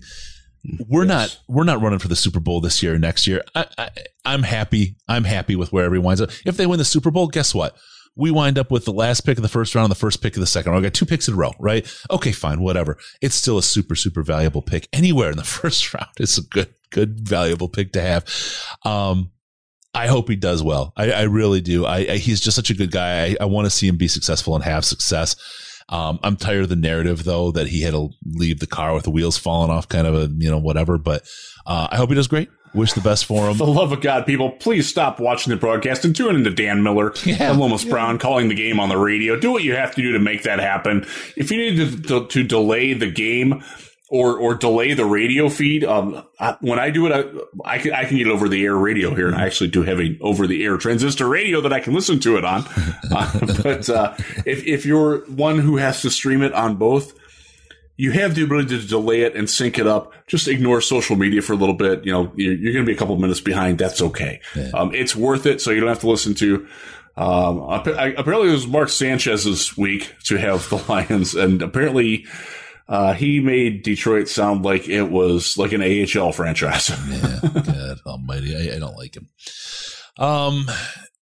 We're 0.88 1.06
yes. 1.06 1.08
not, 1.08 1.40
we're 1.48 1.64
not 1.66 1.82
running 1.82 2.00
for 2.00 2.08
the 2.08 2.16
Super 2.16 2.40
Bowl 2.40 2.62
this 2.62 2.82
year, 2.82 2.98
next 2.98 3.28
year. 3.28 3.44
I, 3.54 3.66
I, 3.78 3.90
I'm 4.26 4.44
happy. 4.44 4.96
I'm 5.08 5.24
happy 5.24 5.56
with 5.56 5.72
where 5.72 5.86
everyone 5.86 6.06
winds 6.06 6.22
up. 6.22 6.32
If 6.46 6.58
they 6.58 6.66
win 6.66 6.80
the 6.80 6.86
Super 6.86 7.12
Bowl, 7.12 7.28
guess 7.28 7.54
what? 7.54 7.78
We 8.20 8.32
wind 8.32 8.58
up 8.58 8.70
with 8.70 8.84
the 8.84 8.92
last 8.92 9.22
pick 9.22 9.38
of 9.38 9.42
the 9.42 9.50
first 9.50 9.74
round 9.74 9.86
and 9.86 9.92
the 9.92 9.96
first 9.96 10.22
pick 10.22 10.36
of 10.36 10.42
the 10.42 10.48
second 10.48 10.74
round. 10.74 10.86
I 10.86 10.90
got 10.90 10.94
two 10.94 11.06
picks 11.06 11.28
in 11.28 11.34
a 11.34 11.38
row, 11.38 11.54
right? 11.58 11.90
Okay, 12.12 12.34
fine, 12.34 12.62
whatever. 12.62 12.98
It's 13.22 13.36
still 13.36 13.58
a 13.58 13.64
super, 13.64 13.96
super 13.96 14.24
valuable 14.24 14.62
pick 14.62 14.90
anywhere 14.92 15.32
in 15.32 15.38
the 15.38 15.44
first 15.46 15.94
round. 15.94 16.10
It's 16.20 16.38
a 16.38 16.42
good, 16.44 16.74
good, 16.92 17.28
valuable 17.28 17.70
pick 17.70 17.94
to 17.94 18.02
have. 18.02 18.26
Um, 18.84 19.32
I 19.94 20.08
hope 20.08 20.30
he 20.30 20.36
does 20.36 20.62
well. 20.62 20.94
I, 20.98 21.12
I 21.12 21.22
really 21.24 21.62
do. 21.62 21.86
I, 21.86 21.98
I, 21.98 22.18
he's 22.18 22.42
just 22.42 22.56
such 22.56 22.70
a 22.70 22.76
good 22.76 22.92
guy. 22.92 23.26
I, 23.26 23.38
I 23.42 23.46
want 23.46 23.66
to 23.66 23.72
see 23.72 23.88
him 23.88 23.98
be 23.98 24.08
successful 24.08 24.54
and 24.54 24.64
have 24.64 24.86
success. 24.86 25.36
Um, 25.90 26.20
I'm 26.24 26.36
tired 26.36 26.64
of 26.64 26.70
the 26.70 26.76
narrative 26.76 27.24
though 27.24 27.52
that 27.52 27.68
he 27.68 27.82
had 27.82 27.94
to 27.94 28.10
leave 28.26 28.60
the 28.60 28.68
car 28.68 28.94
with 28.94 29.04
the 29.04 29.12
wheels 29.12 29.38
falling 29.38 29.72
off, 29.72 29.88
kind 29.88 30.08
of 30.08 30.16
a 30.16 30.34
you 30.38 30.50
know 30.50 30.60
whatever. 30.60 30.98
But 30.98 31.28
uh, 31.66 31.88
I 31.92 31.98
hope 31.98 32.10
he 32.10 32.16
does 32.16 32.28
great. 32.28 32.50
Wish 32.74 32.94
the 32.94 33.02
best 33.02 33.26
for 33.26 33.50
him. 33.50 33.58
For 33.58 33.66
the 33.66 33.72
love 33.72 33.92
of 33.92 34.02
God, 34.02 34.28
people, 34.28 34.52
please 34.52 34.88
stop 34.88 35.20
watching 35.20 35.50
the 35.50 35.58
broadcast 35.58 36.06
and 36.06 36.16
tune 36.16 36.36
into 36.36 36.52
Dan 36.52 36.84
Miller 36.84 37.14
yeah, 37.26 37.50
and 37.50 37.60
Lomas 37.60 37.84
yeah. 37.84 37.90
Brown 37.90 38.20
calling 38.20 38.48
the 38.48 38.56
game 38.56 38.80
on 38.80 38.90
the 38.90 38.98
radio. 38.98 39.40
Do 39.40 39.52
what 39.52 39.64
you 39.64 39.74
have 39.74 39.96
to 39.96 40.02
do 40.04 40.12
to 40.14 40.20
make 40.20 40.44
that 40.44 40.60
happen. 40.60 41.08
If 41.36 41.50
you 41.50 41.58
need 41.58 41.78
to, 41.78 42.02
to, 42.04 42.28
to 42.28 42.44
delay 42.44 42.94
the 42.94 43.10
game, 43.10 43.64
or 44.10 44.38
or 44.38 44.56
delay 44.56 44.94
the 44.94 45.06
radio 45.06 45.50
feed. 45.50 45.84
Um, 45.84 46.24
I, 46.40 46.58
when 46.62 46.80
I 46.80 46.90
do 46.90 47.06
it, 47.08 47.12
I, 47.64 47.76
I 47.76 47.78
can 47.78 47.94
I 47.94 48.06
can 48.06 48.18
get 48.18 48.28
over 48.28 48.50
the 48.50 48.64
air 48.64 48.76
radio 48.76 49.14
here, 49.14 49.28
and 49.28 49.36
I 49.36 49.46
actually 49.46 49.70
do 49.70 49.84
have 49.84 50.00
a 50.00 50.18
over 50.22 50.48
the 50.48 50.64
air 50.64 50.78
transistor 50.78 51.28
radio 51.28 51.62
that 51.62 51.72
I 51.74 51.80
can 51.80 51.94
listen 51.94 52.20
to 52.22 52.38
it 52.38 52.44
on. 52.44 52.66
uh, 53.12 53.40
but 53.64 53.90
uh, 53.90 54.16
if 54.46 54.66
if 54.66 54.86
you're 54.86 55.20
one 55.26 55.60
who 55.60 55.78
has 55.78 56.02
to 56.02 56.10
stream 56.10 56.42
it 56.42 56.54
on 56.54 56.76
both, 56.76 57.14
you 57.98 58.12
have 58.12 58.34
the 58.34 58.44
ability 58.44 58.80
to 58.80 58.88
delay 58.88 59.22
it 59.22 59.36
and 59.36 59.50
sync 59.50 59.78
it 59.78 59.86
up. 59.86 60.14
Just 60.26 60.48
ignore 60.48 60.82
social 60.82 61.16
media 61.16 61.42
for 61.42 61.54
a 61.54 61.58
little 61.58 61.76
bit. 61.76 62.06
You 62.06 62.12
know, 62.12 62.32
you're, 62.36 62.54
you're 62.54 62.74
going 62.74 62.86
to 62.86 62.90
be 62.90 62.96
a 62.96 63.00
couple 63.00 63.16
minutes 63.18 63.42
behind. 63.42 63.78
That's 63.78 64.02
okay. 64.02 64.42
Yeah. 64.56 64.72
Um, 64.74 64.94
it's 64.94 65.16
worth 65.16 65.46
it, 65.46 65.62
so 65.62 65.72
you 65.72 65.82
don't 65.82 65.90
have 65.90 66.00
to 66.00 66.10
listen 66.10 66.34
to. 66.36 66.68
Um, 67.16 67.60
apparently, 67.60 68.48
it 68.48 68.54
was 68.54 68.66
Mark 68.66 68.88
Sanchez's 68.88 69.78
week 69.78 70.16
to 70.24 70.38
have 70.38 70.68
the 70.70 70.78
Lions, 70.90 71.36
and 71.36 71.62
apparently 71.62 72.26
uh, 72.90 73.14
he 73.14 73.40
made 73.40 73.84
Detroit 73.84 74.28
sound 74.28 74.66
like 74.66 74.90
it 74.90 75.04
was 75.04 75.58
like 75.60 75.74
an 75.74 75.82
AHL 75.82 76.32
franchise. 76.32 76.90
yeah, 77.08 77.40
God 77.54 78.00
Almighty, 78.06 78.56
I, 78.56 78.76
I, 78.76 78.80
don't 78.80 78.98
like 78.98 79.16
him. 79.16 79.30
Um, 80.18 80.66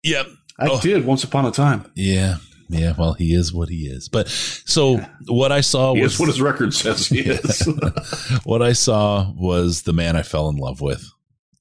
yeah, 0.05 0.23
I 0.61 0.69
oh, 0.69 0.81
did 0.81 1.05
once 1.05 1.25
upon 1.25 1.47
a 1.47 1.51
time. 1.51 1.91
Yeah, 1.97 2.37
yeah. 2.69 2.95
Well, 2.97 3.15
he 3.15 3.35
is 3.35 3.53
what 3.53 3.69
he 3.69 3.89
is. 3.89 4.09
But 4.09 4.29
so 4.29 4.99
what 5.27 5.51
I 5.51 5.61
saw 5.61 5.95
he 5.95 6.03
was 6.03 6.21
what 6.21 6.29
his 6.29 6.41
record 6.41 6.73
says 6.73 7.09
he 7.09 7.21
is. 7.29 7.69
what 8.45 8.63
I 8.63 8.73
saw 8.73 9.33
was 9.35 9.83
the 9.83 9.93
man 9.93 10.15
I 10.15 10.23
fell 10.23 10.49
in 10.49 10.57
love 10.57 10.81
with. 10.81 11.05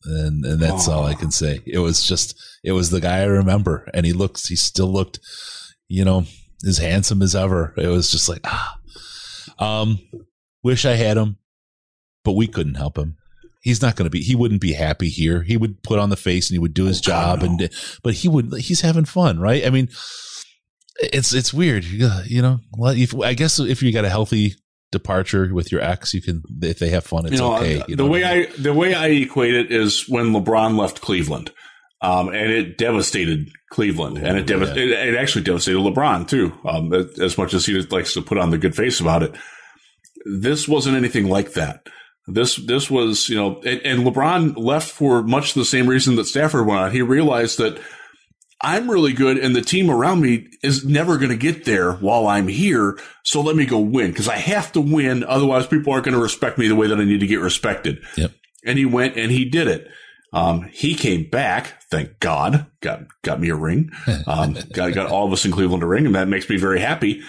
And 0.06 0.46
and 0.46 0.62
that's 0.62 0.88
all 0.88 1.04
I 1.04 1.16
can 1.16 1.32
say. 1.32 1.62
It 1.66 1.80
was 1.80 2.04
just 2.04 2.40
it 2.64 2.72
was 2.74 2.90
the 2.92 3.02
guy 3.02 3.20
I 3.20 3.26
remember, 3.26 3.90
and 3.94 4.06
he 4.06 4.14
looks 4.14 4.48
he 4.48 4.56
still 4.56 4.92
looked, 4.92 5.20
you 5.88 6.06
know, 6.06 6.24
as 6.66 6.78
handsome 6.78 7.22
as 7.22 7.36
ever. 7.36 7.74
It 7.76 7.88
was 7.88 8.10
just 8.10 8.30
like 8.30 8.40
ah, 8.46 8.79
um, 9.60 10.00
wish 10.64 10.86
I 10.86 10.94
had 10.94 11.18
him, 11.18 11.38
but 12.24 12.34
we 12.34 12.48
couldn't 12.48 12.76
help 12.76 12.98
him. 12.98 13.16
He's 13.62 13.82
not 13.82 13.96
going 13.96 14.06
to 14.06 14.10
be. 14.10 14.22
He 14.22 14.36
wouldn't 14.36 14.62
be 14.62 14.74
happy 14.74 15.10
here. 15.10 15.44
He 15.44 15.58
would 15.58 15.84
put 15.84 16.00
on 16.00 16.10
the 16.10 16.16
face 16.16 16.50
and 16.50 16.56
he 16.56 16.60
would 16.60 16.74
do 16.74 16.86
his 16.86 17.00
oh, 17.00 17.04
job, 17.04 17.44
and 17.44 17.70
but 18.04 18.14
he 18.14 18.30
would. 18.30 18.54
He's 18.54 18.82
having 18.82 19.06
fun, 19.06 19.40
right? 19.40 19.66
I 19.66 19.70
mean, 19.70 19.90
it's 21.02 21.34
it's 21.34 21.54
weird, 21.54 21.84
you 21.84 22.42
know. 22.42 22.60
If, 22.78 23.14
I 23.20 23.34
guess 23.34 23.60
if 23.60 23.84
you 23.84 23.92
got 23.92 24.06
a 24.06 24.10
healthy 24.10 24.56
departure 24.92 25.54
with 25.54 25.72
your 25.72 25.82
ex, 25.82 26.14
you 26.14 26.22
can 26.22 26.42
if 26.62 26.80
they 26.80 26.90
have 26.90 27.04
fun, 27.04 27.26
it's 27.26 27.34
you 27.34 27.40
know, 27.40 27.58
okay. 27.58 27.84
You 27.88 27.96
the 27.96 28.06
way 28.06 28.24
I, 28.24 28.36
mean? 28.36 28.48
I 28.48 28.62
the 28.62 28.74
way 28.74 28.94
I 28.94 29.08
equate 29.08 29.54
it 29.54 29.72
is 29.72 30.08
when 30.08 30.32
LeBron 30.32 30.78
left 30.78 31.02
Cleveland. 31.02 31.52
Um, 32.02 32.30
and 32.30 32.50
it 32.50 32.78
devastated 32.78 33.52
Cleveland, 33.72 34.20
and 34.20 34.38
it, 34.38 34.50
yeah. 34.50 34.64
it, 34.64 34.78
it, 34.78 35.16
actually 35.16 35.44
devastated 35.44 35.80
LeBron 35.80 36.30
too. 36.30 36.58
Um, 36.64 36.94
as 36.94 37.38
much 37.38 37.54
as 37.54 37.66
he 37.66 37.82
likes 37.82 38.14
to 38.14 38.22
put 38.22 38.38
on 38.38 38.52
the 38.52 38.58
good 38.58 38.74
face 38.74 39.02
about 39.02 39.22
it, 39.22 39.36
this 40.26 40.66
wasn't 40.66 40.96
anything 40.96 41.28
like 41.28 41.54
that. 41.54 41.88
This 42.26 42.56
this 42.56 42.90
was 42.90 43.28
you 43.28 43.36
know, 43.36 43.62
and, 43.66 43.82
and 43.82 44.06
LeBron 44.06 44.58
left 44.58 44.90
for 44.90 45.24
much 45.24 45.56
the 45.56 45.66
same 45.66 45.88
reason 45.88 46.16
that 46.16 46.26
Stafford 46.26 46.66
went 46.66 46.80
out. 46.80 46.94
He 46.94 47.02
realized 47.02 47.58
that 47.58 47.82
I'm 48.62 48.92
really 48.92 49.14
good, 49.14 49.38
and 49.38 49.56
the 49.56 49.62
team 49.62 49.90
around 49.90 50.22
me 50.22 50.48
is 50.62 50.86
never 50.86 51.18
going 51.18 51.30
to 51.30 51.38
get 51.38 51.64
there 51.64 51.94
while 51.94 52.28
I'm 52.28 52.48
here. 52.48 53.00
So 53.24 53.42
let 53.42 53.56
me 53.56 53.66
go 53.66 53.80
win 53.80 54.12
because 54.12 54.28
I 54.28 54.36
have 54.36 54.72
to 54.74 54.82
win. 54.82 55.24
Otherwise, 55.24 55.68
people 55.68 55.94
aren't 55.94 56.06
going 56.06 56.16
to 56.16 56.22
respect 56.22 56.58
me 56.58 56.68
the 56.68 56.76
way 56.76 56.88
that 56.88 57.00
I 57.00 57.06
need 57.06 57.22
to 57.22 57.28
get 57.28 57.40
respected. 57.40 58.04
Yep. 58.18 58.32
And 58.66 58.78
he 58.78 58.86
went 58.86 59.16
and 59.16 59.32
he 59.32 59.46
did 59.46 59.68
it. 59.68 59.88
Um, 60.34 60.64
he 60.74 60.94
came 60.94 61.30
back, 61.30 61.79
thank 61.90 62.20
God, 62.20 62.66
got 62.82 63.04
got 63.22 63.40
me 63.40 63.50
a 63.50 63.56
ring. 63.56 63.92
Um, 64.28 64.58
got 64.74 64.94
got 64.94 65.08
all 65.08 65.26
of 65.26 65.34
us 65.34 65.46
in 65.46 65.52
Cleveland 65.52 65.82
a 65.82 65.88
ring, 65.88 66.06
and 66.06 66.16
that 66.16 66.28
makes 66.28 66.50
me 66.50 66.58
very 66.58 66.80
happy. 66.80 67.24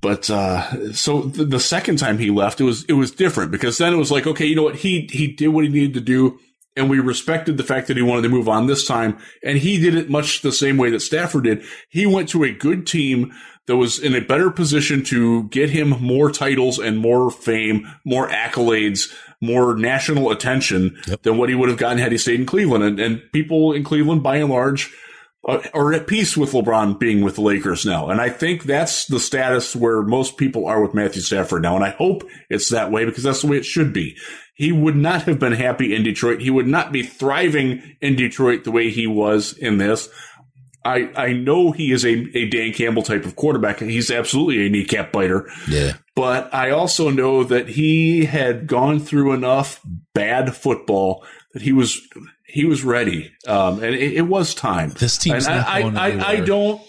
But 0.00 0.30
uh, 0.30 0.92
so 0.92 1.22
the, 1.22 1.44
the, 1.44 1.58
second 1.58 1.98
time 1.98 2.18
he 2.18 2.30
left, 2.30 2.60
it 2.60 2.64
was 2.64 2.84
it 2.84 2.92
was 2.92 3.10
different 3.10 3.50
because 3.50 3.78
then 3.78 3.92
it 3.92 3.96
was 3.96 4.12
like, 4.12 4.26
okay, 4.26 4.46
you 4.46 4.54
know 4.54 4.62
what? 4.62 4.76
He 4.76 5.08
he 5.10 5.26
did 5.26 5.48
what 5.48 5.64
he 5.64 5.70
needed 5.70 5.94
to 5.94 6.00
do, 6.00 6.38
and 6.76 6.88
we 6.88 7.00
respected 7.00 7.56
the 7.56 7.64
fact 7.64 7.88
that 7.88 7.96
he 7.96 8.02
wanted 8.02 8.22
to 8.22 8.28
move 8.28 8.48
on 8.48 8.66
this 8.66 8.86
time, 8.86 9.18
and 9.42 9.58
he 9.58 9.80
did 9.80 9.96
it 9.96 10.08
much 10.08 10.42
the 10.42 10.52
same 10.52 10.76
way 10.76 10.90
that 10.90 11.00
Stafford 11.00 11.44
did. 11.44 11.64
He 11.88 12.06
went 12.06 12.28
to 12.30 12.44
a 12.44 12.52
good 12.52 12.86
team 12.86 13.34
that 13.66 13.76
was 13.76 13.98
in 13.98 14.14
a 14.14 14.20
better 14.20 14.50
position 14.50 15.02
to 15.04 15.44
get 15.48 15.70
him 15.70 15.90
more 16.00 16.30
titles 16.30 16.78
and 16.78 16.98
more 16.98 17.30
fame, 17.30 17.88
more 18.04 18.28
accolades 18.28 19.12
more 19.40 19.76
national 19.76 20.30
attention 20.30 20.98
yep. 21.06 21.22
than 21.22 21.38
what 21.38 21.48
he 21.48 21.54
would 21.54 21.68
have 21.68 21.78
gotten 21.78 21.98
had 21.98 22.12
he 22.12 22.18
stayed 22.18 22.40
in 22.40 22.46
Cleveland. 22.46 22.84
And, 22.84 23.00
and 23.00 23.22
people 23.32 23.72
in 23.72 23.84
Cleveland, 23.84 24.22
by 24.22 24.36
and 24.36 24.50
large, 24.50 24.92
uh, 25.46 25.60
are 25.72 25.92
at 25.92 26.06
peace 26.06 26.36
with 26.36 26.52
LeBron 26.52 26.98
being 26.98 27.22
with 27.22 27.36
the 27.36 27.40
Lakers 27.40 27.86
now. 27.86 28.08
And 28.08 28.20
I 28.20 28.28
think 28.28 28.64
that's 28.64 29.06
the 29.06 29.20
status 29.20 29.76
where 29.76 30.02
most 30.02 30.36
people 30.36 30.66
are 30.66 30.82
with 30.82 30.94
Matthew 30.94 31.22
Stafford 31.22 31.62
now. 31.62 31.76
And 31.76 31.84
I 31.84 31.90
hope 31.90 32.24
it's 32.50 32.70
that 32.70 32.90
way 32.90 33.04
because 33.04 33.22
that's 33.22 33.42
the 33.42 33.46
way 33.46 33.56
it 33.56 33.64
should 33.64 33.92
be. 33.92 34.16
He 34.54 34.72
would 34.72 34.96
not 34.96 35.22
have 35.22 35.38
been 35.38 35.52
happy 35.52 35.94
in 35.94 36.02
Detroit. 36.02 36.40
He 36.40 36.50
would 36.50 36.66
not 36.66 36.90
be 36.90 37.04
thriving 37.04 37.96
in 38.00 38.16
Detroit 38.16 38.64
the 38.64 38.72
way 38.72 38.90
he 38.90 39.06
was 39.06 39.56
in 39.56 39.78
this. 39.78 40.08
I, 40.84 41.10
I 41.14 41.32
know 41.32 41.70
he 41.70 41.92
is 41.92 42.04
a, 42.04 42.26
a 42.36 42.48
Dan 42.48 42.72
Campbell 42.72 43.02
type 43.02 43.24
of 43.24 43.36
quarterback. 43.36 43.78
He's 43.78 44.10
absolutely 44.10 44.66
a 44.66 44.70
kneecap 44.70 45.12
biter. 45.12 45.48
Yeah. 45.68 45.92
But 46.18 46.52
I 46.52 46.70
also 46.70 47.10
know 47.10 47.44
that 47.44 47.68
he 47.68 48.24
had 48.24 48.66
gone 48.66 48.98
through 48.98 49.34
enough 49.34 49.80
bad 50.14 50.56
football 50.56 51.24
that 51.52 51.62
he 51.62 51.70
was 51.70 52.00
he 52.44 52.64
was 52.64 52.82
ready, 52.82 53.32
um, 53.46 53.74
and 53.74 53.94
it, 53.94 54.14
it, 54.14 54.22
was 54.22 54.52
time. 54.52 54.90
This 54.98 55.16
team's 55.16 55.46
and 55.46 55.58
not 55.58 55.68
I, 55.68 55.82
going 55.82 55.96
I, 55.96 56.18
I, 56.18 56.28
I 56.30 56.40
don't. 56.40 56.82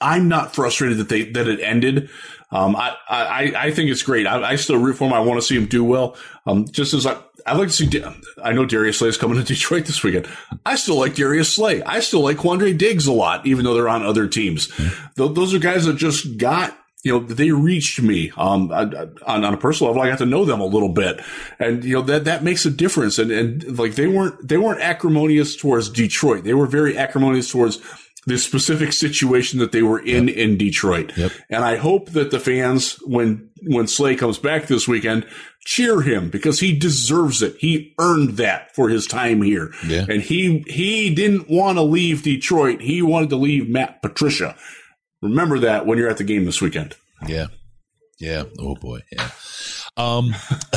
I'm 0.00 0.28
not 0.28 0.54
frustrated 0.54 0.96
that 0.96 1.10
they 1.10 1.24
that 1.32 1.46
it 1.46 1.60
ended. 1.60 2.08
Um, 2.50 2.74
I, 2.76 2.96
I, 3.10 3.52
I 3.54 3.70
think 3.72 3.90
it's 3.90 4.02
great. 4.02 4.26
I, 4.26 4.52
I 4.52 4.56
still 4.56 4.78
root 4.78 4.94
for 4.94 5.06
him. 5.06 5.12
I 5.12 5.20
want 5.20 5.38
to 5.38 5.46
see 5.46 5.56
him 5.58 5.66
do 5.66 5.84
well. 5.84 6.16
Um, 6.46 6.66
just 6.66 6.94
as 6.94 7.04
I, 7.04 7.18
I'd 7.44 7.58
like 7.58 7.68
to 7.68 7.74
see, 7.74 8.02
I 8.42 8.52
know 8.52 8.64
Darius 8.64 9.00
Slay 9.00 9.08
is 9.08 9.18
coming 9.18 9.36
to 9.36 9.44
Detroit 9.54 9.84
this 9.84 10.02
weekend. 10.02 10.28
I 10.64 10.76
still 10.76 10.98
like 10.98 11.14
Darius 11.14 11.52
Slay. 11.52 11.82
I 11.82 12.00
still 12.00 12.20
like 12.20 12.38
Quandre 12.38 12.78
Diggs 12.78 13.06
a 13.06 13.12
lot, 13.12 13.44
even 13.46 13.66
though 13.66 13.74
they're 13.74 13.90
on 13.90 14.02
other 14.02 14.26
teams. 14.26 14.72
Those 15.16 15.52
are 15.52 15.58
guys 15.58 15.84
that 15.84 15.96
just 15.96 16.38
got 16.38 16.74
you 17.06 17.12
know, 17.12 17.20
they 17.20 17.52
reached 17.52 18.02
me 18.02 18.32
um, 18.36 18.72
on, 18.72 19.14
on 19.24 19.44
a 19.54 19.56
personal 19.56 19.92
level. 19.92 20.02
I 20.02 20.10
got 20.10 20.18
to 20.18 20.26
know 20.26 20.44
them 20.44 20.60
a 20.60 20.66
little 20.66 20.88
bit, 20.88 21.20
and 21.60 21.84
you 21.84 21.94
know 21.94 22.02
that 22.02 22.24
that 22.24 22.42
makes 22.42 22.66
a 22.66 22.70
difference. 22.70 23.20
And 23.20 23.30
and 23.30 23.78
like 23.78 23.94
they 23.94 24.08
weren't 24.08 24.48
they 24.48 24.56
weren't 24.56 24.80
acrimonious 24.80 25.54
towards 25.54 25.88
Detroit. 25.88 26.42
They 26.42 26.52
were 26.52 26.66
very 26.66 26.98
acrimonious 26.98 27.48
towards 27.48 27.80
the 28.26 28.38
specific 28.38 28.92
situation 28.92 29.60
that 29.60 29.70
they 29.70 29.82
were 29.82 30.00
in 30.00 30.26
yep. 30.26 30.36
in 30.36 30.58
Detroit. 30.58 31.16
Yep. 31.16 31.30
And 31.48 31.64
I 31.64 31.76
hope 31.76 32.10
that 32.10 32.32
the 32.32 32.40
fans, 32.40 32.94
when 33.04 33.50
when 33.62 33.86
Slay 33.86 34.16
comes 34.16 34.38
back 34.38 34.66
this 34.66 34.88
weekend, 34.88 35.28
cheer 35.60 36.00
him 36.00 36.28
because 36.28 36.58
he 36.58 36.76
deserves 36.76 37.40
it. 37.40 37.54
He 37.60 37.94
earned 38.00 38.30
that 38.38 38.74
for 38.74 38.88
his 38.88 39.06
time 39.06 39.42
here. 39.42 39.72
Yeah. 39.86 40.06
And 40.08 40.22
he 40.22 40.64
he 40.66 41.14
didn't 41.14 41.48
want 41.48 41.78
to 41.78 41.82
leave 41.82 42.24
Detroit. 42.24 42.80
He 42.80 43.00
wanted 43.00 43.30
to 43.30 43.36
leave 43.36 43.68
Matt 43.68 44.02
Patricia 44.02 44.56
Remember 45.22 45.58
that 45.60 45.86
when 45.86 45.98
you're 45.98 46.08
at 46.10 46.18
the 46.18 46.24
game 46.24 46.44
this 46.44 46.60
weekend. 46.60 46.94
Yeah. 47.26 47.46
Yeah. 48.18 48.44
Oh 48.58 48.74
boy. 48.76 49.00
Yeah. 49.12 49.28
Um, 49.96 50.34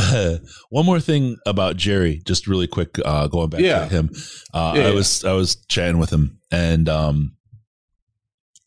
one 0.70 0.86
more 0.86 1.00
thing 1.02 1.38
about 1.46 1.76
Jerry, 1.78 2.22
just 2.26 2.48
really 2.48 2.68
quick, 2.68 2.98
uh, 3.04 3.28
going 3.28 3.50
back 3.50 3.62
Yeah. 3.62 3.80
to 3.86 3.90
him. 3.90 4.10
Uh, 4.54 4.74
Yeah, 4.76 4.82
I 4.84 4.88
yeah. 4.90 4.94
was, 4.94 5.26
I 5.26 5.34
was 5.34 5.56
chatting 5.68 6.00
with 6.00 6.10
him 6.12 6.40
and, 6.52 6.88
um, 6.88 7.36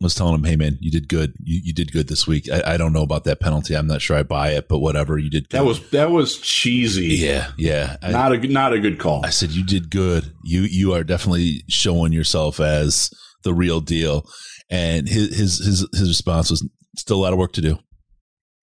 was 0.00 0.14
telling 0.14 0.34
him, 0.34 0.44
Hey 0.44 0.56
man, 0.56 0.78
you 0.80 0.90
did 0.90 1.08
good. 1.08 1.32
You, 1.42 1.60
you 1.64 1.72
did 1.72 1.92
good 1.92 2.08
this 2.08 2.26
week. 2.26 2.50
I, 2.50 2.74
I 2.74 2.76
don't 2.76 2.92
know 2.92 3.02
about 3.02 3.24
that 3.24 3.38
penalty. 3.40 3.74
I'm 3.74 3.86
not 3.86 4.02
sure 4.02 4.16
I 4.16 4.24
buy 4.24 4.50
it, 4.50 4.68
but 4.68 4.80
whatever 4.80 5.16
you 5.16 5.30
did. 5.30 5.48
Good. 5.48 5.58
That 5.58 5.64
was 5.64 5.90
that 5.90 6.10
was 6.10 6.38
cheesy. 6.38 7.14
yeah. 7.14 7.52
Yeah. 7.56 7.96
I, 8.02 8.10
Not 8.10 8.32
a 8.32 8.38
not 8.48 8.72
a 8.72 8.80
good 8.80 8.98
call. 8.98 9.24
I 9.24 9.30
said, 9.30 9.52
you 9.52 9.64
did 9.64 9.90
good. 9.90 10.32
You, 10.42 10.62
you 10.62 10.92
are 10.92 11.04
definitely 11.04 11.62
showing 11.68 12.12
yourself 12.12 12.58
as 12.58 13.10
the 13.44 13.54
real 13.54 13.80
deal. 13.80 14.26
And 14.72 15.06
his, 15.06 15.36
his, 15.36 15.58
his, 15.58 15.86
his 15.92 16.08
response 16.08 16.50
was 16.50 16.66
still 16.96 17.18
a 17.18 17.22
lot 17.22 17.34
of 17.34 17.38
work 17.38 17.52
to 17.52 17.60
do. 17.60 17.78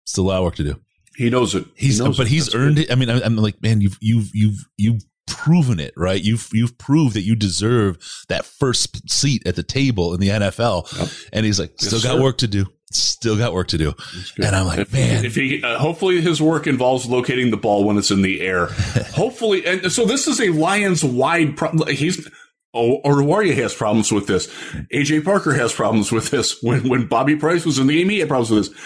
Still 0.05 0.25
a 0.25 0.29
lot 0.29 0.39
of 0.39 0.45
work 0.45 0.57
to 0.57 0.65
do. 0.65 0.81
He 1.17 1.31
knows 1.31 1.55
it. 1.55 1.65
He 1.77 1.87
He's, 1.87 2.01
knows 2.01 2.17
but 2.17 2.27
it. 2.27 2.31
he's 2.31 2.47
That's 2.47 2.57
earned 2.57 2.77
good. 2.77 2.87
it. 2.87 2.93
I 2.93 2.97
mean, 2.97 3.09
I'm, 3.09 3.23
I'm 3.23 3.37
like, 3.37 3.63
man, 3.63 3.81
you've, 3.81 3.99
you've, 4.01 4.31
you've, 4.35 4.65
you've 4.77 5.03
proven 5.29 5.79
it, 5.79 5.95
right? 5.97 6.21
You've, 6.21 6.49
you've 6.53 6.77
proved 6.77 7.15
that 7.15 7.21
you 7.23 7.37
deserve 7.37 7.99
that 8.29 8.45
first 8.45 9.09
seat 9.09 9.47
at 9.47 9.55
the 9.55 9.63
table 9.63 10.13
in 10.13 10.21
the 10.21 10.29
NFL. 10.31 10.99
Yep. 10.99 11.09
And 11.33 11.47
he's 11.47 11.61
like, 11.61 11.71
Yes, 11.81 11.87
still 11.89 12.01
got 12.01 12.17
sir. 12.19 12.23
work 12.23 12.39
to 12.39 12.49
do. 12.49 12.67
Still 12.91 13.39
got 13.39 13.53
work 13.55 13.69
to 13.69 13.79
do. 13.79 13.95
And 14.39 14.57
I'm 14.57 14.67
like, 14.67 14.81
if, 14.81 14.93
man. 14.93 15.25
if 15.25 15.35
he 15.37 15.63
uh, 15.63 15.79
hopefully 15.79 16.21
his 16.21 16.43
work 16.43 16.67
involves 16.67 17.07
locating 17.07 17.51
the 17.51 17.57
ball 17.57 17.85
when 17.85 17.97
it's 17.97 18.11
in 18.11 18.21
the 18.23 18.41
air. 18.43 18.67
hopefully, 19.15 19.65
and 19.65 19.91
so 19.91 20.05
this 20.05 20.27
is 20.27 20.41
a 20.41 20.49
Lions 20.51 21.03
wide 21.05 21.57
problem. 21.57 21.89
He's. 21.89 22.29
Oh, 22.75 23.01
Oruwariye 23.05 23.55
has 23.57 23.75
problems 23.75 24.11
with 24.11 24.27
this. 24.27 24.47
AJ 24.93 25.25
Parker 25.25 25.53
has 25.53 25.73
problems 25.73 26.11
with 26.11 26.31
this. 26.31 26.63
When 26.63 26.89
when 26.89 27.07
Bobby 27.07 27.37
Price 27.37 27.67
was 27.67 27.79
in 27.79 27.87
the 27.87 27.97
game, 27.97 28.09
he 28.09 28.21
had 28.21 28.29
problems 28.29 28.51
with 28.51 28.69
this. 28.69 28.83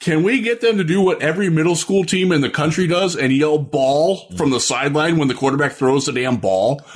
Can 0.00 0.22
we 0.22 0.40
get 0.40 0.62
them 0.62 0.78
to 0.78 0.84
do 0.84 1.02
what 1.02 1.20
every 1.22 1.50
middle 1.50 1.76
school 1.76 2.04
team 2.04 2.32
in 2.32 2.40
the 2.40 2.48
country 2.48 2.86
does 2.86 3.14
and 3.16 3.32
yell 3.32 3.58
ball 3.58 4.30
from 4.36 4.50
the 4.50 4.60
sideline 4.60 5.18
when 5.18 5.28
the 5.28 5.34
quarterback 5.34 5.72
throws 5.72 6.06
the 6.06 6.12
damn 6.12 6.36
ball? 6.36 6.82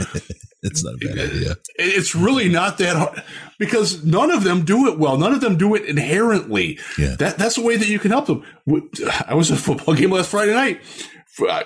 It's 0.67 0.83
not 0.83 0.95
a 0.95 0.97
bad 0.97 1.19
idea. 1.19 1.57
It's 1.77 2.15
really 2.15 2.49
not 2.49 2.79
that 2.79 2.97
hard 2.97 3.23
because 3.59 4.03
none 4.03 4.31
of 4.31 4.45
them 4.45 4.65
do 4.65 4.89
it 4.89 4.99
well. 4.99 5.19
None 5.19 5.35
of 5.35 5.43
them 5.43 5.59
do 5.59 5.75
it 5.75 5.85
inherently. 5.85 6.79
Yeah. 6.99 7.17
That 7.19 7.37
that's 7.37 7.57
the 7.57 7.63
way 7.63 7.77
that 7.77 7.87
you 7.87 7.99
can 7.99 8.11
help 8.11 8.25
them. 8.27 8.43
I 9.29 9.35
was 9.35 9.51
at 9.53 9.59
a 9.59 9.61
football 9.61 9.95
game 9.95 10.11
last 10.11 10.31
Friday 10.31 10.55
night. 10.55 10.81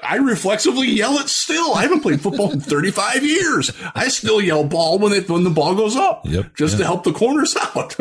I 0.03 0.17
reflexively 0.17 0.87
yell 0.89 1.19
it 1.19 1.29
still. 1.29 1.75
I 1.75 1.83
haven't 1.83 2.01
played 2.01 2.23
football 2.23 2.51
in 2.53 2.61
35 2.61 3.23
years. 3.23 3.71
I 3.95 4.09
still 4.09 4.41
yell 4.41 4.65
ball 4.65 4.99
when 4.99 5.13
it 5.13 5.29
when 5.29 5.45
the 5.45 5.51
ball 5.51 5.75
goes 5.75 5.95
up, 5.95 6.23
Yep. 6.25 6.55
just 6.57 6.75
Yeah. 6.75 6.79
to 6.79 6.85
help 6.85 7.05
the 7.05 7.13
corners 7.13 7.55
out. 7.77 7.95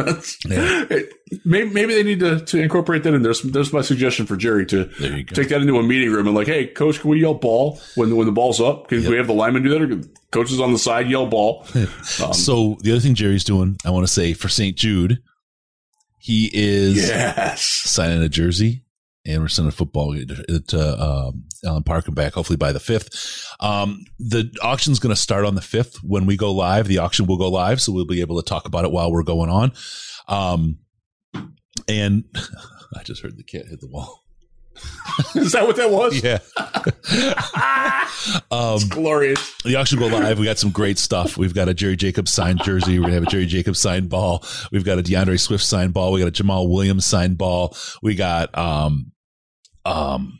Yeah. 0.46 0.86
maybe, 1.44 1.70
maybe 1.70 1.94
they 1.94 2.04
need 2.04 2.22
to, 2.22 2.40
to 2.40 2.58
incorporate 2.62 3.04
that 3.04 3.14
in. 3.14 3.22
There's 3.22 3.42
there's 3.42 3.74
my 3.74 3.82
suggestion 3.82 4.26
for 4.26 4.38
Jerry 4.38 4.66
to 4.68 4.86
There 4.86 5.24
take 5.24 5.50
that 5.50 5.60
into 5.62 5.78
a 5.78 5.84
meeting 5.84 6.10
room 6.12 6.28
and 6.28 6.36
like, 6.38 6.48
hey, 6.48 6.68
coach, 6.68 7.02
can 7.02 7.10
we 7.10 7.20
yell 7.20 7.34
ball 7.34 7.82
when 7.96 8.16
when 8.16 8.28
the 8.28 8.32
ball's 8.32 8.62
up? 8.62 8.88
Can 8.88 9.06
we 9.06 9.18
have 9.18 9.28
the 9.28 9.34
lineman 9.34 9.64
do 9.64 9.70
that? 9.70 9.82
Or 9.82 10.02
coaches 10.32 10.62
on 10.62 10.72
the 10.72 10.80
side 10.80 11.10
yell 11.10 11.28
ball. 11.28 11.66
Um, 12.24 12.34
so 12.34 12.78
the 12.82 12.92
other 12.92 13.02
thing 13.02 13.14
Jerry's 13.16 13.44
doing, 13.44 13.78
I 13.86 13.90
want 13.92 14.08
to 14.08 14.12
say 14.12 14.34
for 14.34 14.48
St. 14.50 14.76
Jude, 14.76 15.20
he 16.20 16.50
is 16.52 16.96
yes. 17.08 17.64
signing 17.84 18.22
a 18.24 18.30
jersey 18.30 18.84
and 19.28 19.42
we're 19.42 19.50
sending 19.50 19.70
a 19.70 19.74
football 19.74 20.16
to 20.16 21.04
um, 21.04 21.44
Allen 21.66 21.84
Park 21.84 22.08
and 22.08 22.16
back, 22.16 22.34
hopefully 22.34 22.58
by 22.58 22.72
the 22.72 22.80
5th. 22.80 23.46
Um, 23.60 24.06
the 24.20 24.50
auction's 24.64 25.00
going 25.00 25.14
to 25.14 25.22
start 25.22 25.46
on 25.46 25.56
the 25.56 25.62
5th. 25.62 25.98
When 25.98 26.26
we 26.26 26.38
go 26.38 26.54
live, 26.54 26.88
the 26.88 27.00
auction 27.00 27.28
will 27.28 27.38
go 27.38 27.50
live, 27.50 27.82
so 27.82 27.92
we'll 27.92 28.06
be 28.06 28.22
able 28.22 28.42
to 28.42 28.48
talk 28.48 28.66
about 28.66 28.86
it 28.86 28.92
while 28.92 29.12
we're 29.12 29.24
going 29.24 29.50
on. 29.50 29.74
Um, 30.28 30.80
and 31.88 32.24
I 32.96 33.04
just 33.04 33.22
heard 33.22 33.38
the 33.38 33.44
cat 33.44 33.66
hit 33.68 33.82
the 33.82 33.88
wall. 33.88 34.24
Is 35.36 35.54
that 35.54 35.66
what 35.66 35.76
that 35.78 35.90
was? 35.90 36.22
Yeah. 36.24 36.38
um, 38.52 38.80
Glorious. 38.90 39.56
the 39.64 39.76
auction 39.76 40.00
will 40.00 40.10
go 40.10 40.20
live. 40.20 40.38
We 40.38 40.46
got 40.46 40.60
some 40.60 40.70
great 40.70 41.00
stuff. 41.00 41.36
We've 41.36 41.54
got 41.54 41.68
a 41.68 41.74
Jerry 41.74 41.96
Jacobs 41.96 42.32
signed 42.32 42.62
jersey. 42.64 43.00
We're 43.00 43.06
gonna 43.06 43.16
have 43.16 43.24
a 43.24 43.28
Jerry 43.28 43.48
Jacobs 43.48 43.80
signed 43.80 44.10
ball. 44.10 44.46
We've 44.72 44.86
got 44.86 45.00
a 45.00 45.02
D'Andre 45.02 45.38
Swift 45.38 45.64
signed 45.64 45.94
ball. 45.96 46.12
We 46.12 46.20
got 46.20 46.28
a 46.28 46.44
Jamaal 46.44 46.70
Williams 46.70 47.08
signed 47.08 47.40
ball. 47.40 47.76
We 48.04 48.14
got 48.14 48.56
um 48.56 49.12
um 49.88 50.40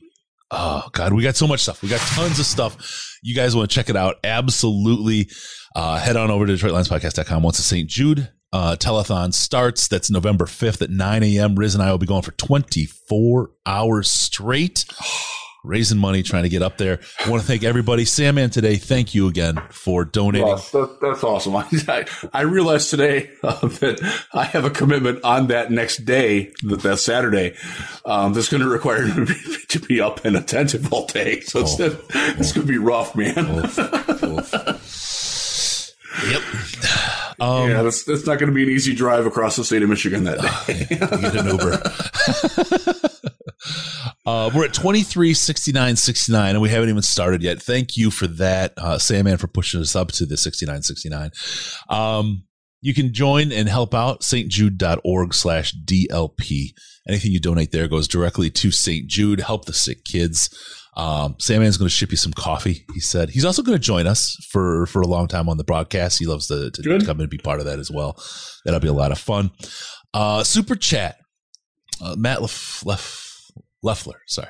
oh 0.52 0.88
god, 0.92 1.14
we 1.14 1.24
got 1.24 1.36
so 1.36 1.48
much 1.48 1.62
stuff. 1.62 1.82
We 1.82 1.90
got 1.90 2.02
tons 2.02 2.40
of 2.40 2.46
stuff. 2.46 3.18
You 3.24 3.36
guys 3.36 3.56
want 3.56 3.70
to 3.70 3.76
check 3.76 3.90
it 3.90 3.96
out? 3.96 4.16
Absolutely. 4.24 5.30
Uh, 5.76 6.00
head 6.00 6.18
on 6.18 6.32
over 6.32 6.46
to 6.46 6.54
DetroitLionsPodcast.com 6.54 7.44
once 7.44 7.58
the 7.58 7.64
St. 7.64 7.90
Jude 7.90 8.30
uh, 8.54 8.76
telethon 8.80 9.34
starts. 9.34 9.88
That's 9.88 10.10
November 10.10 10.46
5th 10.46 10.82
at 10.82 10.90
9 10.90 11.24
a.m. 11.24 11.56
Riz 11.56 11.76
and 11.76 11.84
I 11.84 11.92
will 11.92 11.98
be 11.98 12.08
going 12.08 12.24
for 12.24 12.32
24 12.32 13.52
hours 13.66 14.12
straight 14.12 14.86
raising 15.68 15.98
money, 15.98 16.24
trying 16.24 16.44
to 16.44 16.50
get 16.50 16.62
up 16.62 16.78
there. 16.78 17.00
I 17.26 17.30
want 17.30 17.42
to 17.42 17.48
thank 17.48 17.64
everybody. 17.64 18.06
Sam 18.06 18.28
Sandman 18.28 18.50
today, 18.50 18.76
thank 18.76 19.16
you 19.16 19.28
again 19.30 19.56
for 19.70 20.04
donating. 20.04 20.46
Ross, 20.46 20.70
that, 20.72 21.00
that's 21.00 21.24
awesome. 21.24 21.56
I, 21.88 22.06
I, 22.34 22.42
realized 22.42 22.90
today 22.90 23.32
uh, 23.42 23.56
that 23.68 24.26
I 24.34 24.44
have 24.44 24.66
a 24.66 24.70
commitment 24.70 25.24
on 25.24 25.48
that 25.48 25.72
next 25.72 26.04
day, 26.04 26.52
that, 26.64 26.82
that 26.82 27.00
Saturday, 27.00 27.56
um, 28.06 28.34
that's 28.34 28.50
going 28.50 28.64
to 28.64 28.68
require 28.68 29.06
me 29.16 29.34
to 29.70 29.80
be, 29.80 30.02
up 30.02 30.26
and 30.26 30.36
attentive 30.36 30.92
all 30.92 31.06
day. 31.06 31.40
So 31.40 31.62
it's, 31.62 31.80
Oh. 31.80 31.98
it's 32.38 32.52
going 32.52 32.68
to 32.68 32.74
be 32.74 32.78
rough, 32.78 33.16
man. 33.16 33.34
Yep. 36.30 36.42
Um, 37.40 37.70
yeah, 37.70 37.84
that's, 37.84 38.04
that's 38.04 38.26
not 38.26 38.40
going 38.40 38.50
to 38.50 38.56
be 38.56 38.64
an 38.64 38.70
easy 38.70 38.94
drive 38.94 39.26
across 39.26 39.56
the 39.56 39.64
state 39.64 39.84
of 39.84 39.90
Michigan 39.90 40.26
that 40.26 40.42
day. 40.68 40.86
get 40.90 41.36
an 41.36 41.48
Uber. 41.48 43.12
uh, 44.26 44.50
we're 44.54 44.66
at 44.66 44.74
23, 44.74 45.34
69, 45.34 45.96
69, 45.96 46.50
and 46.50 46.62
we 46.62 46.70
haven't 46.70 46.90
even 46.90 47.02
started 47.02 47.42
yet. 47.42 47.62
Thank 47.62 47.98
you 47.98 48.12
for 48.12 48.28
that, 48.28 48.74
uh, 48.78 48.98
Sandman, 48.98 49.38
for 49.38 49.48
pushing 49.48 49.82
us 49.82 49.96
up 49.96 50.12
to 50.14 50.26
the 50.26 50.38
69, 50.38 50.82
69. 50.82 51.32
Um, 51.90 52.44
you 52.82 52.94
can 52.94 53.14
join 53.14 53.52
and 53.52 53.68
help 53.68 53.94
out 53.94 54.22
stjude.org 54.22 55.34
slash 55.34 55.74
DLP. 55.86 56.74
Anything 57.08 57.32
you 57.32 57.40
donate 57.40 57.72
there 57.72 57.88
goes 57.88 58.08
directly 58.08 58.50
to 58.52 58.72
St. 58.72 59.08
Jude. 59.08 59.42
Help 59.42 59.66
the 59.66 59.74
sick 59.74 60.04
kids. 60.04 60.50
Um, 60.96 61.36
Sandman's 61.40 61.78
going 61.78 61.88
to 61.88 61.94
ship 61.96 62.12
you 62.12 62.18
some 62.18 62.34
coffee. 62.34 62.86
He 62.94 63.00
said 63.00 63.30
he's 63.30 63.46
also 63.46 63.62
going 63.62 63.78
to 63.78 63.84
join 63.84 64.08
us 64.08 64.36
for, 64.50 64.88
for 64.88 65.02
a 65.02 65.08
long 65.08 65.28
time 65.28 65.48
on 65.48 65.58
the 65.58 65.64
broadcast. 65.64 66.18
He 66.18 66.26
loves 66.26 66.48
to, 66.48 66.72
to 66.72 66.82
Good. 66.82 67.06
come 67.06 67.20
and 67.20 67.30
be 67.30 67.38
part 67.38 67.60
of 67.60 67.68
that 67.68 67.80
as 67.80 67.92
well. 67.92 68.22
That'll 68.66 68.80
be 68.80 68.88
a 68.88 68.94
lot 68.94 69.12
of 69.12 69.20
fun. 69.20 69.52
Uh, 70.14 70.44
super 70.44 70.76
chat. 70.76 71.18
Uh, 72.02 72.16
Matt 72.18 72.42
Lef, 72.42 72.86
Lef, 72.86 73.27
Leffler. 73.84 74.22
Sorry. 74.28 74.50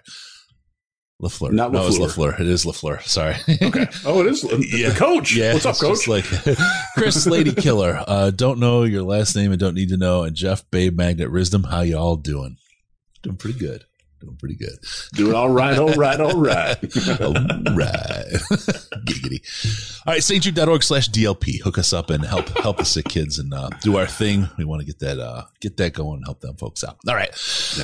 Leffler. 1.20 1.52
Not 1.52 1.72
no, 1.72 1.88
it's 1.88 1.98
LaFleur. 1.98 2.02
Leffler. 2.02 2.36
It 2.42 2.48
is 2.48 2.66
Leffler. 2.66 3.00
Sorry. 3.02 3.36
okay. 3.62 3.88
Oh, 4.06 4.22
it 4.22 4.28
is 4.28 4.44
Yeah. 4.44 4.90
the 4.90 4.96
coach. 4.96 5.36
Yeah, 5.36 5.54
What's 5.54 5.66
up, 5.66 5.76
coach? 5.78 6.08
Like 6.08 6.26
Chris 6.96 7.26
Lady 7.26 7.54
Killer. 7.54 8.04
Uh, 8.08 8.30
don't 8.30 8.60
know 8.60 8.84
your 8.84 9.02
last 9.04 9.36
name 9.36 9.52
and 9.52 9.60
don't 9.60 9.74
need 9.74 9.90
to 9.90 9.98
know. 9.98 10.24
And 10.24 10.36
Jeff 10.36 10.70
Babe 10.70 10.96
Magnet 10.96 11.32
Wisdom. 11.32 11.64
How 11.64 11.82
you 11.82 11.98
all 11.98 12.18
doing? 12.18 12.58
Doing 13.24 13.38
pretty 13.38 13.58
good. 13.58 13.86
Doing 14.22 14.36
pretty 14.38 14.56
good. 14.58 14.78
Doing 15.14 15.34
all 15.36 15.50
right, 15.50 15.78
all 15.78 15.94
right, 15.94 16.20
all 16.20 16.40
right. 16.40 16.76
All 17.22 17.34
right. 17.34 18.26
Giggity. 19.06 20.02
All 20.08 20.14
right, 20.14 20.22
stjude.org 20.22 20.84
slash 20.84 21.10
DLP. 21.10 21.62
Hook 21.62 21.78
us 21.78 21.94
up 21.94 22.10
and 22.10 22.24
help 22.26 22.50
help 22.60 22.78
the 22.78 22.86
sick 22.86 23.06
kids 23.10 23.38
and 23.40 23.54
uh, 23.54 23.70
do 23.82 23.98
our 23.98 24.08
thing. 24.08 24.50
We 24.58 24.66
want 24.66 24.82
to 24.82 24.86
get 24.88 25.00
that 25.00 25.20
uh, 25.20 25.44
get 25.62 25.78
that 25.78 25.94
going 25.94 26.18
and 26.18 26.26
help 26.26 26.40
them 26.42 26.58
folks 26.58 26.84
out. 26.84 26.98
All 27.08 27.16
right. 27.16 27.30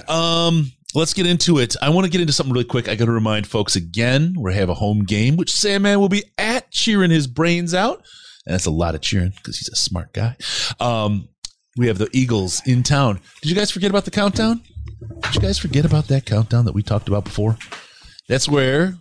Um, 0.10 0.72
let's 0.96 1.14
get 1.14 1.26
into 1.26 1.60
it. 1.60 1.76
I 1.82 1.90
want 1.90 2.06
to 2.06 2.12
get 2.12 2.22
into 2.22 2.34
something 2.34 2.54
really 2.54 2.66
quick. 2.66 2.88
I 2.88 2.96
got 2.96 3.06
to 3.06 3.12
remind 3.12 3.48
folks 3.48 3.76
again, 3.76 4.36
we 4.38 4.54
have 4.54 4.70
a 4.70 4.74
home 4.74 5.04
game, 5.04 5.36
which 5.38 5.52
Sandman 5.52 6.00
will 6.00 6.10
be 6.10 6.24
at 6.38 6.72
cheering 6.72 7.12
his 7.12 7.28
brains 7.28 7.74
out. 7.74 8.04
And 8.46 8.54
that's 8.54 8.66
a 8.66 8.72
lot 8.72 8.96
of 8.96 9.02
cheering 9.02 9.32
because 9.36 9.58
he's 9.58 9.70
a 9.70 9.76
smart 9.76 10.14
guy. 10.14 10.36
Um, 10.80 11.30
we 11.78 11.88
have 11.88 11.98
the 11.98 12.10
Eagles 12.12 12.62
in 12.66 12.84
town. 12.84 13.20
Did 13.42 13.50
you 13.50 13.56
guys 13.56 13.72
forget 13.72 13.90
about 13.90 14.06
the 14.06 14.12
countdown? 14.12 14.62
Did 15.22 15.36
you 15.36 15.42
guys 15.42 15.58
forget 15.58 15.86
about 15.86 16.08
that 16.08 16.26
countdown 16.26 16.66
that 16.66 16.74
we 16.74 16.84
talked 16.84 17.08
about 17.08 17.24
before? 17.24 17.58
That's 18.28 18.48
where 18.48 18.96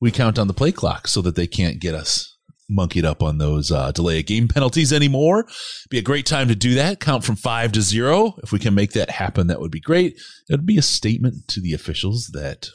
we 0.00 0.10
count 0.10 0.38
on 0.38 0.46
the 0.46 0.54
play 0.54 0.72
clock 0.72 1.08
so 1.08 1.20
that 1.22 1.34
they 1.34 1.46
can't 1.46 1.80
get 1.80 1.94
us 1.94 2.35
monkeyed 2.68 3.04
up 3.04 3.22
on 3.22 3.38
those 3.38 3.70
uh, 3.70 3.92
delay 3.92 4.20
of 4.20 4.26
game 4.26 4.48
penalties 4.48 4.92
anymore. 4.92 5.46
Be 5.90 5.98
a 5.98 6.02
great 6.02 6.26
time 6.26 6.48
to 6.48 6.54
do 6.54 6.74
that. 6.74 7.00
Count 7.00 7.24
from 7.24 7.36
five 7.36 7.72
to 7.72 7.82
zero. 7.82 8.34
If 8.42 8.52
we 8.52 8.58
can 8.58 8.74
make 8.74 8.92
that 8.92 9.10
happen, 9.10 9.46
that 9.46 9.60
would 9.60 9.70
be 9.70 9.80
great. 9.80 10.14
It 10.48 10.52
would 10.52 10.66
be 10.66 10.78
a 10.78 10.82
statement 10.82 11.48
to 11.48 11.60
the 11.60 11.72
officials 11.72 12.30
that 12.32 12.70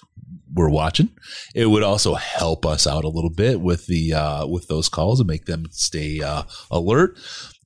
we're 0.53 0.69
watching. 0.69 1.09
It 1.55 1.67
would 1.67 1.83
also 1.83 2.15
help 2.15 2.65
us 2.65 2.85
out 2.85 3.03
a 3.03 3.09
little 3.09 3.29
bit 3.29 3.61
with 3.61 3.87
the 3.87 4.13
uh, 4.13 4.47
with 4.47 4.67
those 4.67 4.89
calls 4.89 5.19
and 5.19 5.27
make 5.27 5.45
them 5.45 5.65
stay 5.71 6.21
uh, 6.21 6.43
alert. 6.69 7.17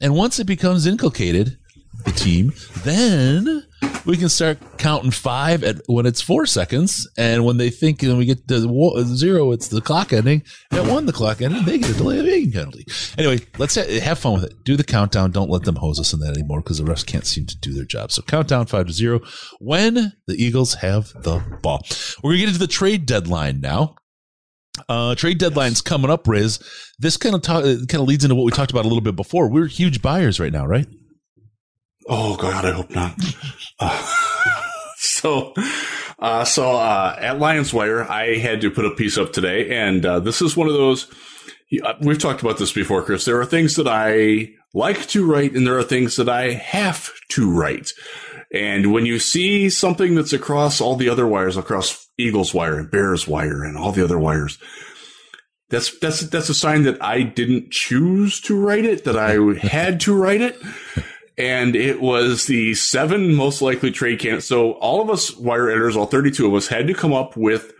And 0.01 0.15
once 0.15 0.39
it 0.39 0.45
becomes 0.45 0.85
inculcated, 0.85 1.57
the 2.03 2.11
team, 2.11 2.53
then 2.83 3.63
we 4.05 4.17
can 4.17 4.29
start 4.29 4.59
counting 4.77 5.11
five 5.11 5.63
at 5.63 5.81
when 5.87 6.05
it's 6.05 6.21
four 6.21 6.45
seconds, 6.45 7.09
and 7.17 7.43
when 7.43 7.57
they 7.57 7.69
think 7.69 8.03
and 8.03 8.17
we 8.17 8.25
get 8.25 8.47
to 8.47 9.05
zero, 9.15 9.51
it's 9.51 9.67
the 9.67 9.81
clock 9.81 10.13
ending. 10.13 10.43
At 10.71 10.85
one, 10.85 11.05
the 11.05 11.13
clock 11.13 11.41
ending, 11.41 11.65
they 11.65 11.77
get 11.77 11.89
a 11.89 11.93
delay 11.93 12.19
of 12.19 12.25
game 12.25 12.51
penalty. 12.51 12.85
Anyway, 13.17 13.45
let's 13.57 13.75
have 13.75 14.19
fun 14.19 14.33
with 14.33 14.43
it. 14.43 14.63
Do 14.63 14.75
the 14.75 14.83
countdown. 14.83 15.31
Don't 15.31 15.49
let 15.49 15.63
them 15.63 15.77
hose 15.77 15.99
us 15.99 16.13
in 16.13 16.19
that 16.19 16.37
anymore 16.37 16.61
because 16.61 16.77
the 16.77 16.83
refs 16.83 17.05
can't 17.05 17.25
seem 17.25 17.45
to 17.47 17.57
do 17.57 17.73
their 17.73 17.85
job. 17.85 18.11
So 18.11 18.21
countdown 18.21 18.67
five 18.67 18.87
to 18.87 18.93
zero 18.93 19.21
when 19.59 20.13
the 20.27 20.35
Eagles 20.35 20.75
have 20.75 21.11
the 21.23 21.39
ball. 21.61 21.81
We're 22.21 22.31
gonna 22.31 22.39
get 22.39 22.47
into 22.49 22.59
the 22.59 22.67
trade 22.67 23.05
deadline 23.05 23.61
now. 23.61 23.95
Uh, 24.89 25.15
trade 25.15 25.37
deadline's 25.37 25.81
coming 25.81 26.11
up, 26.11 26.27
Riz. 26.27 26.59
This 26.99 27.17
kind 27.17 27.33
of 27.33 27.41
talk, 27.41 27.63
kind 27.63 27.95
of 27.95 28.01
leads 28.01 28.25
into 28.25 28.35
what 28.35 28.43
we 28.43 28.51
talked 28.51 28.71
about 28.71 28.85
a 28.85 28.89
little 28.89 29.01
bit 29.01 29.15
before. 29.15 29.49
We're 29.49 29.67
huge 29.67 30.01
buyers 30.01 30.39
right 30.39 30.51
now, 30.51 30.65
right? 30.65 30.87
Oh 32.07 32.35
God, 32.37 32.65
I 32.65 32.71
hope 32.71 32.91
not. 32.91 33.15
uh, 33.79 34.61
so, 34.97 35.53
uh, 36.19 36.45
so 36.45 36.73
uh, 36.73 37.15
at 37.19 37.39
Lions 37.39 37.73
Wire, 37.73 38.03
I 38.03 38.35
had 38.37 38.61
to 38.61 38.71
put 38.71 38.85
a 38.85 38.91
piece 38.91 39.17
up 39.17 39.33
today, 39.33 39.75
and 39.75 40.05
uh, 40.05 40.19
this 40.19 40.41
is 40.41 40.55
one 40.55 40.67
of 40.67 40.73
those. 40.73 41.07
Uh, 41.83 41.93
we've 42.01 42.19
talked 42.19 42.41
about 42.41 42.57
this 42.57 42.71
before, 42.71 43.01
Chris. 43.01 43.25
There 43.25 43.39
are 43.39 43.45
things 43.45 43.75
that 43.75 43.87
I 43.87 44.49
like 44.73 45.07
to 45.07 45.25
write, 45.25 45.53
and 45.55 45.65
there 45.65 45.77
are 45.77 45.83
things 45.83 46.15
that 46.17 46.29
I 46.29 46.51
have 46.51 47.09
to 47.29 47.51
write. 47.51 47.91
And 48.53 48.93
when 48.93 49.05
you 49.05 49.17
see 49.19 49.69
something 49.69 50.13
that's 50.13 50.33
across 50.33 50.79
all 50.79 50.95
the 50.95 51.09
other 51.09 51.25
wires, 51.25 51.57
across 51.57 52.07
Eagles 52.17 52.53
wire 52.53 52.77
and 52.77 52.91
Bears 52.91 53.27
wire 53.27 53.63
and 53.63 53.77
all 53.77 53.91
the 53.91 54.03
other 54.03 54.19
wires, 54.19 54.59
that's 55.69 55.97
that's 55.97 56.21
that's 56.21 56.49
a 56.49 56.53
sign 56.53 56.83
that 56.83 57.03
I 57.03 57.23
didn't 57.23 57.71
choose 57.71 58.39
to 58.41 58.57
write 58.57 58.85
it, 58.85 59.03
that 59.05 59.17
I 59.17 59.57
had 59.59 59.99
to 60.01 60.13
write 60.13 60.41
it. 60.41 60.61
And 61.37 61.75
it 61.75 62.01
was 62.01 62.45
the 62.45 62.75
seven 62.75 63.35
most 63.35 63.61
likely 63.61 63.91
trade 63.91 64.19
candidates. 64.19 64.47
So 64.47 64.73
all 64.73 65.01
of 65.01 65.09
us 65.09 65.35
wire 65.35 65.69
editors, 65.69 65.97
all 65.97 66.05
32 66.05 66.47
of 66.47 66.53
us, 66.53 66.67
had 66.67 66.87
to 66.87 66.93
come 66.93 67.13
up 67.13 67.35
with 67.35 67.73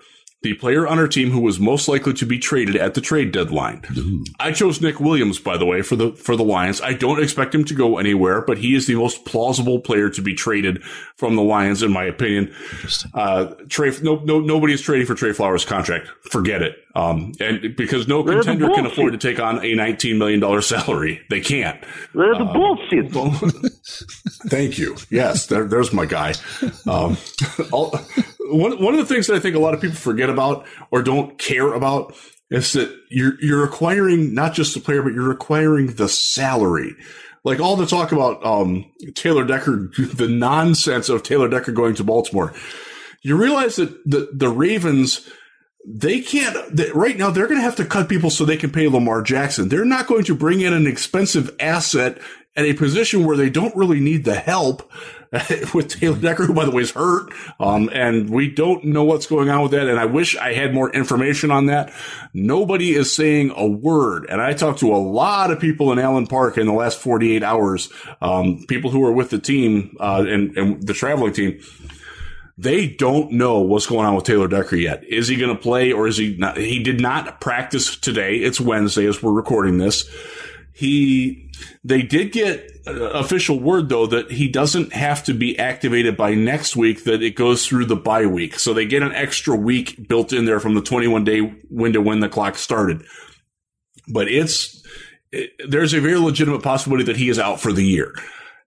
the 0.46 0.54
player 0.54 0.88
on 0.88 1.00
our 1.00 1.08
team 1.08 1.32
who 1.32 1.42
was 1.42 1.60
most 1.60 1.88
likely 1.88 2.14
to 2.14 2.24
be 2.24 2.38
traded 2.38 2.76
at 2.76 2.94
the 2.94 3.02
trade 3.02 3.32
deadline. 3.32 3.82
Ooh. 3.98 4.24
I 4.40 4.52
chose 4.52 4.80
Nick 4.80 5.00
Williams, 5.00 5.40
by 5.40 5.58
the 5.58 5.66
way, 5.66 5.82
for 5.82 5.96
the 5.96 6.12
for 6.12 6.36
the 6.36 6.44
Lions. 6.44 6.82
I 6.82 6.94
don't 6.94 7.22
expect 7.22 7.56
him 7.56 7.66
to 7.66 7.74
go 7.74 7.98
anywhere, 7.98 8.42
but 8.42 8.60
he 8.60 8.76
is 8.76 8.86
the 8.86 8.94
most 8.94 9.26
plausible 9.26 9.80
player 9.80 10.08
to 10.12 10.22
be 10.22 10.36
traded 10.36 10.84
from 11.16 11.36
the 11.36 11.42
Lions, 11.42 11.82
in 11.82 11.92
my 11.92 12.04
opinion. 12.04 12.54
Uh, 13.16 13.56
Trey, 13.70 13.92
no, 14.04 14.18
no, 14.18 14.40
nobody 14.40 14.74
is 14.74 14.82
trading 14.82 15.08
for 15.08 15.16
Trey 15.16 15.34
Flowers' 15.34 15.66
contract. 15.66 16.10
Forget 16.30 16.62
it. 16.62 16.78
Um, 16.94 17.34
and 17.40 17.76
because 17.76 18.08
no 18.08 18.24
contender 18.24 18.70
can 18.70 18.86
afford 18.86 19.14
to 19.14 19.18
take 19.18 19.40
on 19.40 19.58
a 19.58 19.74
$19 19.74 20.18
million 20.18 20.62
salary. 20.62 21.22
They 21.30 21.42
can't. 21.42 21.84
They're 22.14 22.36
the 22.36 22.46
uh, 22.46 22.54
bullshit. 22.54 23.74
thank 24.48 24.78
you. 24.78 24.96
Yes, 25.10 25.48
there, 25.48 25.66
there's 25.66 25.94
my 25.94 26.06
guy. 26.06 26.34
Um, 26.88 27.18
all, 27.72 27.98
one 28.42 28.82
one 28.82 28.94
of 28.94 29.00
the 29.00 29.14
things 29.14 29.28
that 29.28 29.36
I 29.36 29.40
think 29.40 29.56
a 29.56 29.60
lot 29.60 29.74
of 29.74 29.82
people 29.82 29.98
forget 29.98 30.30
about 30.30 30.66
or 30.92 31.02
don't 31.02 31.38
care 31.38 31.74
about 31.74 32.16
is 32.50 32.74
that 32.74 32.96
you're 33.10 33.34
you're 33.42 33.64
acquiring 33.64 34.34
not 34.34 34.54
just 34.54 34.74
the 34.74 34.80
player, 34.80 35.02
but 35.02 35.14
you're 35.14 35.32
acquiring 35.32 35.96
the 35.96 36.10
salary. 36.10 36.96
Like 37.44 37.60
all 37.60 37.76
the 37.76 37.86
talk 37.86 38.12
about 38.12 38.44
um, 38.46 38.92
Taylor 39.14 39.46
Decker, 39.46 39.92
the 40.14 40.28
nonsense 40.28 41.10
of 41.10 41.24
Taylor 41.24 41.48
Decker 41.48 41.72
going 41.72 41.96
to 41.96 42.04
Baltimore. 42.04 42.54
You 43.22 43.38
realize 43.38 43.76
that 43.78 44.04
the 44.06 44.30
the 44.34 44.50
Ravens 44.50 45.30
they 45.88 46.20
can't 46.20 46.76
they, 46.76 46.90
right 46.92 47.18
now 47.18 47.30
they're 47.30 47.48
going 47.48 47.60
to 47.60 47.64
have 47.64 47.76
to 47.76 47.86
cut 47.86 48.10
people 48.10 48.30
so 48.30 48.44
they 48.44 48.58
can 48.58 48.72
pay 48.72 48.88
Lamar 48.88 49.22
Jackson. 49.22 49.70
They're 49.70 49.86
not 49.86 50.08
going 50.08 50.24
to 50.26 50.36
bring 50.36 50.62
in 50.62 50.74
an 50.74 50.88
expensive 50.88 51.56
asset 51.60 52.20
at 52.56 52.66
a 52.66 52.74
position 52.74 53.26
where 53.26 53.38
they 53.38 53.50
don't 53.50 53.76
really 53.76 54.00
need 54.00 54.24
the 54.24 54.36
help 54.36 54.90
with 55.74 55.90
Taylor 55.90 56.18
Decker, 56.18 56.46
who 56.46 56.54
by 56.54 56.66
the 56.66 56.72
way 56.72 56.84
is 56.84 56.92
hurt. 56.92 57.34
Um, 57.60 57.90
and 57.92 58.30
we 58.30 58.50
don't 58.50 58.86
know 58.86 59.04
what's 59.04 59.28
going 59.28 59.50
on 59.50 59.62
with 59.62 59.72
that. 59.72 59.88
And 59.88 60.00
I 60.00 60.06
wish 60.06 60.38
I 60.38 60.54
had 60.54 60.74
more 60.74 60.90
information 60.92 61.52
on 61.52 61.66
that. 61.66 61.92
Nobody 62.34 62.94
is 62.94 63.14
saying 63.14 63.52
a 63.56 63.68
word. 63.68 64.26
And 64.30 64.42
I 64.42 64.54
talked 64.54 64.80
to 64.80 64.94
a 64.94 64.98
lot 64.98 65.52
of 65.52 65.60
people 65.60 65.92
in 65.92 66.00
Allen 66.00 66.28
Park 66.28 66.58
in 66.58 66.68
the 66.68 66.74
last 66.74 67.00
48 67.00 67.44
hours. 67.44 67.92
Um, 68.22 68.66
people 68.68 68.90
who 68.90 69.06
are 69.06 69.12
with 69.12 69.30
the 69.30 69.40
team, 69.40 69.96
uh, 70.00 70.26
and, 70.28 70.58
and 70.58 70.86
the 70.86 70.94
traveling 70.94 71.34
team. 71.34 71.60
They 72.58 72.88
don't 72.88 73.34
know 73.34 73.60
what's 73.60 73.86
going 73.86 74.06
on 74.06 74.16
with 74.16 74.24
Taylor 74.24 74.48
Decker 74.48 74.78
yet. 74.78 75.04
Is 75.04 75.28
he 75.28 75.36
going 75.36 75.54
to 75.54 75.62
play 75.62 75.92
or 75.92 76.08
is 76.08 76.16
he 76.16 76.38
not? 76.38 76.56
He 76.56 76.82
did 76.82 77.02
not 77.02 77.42
practice 77.42 77.98
today. 77.98 78.38
It's 78.38 78.62
Wednesday 78.62 79.06
as 79.08 79.22
we're 79.22 79.34
recording 79.34 79.78
this. 79.78 80.10
He, 80.72 81.45
they 81.84 82.02
did 82.02 82.32
get 82.32 82.72
uh, 82.88 82.94
official 83.12 83.60
word 83.60 83.90
though 83.90 84.08
that 84.08 84.32
he 84.32 84.48
doesn't 84.48 84.94
have 84.94 85.24
to 85.26 85.34
be 85.34 85.58
activated 85.58 86.18
by 86.18 86.34
next 86.34 86.76
week, 86.76 87.04
that 87.04 87.22
it 87.22 87.36
goes 87.36 87.66
through 87.66 87.86
the 87.86 87.96
bye 87.96 88.26
week. 88.26 88.60
So 88.60 88.74
they 88.74 88.86
get 88.86 89.04
an 89.04 89.14
extra 89.14 89.56
week 89.56 90.08
built 90.08 90.34
in 90.34 90.46
there 90.46 90.60
from 90.60 90.74
the 90.74 90.82
21 90.82 91.24
day 91.24 91.54
window 91.70 92.02
when 92.02 92.20
the 92.20 92.30
clock 92.30 92.58
started. 92.58 93.04
But 94.08 94.28
it's, 94.28 94.84
it, 95.32 95.52
there's 95.68 95.94
a 95.94 96.02
very 96.02 96.18
legitimate 96.18 96.64
possibility 96.64 97.06
that 97.06 97.18
he 97.18 97.30
is 97.30 97.40
out 97.40 97.60
for 97.60 97.72
the 97.72 97.84
year. 97.84 98.14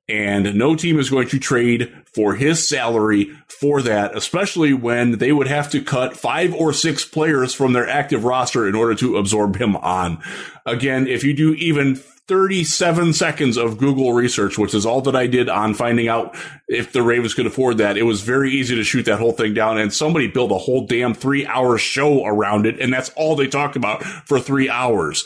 And 0.09 0.55
no 0.55 0.75
team 0.75 0.99
is 0.99 1.11
going 1.11 1.29
to 1.29 1.39
trade 1.39 1.95
for 2.15 2.35
his 2.35 2.67
salary 2.67 3.31
for 3.47 3.83
that, 3.83 4.17
especially 4.17 4.73
when 4.73 5.19
they 5.19 5.33
would 5.33 5.49
have 5.49 5.71
to 5.73 5.83
cut 5.83 6.17
five 6.17 6.55
or 6.55 6.73
six 6.73 7.05
players 7.05 7.53
from 7.53 7.75
their 7.75 7.87
active 7.87 8.25
roster 8.25 8.67
in 8.67 8.75
order 8.75 8.95
to 8.95 9.19
absorb 9.19 9.57
him 9.57 9.77
on. 9.77 10.23
Again, 10.65 11.07
if 11.07 11.25
you 11.25 11.35
do 11.35 11.53
even 11.55 12.01
37 12.29 13.15
seconds 13.15 13.57
of 13.57 13.79
Google 13.79 14.13
research, 14.13 14.59
which 14.59 14.75
is 14.75 14.85
all 14.85 15.01
that 15.03 15.17
I 15.17 15.27
did 15.27 15.49
on 15.49 15.75
finding 15.75 16.09
out 16.09 16.37
if 16.69 16.93
the 16.93 17.03
Ravens 17.03 17.35
could 17.35 17.47
afford 17.47 17.79
that. 17.79 17.97
It 17.97 18.03
was 18.03 18.21
very 18.21 18.53
easy 18.53 18.77
to 18.77 18.85
shoot 18.85 19.05
that 19.05 19.19
whole 19.19 19.33
thing 19.33 19.55
down 19.55 19.79
and 19.79 19.93
somebody 19.93 20.29
built 20.29 20.53
a 20.53 20.59
whole 20.59 20.87
damn 20.87 21.15
three 21.15 21.47
hour 21.47 21.79
show 21.79 22.25
around 22.27 22.67
it. 22.67 22.79
And 22.81 22.93
that's 22.93 23.09
all 23.17 23.35
they 23.35 23.47
talked 23.47 23.77
about 23.77 24.05
for 24.05 24.39
three 24.39 24.69
hours 24.69 25.25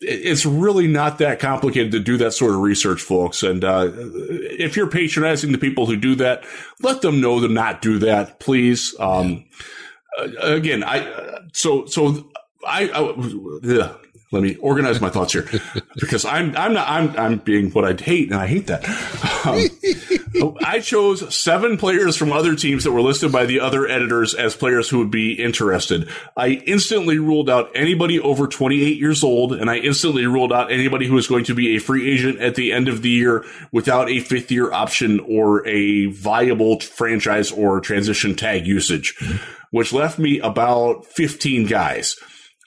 it's 0.00 0.44
really 0.44 0.86
not 0.86 1.18
that 1.18 1.38
complicated 1.38 1.92
to 1.92 2.00
do 2.00 2.18
that 2.18 2.32
sort 2.32 2.52
of 2.52 2.60
research, 2.60 3.00
folks. 3.00 3.42
And 3.42 3.64
uh, 3.64 3.90
if 3.94 4.76
you're 4.76 4.90
patronizing 4.90 5.52
the 5.52 5.58
people 5.58 5.86
who 5.86 5.96
do 5.96 6.14
that, 6.16 6.44
let 6.82 7.02
them 7.02 7.20
know 7.20 7.40
to 7.40 7.48
not 7.48 7.80
do 7.80 7.98
that, 8.00 8.40
please. 8.40 8.94
Um, 8.98 9.46
again, 10.40 10.84
I 10.84 11.40
so 11.52 11.86
so 11.86 12.30
I, 12.66 12.90
I 12.90 13.96
let 14.32 14.42
me 14.42 14.54
organize 14.56 15.00
my 15.00 15.10
thoughts 15.10 15.32
here 15.32 15.48
because 15.96 16.24
I'm 16.24 16.56
I'm 16.56 16.72
not 16.72 16.88
I'm 16.88 17.16
I'm 17.18 17.38
being 17.38 17.70
what 17.72 17.84
I 17.84 18.00
hate 18.00 18.30
and 18.30 18.38
I 18.38 18.46
hate 18.46 18.68
that. 18.68 18.84
Um, 19.44 20.56
I 20.64 20.80
chose 20.80 21.34
seven 21.34 21.76
players 21.76 22.16
from 22.16 22.30
other 22.30 22.54
teams 22.54 22.84
that 22.84 22.92
were 22.92 23.00
listed 23.00 23.32
by 23.32 23.46
the 23.46 23.60
other 23.60 23.88
editors 23.88 24.34
as 24.34 24.54
players 24.54 24.88
who 24.88 24.98
would 24.98 25.10
be 25.10 25.32
interested. 25.32 26.08
I 26.36 26.62
instantly 26.66 27.18
ruled 27.18 27.50
out 27.50 27.70
anybody 27.74 28.20
over 28.20 28.46
28 28.46 28.98
years 28.98 29.24
old, 29.24 29.52
and 29.52 29.68
I 29.68 29.78
instantly 29.78 30.26
ruled 30.26 30.52
out 30.52 30.70
anybody 30.70 31.06
who 31.06 31.14
was 31.14 31.26
going 31.26 31.44
to 31.44 31.54
be 31.54 31.74
a 31.74 31.80
free 31.80 32.10
agent 32.10 32.38
at 32.38 32.54
the 32.54 32.72
end 32.72 32.88
of 32.88 33.02
the 33.02 33.08
year 33.08 33.44
without 33.72 34.08
a 34.08 34.20
fifth 34.20 34.52
year 34.52 34.72
option 34.72 35.20
or 35.20 35.66
a 35.66 36.06
viable 36.06 36.78
franchise 36.80 37.50
or 37.50 37.80
transition 37.80 38.34
tag 38.36 38.66
usage, 38.66 39.18
which 39.70 39.92
left 39.92 40.18
me 40.18 40.38
about 40.38 41.04
15 41.06 41.66
guys. 41.66 42.16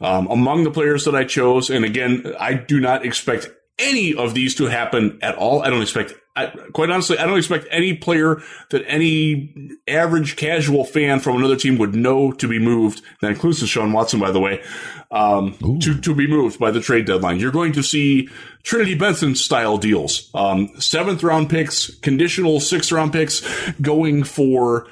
Um, 0.03 0.27
among 0.27 0.65
the 0.65 0.71
players 0.71 1.05
that 1.05 1.15
I 1.15 1.23
chose, 1.23 1.69
and 1.69 1.85
again, 1.85 2.35
I 2.37 2.53
do 2.53 2.79
not 2.79 3.05
expect 3.05 3.49
any 3.79 4.13
of 4.13 4.33
these 4.33 4.53
to 4.55 4.65
happen 4.65 5.17
at 5.21 5.35
all. 5.35 5.63
I 5.63 5.69
don't 5.69 5.81
expect, 5.81 6.13
I, 6.35 6.47
quite 6.73 6.89
honestly, 6.89 7.17
I 7.17 7.25
don't 7.25 7.37
expect 7.37 7.67
any 7.71 7.95
player 7.95 8.41
that 8.69 8.83
any 8.85 9.77
average 9.87 10.35
casual 10.35 10.83
fan 10.83 11.21
from 11.21 11.37
another 11.37 11.55
team 11.55 11.77
would 11.77 11.95
know 11.95 12.33
to 12.33 12.47
be 12.47 12.59
moved. 12.59 13.01
That 13.21 13.31
includes 13.31 13.63
Deshaun 13.63 13.93
Watson, 13.93 14.19
by 14.19 14.31
the 14.31 14.39
way, 14.39 14.61
um, 15.09 15.55
to, 15.79 15.99
to 16.01 16.13
be 16.13 16.27
moved 16.27 16.59
by 16.59 16.69
the 16.69 16.81
trade 16.81 17.05
deadline. 17.05 17.39
You're 17.39 17.51
going 17.51 17.73
to 17.73 17.81
see 17.81 18.29
Trinity 18.61 18.95
Benson 18.95 19.35
style 19.35 19.77
deals, 19.77 20.29
um, 20.35 20.69
seventh 20.79 21.23
round 21.23 21.49
picks, 21.49 21.95
conditional 21.95 22.59
sixth 22.59 22.91
round 22.91 23.13
picks 23.13 23.41
going 23.81 24.23
for, 24.23 24.87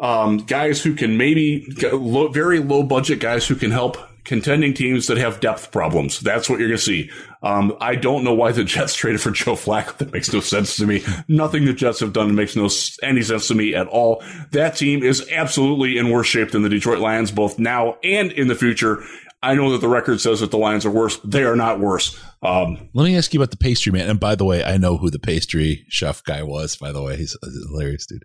um, 0.00 0.38
guys 0.38 0.82
who 0.82 0.94
can 0.94 1.16
maybe 1.16 1.66
low, 1.92 2.28
very 2.28 2.58
low 2.58 2.82
budget 2.82 3.20
guys 3.20 3.46
who 3.46 3.54
can 3.54 3.70
help 3.70 3.96
contending 4.24 4.74
teams 4.74 5.06
that 5.06 5.18
have 5.18 5.40
depth 5.40 5.70
problems. 5.70 6.20
That's 6.20 6.48
what 6.48 6.58
you're 6.58 6.68
going 6.68 6.78
to 6.78 6.84
see. 6.84 7.10
Um, 7.42 7.76
I 7.80 7.94
don't 7.94 8.24
know 8.24 8.34
why 8.34 8.52
the 8.52 8.64
Jets 8.64 8.94
traded 8.96 9.20
for 9.20 9.30
Joe 9.30 9.54
Flacco. 9.54 9.96
That 9.98 10.12
makes 10.12 10.32
no 10.32 10.40
sense 10.40 10.76
to 10.76 10.86
me. 10.86 11.04
Nothing 11.28 11.64
the 11.64 11.72
Jets 11.72 12.00
have 12.00 12.12
done 12.12 12.34
makes 12.34 12.56
no 12.56 12.68
any 13.02 13.22
sense 13.22 13.48
to 13.48 13.54
me 13.54 13.74
at 13.74 13.86
all. 13.86 14.22
That 14.52 14.76
team 14.76 15.02
is 15.02 15.28
absolutely 15.30 15.98
in 15.98 16.10
worse 16.10 16.26
shape 16.26 16.50
than 16.50 16.62
the 16.62 16.68
Detroit 16.68 16.98
Lions, 16.98 17.30
both 17.30 17.58
now 17.58 17.98
and 18.02 18.32
in 18.32 18.48
the 18.48 18.54
future. 18.54 19.04
I 19.42 19.54
know 19.54 19.72
that 19.72 19.82
the 19.82 19.88
record 19.88 20.22
says 20.22 20.40
that 20.40 20.50
the 20.50 20.56
Lions 20.56 20.86
are 20.86 20.90
worse. 20.90 21.18
They 21.18 21.44
are 21.44 21.54
not 21.54 21.78
worse. 21.78 22.18
Um, 22.42 22.88
Let 22.94 23.04
me 23.04 23.16
ask 23.16 23.34
you 23.34 23.40
about 23.40 23.50
the 23.50 23.58
pastry 23.58 23.92
man. 23.92 24.08
And 24.08 24.18
by 24.18 24.36
the 24.36 24.44
way, 24.46 24.64
I 24.64 24.78
know 24.78 24.96
who 24.96 25.10
the 25.10 25.18
pastry 25.18 25.84
chef 25.90 26.24
guy 26.24 26.42
was. 26.42 26.76
By 26.76 26.92
the 26.92 27.02
way, 27.02 27.16
he's 27.16 27.36
a 27.42 27.50
hilarious 27.68 28.06
dude. 28.06 28.22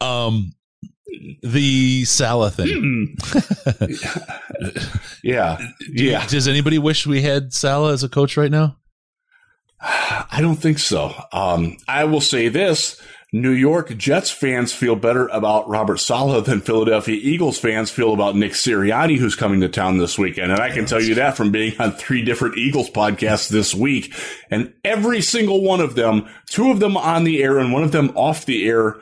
Um, 0.00 0.52
the 1.42 2.04
Saleh 2.04 2.54
thing. 2.54 3.16
Hmm. 3.24 4.68
yeah. 5.22 5.58
Yeah. 5.90 6.26
Does 6.26 6.48
anybody 6.48 6.78
wish 6.78 7.06
we 7.06 7.22
had 7.22 7.52
Saleh 7.52 7.92
as 7.92 8.02
a 8.02 8.08
coach 8.08 8.36
right 8.36 8.50
now? 8.50 8.76
I 9.80 10.38
don't 10.40 10.56
think 10.56 10.78
so. 10.78 11.12
Um, 11.32 11.76
I 11.88 12.04
will 12.04 12.20
say 12.20 12.48
this. 12.48 13.00
New 13.34 13.50
York 13.50 13.96
Jets 13.96 14.30
fans 14.30 14.74
feel 14.74 14.94
better 14.94 15.26
about 15.28 15.66
Robert 15.66 15.96
Saleh 15.96 16.44
than 16.44 16.60
Philadelphia 16.60 17.18
Eagles 17.18 17.58
fans 17.58 17.90
feel 17.90 18.12
about 18.12 18.36
Nick 18.36 18.52
Sirianni, 18.52 19.16
who's 19.16 19.34
coming 19.34 19.62
to 19.62 19.70
town 19.70 19.96
this 19.96 20.18
weekend. 20.18 20.52
And 20.52 20.60
I 20.60 20.70
can 20.70 20.84
tell 20.84 21.00
you 21.00 21.14
that 21.14 21.34
from 21.34 21.50
being 21.50 21.80
on 21.80 21.92
three 21.92 22.22
different 22.22 22.58
Eagles 22.58 22.90
podcasts 22.90 23.48
this 23.48 23.74
week. 23.74 24.14
And 24.50 24.74
every 24.84 25.22
single 25.22 25.62
one 25.62 25.80
of 25.80 25.94
them, 25.94 26.28
two 26.50 26.70
of 26.70 26.78
them 26.78 26.94
on 26.94 27.24
the 27.24 27.42
air 27.42 27.58
and 27.58 27.72
one 27.72 27.82
of 27.82 27.92
them 27.92 28.12
off 28.16 28.44
the 28.44 28.68
air, 28.68 28.96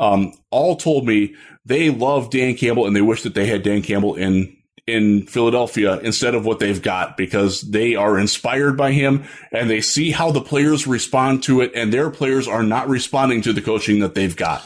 um, 0.00 0.32
all 0.50 0.76
told 0.76 1.06
me 1.06 1.34
they 1.66 1.90
love 1.90 2.30
Dan 2.30 2.54
Campbell 2.54 2.86
and 2.86 2.96
they 2.96 3.02
wish 3.02 3.22
that 3.22 3.34
they 3.34 3.46
had 3.46 3.62
Dan 3.62 3.82
Campbell 3.82 4.14
in 4.14 4.56
in 4.86 5.26
Philadelphia 5.26 5.98
instead 5.98 6.34
of 6.36 6.46
what 6.46 6.60
they've 6.60 6.80
got 6.80 7.16
because 7.16 7.60
they 7.62 7.96
are 7.96 8.16
inspired 8.18 8.76
by 8.76 8.92
him 8.92 9.24
and 9.50 9.68
they 9.68 9.80
see 9.80 10.12
how 10.12 10.30
the 10.30 10.40
players 10.40 10.86
respond 10.86 11.42
to 11.42 11.60
it 11.60 11.72
and 11.74 11.92
their 11.92 12.08
players 12.08 12.46
are 12.46 12.62
not 12.62 12.88
responding 12.88 13.42
to 13.42 13.52
the 13.52 13.60
coaching 13.60 13.98
that 13.98 14.14
they've 14.14 14.36
got. 14.36 14.64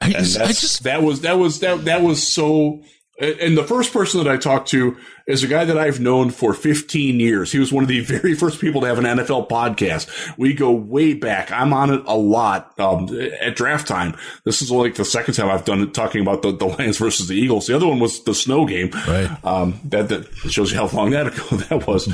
I, 0.00 0.08
and 0.08 0.16
I 0.16 0.48
just, 0.48 0.82
that 0.82 1.04
was, 1.04 1.20
that 1.20 1.38
was, 1.38 1.60
that, 1.60 1.84
that 1.84 2.02
was 2.02 2.26
so 2.26 2.82
and 3.20 3.56
the 3.56 3.64
first 3.64 3.92
person 3.92 4.22
that 4.22 4.32
I 4.32 4.38
talked 4.38 4.68
to 4.70 4.96
is 5.26 5.44
a 5.44 5.46
guy 5.46 5.66
that 5.66 5.76
I've 5.76 6.00
known 6.00 6.30
for 6.30 6.54
15 6.54 7.20
years. 7.20 7.52
He 7.52 7.58
was 7.58 7.72
one 7.72 7.84
of 7.84 7.88
the 7.88 8.00
very 8.04 8.34
first 8.34 8.60
people 8.60 8.80
to 8.80 8.86
have 8.86 8.98
an 8.98 9.04
NFL 9.04 9.48
podcast. 9.48 10.08
We 10.38 10.54
go 10.54 10.72
way 10.72 11.12
back. 11.12 11.52
I'm 11.52 11.72
on 11.72 11.92
it 11.92 12.02
a 12.06 12.16
lot 12.16 12.78
um, 12.80 13.08
at 13.40 13.56
draft 13.56 13.86
time. 13.86 14.16
This 14.44 14.62
is 14.62 14.70
like 14.70 14.94
the 14.94 15.04
second 15.04 15.34
time 15.34 15.50
I've 15.50 15.66
done 15.66 15.82
it 15.82 15.92
talking 15.92 16.22
about 16.22 16.42
the, 16.42 16.52
the 16.52 16.66
Lions 16.66 16.98
versus 16.98 17.28
the 17.28 17.34
Eagles. 17.34 17.66
The 17.66 17.76
other 17.76 17.86
one 17.86 18.00
was 18.00 18.24
the 18.24 18.34
snow 18.34 18.64
game. 18.64 18.90
Right. 19.06 19.44
Um, 19.44 19.78
that, 19.84 20.08
that 20.08 20.26
shows 20.48 20.72
you 20.72 20.78
how 20.78 20.88
long 20.88 21.10
that 21.10 21.26
ago 21.26 21.42
that 21.56 21.86
was. 21.86 22.12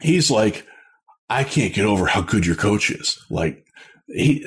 He's 0.00 0.30
like, 0.30 0.66
I 1.30 1.44
can't 1.44 1.72
get 1.72 1.86
over 1.86 2.06
how 2.06 2.20
good 2.20 2.44
your 2.44 2.56
coach 2.56 2.90
is. 2.90 3.18
Like, 3.30 3.64
he, 4.08 4.44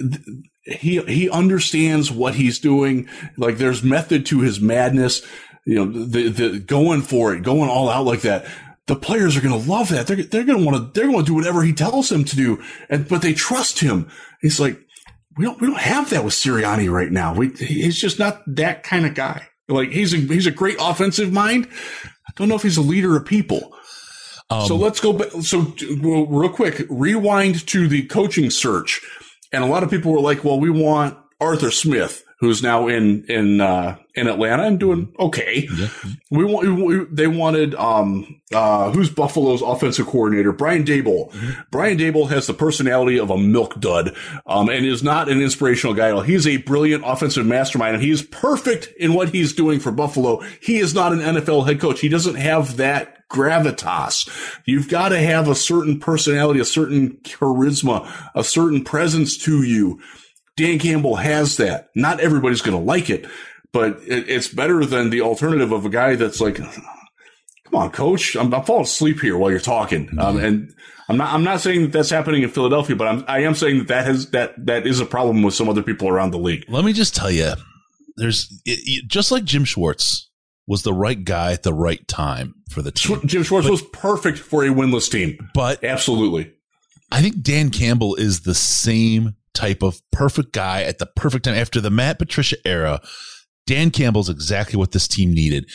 he 0.63 1.01
he 1.01 1.29
understands 1.29 2.11
what 2.11 2.35
he's 2.35 2.59
doing. 2.59 3.07
Like 3.37 3.57
there's 3.57 3.83
method 3.83 4.25
to 4.27 4.41
his 4.41 4.59
madness. 4.59 5.21
You 5.65 5.85
know, 5.85 6.05
the 6.05 6.29
the 6.29 6.59
going 6.59 7.01
for 7.01 7.33
it, 7.33 7.43
going 7.43 7.69
all 7.69 7.89
out 7.89 8.05
like 8.05 8.21
that. 8.21 8.45
The 8.85 8.95
players 8.97 9.37
are 9.37 9.41
going 9.41 9.61
to 9.61 9.69
love 9.69 9.89
that. 9.89 10.07
They're 10.07 10.17
they're 10.17 10.43
going 10.43 10.59
to 10.59 10.65
want 10.65 10.77
to 10.77 10.99
they're 10.99 11.09
going 11.09 11.23
to 11.23 11.25
do 11.25 11.35
whatever 11.35 11.63
he 11.63 11.73
tells 11.73 12.09
them 12.09 12.25
to 12.25 12.35
do. 12.35 12.61
And 12.89 13.07
but 13.07 13.21
they 13.21 13.33
trust 13.33 13.79
him. 13.79 14.09
He's 14.41 14.59
like, 14.59 14.77
we 15.37 15.45
don't 15.45 15.59
we 15.61 15.67
don't 15.67 15.79
have 15.79 16.09
that 16.09 16.23
with 16.23 16.33
Sirianni 16.33 16.91
right 16.91 17.11
now. 17.11 17.33
We 17.33 17.49
he's 17.49 17.99
just 17.99 18.19
not 18.19 18.41
that 18.47 18.83
kind 18.83 19.05
of 19.05 19.13
guy. 19.15 19.47
Like 19.69 19.91
he's 19.91 20.13
a 20.13 20.17
he's 20.17 20.47
a 20.47 20.51
great 20.51 20.77
offensive 20.79 21.31
mind. 21.31 21.67
I 22.27 22.31
don't 22.35 22.49
know 22.49 22.55
if 22.55 22.63
he's 22.63 22.77
a 22.77 22.81
leader 22.81 23.15
of 23.15 23.25
people. 23.25 23.73
Um, 24.49 24.67
so 24.67 24.75
let's 24.75 24.99
go 24.99 25.13
back. 25.13 25.31
So 25.41 25.73
real 26.01 26.49
quick, 26.49 26.85
rewind 26.89 27.65
to 27.67 27.87
the 27.87 28.05
coaching 28.07 28.49
search. 28.49 29.01
And 29.53 29.63
a 29.63 29.67
lot 29.67 29.83
of 29.83 29.91
people 29.91 30.11
were 30.11 30.19
like, 30.19 30.43
well, 30.43 30.59
we 30.59 30.71
want 30.71 31.17
Arthur 31.39 31.69
Smith, 31.71 32.23
who's 32.43 32.61
now 32.61 32.87
in, 32.87 33.23
in, 33.25 33.61
uh, 33.61 33.97
in 34.15 34.27
Atlanta 34.27 34.63
and 34.63 34.79
doing 34.79 35.13
okay. 35.19 35.67
Yeah. 35.75 35.87
We 36.29 36.45
want, 36.45 36.67
we, 36.67 37.05
they 37.05 37.27
wanted, 37.27 37.73
um, 37.75 38.41
uh, 38.53 38.91
who's 38.91 39.09
Buffalo's 39.09 39.61
offensive 39.61 40.05
coordinator? 40.05 40.51
Brian 40.51 40.83
Daboll. 40.83 41.31
Mm-hmm. 41.31 41.61
Brian 41.71 41.97
Daboll 41.97 42.29
has 42.29 42.45
the 42.45 42.53
personality 42.53 43.19
of 43.19 43.29
a 43.29 43.37
milk 43.37 43.79
dud, 43.79 44.15
um, 44.45 44.69
and 44.69 44.85
is 44.85 45.03
not 45.03 45.29
an 45.29 45.41
inspirational 45.41 45.95
guy 45.95 46.09
at 46.09 46.13
all. 46.13 46.21
He's 46.21 46.45
a 46.45 46.57
brilliant 46.57 47.03
offensive 47.05 47.45
mastermind 47.45 47.95
and 47.95 48.03
he's 48.03 48.21
perfect 48.21 48.89
in 48.97 49.13
what 49.13 49.29
he's 49.29 49.53
doing 49.53 49.79
for 49.79 49.91
Buffalo. 49.91 50.41
He 50.61 50.77
is 50.77 50.93
not 50.93 51.13
an 51.13 51.19
NFL 51.19 51.65
head 51.65 51.79
coach. 51.79 52.01
He 52.01 52.09
doesn't 52.09 52.35
have 52.35 52.77
that 52.77 53.27
gravitas. 53.29 54.29
You've 54.65 54.89
got 54.89 55.09
to 55.09 55.19
have 55.19 55.47
a 55.47 55.55
certain 55.55 55.99
personality, 55.99 56.59
a 56.59 56.65
certain 56.65 57.17
charisma, 57.23 58.09
a 58.35 58.43
certain 58.43 58.83
presence 58.83 59.37
to 59.39 59.63
you. 59.63 59.99
Dan 60.55 60.79
Campbell 60.79 61.15
has 61.15 61.57
that. 61.57 61.89
Not 61.95 62.19
everybody's 62.19 62.61
going 62.61 62.77
to 62.77 62.83
like 62.83 63.09
it, 63.09 63.25
but 63.71 63.99
it, 64.03 64.29
it's 64.29 64.47
better 64.47 64.85
than 64.85 65.09
the 65.09 65.21
alternative 65.21 65.71
of 65.71 65.85
a 65.85 65.89
guy 65.89 66.15
that's 66.15 66.39
like, 66.39 66.55
come 66.55 67.73
on, 67.73 67.91
coach, 67.91 68.35
I'm, 68.35 68.53
I'm 68.53 68.63
falling 68.63 68.83
asleep 68.83 69.19
here 69.19 69.37
while 69.37 69.51
you're 69.51 69.59
talking. 69.59 70.07
Mm-hmm. 70.07 70.19
Um, 70.19 70.37
and 70.37 70.73
I'm 71.09 71.17
not, 71.17 71.33
I'm 71.33 71.43
not 71.43 71.61
saying 71.61 71.81
that 71.81 71.91
that's 71.91 72.09
happening 72.09 72.43
in 72.43 72.49
Philadelphia, 72.49 72.95
but 72.95 73.07
I'm, 73.07 73.25
I 73.27 73.39
am 73.39 73.55
saying 73.55 73.79
that 73.79 73.87
that 73.87 74.05
has, 74.05 74.29
that, 74.31 74.53
that 74.65 74.85
is 74.85 74.99
a 74.99 75.05
problem 75.05 75.41
with 75.43 75.55
some 75.55 75.69
other 75.69 75.83
people 75.83 76.07
around 76.07 76.31
the 76.31 76.39
league. 76.39 76.65
Let 76.69 76.85
me 76.85 76.93
just 76.93 77.15
tell 77.15 77.31
you, 77.31 77.53
there's 78.15 78.47
it, 78.65 78.79
it, 78.85 79.07
just 79.07 79.31
like 79.31 79.43
Jim 79.43 79.65
Schwartz 79.65 80.29
was 80.67 80.83
the 80.83 80.93
right 80.93 81.23
guy 81.23 81.51
at 81.51 81.63
the 81.63 81.73
right 81.73 82.07
time 82.07 82.53
for 82.69 82.81
the 82.81 82.91
team. 82.91 83.19
Jim 83.25 83.43
Schwartz 83.43 83.65
but, 83.65 83.71
was 83.71 83.81
perfect 83.81 84.37
for 84.37 84.63
a 84.63 84.69
winless 84.69 85.11
team. 85.11 85.49
But 85.53 85.83
absolutely. 85.83 86.53
I 87.11 87.21
think 87.21 87.41
Dan 87.41 87.69
Campbell 87.69 88.15
is 88.15 88.41
the 88.41 88.55
same 88.55 89.35
type 89.53 89.83
of 89.83 90.01
perfect 90.11 90.53
guy 90.53 90.83
at 90.83 90.99
the 90.99 91.05
perfect 91.05 91.45
time 91.45 91.55
after 91.55 91.79
the 91.79 91.89
Matt 91.89 92.19
Patricia 92.19 92.57
era. 92.65 93.01
Dan 93.65 93.91
Campbell's 93.91 94.29
exactly 94.29 94.77
what 94.77 94.91
this 94.91 95.07
team 95.07 95.31
needed. 95.31 95.69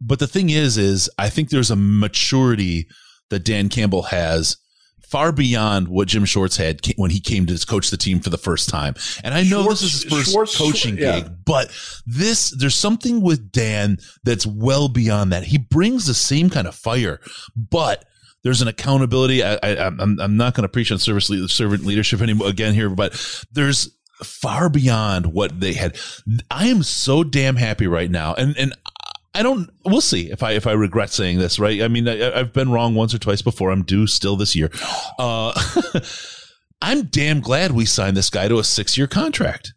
But 0.00 0.18
the 0.18 0.26
thing 0.26 0.50
is, 0.50 0.78
is 0.78 1.10
I 1.18 1.28
think 1.28 1.50
there's 1.50 1.70
a 1.70 1.76
maturity 1.76 2.86
that 3.30 3.44
Dan 3.44 3.68
Campbell 3.68 4.02
has 4.04 4.56
far 5.08 5.30
beyond 5.32 5.88
what 5.88 6.08
Jim 6.08 6.24
Schwartz 6.24 6.56
had 6.56 6.80
when 6.96 7.10
he 7.10 7.20
came 7.20 7.46
to 7.46 7.66
coach 7.66 7.90
the 7.90 7.96
team 7.96 8.20
for 8.20 8.30
the 8.30 8.38
first 8.38 8.68
time. 8.68 8.94
And 9.22 9.34
I 9.34 9.42
know 9.42 9.62
Schwartz, 9.62 9.80
this 9.80 9.94
is 9.94 10.02
his 10.02 10.12
first 10.12 10.32
Schwartz, 10.32 10.58
coaching 10.58 10.98
yeah. 10.98 11.20
gig, 11.20 11.32
but 11.44 11.70
this, 12.06 12.50
there's 12.58 12.74
something 12.74 13.20
with 13.20 13.52
Dan 13.52 13.98
that's 14.24 14.46
well 14.46 14.88
beyond 14.88 15.32
that. 15.32 15.44
He 15.44 15.58
brings 15.58 16.06
the 16.06 16.14
same 16.14 16.50
kind 16.50 16.66
of 16.66 16.74
fire, 16.74 17.20
but 17.54 18.04
there's 18.44 18.62
an 18.62 18.68
accountability. 18.68 19.42
I, 19.42 19.54
I, 19.54 19.86
I'm, 19.86 20.20
I'm 20.20 20.36
not 20.36 20.54
going 20.54 20.62
to 20.62 20.68
preach 20.68 20.92
on 20.92 20.98
service 20.98 21.30
servant 21.52 21.84
leadership 21.84 22.20
anymore 22.20 22.48
again 22.48 22.74
here, 22.74 22.90
but 22.90 23.12
there's 23.52 23.88
far 24.22 24.68
beyond 24.68 25.26
what 25.26 25.58
they 25.60 25.72
had. 25.72 25.98
I 26.50 26.66
am 26.66 26.82
so 26.82 27.24
damn 27.24 27.56
happy 27.56 27.86
right 27.86 28.10
now. 28.10 28.34
And, 28.34 28.56
and 28.56 28.74
I 29.34 29.42
don't. 29.42 29.68
We'll 29.84 30.00
see 30.00 30.30
if 30.30 30.42
I 30.44 30.52
if 30.52 30.66
I 30.66 30.72
regret 30.72 31.10
saying 31.10 31.38
this. 31.38 31.58
Right. 31.58 31.82
I 31.82 31.88
mean, 31.88 32.06
I, 32.06 32.38
have 32.38 32.52
been 32.52 32.70
wrong 32.70 32.94
once 32.94 33.12
or 33.12 33.18
twice 33.18 33.42
before. 33.42 33.72
I'm 33.72 33.82
due 33.82 34.06
still 34.06 34.36
this 34.36 34.54
year. 34.54 34.70
Uh, 35.18 35.52
I'm 36.82 37.06
damn 37.06 37.40
glad 37.40 37.72
we 37.72 37.84
signed 37.84 38.16
this 38.16 38.30
guy 38.30 38.46
to 38.46 38.58
a 38.58 38.64
six 38.64 38.96
year 38.96 39.08
contract. 39.08 39.74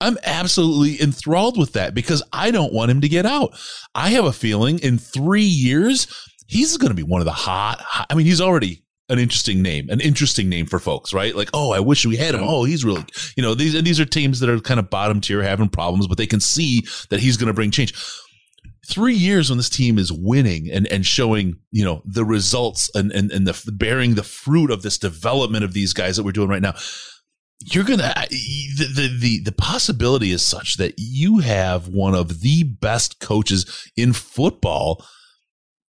I'm 0.00 0.18
absolutely 0.24 1.00
enthralled 1.00 1.58
with 1.58 1.72
that 1.74 1.94
because 1.94 2.22
I 2.32 2.50
don't 2.50 2.72
want 2.72 2.90
him 2.90 3.00
to 3.00 3.08
get 3.08 3.26
out. 3.26 3.58
I 3.94 4.10
have 4.10 4.24
a 4.24 4.32
feeling 4.32 4.78
in 4.78 4.98
three 4.98 5.42
years 5.42 6.06
he's 6.48 6.76
going 6.76 6.90
to 6.90 6.96
be 6.96 7.04
one 7.04 7.20
of 7.20 7.26
the 7.26 7.32
hot, 7.32 7.80
hot. 7.80 8.06
I 8.10 8.14
mean, 8.14 8.26
he's 8.26 8.40
already 8.40 8.82
an 9.08 9.18
interesting 9.18 9.62
name, 9.62 9.88
an 9.90 10.00
interesting 10.00 10.48
name 10.48 10.66
for 10.66 10.80
folks, 10.80 11.12
right? 11.12 11.34
Like, 11.36 11.50
oh, 11.54 11.72
I 11.72 11.80
wish 11.80 12.04
we 12.04 12.16
had 12.16 12.34
him. 12.34 12.40
Oh, 12.42 12.64
he's 12.64 12.84
really, 12.84 13.04
you 13.36 13.42
know, 13.42 13.54
these 13.54 13.74
and 13.74 13.86
these 13.86 14.00
are 14.00 14.04
teams 14.04 14.40
that 14.40 14.50
are 14.50 14.58
kind 14.58 14.80
of 14.80 14.90
bottom 14.90 15.20
tier 15.20 15.42
having 15.42 15.68
problems, 15.68 16.08
but 16.08 16.18
they 16.18 16.26
can 16.26 16.40
see 16.40 16.84
that 17.10 17.20
he's 17.20 17.36
going 17.36 17.46
to 17.46 17.54
bring 17.54 17.70
change 17.70 17.94
three 18.86 19.14
years 19.14 19.50
when 19.50 19.58
this 19.58 19.68
team 19.68 19.98
is 19.98 20.10
winning 20.10 20.70
and, 20.70 20.86
and 20.88 21.04
showing, 21.04 21.58
you 21.70 21.84
know, 21.84 22.02
the 22.06 22.24
results 22.24 22.90
and, 22.94 23.12
and, 23.12 23.30
and 23.30 23.46
the 23.46 23.72
bearing 23.72 24.14
the 24.14 24.22
fruit 24.22 24.70
of 24.70 24.82
this 24.82 24.96
development 24.96 25.64
of 25.64 25.74
these 25.74 25.92
guys 25.92 26.16
that 26.16 26.24
we're 26.24 26.32
doing 26.32 26.48
right 26.48 26.62
now, 26.62 26.74
you're 27.64 27.84
to, 27.84 27.96
the, 27.96 28.92
the, 28.94 29.18
the, 29.20 29.40
the 29.44 29.52
possibility 29.52 30.30
is 30.30 30.42
such 30.42 30.76
that 30.78 30.94
you 30.96 31.38
have 31.38 31.88
one 31.88 32.14
of 32.14 32.40
the 32.40 32.62
best 32.64 33.20
coaches 33.20 33.90
in 33.96 34.12
football 34.12 35.04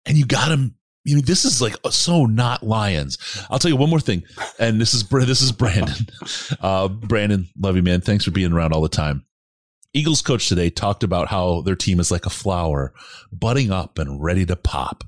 and 0.08 0.18
you 0.18 0.26
got 0.26 0.52
him. 0.52 0.76
You 1.04 1.16
know, 1.16 1.22
this 1.22 1.46
is 1.46 1.62
like 1.62 1.76
so 1.90 2.26
not 2.26 2.64
Lions. 2.64 3.18
I'll 3.50 3.60
tell 3.60 3.72
you 3.72 3.78
one 3.78 3.90
more 3.90 4.00
thing, 4.00 4.24
and 4.60 4.82
this 4.82 4.94
is 4.94 5.08
this 5.08 5.42
is 5.42 5.52
Brandon. 5.52 6.08
Uh, 6.60 6.88
Brandon, 6.88 7.48
love 7.60 7.76
you, 7.76 7.84
man. 7.84 8.02
Thanks 8.02 8.24
for 8.26 8.32
being 8.32 8.52
around 8.52 8.74
all 8.74 8.82
the 8.82 8.90
time. 8.90 9.26
Eagles 9.94 10.22
coach 10.22 10.48
today 10.48 10.70
talked 10.70 11.04
about 11.04 11.28
how 11.28 11.62
their 11.62 11.76
team 11.76 12.00
is 12.00 12.12
like 12.12 12.26
a 12.26 12.30
flower, 12.30 12.94
budding 13.32 13.72
up 13.72 13.98
and 14.00 14.24
ready 14.24 14.46
to 14.46 14.56
pop. 14.56 15.04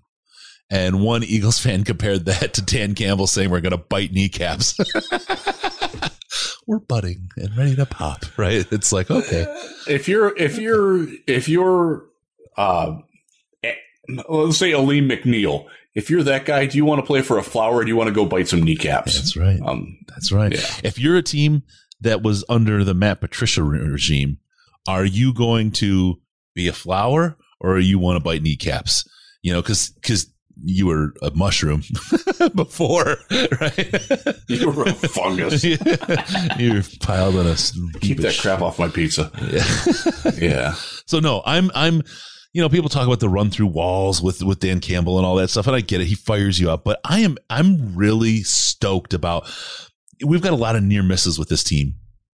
And 0.69 1.01
one 1.01 1.23
Eagles 1.23 1.59
fan 1.59 1.83
compared 1.85 2.25
that 2.25 2.53
to 2.55 2.61
Dan 2.61 2.95
Campbell 2.95 3.27
saying 3.27 3.49
we're 3.49 3.61
going 3.61 3.71
to 3.71 3.77
bite 3.77 4.11
kneecaps. 4.11 4.77
we're 6.67 6.79
budding 6.79 7.29
and 7.37 7.55
ready 7.57 7.75
to 7.75 7.85
pop, 7.85 8.25
right? 8.37 8.65
It's 8.71 8.91
like, 8.91 9.09
okay. 9.09 9.45
If 9.87 10.07
you're, 10.07 10.35
if 10.37 10.57
you're, 10.57 11.07
if 11.27 11.49
you're, 11.49 12.05
uh, 12.57 12.97
let's 14.29 14.57
say 14.57 14.71
Alim 14.71 15.09
McNeill. 15.09 15.65
if 15.95 16.09
you're 16.09 16.23
that 16.23 16.45
guy, 16.45 16.65
do 16.65 16.77
you 16.77 16.85
want 16.85 16.99
to 16.99 17.05
play 17.05 17.21
for 17.21 17.37
a 17.37 17.43
flower 17.43 17.77
or 17.77 17.83
do 17.83 17.89
you 17.89 17.95
want 17.95 18.07
to 18.07 18.13
go 18.13 18.25
bite 18.25 18.47
some 18.47 18.63
kneecaps? 18.63 19.15
That's 19.15 19.37
right. 19.37 19.59
Um, 19.63 19.97
That's 20.07 20.31
right. 20.31 20.51
Yeah. 20.53 20.65
If 20.83 20.99
you're 20.99 21.17
a 21.17 21.23
team 21.23 21.63
that 22.01 22.21
was 22.21 22.45
under 22.49 22.83
the 22.83 22.93
Matt 22.93 23.21
Patricia 23.21 23.63
regime, 23.63 24.37
are 24.87 25.05
you 25.05 25.33
going 25.33 25.71
to 25.71 26.19
be 26.55 26.67
a 26.67 26.73
flower 26.73 27.37
or 27.59 27.79
you 27.79 27.99
want 27.99 28.17
to 28.17 28.23
bite 28.23 28.41
kneecaps? 28.41 29.07
You 29.41 29.53
know, 29.53 29.61
because 29.61 29.89
because 29.89 30.27
you 30.63 30.87
were 30.87 31.13
a 31.21 31.31
mushroom 31.31 31.83
before, 32.55 33.17
right? 33.61 33.95
You 34.49 34.71
were 34.71 34.85
a 34.85 34.93
fungus. 34.93 35.63
you 36.57 36.73
were 36.73 36.83
piled 37.01 37.35
on 37.35 37.45
a 37.45 37.55
keep 37.99 38.17
that 38.19 38.37
crap 38.41 38.61
off 38.61 38.79
my 38.79 38.87
pizza. 38.87 39.31
Yeah. 39.51 40.31
yeah. 40.37 40.73
So 41.05 41.19
no, 41.19 41.43
I'm 41.45 41.69
I'm 41.75 42.01
you 42.53 42.61
know, 42.61 42.69
people 42.69 42.89
talk 42.89 43.05
about 43.05 43.19
the 43.19 43.29
run 43.29 43.49
through 43.49 43.67
walls 43.67 44.21
with 44.21 44.41
with 44.41 44.59
Dan 44.59 44.79
Campbell 44.79 45.17
and 45.17 45.25
all 45.25 45.35
that 45.35 45.49
stuff, 45.49 45.67
and 45.67 45.75
I 45.75 45.81
get 45.81 46.01
it. 46.01 46.07
He 46.07 46.15
fires 46.15 46.59
you 46.59 46.69
up, 46.69 46.83
but 46.83 46.99
I 47.03 47.19
am 47.19 47.37
I'm 47.49 47.95
really 47.95 48.43
stoked 48.43 49.13
about. 49.13 49.49
We've 50.25 50.41
got 50.41 50.53
a 50.53 50.57
lot 50.57 50.75
of 50.75 50.83
near 50.83 51.03
misses 51.03 51.37
with 51.37 51.49
this 51.49 51.63
team 51.63 51.95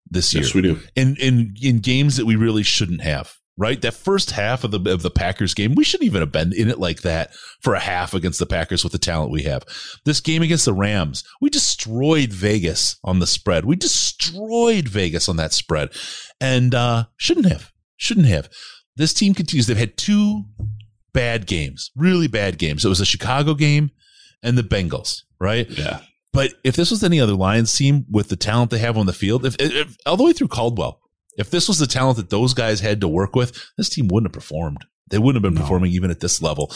this 0.09 0.33
year. 0.33 0.43
Yes, 0.43 0.53
we 0.53 0.61
do. 0.61 0.79
In 0.95 1.15
in 1.17 1.55
in 1.61 1.79
games 1.79 2.17
that 2.17 2.25
we 2.25 2.35
really 2.35 2.63
shouldn't 2.63 3.01
have. 3.01 3.35
Right, 3.57 3.81
that 3.81 3.93
first 3.93 4.31
half 4.31 4.63
of 4.63 4.71
the 4.71 4.79
of 4.91 5.03
the 5.03 5.11
Packers 5.11 5.53
game, 5.53 5.75
we 5.75 5.83
shouldn't 5.83 6.07
even 6.07 6.21
have 6.21 6.31
been 6.31 6.51
in 6.53 6.69
it 6.69 6.79
like 6.79 7.01
that 7.01 7.35
for 7.59 7.75
a 7.75 7.79
half 7.79 8.13
against 8.13 8.39
the 8.39 8.45
Packers 8.45 8.83
with 8.83 8.93
the 8.93 8.97
talent 8.97 9.29
we 9.29 9.43
have. 9.43 9.63
This 10.03 10.19
game 10.19 10.41
against 10.41 10.65
the 10.65 10.73
Rams, 10.73 11.23
we 11.41 11.49
destroyed 11.49 12.31
Vegas 12.31 12.95
on 13.03 13.19
the 13.19 13.27
spread. 13.27 13.65
We 13.65 13.75
destroyed 13.75 14.87
Vegas 14.87 15.29
on 15.29 15.35
that 15.35 15.53
spread, 15.53 15.89
and 16.39 16.73
uh, 16.73 17.05
shouldn't 17.17 17.51
have, 17.51 17.71
shouldn't 17.97 18.27
have. 18.27 18.49
This 19.01 19.13
team 19.13 19.33
continues. 19.33 19.67
They've 19.67 19.75
had 19.77 19.97
two 19.97 20.43
bad 21.13 21.47
games, 21.47 21.91
really 21.95 22.27
bad 22.27 22.57
games. 22.57 22.85
It 22.85 22.89
was 22.89 22.99
the 22.99 23.05
Chicago 23.05 23.53
game 23.53 23.91
and 24.43 24.57
the 24.57 24.63
Bengals, 24.63 25.23
right? 25.39 25.69
Yeah. 25.69 26.01
But 26.33 26.53
if 26.63 26.75
this 26.75 26.91
was 26.91 27.03
any 27.03 27.19
other 27.19 27.33
Lions 27.33 27.73
team 27.75 28.05
with 28.09 28.29
the 28.29 28.35
talent 28.37 28.71
they 28.71 28.77
have 28.77 28.97
on 28.97 29.05
the 29.07 29.13
field, 29.13 29.45
if, 29.45 29.55
if 29.59 29.97
all 30.05 30.15
the 30.17 30.23
way 30.23 30.33
through 30.33 30.47
Caldwell, 30.47 31.01
if 31.37 31.49
this 31.49 31.67
was 31.67 31.79
the 31.79 31.87
talent 31.87 32.17
that 32.17 32.29
those 32.29 32.53
guys 32.53 32.79
had 32.79 33.01
to 33.01 33.07
work 33.07 33.35
with, 33.35 33.57
this 33.77 33.89
team 33.89 34.07
wouldn't 34.07 34.29
have 34.33 34.39
performed. 34.39 34.85
They 35.09 35.17
wouldn't 35.17 35.43
have 35.43 35.51
been 35.51 35.55
No. 35.59 35.61
performing 35.61 35.91
even 35.91 36.09
at 36.09 36.21
this 36.21 36.41
level. 36.41 36.71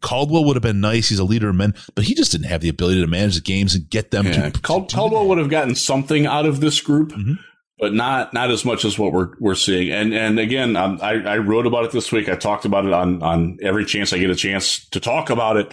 Caldwell 0.00 0.44
would 0.46 0.56
have 0.56 0.62
been 0.62 0.80
nice. 0.80 1.10
He's 1.10 1.18
a 1.18 1.24
leader 1.24 1.50
of 1.50 1.56
men, 1.56 1.74
but 1.94 2.04
he 2.04 2.14
just 2.14 2.32
didn't 2.32 2.46
have 2.46 2.62
the 2.62 2.70
ability 2.70 3.00
to 3.02 3.06
manage 3.06 3.34
the 3.34 3.40
games 3.42 3.74
and 3.74 3.90
get 3.90 4.10
them 4.10 4.26
Yeah. 4.26 4.48
to. 4.50 4.60
Cal- 4.62 4.86
Caldwell 4.86 5.26
would 5.28 5.38
have 5.38 5.50
gotten 5.50 5.74
something 5.74 6.24
out 6.24 6.46
of 6.46 6.60
this 6.60 6.80
group, 6.80 7.12
Mhm. 7.12 7.38
But 7.78 7.92
not 7.92 8.32
not 8.32 8.50
as 8.50 8.64
much 8.64 8.84
as 8.84 8.98
what 8.98 9.12
we're 9.12 9.30
we're 9.38 9.54
seeing. 9.54 9.92
And 9.92 10.14
and 10.14 10.38
again, 10.38 10.76
um, 10.76 10.98
I 11.02 11.14
I 11.14 11.38
wrote 11.38 11.66
about 11.66 11.84
it 11.84 11.90
this 11.90 12.12
week. 12.12 12.28
I 12.28 12.36
talked 12.36 12.64
about 12.64 12.86
it 12.86 12.92
on 12.92 13.22
on 13.22 13.58
every 13.62 13.84
chance 13.84 14.12
I 14.12 14.18
get 14.18 14.30
a 14.30 14.36
chance 14.36 14.86
to 14.90 15.00
talk 15.00 15.30
about 15.30 15.56
it. 15.56 15.72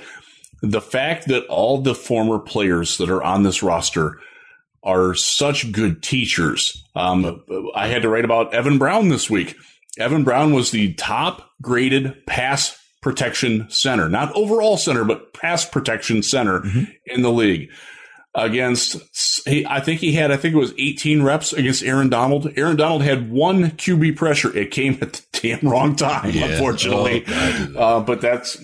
The 0.61 0.82
fact 0.82 1.28
that 1.28 1.45
all 1.48 1.82
the 1.82 1.95
former 1.95 2.40
players 2.40 2.98
that 2.98 3.10
are 3.10 3.23
on 3.23 3.44
this 3.44 3.64
roster 3.64 4.19
are 4.84 5.14
such 5.14 5.72
good 5.72 6.02
teachers. 6.02 6.84
Um, 6.95 7.44
I 7.76 7.88
had 7.88 8.02
to 8.02 8.10
write 8.10 8.26
about 8.26 8.53
Evan 8.53 8.78
Brown 8.78 9.10
this 9.10 9.30
week. 9.30 9.56
Evan 9.98 10.23
Brown 10.23 10.53
was 10.53 10.72
the 10.72 10.94
top 10.94 11.52
graded 11.61 12.26
pass 12.26 12.78
protection 13.02 13.68
center, 13.69 14.10
not 14.10 14.36
overall 14.36 14.78
center, 14.78 15.03
but 15.03 15.34
pass 15.34 15.65
protection 15.65 16.23
center 16.23 16.64
in 17.06 17.22
the 17.22 17.32
league 17.32 17.69
against, 18.33 18.95
he, 19.47 19.65
I 19.65 19.81
think 19.81 19.99
he 19.99 20.13
had, 20.13 20.31
I 20.31 20.37
think 20.37 20.53
it 20.53 20.57
was 20.57 20.73
18 20.77 21.21
reps 21.23 21.51
against 21.51 21.83
Aaron 21.83 22.09
Donald. 22.09 22.51
Aaron 22.55 22.77
Donald 22.77 23.03
had 23.03 23.29
one 23.31 23.71
QB 23.71 24.15
pressure. 24.15 24.55
It 24.57 24.71
came 24.71 24.97
at 25.01 25.13
the 25.13 25.21
damn 25.33 25.69
wrong 25.69 25.95
time, 25.97 26.29
Yeah. 26.31 26.45
unfortunately. 26.45 27.25
Oh, 27.27 27.73
Uh, 27.77 27.99
but 27.99 28.21
that's 28.21 28.57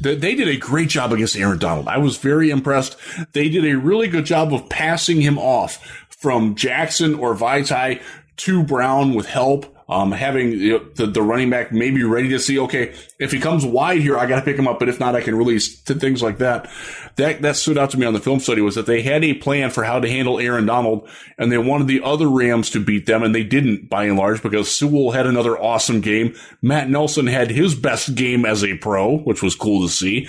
they 0.00 0.14
they 0.14 0.34
did 0.34 0.48
a 0.48 0.56
great 0.56 0.88
job 0.88 1.12
against 1.12 1.36
Aaron 1.36 1.58
Donald. 1.58 1.88
I 1.88 1.98
was 1.98 2.16
very 2.18 2.50
impressed. 2.50 2.96
They 3.32 3.48
did 3.48 3.64
a 3.64 3.74
really 3.76 4.08
good 4.08 4.26
job 4.26 4.52
of 4.54 4.68
passing 4.68 5.20
him 5.20 5.38
off 5.38 5.84
from 6.10 6.54
Jackson 6.54 7.14
or 7.14 7.34
Vaitai 7.34 8.00
to 8.38 8.62
Brown 8.62 9.14
with 9.14 9.26
help. 9.26 9.75
Um, 9.88 10.10
having 10.10 10.50
you 10.50 10.78
know, 10.78 10.84
the, 10.96 11.06
the 11.06 11.22
running 11.22 11.48
back 11.48 11.70
maybe 11.70 12.02
ready 12.02 12.28
to 12.30 12.40
see, 12.40 12.58
okay, 12.58 12.92
if 13.20 13.30
he 13.30 13.38
comes 13.38 13.64
wide 13.64 14.00
here, 14.00 14.18
I 14.18 14.26
got 14.26 14.40
to 14.40 14.44
pick 14.44 14.58
him 14.58 14.66
up. 14.66 14.80
But 14.80 14.88
if 14.88 14.98
not, 14.98 15.14
I 15.14 15.20
can 15.20 15.36
release 15.36 15.80
to 15.82 15.94
things 15.94 16.22
like 16.22 16.38
that. 16.38 16.68
That, 17.16 17.42
that 17.42 17.54
stood 17.54 17.78
out 17.78 17.90
to 17.90 17.98
me 17.98 18.04
on 18.04 18.12
the 18.12 18.20
film 18.20 18.40
study 18.40 18.60
was 18.60 18.74
that 18.74 18.86
they 18.86 19.02
had 19.02 19.22
a 19.22 19.34
plan 19.34 19.70
for 19.70 19.84
how 19.84 20.00
to 20.00 20.08
handle 20.08 20.40
Aaron 20.40 20.66
Donald 20.66 21.08
and 21.38 21.52
they 21.52 21.58
wanted 21.58 21.86
the 21.86 22.02
other 22.02 22.28
Rams 22.28 22.68
to 22.70 22.84
beat 22.84 23.06
them 23.06 23.22
and 23.22 23.32
they 23.32 23.44
didn't 23.44 23.88
by 23.88 24.06
and 24.06 24.18
large 24.18 24.42
because 24.42 24.74
Sewell 24.74 25.12
had 25.12 25.26
another 25.26 25.56
awesome 25.56 26.00
game. 26.00 26.34
Matt 26.60 26.90
Nelson 26.90 27.28
had 27.28 27.50
his 27.50 27.76
best 27.76 28.16
game 28.16 28.44
as 28.44 28.64
a 28.64 28.76
pro, 28.76 29.18
which 29.18 29.40
was 29.42 29.54
cool 29.54 29.86
to 29.86 29.92
see. 29.92 30.28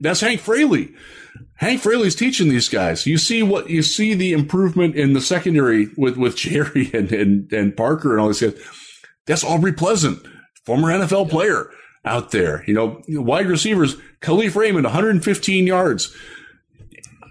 That's 0.00 0.20
Hank 0.20 0.40
Fraley. 0.40 0.92
Hank 1.62 1.80
Fraley's 1.80 2.16
teaching 2.16 2.48
these 2.48 2.68
guys. 2.68 3.06
You 3.06 3.18
see 3.18 3.44
what 3.44 3.70
you 3.70 3.82
see 3.82 4.14
the 4.14 4.32
improvement 4.32 4.96
in 4.96 5.12
the 5.12 5.20
secondary 5.20 5.88
with 5.96 6.16
with 6.16 6.36
Jerry 6.44 6.90
and 6.92 7.12
and, 7.12 7.52
and 7.52 7.76
Parker 7.76 8.10
and 8.10 8.20
all 8.20 8.26
these 8.26 8.40
guys. 8.40 8.60
That's 9.26 9.44
Aubrey 9.44 9.72
Pleasant, 9.72 10.26
former 10.66 10.88
NFL 10.88 11.30
player 11.30 11.70
out 12.04 12.32
there. 12.32 12.64
You 12.66 12.74
know, 12.74 13.02
wide 13.08 13.46
receivers. 13.46 13.96
Kalif 14.20 14.56
Raymond, 14.56 14.84
115 14.84 15.66
yards. 15.66 16.12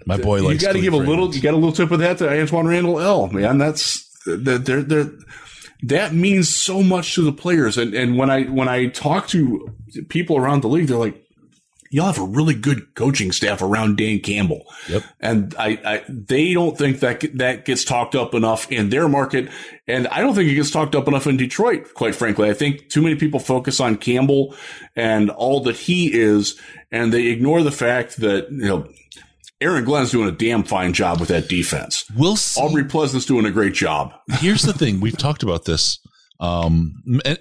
My 0.06 0.16
boy 0.16 0.38
You 0.38 0.44
likes 0.44 0.62
You 0.62 0.66
got 0.66 0.72
to 0.72 0.80
give 0.80 0.94
a 0.94 1.00
Raymond. 1.00 1.10
little. 1.10 1.34
You 1.34 1.42
got 1.42 1.52
a 1.52 1.58
little 1.58 1.72
tip 1.72 1.90
of 1.90 1.98
that 1.98 2.16
to 2.18 2.24
Antwaan 2.24 2.66
Randle 2.66 2.98
El 3.00 3.26
Man, 3.28 3.58
that's 3.58 4.08
that. 4.24 4.64
They're, 4.64 4.82
they're, 4.82 5.10
that 5.82 6.14
means 6.14 6.54
so 6.54 6.82
much 6.82 7.14
to 7.16 7.22
the 7.22 7.32
players. 7.32 7.76
And 7.76 7.92
and 7.92 8.16
when 8.16 8.30
I 8.30 8.44
when 8.44 8.68
I 8.68 8.86
talk 8.86 9.28
to 9.28 9.68
people 10.08 10.38
around 10.38 10.62
the 10.62 10.68
league, 10.68 10.86
they're 10.86 10.96
like, 10.96 11.21
"You'll 11.92 12.06
have 12.06 12.18
a 12.18 12.24
really 12.24 12.54
good 12.54 12.94
coaching 12.94 13.30
staff 13.30 13.62
around 13.62 13.96
Dan 13.98 14.20
Campbell." 14.20 14.64
Yep. 14.88 15.02
And 15.20 15.54
I, 15.58 15.78
I 15.84 16.04
they 16.08 16.52
don't 16.54 16.76
think 16.76 17.00
that 17.00 17.24
that 17.36 17.64
gets 17.64 17.84
talked 17.84 18.14
up 18.14 18.34
enough 18.34 18.70
in 18.72 18.88
their 18.90 19.08
market, 19.08 19.48
and 19.86 20.08
I 20.08 20.20
don't 20.20 20.34
think 20.34 20.50
it 20.50 20.54
gets 20.54 20.70
talked 20.70 20.94
up 20.94 21.06
enough 21.06 21.26
in 21.26 21.36
Detroit. 21.36 21.94
Quite 21.94 22.14
frankly, 22.14 22.48
I 22.48 22.54
think 22.54 22.88
too 22.88 23.02
many 23.02 23.16
people 23.16 23.38
focus 23.38 23.78
on 23.78 23.96
Campbell 23.96 24.56
and 24.96 25.30
all 25.30 25.60
that 25.64 25.76
he 25.76 26.12
is, 26.12 26.58
and 26.90 27.12
they 27.12 27.26
ignore 27.26 27.62
the 27.62 27.70
fact 27.70 28.16
that 28.18 28.50
you 28.50 28.66
know. 28.66 28.88
Aaron 29.60 29.84
Glenn's 29.84 30.10
doing 30.10 30.28
a 30.28 30.32
damn 30.32 30.64
fine 30.64 30.92
job 30.92 31.20
with 31.20 31.28
that 31.28 31.48
defense. 31.48 32.04
We'll 32.16 32.34
see. 32.34 32.60
Aubrey 32.60 32.82
Pleasant's 32.82 33.26
doing 33.26 33.46
a 33.46 33.50
great 33.52 33.74
job. 33.74 34.12
here's 34.40 34.62
the 34.62 34.72
thing 34.72 34.98
we've 34.98 35.16
talked 35.16 35.44
about 35.44 35.66
this 35.66 36.00
um 36.40 37.00
and, 37.24 37.38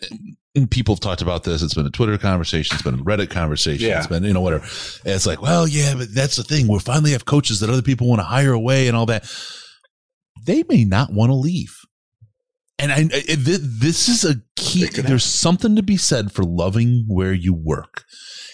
and 0.55 0.69
people 0.69 0.95
have 0.95 0.99
talked 0.99 1.21
about 1.21 1.43
this. 1.43 1.61
It's 1.61 1.73
been 1.73 1.85
a 1.85 1.91
twitter 1.91 2.17
conversation. 2.17 2.75
It's 2.75 2.83
been 2.83 2.95
a 2.99 3.03
reddit 3.03 3.29
conversation. 3.29 3.87
Yeah. 3.87 3.99
it's 3.99 4.07
been 4.07 4.23
you 4.23 4.33
know 4.33 4.41
whatever. 4.41 4.63
And 5.05 5.13
it's 5.13 5.27
like 5.27 5.41
well 5.41 5.67
yeah 5.67 5.95
but 5.95 6.13
that's 6.13 6.35
the 6.35 6.43
thing. 6.43 6.67
We 6.67 6.79
finally 6.79 7.11
have 7.11 7.25
coaches 7.25 7.59
that 7.59 7.69
other 7.69 7.81
people 7.81 8.07
want 8.07 8.19
to 8.19 8.25
hire 8.25 8.53
away 8.53 8.87
and 8.87 8.97
all 8.97 9.05
that. 9.07 9.31
They 10.45 10.63
may 10.67 10.85
not 10.85 11.11
want 11.13 11.29
to 11.29 11.35
leave. 11.35 11.77
And 12.79 12.91
I, 12.91 12.95
I 12.95 13.35
this 13.37 14.09
is 14.09 14.25
a 14.25 14.41
key. 14.55 14.87
There's 14.87 15.23
something 15.23 15.75
to 15.75 15.83
be 15.83 15.97
said 15.97 16.31
for 16.31 16.43
loving 16.43 17.05
where 17.07 17.31
you 17.31 17.53
work, 17.53 18.05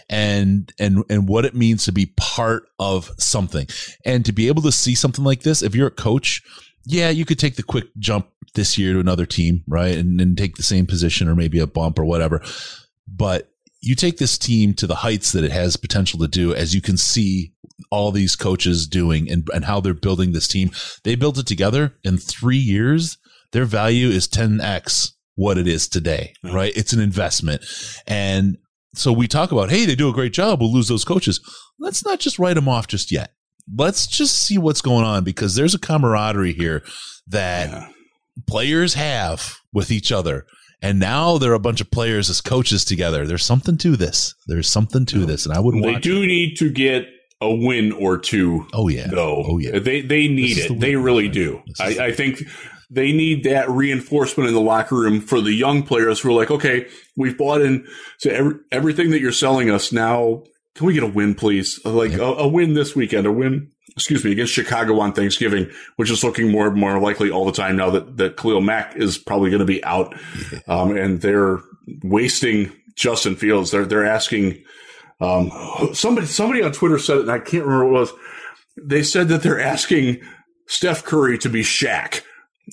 and 0.10 0.70
and 0.78 1.06
and 1.10 1.30
what 1.30 1.46
it 1.46 1.56
means 1.56 1.86
to 1.86 1.94
be 1.94 2.08
part 2.18 2.64
of 2.78 3.10
something, 3.18 3.68
and 4.04 4.26
to 4.26 4.34
be 4.34 4.50
able 4.50 4.62
to 4.64 4.72
see 4.74 4.96
something 4.96 5.24
like 5.24 5.44
this. 5.44 5.62
If 5.62 5.76
you're 5.76 5.88
a 5.88 5.92
coach, 5.92 6.42
yeah, 6.88 7.10
you 7.10 7.26
could 7.26 7.38
take 7.38 7.56
the 7.56 7.64
quick 7.64 7.88
jump 8.00 8.28
this 8.56 8.78
year 8.78 8.94
to 8.94 9.00
another 9.00 9.26
team, 9.26 9.64
right, 9.68 9.96
and 9.96 10.20
and 10.22 10.38
take 10.38 10.56
the 10.56 10.64
same 10.64 10.86
position 10.86 11.28
or 11.28 11.36
maybe 11.36 11.60
a 11.60 11.68
bump 11.68 12.00
or 12.00 12.06
whatever. 12.06 12.42
But 13.08 13.52
you 13.82 13.94
take 13.94 14.18
this 14.18 14.38
team 14.38 14.74
to 14.76 14.88
the 14.88 14.96
heights 14.96 15.32
that 15.34 15.44
it 15.44 15.52
has 15.52 15.78
potential 15.78 16.20
to 16.20 16.28
do, 16.28 16.54
as 16.54 16.74
you 16.74 16.82
can 16.82 16.98
see 16.98 17.54
all 17.92 18.12
these 18.12 18.36
coaches 18.36 18.88
doing 18.88 19.30
and, 19.30 19.48
and 19.54 19.66
how 19.66 19.80
they're 19.80 19.94
building 19.94 20.32
this 20.32 20.48
team. 20.48 20.72
They 21.04 21.16
built 21.16 21.38
it 21.38 21.46
together 21.46 21.96
in 22.04 22.18
three 22.18 22.58
years. 22.58 23.18
Their 23.52 23.66
value 23.66 24.08
is 24.08 24.28
10x 24.28 25.12
what 25.36 25.58
it 25.58 25.68
is 25.68 25.88
today, 25.88 26.34
right? 26.44 26.74
It's 26.76 26.94
an 26.94 27.00
investment. 27.00 27.64
And 28.08 28.58
so 28.96 29.14
we 29.14 29.28
talk 29.28 29.52
about, 29.52 29.70
hey, 29.70 29.86
they 29.86 29.96
do 29.96 30.10
a 30.10 30.14
great 30.14 30.34
job. 30.34 30.60
We'll 30.60 30.74
lose 30.74 30.88
those 30.88 31.06
coaches. 31.06 31.40
Let's 31.80 32.04
not 32.04 32.20
just 32.20 32.40
write 32.40 32.56
them 32.56 32.68
off 32.68 32.88
just 32.88 33.12
yet. 33.12 33.34
Let's 33.76 34.08
just 34.08 34.38
see 34.40 34.58
what's 34.58 34.82
going 34.82 35.06
on 35.06 35.24
because 35.24 35.56
there's 35.56 35.76
a 35.76 35.80
camaraderie 35.80 36.54
here 36.54 36.84
that 37.28 37.70
Yeah. 37.70 37.88
players 38.48 38.94
have 38.94 39.56
with 39.74 39.92
each 39.92 40.12
other. 40.12 40.46
And 40.82 41.00
now 41.00 41.38
there 41.40 41.52
are 41.52 41.56
a 41.56 41.60
bunch 41.60 41.82
of 41.82 41.90
players 41.90 42.30
as 42.30 42.40
coaches 42.40 42.86
together. 42.86 43.26
There's 43.26 43.44
something 43.44 43.78
to 43.80 43.96
this. 43.96 44.34
There's 44.48 44.70
something 44.70 45.06
to 45.08 45.26
this. 45.26 45.46
And 45.46 45.56
I 45.56 45.60
would 45.60 45.82
They 45.84 45.96
do 46.00 46.26
need 46.26 46.56
to 46.58 46.70
get 46.70 47.08
a 47.42 47.52
win 47.54 47.92
or 47.92 48.18
two 48.18 48.68
Oh, 48.74 48.88
yeah. 48.88 49.08
though. 49.08 49.44
Oh, 49.48 49.58
yeah. 49.58 49.80
They 49.80 50.02
they 50.02 50.28
need 50.28 50.58
it. 50.58 50.68
the 50.70 50.76
They 50.76 50.96
really 50.96 51.30
do. 51.30 51.62
I, 51.80 51.94
the 51.94 52.04
I 52.06 52.12
think 52.12 52.44
they 52.92 53.12
need 53.12 53.44
that 53.44 53.70
reinforcement 53.70 54.48
in 54.48 54.54
the 54.54 54.62
locker 54.62 54.96
room 54.96 55.20
for 55.20 55.42
the 55.42 55.54
young 55.54 55.84
players 55.84 56.20
who 56.20 56.30
are 56.30 56.34
like, 56.34 56.52
okay, 56.52 56.86
we've 57.18 57.38
bought 57.38 57.62
in 57.62 57.86
to 58.22 58.32
every, 58.34 58.54
everything 58.72 59.10
that 59.12 59.20
you're 59.20 59.32
selling 59.32 59.70
us. 59.70 59.92
Now, 59.92 60.44
can 60.78 60.86
we 60.86 60.94
get 60.94 61.04
a 61.04 61.08
win, 61.08 61.34
please? 61.34 61.84
Like 61.84 62.14
a, 62.14 62.24
a 62.24 62.48
win 62.48 62.76
this 62.76 62.96
weekend, 62.96 63.26
a 63.26 63.32
win. 63.32 63.72
Excuse 63.96 64.24
me, 64.24 64.32
against 64.32 64.54
Chicago 64.54 65.00
on 65.00 65.12
Thanksgiving, 65.12 65.72
which 65.96 66.12
is 66.12 66.24
looking 66.24 66.52
more 66.52 66.68
and 66.68 66.78
more 66.78 67.00
likely 67.00 67.32
all 67.32 67.46
the 67.46 67.52
time 67.52 67.76
now 67.76 67.90
that, 67.90 68.18
that 68.18 68.38
Khalil 68.38 68.62
Mack 68.62 68.96
is 68.96 69.18
probably 69.18 69.50
going 69.50 69.62
to 69.62 69.66
be 69.66 69.84
out. 69.84 70.14
Um, 70.68 70.96
and 70.96 71.20
they're 71.20 71.62
wasting 72.04 72.72
Justin 72.96 73.36
Fields. 73.36 73.72
They're, 73.72 73.86
they're 73.86 74.06
asking, 74.06 74.64
um, 75.20 75.52
somebody, 75.94 76.28
somebody 76.28 76.62
on 76.62 76.74
Twitter 76.74 77.00
said 77.00 77.18
it 77.18 77.22
and 77.22 77.32
I 77.32 77.40
can't 77.40 77.66
remember 77.66 77.86
what 77.86 77.98
it 77.98 78.00
was. 78.02 78.14
They 78.80 79.02
said 79.02 79.30
that 79.30 79.42
they're 79.42 79.60
asking 79.60 80.22
Steph 80.68 81.04
Curry 81.04 81.40
to 81.40 81.50
be 81.50 81.64
Shaq. 81.64 82.22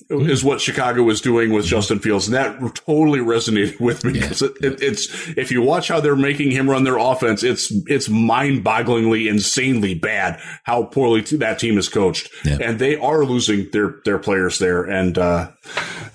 Is 0.09 0.43
what 0.43 0.59
Chicago 0.59 1.03
was 1.03 1.21
doing 1.21 1.53
with 1.53 1.65
Justin 1.65 1.99
Fields, 1.99 2.27
and 2.27 2.35
that 2.35 2.59
totally 2.75 3.19
resonated 3.19 3.79
with 3.79 4.03
me 4.03 4.13
because 4.13 4.41
it, 4.41 4.51
it, 4.61 4.81
it's 4.83 5.07
if 5.37 5.51
you 5.51 5.61
watch 5.61 5.87
how 5.87 6.01
they're 6.01 6.17
making 6.17 6.51
him 6.51 6.69
run 6.69 6.83
their 6.83 6.97
offense, 6.97 7.43
it's 7.43 7.71
it's 7.87 8.09
mind-bogglingly, 8.09 9.27
insanely 9.29 9.95
bad 9.95 10.39
how 10.63 10.83
poorly 10.83 11.21
t- 11.23 11.37
that 11.37 11.59
team 11.59 11.77
is 11.77 11.87
coached, 11.87 12.29
Yeah. 12.43 12.57
and 12.61 12.77
they 12.77 12.97
are 12.97 13.23
losing 13.23 13.69
their 13.71 13.95
their 14.03 14.19
players 14.19 14.59
there, 14.59 14.83
and 14.83 15.17
uh, 15.17 15.51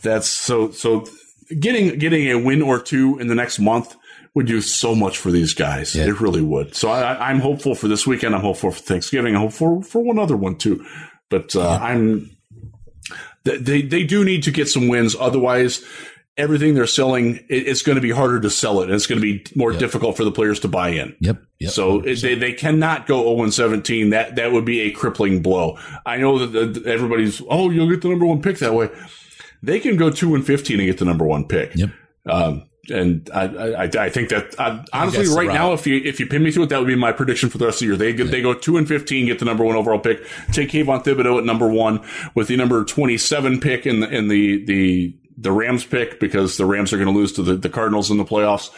that's 0.03 0.29
so 0.29 0.71
so. 0.73 1.07
Getting 1.59 1.99
getting 1.99 2.29
a 2.29 2.37
win 2.39 2.63
or 2.63 2.79
two 2.81 3.19
in 3.19 3.27
the 3.27 3.35
next 3.35 3.59
month 3.59 3.97
would 4.35 4.47
do 4.47 4.61
so 4.61 4.95
much 4.95 5.19
for 5.19 5.33
these 5.33 5.53
guys. 5.55 5.97
Yeah. 5.97 6.05
It 6.05 6.21
really 6.21 6.43
would. 6.43 6.77
So 6.77 6.91
I, 6.91 7.29
I'm 7.31 7.41
hopeful 7.41 7.75
for 7.75 7.89
this 7.89 8.07
weekend. 8.07 8.37
I'm 8.37 8.43
hopeful 8.43 8.71
for 8.71 8.79
Thanksgiving. 8.81 9.35
I'm 9.35 9.41
hopeful 9.41 9.83
for, 9.83 9.89
for 9.89 10.03
one 10.05 10.19
other 10.21 10.37
one 10.37 10.57
too. 10.57 10.85
But 11.29 11.57
uh, 11.57 11.79
I'm 11.83 12.37
they 13.45 13.83
they 13.83 14.05
do 14.05 14.25
need 14.25 14.43
to 14.45 14.51
get 14.51 14.69
some 14.69 14.89
wins. 14.89 15.17
Otherwise, 15.19 15.85
everything 16.41 16.75
they're 16.75 16.87
selling, 16.87 17.45
it's 17.49 17.83
going 17.83 17.97
to 17.97 18.03
be 18.03 18.11
harder 18.11 18.41
to 18.41 18.51
sell 18.51 18.81
it. 18.81 18.85
And 18.85 18.95
it's 18.95 19.07
going 19.07 19.21
to 19.21 19.23
be 19.23 19.45
more 19.55 19.73
yep. 19.73 19.81
difficult 19.81 20.17
for 20.17 20.25
the 20.25 20.33
players 20.33 20.61
to 20.61 20.69
buy 20.69 20.91
in. 20.91 21.15
Yep. 21.21 21.43
yep. 21.59 21.71
So 21.71 22.01
they, 22.01 22.35
they 22.35 22.53
cannot 22.53 23.07
go 23.07 23.37
0 23.37 23.51
17. 23.51 24.11
That, 24.11 24.37
that 24.37 24.53
would 24.53 24.65
be 24.65 24.81
a 24.81 24.91
crippling 24.91 25.43
blow. 25.43 25.79
I 26.07 26.17
know 26.17 26.47
that 26.47 26.87
everybody's, 26.87 27.43
oh, 27.49 27.71
you'll 27.71 27.89
get 27.91 28.03
the 28.03 28.09
number 28.09 28.27
one 28.27 28.43
pick 28.43 28.59
that 28.59 28.75
way. 28.75 28.89
They 29.63 29.79
can 29.79 29.97
go 29.97 30.11
2 30.11 30.35
and 30.35 30.47
15 30.47 30.81
and 30.81 30.87
get 30.87 30.99
the 30.99 31.05
number 31.05 31.27
one 31.27 31.47
pick. 31.47 31.77
Yep. 31.77 31.91
Um, 32.27 32.70
and 32.91 33.31
I, 33.33 33.45
I, 33.45 33.83
I, 33.85 34.11
think 34.11 34.31
that 34.31 34.55
uh, 34.59 34.83
honestly, 34.93 35.29
right 35.29 35.49
now, 35.49 35.73
if 35.73 35.87
you 35.87 36.01
if 36.05 36.21
you 36.21 36.27
pin 36.27 36.43
me 36.43 36.53
to 36.53 36.63
it, 36.63 36.69
that 36.69 36.79
would 36.79 36.89
be 36.89 36.97
my 36.97 37.13
prediction 37.13 37.49
for 37.49 37.59
the 37.59 37.67
rest 37.67 37.77
of 37.77 37.81
the 37.81 37.87
year. 37.87 37.97
They 37.97 38.13
get, 38.13 38.27
yeah. 38.27 38.33
they 38.33 38.43
go 38.43 38.55
two 38.55 38.77
and 38.77 38.87
fifteen, 38.87 39.27
get 39.27 39.39
the 39.39 39.45
number 39.45 39.65
one 39.65 39.77
overall 39.77 39.99
pick, 39.99 40.25
take 40.53 40.71
Kayvon 40.71 41.05
Thibodeaux 41.05 41.39
at 41.39 41.45
number 41.45 41.69
one 41.69 42.05
with 42.35 42.49
the 42.49 42.57
number 42.57 42.85
twenty 42.85 43.19
seven 43.19 43.61
pick 43.61 43.87
in 43.87 44.01
the 44.01 44.09
in 44.09 44.29
the 44.29 44.65
the 44.65 45.17
the 45.41 45.53
Rams 45.53 45.85
pick 45.85 46.21
because 46.21 46.57
the 46.57 46.67
Rams 46.67 46.93
are 46.93 46.97
going 46.97 47.13
to 47.13 47.19
lose 47.19 47.33
to 47.33 47.43
the, 47.43 47.57
the 47.57 47.71
Cardinals 47.71 48.11
in 48.11 48.19
the 48.19 48.25
playoffs 48.25 48.71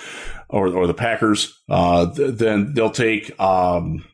or, 0.49 0.69
or 0.69 0.87
the 0.87 0.95
Packers, 0.95 1.61
uh, 1.69 2.13
th- 2.15 2.37
then 2.37 2.73
they'll 2.75 2.91
take, 2.91 3.39
um, 3.41 4.05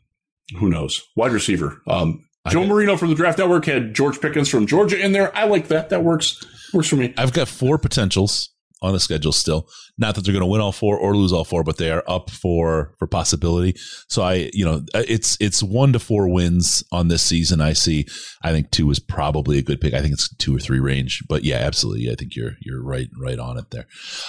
who 0.59 0.71
knows, 0.71 1.03
wide 1.15 1.33
receiver. 1.33 1.83
Um, 1.87 2.25
Joe 2.49 2.65
Marino 2.65 2.97
from 2.97 3.11
the 3.11 3.15
Draft 3.15 3.39
Network 3.39 3.67
had 3.67 3.93
George 3.93 4.21
Pickens 4.21 4.49
from 4.49 4.67
Georgia 4.67 4.99
in 4.99 5.13
there. 5.13 5.37
I 5.37 5.45
like 5.45 5.69
that. 5.69 5.91
That 5.91 6.03
works. 6.03 6.43
Works 6.73 6.89
for 6.89 6.97
me. 6.97 7.13
I've 7.19 7.33
got 7.33 7.49
four 7.49 7.77
potentials 7.77 8.49
on 8.81 8.93
the 8.93 9.01
schedule 9.01 9.33
still. 9.33 9.69
Not 9.97 10.15
that 10.15 10.25
they're 10.25 10.33
going 10.33 10.43
to 10.43 10.47
win 10.47 10.61
all 10.61 10.73
four 10.73 10.97
or 10.97 11.17
lose 11.17 11.33
all 11.33 11.45
four, 11.45 11.65
but 11.65 11.79
they 11.79 11.91
are 11.91 12.05
up 12.07 12.31
for 12.31 12.95
for 12.99 13.07
possibility. 13.07 13.79
So 14.09 14.23
I, 14.23 14.51
you 14.53 14.65
know, 14.65 14.85
it's 14.95 15.37
it's 15.41 15.63
one 15.63 15.93
to 15.93 15.99
four 15.99 16.29
wins 16.29 16.85
on 16.93 17.09
this 17.09 17.23
season. 17.23 17.61
I 17.61 17.73
see. 17.73 18.07
I 18.43 18.53
think 18.53 18.71
two 18.71 18.91
is 18.91 18.99
probably 18.99 19.59
a 19.59 19.63
good 19.63 19.81
pick. 19.81 19.95
I 19.95 20.01
think 20.01 20.13
it's 20.13 20.35
two 20.37 20.55
or 20.55 20.61
three 20.61 20.81
range. 20.81 21.23
But 21.29 21.45
yeah, 21.45 21.57
absolutely. 21.57 22.11
I 22.11 22.15
think 22.15 22.37
you're 22.37 22.53
you're 22.61 22.83
right 22.83 23.09
right 23.21 23.39
on 23.39 23.59
it 23.59 23.71
there. 23.71 23.87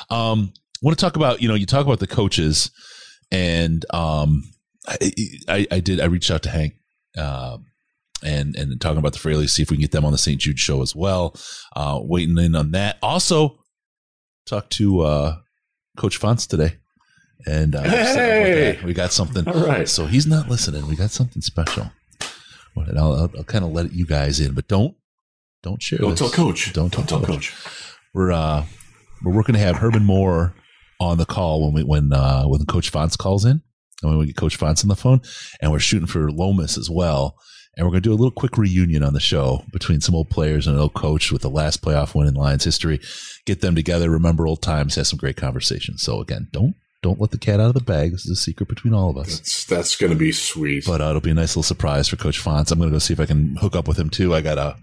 Um, 0.09 0.53
I 0.55 0.79
want 0.81 0.97
to 0.97 1.03
talk 1.03 1.15
about 1.15 1.41
you 1.41 1.47
know 1.47 1.55
you 1.55 1.65
talk 1.65 1.85
about 1.85 1.99
the 1.99 2.07
coaches, 2.07 2.71
and 3.31 3.85
um, 3.93 4.43
I, 4.87 4.97
I, 5.47 5.67
I 5.71 5.79
did 5.79 5.99
I 5.99 6.05
reached 6.05 6.31
out 6.31 6.43
to 6.43 6.49
Hank. 6.49 6.73
Uh, 7.17 7.57
and 8.23 8.55
and 8.55 8.79
talking 8.81 8.97
about 8.97 9.13
the 9.13 9.19
Fraley, 9.19 9.47
see 9.47 9.61
if 9.61 9.71
we 9.71 9.77
can 9.77 9.81
get 9.81 9.91
them 9.91 10.05
on 10.05 10.11
the 10.11 10.17
St. 10.17 10.39
Jude 10.39 10.59
show 10.59 10.81
as 10.81 10.95
well. 10.95 11.35
Uh, 11.75 11.99
waiting 12.01 12.37
in 12.37 12.55
on 12.55 12.71
that. 12.71 12.97
Also, 13.01 13.58
talked 14.49 14.71
to 14.73 15.01
uh, 15.01 15.37
Coach 15.97 16.17
Fontes 16.17 16.47
today, 16.47 16.77
and 17.45 17.75
uh, 17.75 17.83
hey! 17.83 18.79
we 18.83 18.93
got 18.93 19.13
something. 19.13 19.47
All 19.47 19.65
right. 19.65 19.87
So 19.87 20.05
he's 20.05 20.27
not 20.27 20.49
listening. 20.49 20.87
We 20.87 20.95
got 20.95 21.11
something 21.11 21.41
special. 21.41 21.91
And 22.75 22.97
I'll, 22.97 23.13
I'll, 23.13 23.31
I'll 23.37 23.43
kind 23.43 23.65
of 23.65 23.71
let 23.71 23.91
you 23.91 24.05
guys 24.05 24.39
in, 24.39 24.53
but 24.53 24.67
don't 24.67 24.95
don't 25.63 25.81
share. 25.81 25.99
Don't 25.99 26.11
this. 26.11 26.19
tell 26.19 26.29
Coach. 26.29 26.71
Don't, 26.73 26.93
don't 26.93 27.07
tell 27.07 27.19
coach. 27.19 27.51
coach. 27.51 27.55
We're 28.13 28.31
uh 28.31 28.65
we're 29.23 29.33
working 29.33 29.53
to 29.53 29.59
have 29.59 29.77
Herman 29.77 30.05
Moore 30.05 30.53
on 30.99 31.17
the 31.17 31.25
call 31.25 31.65
when 31.65 31.73
we 31.73 31.83
when 31.83 32.13
uh 32.13 32.43
when 32.45 32.65
Coach 32.65 32.89
Fontes 32.89 33.17
calls 33.17 33.45
in, 33.45 33.61
and 34.01 34.11
when 34.11 34.17
we 34.17 34.27
get 34.27 34.37
Coach 34.37 34.55
Fontes 34.55 34.83
on 34.83 34.89
the 34.89 34.95
phone, 34.95 35.21
and 35.61 35.71
we're 35.71 35.79
shooting 35.79 36.07
for 36.07 36.31
Lomas 36.31 36.77
as 36.77 36.89
well. 36.89 37.37
And 37.77 37.85
we're 37.85 37.91
going 37.91 38.03
to 38.03 38.09
do 38.09 38.13
a 38.13 38.15
little 38.15 38.31
quick 38.31 38.57
reunion 38.57 39.03
on 39.03 39.13
the 39.13 39.19
show 39.19 39.63
between 39.71 40.01
some 40.01 40.15
old 40.15 40.29
players 40.29 40.67
and 40.67 40.75
an 40.75 40.81
old 40.81 40.93
coach 40.93 41.31
with 41.31 41.41
the 41.41 41.49
last 41.49 41.81
playoff 41.81 42.13
win 42.13 42.27
in 42.27 42.33
Lions 42.33 42.65
history. 42.65 42.99
Get 43.45 43.61
them 43.61 43.75
together, 43.75 44.09
remember 44.09 44.47
old 44.47 44.61
times, 44.61 44.95
have 44.95 45.07
some 45.07 45.17
great 45.17 45.37
conversations. 45.37 46.01
So 46.01 46.19
again, 46.19 46.49
don't 46.51 46.75
don't 47.01 47.21
let 47.21 47.31
the 47.31 47.37
cat 47.37 47.61
out 47.61 47.67
of 47.67 47.73
the 47.73 47.79
bag. 47.79 48.11
This 48.11 48.25
is 48.25 48.31
a 48.31 48.35
secret 48.35 48.67
between 48.67 48.93
all 48.93 49.09
of 49.09 49.17
us. 49.17 49.37
That's, 49.37 49.65
that's 49.65 49.95
going 49.95 50.11
to 50.11 50.19
be 50.19 50.33
sweet. 50.33 50.83
But 50.85 50.99
uh, 50.99 51.05
it'll 51.05 51.21
be 51.21 51.31
a 51.31 51.33
nice 51.33 51.51
little 51.51 51.63
surprise 51.63 52.09
for 52.09 52.17
Coach 52.17 52.39
Fontes. 52.39 52.71
I'm 52.71 52.79
going 52.79 52.89
to 52.89 52.95
go 52.95 52.99
see 52.99 53.13
if 53.13 53.21
I 53.21 53.25
can 53.25 53.55
hook 53.55 53.75
up 53.75 53.87
with 53.87 53.97
him 53.97 54.09
too. 54.09 54.35
I 54.35 54.41
got 54.41 54.57
a, 54.57 54.75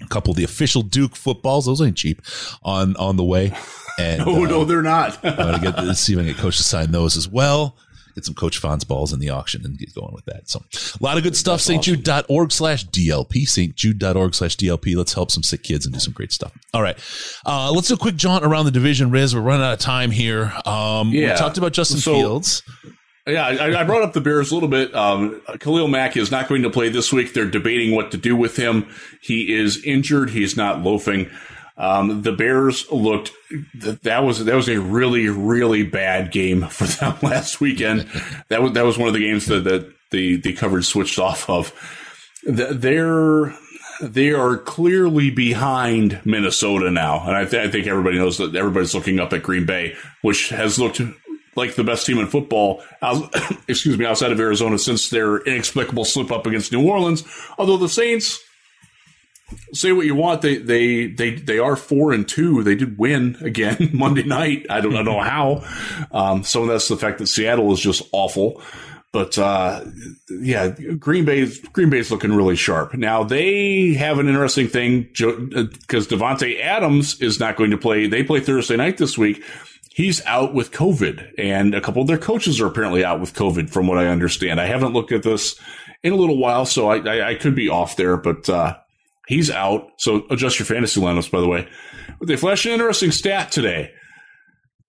a 0.00 0.06
couple 0.08 0.32
of 0.32 0.36
the 0.36 0.42
official 0.42 0.82
Duke 0.82 1.14
footballs. 1.14 1.66
Those 1.66 1.80
ain't 1.80 1.96
cheap 1.96 2.22
on 2.62 2.96
on 2.96 3.16
the 3.16 3.24
way. 3.24 3.56
And, 3.96 4.26
no, 4.26 4.44
uh, 4.44 4.48
no, 4.48 4.64
they're 4.64 4.82
not. 4.82 5.24
I'm 5.24 5.36
going 5.36 5.60
to 5.60 5.72
get 5.72 5.94
see 5.94 6.14
if 6.14 6.18
I 6.18 6.22
can 6.22 6.32
get 6.32 6.38
Coach 6.38 6.56
to 6.56 6.64
sign 6.64 6.90
those 6.90 7.16
as 7.16 7.28
well 7.28 7.76
get 8.14 8.24
some 8.24 8.34
Coach 8.34 8.60
Fonz 8.60 8.86
balls 8.86 9.12
in 9.12 9.20
the 9.20 9.30
auction 9.30 9.64
and 9.64 9.78
get 9.78 9.94
going 9.94 10.14
with 10.14 10.24
that. 10.26 10.48
So 10.48 10.62
a 11.00 11.02
lot 11.02 11.16
of 11.16 11.22
good 11.22 11.36
stuff. 11.36 11.60
stjude.org 11.60 12.52
slash 12.52 12.86
DLP, 12.86 13.46
stjude.org 13.46 14.34
slash 14.34 14.56
DLP. 14.56 14.96
Let's 14.96 15.14
help 15.14 15.30
some 15.30 15.42
sick 15.42 15.62
kids 15.62 15.86
and 15.86 15.92
do 15.92 16.00
some 16.00 16.12
great 16.12 16.32
stuff. 16.32 16.52
All 16.72 16.82
right. 16.82 16.98
Uh, 17.44 17.72
let's 17.72 17.88
do 17.88 17.94
a 17.94 17.98
quick 17.98 18.16
jaunt 18.16 18.44
around 18.44 18.66
the 18.66 18.70
division, 18.70 19.10
Riz. 19.10 19.34
We're 19.34 19.40
running 19.40 19.64
out 19.64 19.74
of 19.74 19.78
time 19.78 20.10
here. 20.10 20.52
Um, 20.64 21.10
yeah. 21.10 21.32
We 21.32 21.38
talked 21.38 21.58
about 21.58 21.72
Justin 21.72 21.98
so, 21.98 22.14
Fields. 22.14 22.62
Yeah, 23.26 23.46
I, 23.46 23.80
I, 23.80 23.84
brought 23.84 24.02
up 24.02 24.12
the 24.12 24.20
Bears 24.20 24.50
a 24.50 24.54
little 24.54 24.68
bit. 24.68 24.94
Um, 24.94 25.40
Khalil 25.58 25.88
Mack 25.88 26.14
is 26.14 26.30
not 26.30 26.46
going 26.46 26.62
to 26.62 26.68
play 26.68 26.90
this 26.90 27.10
week. 27.10 27.32
They're 27.32 27.48
debating 27.48 27.94
what 27.94 28.10
to 28.10 28.18
do 28.18 28.36
with 28.36 28.56
him. 28.56 28.86
He 29.22 29.54
is 29.54 29.82
injured. 29.82 30.28
He's 30.28 30.58
not 30.58 30.82
loafing. 30.82 31.30
Um, 31.76 32.22
the 32.22 32.32
Bears 32.32 32.90
looked 32.90 33.32
that 33.82 34.22
was 34.22 34.44
that 34.44 34.54
was 34.54 34.68
a 34.68 34.80
really 34.80 35.28
really 35.28 35.82
bad 35.82 36.30
game 36.30 36.62
for 36.68 36.84
them 36.84 37.16
last 37.22 37.60
weekend. 37.60 38.08
that 38.48 38.62
was 38.62 38.72
that 38.72 38.84
was 38.84 38.96
one 38.96 39.08
of 39.08 39.14
the 39.14 39.20
games 39.20 39.46
that, 39.46 39.64
that 39.64 39.92
the 40.10 40.36
the 40.36 40.52
coverage 40.52 40.86
switched 40.86 41.18
off 41.18 41.48
of. 41.50 41.72
They're 42.44 43.54
they 44.00 44.32
are 44.32 44.56
clearly 44.56 45.30
behind 45.30 46.20
Minnesota 46.24 46.90
now, 46.90 47.26
and 47.26 47.36
I, 47.36 47.44
th- 47.44 47.68
I 47.68 47.70
think 47.70 47.86
everybody 47.86 48.18
knows 48.18 48.38
that 48.38 48.54
everybody's 48.54 48.94
looking 48.94 49.20
up 49.20 49.32
at 49.32 49.42
Green 49.42 49.66
Bay, 49.66 49.94
which 50.22 50.48
has 50.50 50.78
looked 50.78 51.00
like 51.56 51.74
the 51.74 51.84
best 51.84 52.06
team 52.06 52.18
in 52.18 52.26
football, 52.26 52.82
excuse 53.68 53.96
me, 53.96 54.04
outside 54.04 54.32
of 54.32 54.40
Arizona 54.40 54.78
since 54.78 55.10
their 55.10 55.38
inexplicable 55.38 56.04
slip 56.04 56.32
up 56.32 56.46
against 56.46 56.72
New 56.72 56.86
Orleans. 56.86 57.24
Although 57.58 57.76
the 57.76 57.88
Saints 57.88 58.40
say 59.72 59.92
what 59.92 60.06
you 60.06 60.14
want. 60.14 60.42
They 60.42 60.58
they 60.58 61.06
they 61.06 61.34
they 61.34 61.58
are 61.58 61.76
four 61.76 62.12
and 62.12 62.28
two. 62.28 62.62
They 62.62 62.74
did 62.74 62.98
win 62.98 63.36
again 63.40 63.90
Monday 63.94 64.24
night. 64.24 64.66
I 64.70 64.80
don't, 64.80 64.94
I 64.94 65.02
don't 65.02 65.06
know 65.06 65.20
how. 65.20 65.64
Um, 66.12 66.44
some 66.44 66.62
of 66.62 66.68
that's 66.68 66.88
the 66.88 66.96
fact 66.96 67.18
that 67.18 67.26
Seattle 67.26 67.72
is 67.72 67.80
just 67.80 68.02
awful. 68.12 68.62
But 69.12 69.38
uh, 69.38 69.84
yeah, 70.28 70.70
Green 70.70 71.24
Bay 71.24 71.46
Green 71.72 71.88
Bay's 71.88 72.10
looking 72.10 72.32
really 72.32 72.56
sharp 72.56 72.94
now. 72.94 73.22
They 73.22 73.94
have 73.94 74.18
an 74.18 74.26
interesting 74.28 74.66
thing 74.66 75.02
because 75.02 76.08
Davante 76.08 76.60
Adams 76.60 77.20
is 77.22 77.38
not 77.38 77.56
going 77.56 77.70
to 77.70 77.78
play. 77.78 78.08
They 78.08 78.24
play 78.24 78.40
Thursday 78.40 78.76
night 78.76 78.98
this 78.98 79.16
week. 79.16 79.44
He's 79.88 80.26
out 80.26 80.52
with 80.52 80.72
COVID, 80.72 81.34
and 81.38 81.72
a 81.72 81.80
couple 81.80 82.02
of 82.02 82.08
their 82.08 82.18
coaches 82.18 82.60
are 82.60 82.66
apparently 82.66 83.04
out 83.04 83.20
with 83.20 83.34
COVID, 83.34 83.70
from 83.70 83.86
what 83.86 83.98
I 83.98 84.08
understand. 84.08 84.60
I 84.60 84.66
haven't 84.66 84.92
looked 84.92 85.12
at 85.12 85.22
this 85.22 85.54
in 86.02 86.12
a 86.12 86.16
little 86.16 86.36
while, 86.36 86.66
so 86.66 86.90
I, 86.90 86.96
I, 86.98 87.28
I 87.28 87.34
could 87.36 87.54
be 87.54 87.68
off 87.68 87.94
there, 87.94 88.16
but 88.16 88.48
uh, 88.48 88.76
He's 89.26 89.50
out. 89.50 89.90
So 89.98 90.26
adjust 90.30 90.58
your 90.58 90.66
fantasy 90.66 91.00
lineups, 91.00 91.30
by 91.30 91.40
the 91.40 91.48
way. 91.48 91.68
But 92.18 92.28
they 92.28 92.36
flashed 92.36 92.66
an 92.66 92.72
interesting 92.72 93.10
stat 93.10 93.50
today. 93.50 93.90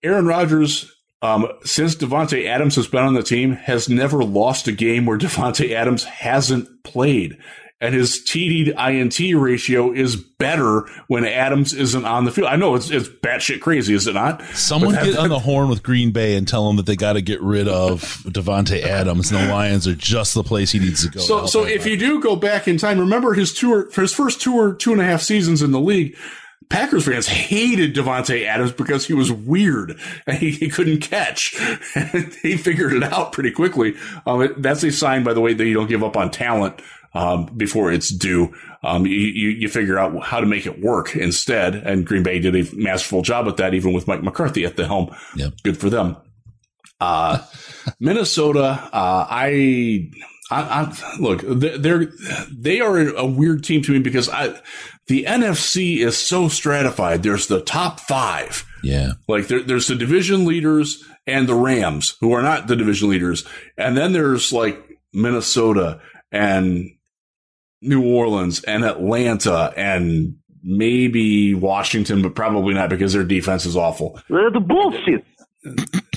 Aaron 0.04 0.28
Rodgers, 0.28 0.92
um, 1.22 1.48
since 1.64 1.96
Davante 1.96 2.46
Adams 2.46 2.76
has 2.76 2.88
been 2.88 3.04
on 3.04 3.14
the 3.14 3.24
team, 3.24 3.54
has 3.54 3.90
never 3.90 4.24
lost 4.24 4.68
a 4.68 4.72
game 4.72 5.06
where 5.06 5.18
Davante 5.20 5.72
Adams 5.72 6.04
hasn't 6.04 6.68
played 6.84 7.38
and 7.86 7.94
his 7.94 8.20
TD 8.20 8.66
to 8.66 8.90
INT 8.90 9.40
ratio 9.40 9.92
is 9.92 10.16
better 10.16 10.88
when 11.08 11.24
Adams 11.24 11.72
isn't 11.72 12.04
on 12.04 12.26
the 12.26 12.32
field. 12.32 12.48
I 12.48 12.56
know 12.56 12.74
it's 12.74 12.90
it's 12.90 13.08
batshit 13.08 13.62
crazy, 13.62 13.94
is 13.94 14.08
it 14.08 14.14
not? 14.14 14.42
Someone 14.56 14.96
that, 14.96 15.06
get 15.06 15.18
on 15.18 15.30
the 15.30 15.40
horn 15.46 15.70
with 15.70 15.84
Green 15.84 16.12
Bay 16.12 16.36
and 16.36 16.48
tell 16.48 16.66
them 16.68 16.78
that 16.78 16.88
they 16.88 16.96
got 16.96 17.14
to 17.14 17.22
get 17.22 17.42
rid 17.42 17.68
of 17.68 18.02
Davante 18.24 18.82
Adams, 18.82 19.32
and 19.32 19.48
the 19.48 19.54
Lions 19.54 19.88
are 19.88 19.96
just 19.96 20.34
the 20.34 20.44
place 20.44 20.72
he 20.72 20.80
needs 20.80 21.04
to 21.04 21.12
go. 21.12 21.20
So, 21.20 21.46
so 21.46 21.64
if 21.64 21.86
you 21.86 21.96
do 21.96 22.20
go 22.20 22.36
back 22.36 22.68
in 22.68 22.78
time, 22.78 23.00
remember 23.00 23.34
his 23.34 23.54
tour 23.54 23.90
for 23.92 24.02
his 24.02 24.14
first 24.14 24.42
two 24.42 24.56
or 24.56 24.74
two 24.74 24.92
and 24.92 25.00
a 25.00 25.06
half 25.06 25.22
seasons 25.22 25.62
in 25.62 25.72
the 25.72 25.80
league. 25.80 26.18
Packers 26.68 27.06
fans 27.06 27.28
hated 27.28 27.94
Davante 27.94 28.44
Adams 28.44 28.72
because 28.72 29.06
he 29.06 29.14
was 29.14 29.32
weird 29.32 30.00
and 30.26 30.36
he, 30.36 30.50
he 30.50 30.68
couldn't 30.68 31.02
catch. 31.02 31.56
he 32.42 32.58
figured 32.58 32.92
it 32.92 33.04
out 33.04 33.34
pretty 33.34 33.52
quickly. 33.52 33.94
Um, 34.26 34.52
that's 34.58 34.82
a 34.84 34.92
sign, 34.92 35.24
by 35.24 35.34
the 35.34 35.42
way, 35.42 35.54
that 35.54 35.64
you 35.64 35.76
don't 35.76 35.86
give 35.86 36.04
up 36.04 36.18
on 36.18 36.32
talent 36.32 36.82
um, 37.16 37.46
before 37.56 37.92
it's 37.92 38.10
due. 38.10 38.54
Um, 38.84 39.08
you, 39.08 39.16
you, 39.16 39.70
figure 39.70 39.98
out 39.98 40.22
how 40.22 40.42
to 40.42 40.46
make 40.46 40.68
it 40.68 40.82
work 40.82 41.16
instead. 41.16 41.74
And 41.74 42.06
Green 42.06 42.22
Bay 42.22 42.40
did 42.40 42.56
a 42.56 42.76
masterful 42.76 43.24
job 43.24 43.48
with 43.48 43.58
that, 43.58 43.74
even 43.74 43.94
with 43.94 44.08
Mike 44.08 44.22
McCarthy 44.22 44.66
at 44.66 44.76
the 44.76 44.86
helm. 44.86 45.16
Yep. 45.36 45.54
Good 45.64 45.78
for 45.78 45.90
them. 45.90 46.18
Uh, 47.00 47.40
Minnesota, 48.00 48.90
uh, 48.94 49.26
I, 49.30 50.12
I, 50.52 50.62
I, 50.62 51.18
look, 51.20 51.42
they're, 51.48 52.12
they 52.52 52.82
are 52.82 53.00
a 53.00 53.26
weird 53.26 53.64
team 53.64 53.82
to 53.84 53.92
me 53.94 54.00
because 54.00 54.30
I, 54.30 54.60
the 55.08 55.24
NFC 55.24 56.06
is 56.06 56.18
so 56.18 56.50
stratified. 56.50 57.24
There's 57.24 57.48
the 57.48 57.62
top 57.62 58.02
five. 58.02 58.66
Yeah. 58.84 59.14
Like 59.28 59.48
there, 59.48 59.64
there's 59.64 59.88
the 59.88 59.96
division 59.96 60.46
leaders 60.46 61.04
and 61.26 61.48
the 61.48 61.56
Rams 61.56 62.18
who 62.20 62.34
are 62.34 62.44
not 62.44 62.68
the 62.68 62.76
division 62.76 63.10
leaders. 63.10 63.46
And 63.78 63.96
then 63.96 64.14
there's 64.14 64.52
like 64.52 65.00
Minnesota 65.14 66.02
and 66.32 66.92
New 67.86 68.04
Orleans 68.06 68.64
and 68.64 68.84
Atlanta 68.84 69.74
and 69.78 70.36
maybe 70.64 71.54
Washington, 71.54 72.22
but 72.22 72.36
probably 72.36 72.74
not 72.74 72.90
because 72.90 73.14
their 73.14 73.24
defense 73.24 73.66
is 73.66 73.78
awful. 73.78 74.20
the 74.30 74.60
bullshit. 74.60 75.24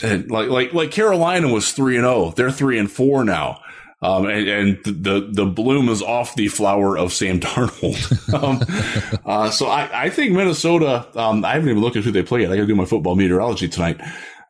And 0.03 0.31
like 0.31 0.49
like 0.49 0.73
like 0.75 0.91
Carolina 0.91 1.49
was 1.49 1.73
three 1.73 1.97
and 1.97 2.05
zero. 2.05 2.15
Oh. 2.15 2.31
They're 2.31 2.51
three 2.51 2.79
and 2.79 2.91
four 2.91 3.25
now. 3.25 3.61
Um, 4.01 4.27
and, 4.27 4.49
and 4.49 4.79
the, 4.85 5.29
the 5.33 5.45
bloom 5.45 5.89
is 5.89 6.03
off 6.03 6.37
the 6.37 6.47
flower 6.47 6.97
of 6.97 7.13
Sam 7.13 7.41
Darnold. 7.41 8.33
um, 8.33 9.21
uh, 9.27 9.51
so 9.51 9.67
I, 9.67 10.05
I 10.05 10.11
think 10.11 10.33
Minnesota, 10.33 11.09
um, 11.19 11.45
I 11.45 11.55
haven't 11.55 11.69
even 11.69 11.83
looked 11.83 11.97
at 11.97 12.05
who 12.05 12.13
they 12.13 12.23
play 12.23 12.43
yet. 12.43 12.53
I 12.53 12.57
got 12.57 12.63
to 12.63 12.67
do 12.69 12.77
my 12.77 12.85
football 12.85 13.17
meteorology 13.17 13.69
tonight. 13.69 14.01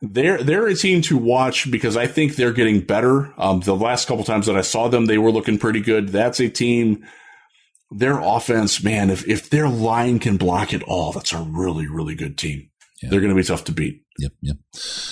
They're, 0.01 0.41
they're 0.43 0.67
a 0.67 0.75
team 0.75 1.01
to 1.03 1.17
watch 1.17 1.69
because 1.69 1.97
I 1.97 2.07
think 2.07 2.35
they're 2.35 2.53
getting 2.53 2.79
better. 2.81 3.33
Um, 3.37 3.59
the 3.61 3.75
last 3.75 4.07
couple 4.07 4.23
times 4.23 4.45
that 4.45 4.55
I 4.55 4.61
saw 4.61 4.87
them, 4.87 5.05
they 5.07 5.17
were 5.17 5.31
looking 5.31 5.57
pretty 5.57 5.81
good. 5.81 6.09
That's 6.09 6.39
a 6.39 6.49
team, 6.49 7.05
their 7.91 8.19
offense, 8.19 8.83
man, 8.83 9.09
if, 9.09 9.27
if 9.27 9.49
their 9.49 9.67
line 9.67 10.19
can 10.19 10.37
block 10.37 10.73
it 10.73 10.83
all, 10.83 11.11
that's 11.11 11.33
a 11.33 11.41
really, 11.41 11.87
really 11.87 12.15
good 12.15 12.37
team. 12.37 12.69
Yeah. 13.01 13.09
They're 13.09 13.19
going 13.21 13.33
to 13.33 13.35
be 13.35 13.43
tough 13.43 13.63
to 13.65 13.71
beat. 13.71 14.03
Yep, 14.19 14.31
yep. 14.41 14.57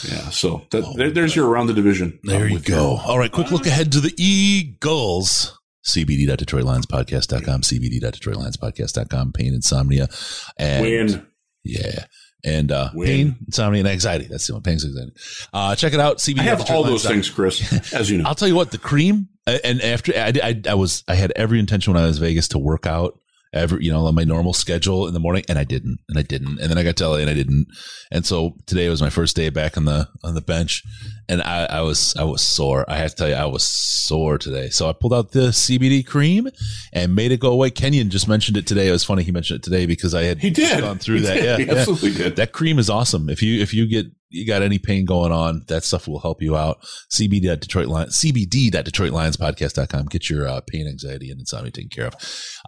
Yeah, 0.09 0.29
so 0.29 0.65
that, 0.71 0.83
oh, 0.85 0.93
there, 0.97 1.09
there's 1.09 1.35
your 1.35 1.47
around 1.49 1.67
the 1.67 1.73
division. 1.73 2.19
There 2.23 2.47
you 2.47 2.59
go. 2.59 2.91
Your- 2.95 3.01
All 3.05 3.17
right, 3.17 3.31
quick 3.31 3.51
look 3.51 3.65
ahead 3.65 3.91
to 3.93 3.99
the 4.01 4.13
Eagles. 4.17 5.57
CBD.DetroitLionsPodcast.com, 5.87 7.61
CBD.DetroitLionsPodcast.com, 7.61 9.31
pain, 9.31 9.53
insomnia, 9.53 10.09
and 10.57 10.81
Win. 10.81 11.27
yeah, 11.63 12.05
and 12.47 12.71
uh, 12.71 12.89
pain, 12.93 13.35
insomnia, 13.45 13.81
and 13.81 13.89
anxiety. 13.89 14.25
That's 14.29 14.47
the 14.47 14.53
one. 14.53 14.63
Pain, 14.63 14.73
anxiety. 14.73 15.11
Uh, 15.53 15.75
check 15.75 15.93
it 15.93 15.99
out. 15.99 16.17
CBD. 16.17 16.39
I 16.39 16.43
have 16.43 16.71
all 16.71 16.83
those 16.83 17.05
things, 17.05 17.29
Chris. 17.29 17.93
As 17.93 18.09
you 18.09 18.17
know, 18.17 18.23
I'll 18.27 18.35
tell 18.35 18.47
you 18.47 18.55
what. 18.55 18.71
The 18.71 18.77
cream, 18.77 19.27
and 19.45 19.81
after 19.81 20.13
I, 20.13 20.33
I, 20.41 20.61
I 20.69 20.73
was, 20.75 21.03
I 21.07 21.15
had 21.15 21.33
every 21.35 21.59
intention 21.59 21.93
when 21.93 22.01
I 22.01 22.05
was 22.05 22.17
Vegas 22.17 22.47
to 22.49 22.57
work 22.57 22.87
out 22.87 23.19
every, 23.53 23.83
you 23.83 23.91
know, 23.91 24.05
on 24.05 24.15
my 24.15 24.23
normal 24.23 24.53
schedule 24.53 25.07
in 25.07 25.13
the 25.13 25.19
morning 25.19 25.43
and 25.49 25.57
I 25.57 25.63
didn't, 25.63 25.99
and 26.09 26.17
I 26.17 26.21
didn't. 26.21 26.59
And 26.59 26.69
then 26.69 26.77
I 26.77 26.83
got 26.83 26.97
to 26.97 27.07
LA 27.07 27.17
and 27.17 27.29
I 27.29 27.33
didn't. 27.33 27.67
And 28.11 28.25
so 28.25 28.55
today 28.65 28.89
was 28.89 29.01
my 29.01 29.09
first 29.09 29.35
day 29.35 29.49
back 29.49 29.77
on 29.77 29.85
the, 29.85 30.07
on 30.23 30.35
the 30.35 30.41
bench 30.41 30.83
and 31.29 31.41
I, 31.41 31.65
I 31.65 31.81
was, 31.81 32.15
I 32.17 32.23
was 32.23 32.41
sore. 32.41 32.89
I 32.89 32.97
have 32.97 33.11
to 33.11 33.15
tell 33.15 33.29
you, 33.29 33.35
I 33.35 33.45
was 33.45 33.67
sore 33.67 34.37
today. 34.37 34.69
So 34.69 34.89
I 34.89 34.93
pulled 34.93 35.13
out 35.13 35.31
the 35.31 35.49
CBD 35.49 36.05
cream 36.05 36.47
and 36.93 37.15
made 37.15 37.31
it 37.31 37.39
go 37.39 37.51
away. 37.51 37.69
Kenyon 37.69 38.09
just 38.09 38.27
mentioned 38.27 38.57
it 38.57 38.65
today. 38.65 38.87
It 38.87 38.91
was 38.91 39.03
funny. 39.03 39.23
He 39.23 39.31
mentioned 39.31 39.59
it 39.59 39.63
today 39.63 39.85
because 39.85 40.13
I 40.15 40.23
had 40.23 40.39
he 40.39 40.49
did. 40.49 40.81
gone 40.81 40.99
through 40.99 41.17
he 41.17 41.21
that. 41.23 41.33
Did. 41.35 41.43
Yeah, 41.43 41.57
he 41.57 41.69
absolutely 41.69 42.13
did. 42.13 42.35
That 42.37 42.53
cream 42.53 42.79
is 42.79 42.89
awesome. 42.89 43.29
If 43.29 43.41
you, 43.41 43.61
if 43.61 43.73
you 43.73 43.87
get, 43.87 44.07
you 44.29 44.45
got 44.45 44.61
any 44.61 44.77
pain 44.77 45.05
going 45.05 45.31
on, 45.31 45.63
that 45.67 45.83
stuff 45.83 46.07
will 46.07 46.19
help 46.19 46.41
you 46.41 46.55
out. 46.55 46.81
CBD 47.11 47.45
at 47.51 47.61
Detroit 47.61 47.87
Lions, 47.87 48.19
CBD 48.19 48.73
at 48.75 48.85
Detroit 48.85 49.11
Lions 49.11 49.37
podcast.com. 49.37 50.05
Get 50.07 50.29
your 50.29 50.47
uh, 50.47 50.61
pain, 50.67 50.87
anxiety, 50.87 51.29
and 51.29 51.39
insomnia 51.39 51.71
taken 51.71 51.89
care 51.89 52.07
of. 52.07 52.15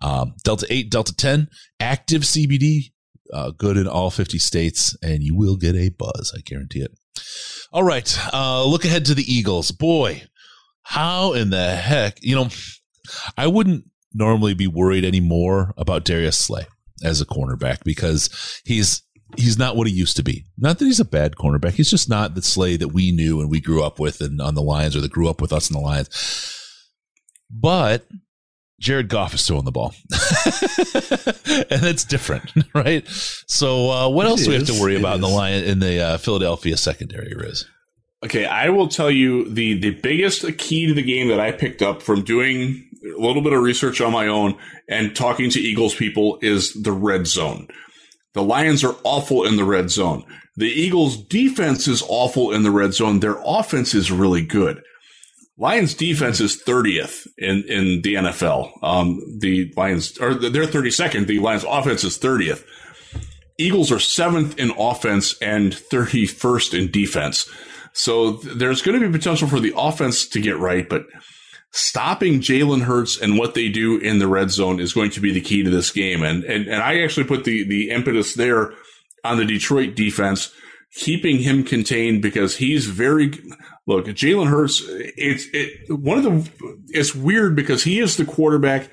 Um, 0.01 0.35
Delta 0.43 0.65
8, 0.69 0.89
Delta 0.89 1.15
10, 1.15 1.47
active 1.79 2.21
CBD, 2.21 2.91
uh, 3.33 3.51
good 3.51 3.77
in 3.77 3.87
all 3.87 4.09
50 4.09 4.39
states, 4.39 4.97
and 5.03 5.21
you 5.21 5.35
will 5.35 5.57
get 5.57 5.75
a 5.75 5.89
buzz. 5.89 6.33
I 6.35 6.41
guarantee 6.41 6.81
it. 6.81 6.91
All 7.71 7.83
right. 7.83 8.17
Uh, 8.33 8.65
look 8.65 8.85
ahead 8.85 9.05
to 9.05 9.13
the 9.13 9.31
Eagles. 9.31 9.71
Boy, 9.71 10.23
how 10.81 11.33
in 11.33 11.49
the 11.49 11.75
heck, 11.75 12.21
you 12.21 12.35
know, 12.35 12.49
I 13.37 13.47
wouldn't 13.47 13.85
normally 14.13 14.53
be 14.53 14.67
worried 14.67 15.05
anymore 15.05 15.73
about 15.77 16.05
Darius 16.05 16.37
Slay 16.37 16.65
as 17.03 17.21
a 17.21 17.25
cornerback 17.25 17.83
because 17.83 18.61
he's 18.65 19.03
he's 19.37 19.59
not 19.59 19.75
what 19.75 19.87
he 19.87 19.93
used 19.93 20.15
to 20.17 20.23
be. 20.23 20.45
Not 20.57 20.79
that 20.79 20.85
he's 20.85 20.99
a 20.99 21.05
bad 21.05 21.35
cornerback. 21.35 21.73
He's 21.73 21.91
just 21.91 22.09
not 22.09 22.33
the 22.33 22.41
Slay 22.41 22.77
that 22.77 22.89
we 22.89 23.11
knew 23.11 23.39
and 23.39 23.49
we 23.49 23.61
grew 23.61 23.83
up 23.83 23.99
with 23.99 24.21
and 24.21 24.41
on 24.41 24.55
the 24.55 24.63
Lions 24.63 24.95
or 24.95 25.01
that 25.01 25.11
grew 25.11 25.29
up 25.29 25.41
with 25.41 25.53
us 25.53 25.69
in 25.69 25.75
the 25.75 25.81
Lions. 25.81 26.09
But 27.51 28.07
Jared 28.79 29.09
Goff 29.09 29.33
is 29.33 29.45
throwing 29.45 29.65
the 29.65 29.71
ball. 29.71 29.93
and 31.69 31.81
that's 31.81 32.05
different, 32.05 32.51
right? 32.73 33.05
So 33.07 33.91
uh, 33.91 34.09
what 34.09 34.25
it 34.25 34.29
else 34.29 34.41
is, 34.41 34.45
do 34.45 34.51
we 34.51 34.57
have 34.57 34.67
to 34.67 34.81
worry 34.81 34.97
about 34.97 35.15
in 35.15 35.21
the 35.21 35.27
Lion 35.27 35.63
in 35.65 35.79
the 35.79 36.01
uh, 36.01 36.17
Philadelphia 36.17 36.77
secondary, 36.77 37.33
Riz? 37.35 37.65
Okay, 38.23 38.45
I 38.45 38.69
will 38.69 38.87
tell 38.87 39.11
you 39.11 39.49
the 39.49 39.79
the 39.79 39.91
biggest 39.91 40.45
key 40.57 40.87
to 40.87 40.93
the 40.93 41.01
game 41.01 41.29
that 41.29 41.39
I 41.39 41.51
picked 41.51 41.81
up 41.81 42.01
from 42.01 42.23
doing 42.23 42.85
a 43.05 43.21
little 43.21 43.41
bit 43.41 43.53
of 43.53 43.61
research 43.61 44.01
on 44.01 44.11
my 44.11 44.27
own 44.27 44.57
and 44.89 45.15
talking 45.15 45.49
to 45.51 45.59
Eagles 45.59 45.95
people 45.95 46.37
is 46.41 46.73
the 46.73 46.91
red 46.91 47.27
zone. 47.27 47.67
The 48.33 48.43
Lions 48.43 48.83
are 48.83 48.95
awful 49.03 49.45
in 49.45 49.55
the 49.55 49.63
red 49.63 49.89
zone. 49.89 50.23
The 50.55 50.67
Eagles 50.67 51.17
defense 51.17 51.87
is 51.87 52.03
awful 52.07 52.51
in 52.51 52.63
the 52.63 52.71
red 52.71 52.93
zone. 52.93 53.21
Their 53.21 53.41
offense 53.45 53.93
is 53.93 54.11
really 54.11 54.41
good. 54.41 54.81
Lions 55.59 55.93
defense 55.93 56.39
is 56.39 56.63
30th 56.63 57.27
in, 57.37 57.63
in 57.63 58.01
the 58.01 58.15
NFL. 58.15 58.81
Um, 58.81 59.21
the 59.39 59.71
Lions, 59.75 60.17
or 60.17 60.33
they're 60.33 60.63
32nd. 60.63 61.27
The 61.27 61.39
Lions 61.39 61.65
offense 61.67 62.05
is 62.05 62.17
30th. 62.17 62.63
Eagles 63.57 63.91
are 63.91 63.99
seventh 63.99 64.57
in 64.57 64.71
offense 64.79 65.37
and 65.41 65.73
31st 65.73 66.79
in 66.79 66.91
defense. 66.91 67.49
So 67.91 68.33
there's 68.33 68.81
going 68.81 68.99
to 68.99 69.05
be 69.05 69.11
potential 69.11 69.49
for 69.49 69.59
the 69.59 69.73
offense 69.75 70.25
to 70.29 70.39
get 70.39 70.57
right, 70.57 70.87
but 70.87 71.05
stopping 71.71 72.39
Jalen 72.39 72.83
Hurts 72.83 73.19
and 73.19 73.37
what 73.37 73.53
they 73.53 73.67
do 73.67 73.97
in 73.97 74.19
the 74.19 74.29
red 74.29 74.51
zone 74.51 74.79
is 74.79 74.93
going 74.93 75.11
to 75.11 75.19
be 75.19 75.33
the 75.33 75.41
key 75.41 75.63
to 75.63 75.69
this 75.69 75.91
game. 75.91 76.23
And, 76.23 76.45
and, 76.45 76.67
and 76.67 76.81
I 76.81 77.01
actually 77.01 77.25
put 77.25 77.43
the, 77.43 77.65
the 77.67 77.89
impetus 77.89 78.33
there 78.33 78.73
on 79.25 79.37
the 79.37 79.45
Detroit 79.45 79.93
defense, 79.93 80.53
keeping 80.95 81.39
him 81.39 81.65
contained 81.65 82.21
because 82.21 82.55
he's 82.55 82.85
very, 82.85 83.33
look, 83.89 84.05
Jalen 84.05 84.47
Hurts, 84.47 84.83
it's, 84.87 85.47
it, 85.51 85.91
one 85.91 86.19
of 86.19 86.23
the, 86.23 86.77
it's 86.89 87.15
weird 87.15 87.55
because 87.55 87.83
he 87.83 87.99
is 87.99 88.17
the 88.17 88.23
quarterback 88.23 88.87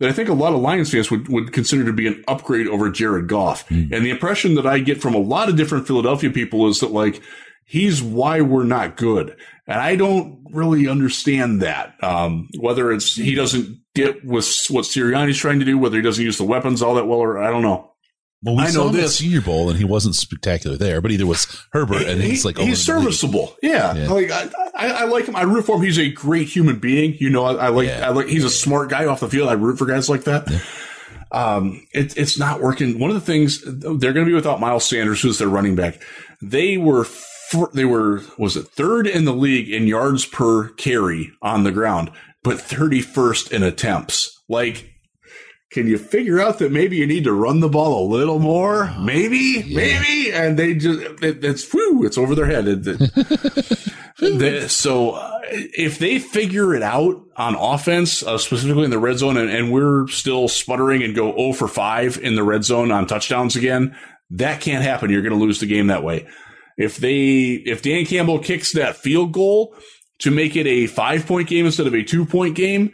that 0.00 0.08
I 0.08 0.12
think 0.12 0.28
a 0.28 0.34
lot 0.34 0.52
of 0.52 0.60
Lions 0.60 0.90
fans 0.90 1.12
would, 1.12 1.28
would 1.28 1.52
consider 1.52 1.84
to 1.84 1.92
be 1.92 2.08
an 2.08 2.24
upgrade 2.26 2.66
over 2.66 2.90
Jared 2.90 3.28
Goff. 3.28 3.68
Mm. 3.68 3.92
And 3.92 4.04
the 4.04 4.10
impression 4.10 4.56
that 4.56 4.66
I 4.66 4.80
get 4.80 5.00
from 5.00 5.14
a 5.14 5.18
lot 5.18 5.48
of 5.48 5.56
different 5.56 5.86
Philadelphia 5.86 6.30
people 6.30 6.68
is 6.68 6.80
that 6.80 6.90
like, 6.90 7.22
he's 7.64 8.02
why 8.02 8.40
we're 8.40 8.64
not 8.64 8.96
good. 8.96 9.36
And 9.68 9.80
I 9.80 9.94
don't 9.94 10.44
really 10.50 10.88
understand 10.88 11.62
that. 11.62 11.94
Um, 12.02 12.48
whether 12.58 12.92
it's 12.92 13.14
he 13.14 13.36
doesn't 13.36 13.80
get 13.94 14.24
with 14.24 14.48
what 14.70 14.86
Sirianni's 14.86 15.38
trying 15.38 15.60
to 15.60 15.64
do, 15.64 15.78
whether 15.78 15.96
he 15.96 16.02
doesn't 16.02 16.24
use 16.24 16.36
the 16.36 16.44
weapons 16.44 16.82
all 16.82 16.96
that 16.96 17.06
well, 17.06 17.20
or 17.20 17.38
I 17.38 17.50
don't 17.50 17.62
know. 17.62 17.92
Well, 18.42 18.56
we 18.56 18.62
I 18.64 18.66
saw 18.66 18.84
know 18.84 18.90
this 18.90 19.18
Senior 19.18 19.40
Bowl, 19.40 19.70
and 19.70 19.78
he 19.78 19.84
wasn't 19.84 20.14
spectacular 20.14 20.76
there, 20.76 21.00
but 21.00 21.10
either 21.10 21.26
was 21.26 21.46
Herbert, 21.72 22.02
and 22.02 22.20
he's 22.20 22.44
like 22.44 22.58
he's 22.58 22.84
serviceable. 22.84 23.56
Yeah, 23.62 23.94
yeah. 23.94 24.08
like 24.08 24.30
I, 24.30 24.48
I, 24.74 24.88
I, 24.88 25.04
like 25.04 25.26
him. 25.26 25.34
I 25.34 25.42
root 25.42 25.64
for 25.64 25.76
him. 25.76 25.82
He's 25.82 25.98
a 25.98 26.10
great 26.10 26.48
human 26.48 26.78
being. 26.78 27.16
You 27.18 27.30
know, 27.30 27.44
I, 27.44 27.54
I 27.54 27.68
like 27.68 27.88
yeah. 27.88 28.06
I 28.06 28.10
like. 28.10 28.28
He's 28.28 28.44
a 28.44 28.50
smart 28.50 28.90
guy 28.90 29.06
off 29.06 29.20
the 29.20 29.28
field. 29.28 29.48
I 29.48 29.54
root 29.54 29.78
for 29.78 29.86
guys 29.86 30.08
like 30.08 30.24
that. 30.24 30.50
Yeah. 30.50 30.60
Um, 31.32 31.86
it, 31.92 32.16
it's 32.16 32.38
not 32.38 32.60
working. 32.60 32.98
One 32.98 33.10
of 33.10 33.14
the 33.14 33.20
things 33.20 33.62
they're 33.64 34.12
going 34.12 34.26
to 34.26 34.30
be 34.30 34.34
without 34.34 34.60
Miles 34.60 34.84
Sanders, 34.84 35.20
who's 35.20 35.38
their 35.38 35.48
running 35.48 35.74
back. 35.74 36.00
They 36.42 36.76
were 36.76 37.06
they 37.72 37.84
were 37.84 38.22
was 38.38 38.56
it 38.56 38.68
third 38.68 39.06
in 39.06 39.24
the 39.24 39.32
league 39.32 39.70
in 39.70 39.86
yards 39.86 40.26
per 40.26 40.68
carry 40.70 41.32
on 41.42 41.64
the 41.64 41.72
ground, 41.72 42.10
but 42.42 42.58
31st 42.58 43.50
in 43.50 43.62
attempts. 43.62 44.42
Like, 44.48 44.95
can 45.70 45.86
you 45.88 45.98
figure 45.98 46.40
out 46.40 46.58
that 46.60 46.70
maybe 46.70 46.96
you 46.96 47.06
need 47.06 47.24
to 47.24 47.32
run 47.32 47.60
the 47.60 47.68
ball 47.68 48.06
a 48.06 48.08
little 48.08 48.38
more? 48.38 48.92
Maybe, 49.00 49.64
yeah. 49.66 49.76
maybe, 49.76 50.32
and 50.32 50.58
they 50.58 50.74
just 50.74 51.00
it, 51.22 51.44
it's 51.44 51.70
whew, 51.72 52.04
it's 52.04 52.16
over 52.16 52.34
their 52.34 52.46
head. 52.46 52.68
It, 52.68 52.86
it, 54.18 54.70
so 54.70 55.10
uh, 55.10 55.40
if 55.50 55.98
they 55.98 56.18
figure 56.18 56.74
it 56.74 56.82
out 56.82 57.20
on 57.36 57.56
offense, 57.56 58.22
uh, 58.22 58.38
specifically 58.38 58.84
in 58.84 58.90
the 58.90 58.98
red 58.98 59.18
zone, 59.18 59.36
and, 59.36 59.50
and 59.50 59.72
we're 59.72 60.06
still 60.08 60.48
sputtering 60.48 61.02
and 61.02 61.14
go 61.14 61.36
0 61.36 61.52
for 61.52 61.68
5 61.68 62.18
in 62.18 62.36
the 62.36 62.44
red 62.44 62.64
zone 62.64 62.92
on 62.92 63.06
touchdowns 63.06 63.56
again, 63.56 63.96
that 64.30 64.60
can't 64.60 64.84
happen. 64.84 65.10
You're 65.10 65.22
going 65.22 65.38
to 65.38 65.44
lose 65.44 65.60
the 65.60 65.66
game 65.66 65.88
that 65.88 66.04
way. 66.04 66.26
If 66.78 66.98
they, 66.98 67.52
if 67.52 67.82
Dan 67.82 68.04
Campbell 68.06 68.38
kicks 68.38 68.72
that 68.72 68.96
field 68.96 69.32
goal 69.32 69.74
to 70.20 70.30
make 70.30 70.56
it 70.56 70.66
a 70.66 70.86
five 70.86 71.26
point 71.26 71.48
game 71.48 71.66
instead 71.66 71.86
of 71.86 71.94
a 71.94 72.02
two 72.02 72.26
point 72.26 72.54
game, 72.54 72.92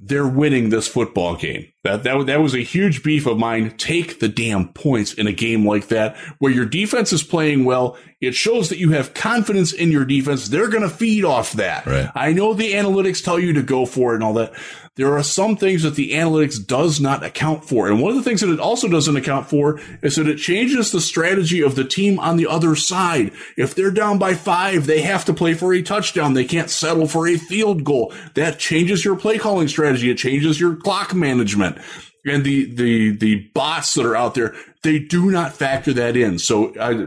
they're 0.00 0.28
winning 0.28 0.68
this 0.68 0.88
football 0.88 1.36
game. 1.36 1.72
That, 1.86 2.02
that, 2.02 2.26
that 2.26 2.42
was 2.42 2.54
a 2.54 2.64
huge 2.64 3.04
beef 3.04 3.26
of 3.26 3.38
mine. 3.38 3.76
Take 3.76 4.18
the 4.18 4.28
damn 4.28 4.68
points 4.68 5.14
in 5.14 5.28
a 5.28 5.32
game 5.32 5.64
like 5.64 5.88
that 5.88 6.16
where 6.38 6.52
your 6.52 6.66
defense 6.66 7.12
is 7.12 7.22
playing 7.22 7.64
well. 7.64 7.96
It 8.20 8.34
shows 8.34 8.70
that 8.70 8.78
you 8.78 8.90
have 8.90 9.14
confidence 9.14 9.72
in 9.72 9.92
your 9.92 10.04
defense. 10.04 10.48
They're 10.48 10.68
going 10.68 10.82
to 10.82 10.88
feed 10.88 11.24
off 11.24 11.52
that. 11.52 11.86
Right. 11.86 12.10
I 12.14 12.32
know 12.32 12.54
the 12.54 12.72
analytics 12.72 13.22
tell 13.22 13.38
you 13.38 13.52
to 13.52 13.62
go 13.62 13.86
for 13.86 14.12
it 14.12 14.16
and 14.16 14.24
all 14.24 14.34
that 14.34 14.52
there 14.96 15.12
are 15.12 15.22
some 15.22 15.56
things 15.56 15.82
that 15.82 15.94
the 15.94 16.12
analytics 16.12 16.66
does 16.66 17.00
not 17.00 17.22
account 17.22 17.66
for. 17.66 17.86
And 17.86 18.00
one 18.00 18.12
of 18.12 18.16
the 18.16 18.22
things 18.22 18.40
that 18.40 18.50
it 18.50 18.58
also 18.58 18.88
doesn't 18.88 19.16
account 19.16 19.46
for 19.46 19.78
is 20.00 20.16
that 20.16 20.26
it 20.26 20.38
changes 20.38 20.90
the 20.90 21.02
strategy 21.02 21.62
of 21.62 21.74
the 21.74 21.84
team 21.84 22.18
on 22.18 22.38
the 22.38 22.46
other 22.46 22.74
side. 22.74 23.32
If 23.58 23.74
they're 23.74 23.90
down 23.90 24.18
by 24.18 24.34
five, 24.34 24.86
they 24.86 25.02
have 25.02 25.26
to 25.26 25.34
play 25.34 25.52
for 25.52 25.74
a 25.74 25.82
touchdown. 25.82 26.32
They 26.32 26.46
can't 26.46 26.70
settle 26.70 27.06
for 27.06 27.28
a 27.28 27.36
field 27.36 27.84
goal. 27.84 28.14
That 28.34 28.58
changes 28.58 29.04
your 29.04 29.16
play 29.16 29.36
calling 29.36 29.68
strategy. 29.68 30.10
It 30.10 30.16
changes 30.16 30.58
your 30.58 30.76
clock 30.76 31.14
management. 31.14 31.75
And 32.24 32.44
the, 32.44 32.64
the, 32.74 33.16
the 33.16 33.36
bots 33.54 33.94
that 33.94 34.04
are 34.04 34.16
out 34.16 34.34
there, 34.34 34.54
they 34.82 34.98
do 34.98 35.30
not 35.30 35.54
factor 35.54 35.92
that 35.92 36.16
in. 36.16 36.40
So 36.40 36.74
I, 36.78 37.06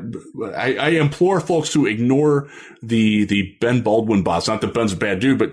I, 0.56 0.76
I 0.78 0.90
implore 0.92 1.42
folks 1.42 1.74
to 1.74 1.86
ignore 1.86 2.50
the, 2.82 3.26
the 3.26 3.58
Ben 3.60 3.82
Baldwin 3.82 4.24
bots. 4.24 4.48
Not 4.48 4.62
that 4.62 4.74
Ben's 4.74 4.94
a 4.94 4.98
bad 4.98 5.20
dude, 5.20 5.38
but 5.38 5.52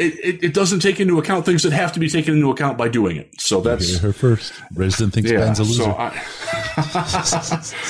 it, 0.00 0.18
it, 0.24 0.44
it, 0.44 0.54
doesn't 0.54 0.80
take 0.80 0.98
into 0.98 1.18
account 1.18 1.44
things 1.44 1.62
that 1.62 1.72
have 1.72 1.92
to 1.92 2.00
be 2.00 2.08
taken 2.08 2.34
into 2.34 2.50
account 2.50 2.78
by 2.78 2.88
doing 2.88 3.16
it. 3.16 3.38
So 3.38 3.60
that's 3.60 3.98
her 3.98 4.14
first. 4.14 4.54
Resident 4.74 5.12
thinks 5.12 5.30
yeah, 5.30 5.40
Ben's 5.40 5.58
a 5.58 5.64
loser. 5.64 5.82
So 5.82 5.90
I, 5.92 6.10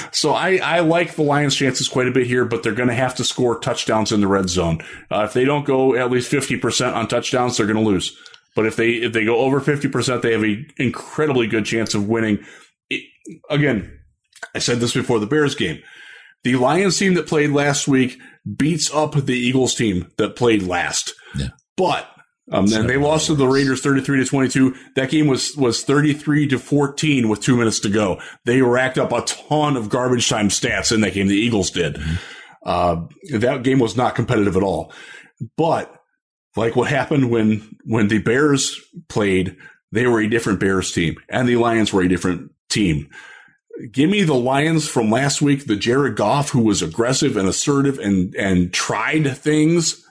so 0.10 0.32
I, 0.32 0.56
I 0.56 0.81
like 0.81 1.14
the 1.14 1.22
Lions' 1.22 1.55
chances 1.55 1.89
quite 1.89 2.09
a 2.09 2.10
bit 2.10 2.27
here, 2.27 2.44
but 2.44 2.64
they're 2.64 2.74
going 2.74 2.89
to 2.89 2.94
have 2.94 3.14
to 3.16 3.24
score 3.24 3.60
touchdowns 3.60 4.10
in 4.10 4.20
the 4.20 4.27
red 4.27 4.48
zone. 4.48 4.81
Uh, 5.09 5.22
if 5.22 5.35
they 5.35 5.44
don't 5.44 5.64
go 5.64 5.94
at 5.94 6.10
least 6.10 6.28
fifty 6.28 6.56
percent 6.56 6.97
on 6.97 7.06
touchdowns, 7.06 7.56
they're 7.56 7.66
going 7.66 7.82
to 7.82 7.89
lose. 7.89 8.18
But 8.61 8.66
if 8.66 8.77
they 8.77 8.91
if 8.91 9.15
they 9.15 9.24
go 9.24 9.39
over 9.39 9.59
fifty 9.59 9.89
percent, 9.89 10.20
they 10.20 10.32
have 10.32 10.43
an 10.43 10.66
incredibly 10.77 11.47
good 11.47 11.65
chance 11.65 11.95
of 11.95 12.07
winning. 12.07 12.45
It, 12.91 13.05
again, 13.49 13.99
I 14.55 14.59
said 14.59 14.81
this 14.81 14.93
before 14.93 15.19
the 15.19 15.27
Bears 15.27 15.55
game. 15.55 15.82
The 16.45 16.57
Lions 16.57 16.99
team 16.99 17.15
that 17.15 17.27
played 17.27 17.53
last 17.53 17.89
week 17.89 18.19
beats 18.59 18.93
up 18.93 19.15
the 19.15 19.32
Eagles 19.32 19.74
team 19.74 20.12
that 20.19 20.37
played 20.37 20.62
last. 20.62 21.15
Yeah. 21.35 21.49
But 21.74 22.07
um, 22.53 22.70
and 22.70 22.87
they 22.87 22.99
lost 22.99 23.28
to 23.28 23.35
the 23.35 23.49
Raiders 23.49 23.81
33 23.81 24.19
to 24.19 24.27
22. 24.27 24.74
That 24.97 25.09
game 25.09 25.27
was, 25.27 25.57
was 25.57 25.82
33 25.82 26.49
to 26.49 26.59
14 26.59 27.31
with 27.31 27.41
two 27.41 27.57
minutes 27.57 27.81
to 27.81 27.89
go. 27.89 28.20
They 28.45 28.61
racked 28.61 28.99
up 28.99 29.12
a 29.12 29.23
ton 29.23 29.78
of 29.78 29.89
garbage 29.89 30.28
time 30.28 30.51
stats 30.51 30.93
in 30.93 31.01
that 31.01 31.15
game. 31.15 31.28
The 31.28 31.35
Eagles 31.35 31.70
did. 31.70 31.95
Mm-hmm. 31.95 32.15
Uh, 32.62 33.07
that 33.39 33.62
game 33.62 33.78
was 33.78 33.97
not 33.97 34.15
competitive 34.15 34.55
at 34.55 34.62
all. 34.62 34.93
But 35.57 35.97
like 36.61 36.77
what 36.77 36.91
happened 36.91 37.31
when, 37.31 37.78
when 37.85 38.09
the 38.09 38.19
Bears 38.19 38.78
played, 39.09 39.57
they 39.93 40.07
were 40.07 40.20
a 40.20 40.28
different 40.28 40.61
Bears 40.61 40.93
team 40.93 41.16
and 41.31 41.49
the 41.49 41.57
Lions 41.57 41.91
were 41.91 42.03
a 42.03 42.09
different 42.09 42.53
team. 42.69 43.09
Give 43.91 44.11
me 44.11 44.24
the 44.24 44.35
Lions 44.35 44.87
from 44.87 45.11
last 45.11 45.41
week, 45.41 45.65
the 45.65 45.74
Jared 45.74 46.16
Goff 46.16 46.51
who 46.51 46.61
was 46.61 46.82
aggressive 46.82 47.39
and 47.39 47.49
assertive 47.49 47.99
and, 47.99 48.35
and 48.35 48.74
tried 48.74 49.35
things 49.39 50.07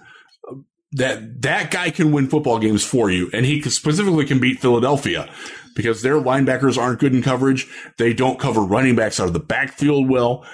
that 0.93 1.43
that 1.43 1.69
guy 1.69 1.91
can 1.91 2.11
win 2.11 2.27
football 2.27 2.57
games 2.57 2.83
for 2.83 3.11
you. 3.11 3.29
And 3.31 3.45
he 3.45 3.61
specifically 3.61 4.25
can 4.25 4.39
beat 4.39 4.59
Philadelphia 4.59 5.31
because 5.75 6.01
their 6.01 6.19
linebackers 6.19 6.79
aren't 6.79 6.99
good 6.99 7.13
in 7.13 7.21
coverage. 7.21 7.67
They 7.99 8.15
don't 8.15 8.39
cover 8.39 8.61
running 8.61 8.95
backs 8.95 9.19
out 9.19 9.27
of 9.27 9.33
the 9.33 9.39
backfield 9.39 10.09
well. 10.09 10.47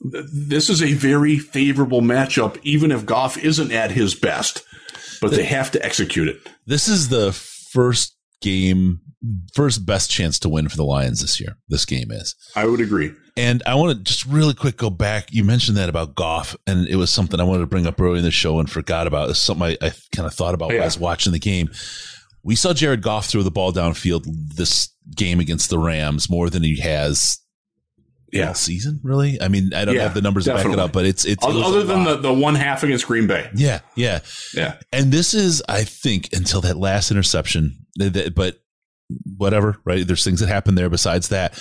This 0.00 0.70
is 0.70 0.82
a 0.82 0.94
very 0.94 1.36
favorable 1.36 2.00
matchup, 2.00 2.58
even 2.62 2.90
if 2.90 3.04
Goff 3.04 3.36
isn't 3.36 3.70
at 3.70 3.90
his 3.90 4.14
best, 4.14 4.64
but 5.22 5.30
they 5.30 5.44
have 5.44 5.70
to 5.70 5.84
execute 5.84 6.28
it. 6.28 6.36
This 6.66 6.88
is 6.88 7.08
the 7.08 7.32
first 7.32 8.16
game 8.42 9.00
first 9.54 9.86
best 9.86 10.10
chance 10.10 10.38
to 10.40 10.48
win 10.48 10.68
for 10.68 10.76
the 10.76 10.84
Lions 10.84 11.20
this 11.20 11.40
year. 11.40 11.56
This 11.68 11.84
game 11.84 12.10
is. 12.10 12.34
I 12.56 12.66
would 12.66 12.80
agree. 12.80 13.12
And 13.36 13.62
I 13.66 13.76
want 13.76 13.96
to 13.96 14.02
just 14.02 14.26
really 14.26 14.52
quick 14.52 14.76
go 14.76 14.90
back. 14.90 15.32
You 15.32 15.44
mentioned 15.44 15.76
that 15.76 15.88
about 15.88 16.14
Goff, 16.14 16.56
and 16.66 16.86
it 16.88 16.96
was 16.96 17.10
something 17.10 17.40
I 17.40 17.44
wanted 17.44 17.60
to 17.60 17.66
bring 17.66 17.86
up 17.86 18.00
early 18.00 18.18
in 18.18 18.24
the 18.24 18.30
show 18.30 18.58
and 18.58 18.68
forgot 18.68 19.06
about. 19.06 19.30
It's 19.30 19.38
something 19.38 19.76
I, 19.80 19.86
I 19.86 19.92
kind 20.14 20.26
of 20.26 20.34
thought 20.34 20.54
about 20.54 20.70
yeah. 20.70 20.76
while 20.76 20.82
I 20.82 20.86
was 20.86 20.98
watching 20.98 21.32
the 21.32 21.38
game. 21.38 21.70
We 22.42 22.56
saw 22.56 22.74
Jared 22.74 23.02
Goff 23.02 23.26
throw 23.26 23.42
the 23.42 23.50
ball 23.50 23.72
downfield 23.72 24.24
this 24.26 24.92
game 25.14 25.40
against 25.40 25.70
the 25.70 25.78
Rams 25.78 26.28
more 26.28 26.50
than 26.50 26.62
he 26.62 26.80
has 26.80 27.38
yeah. 28.32 28.48
all 28.48 28.54
season, 28.54 29.00
really. 29.02 29.40
I 29.40 29.48
mean, 29.48 29.72
I 29.74 29.84
don't 29.84 29.94
yeah, 29.94 30.02
have 30.02 30.14
the 30.14 30.22
numbers 30.22 30.46
definitely. 30.46 30.72
to 30.72 30.76
back 30.76 30.84
it 30.84 30.88
up, 30.88 30.92
but 30.92 31.06
it's 31.06 31.24
it's 31.24 31.44
other, 31.44 31.58
it 31.58 31.64
other 31.64 31.82
than 31.84 32.04
the, 32.04 32.16
the 32.16 32.32
one 32.32 32.54
half 32.54 32.82
against 32.82 33.06
Green 33.06 33.26
Bay. 33.26 33.48
Yeah, 33.54 33.80
yeah, 33.94 34.20
yeah. 34.54 34.78
And 34.92 35.12
this 35.12 35.34
is, 35.34 35.62
I 35.68 35.84
think, 35.84 36.30
until 36.32 36.60
that 36.62 36.76
last 36.76 37.10
interception, 37.10 37.86
but 38.34 38.60
whatever, 39.36 39.76
right? 39.84 40.06
There's 40.06 40.24
things 40.24 40.40
that 40.40 40.48
happen 40.48 40.74
there 40.74 40.90
besides 40.90 41.28
that. 41.28 41.58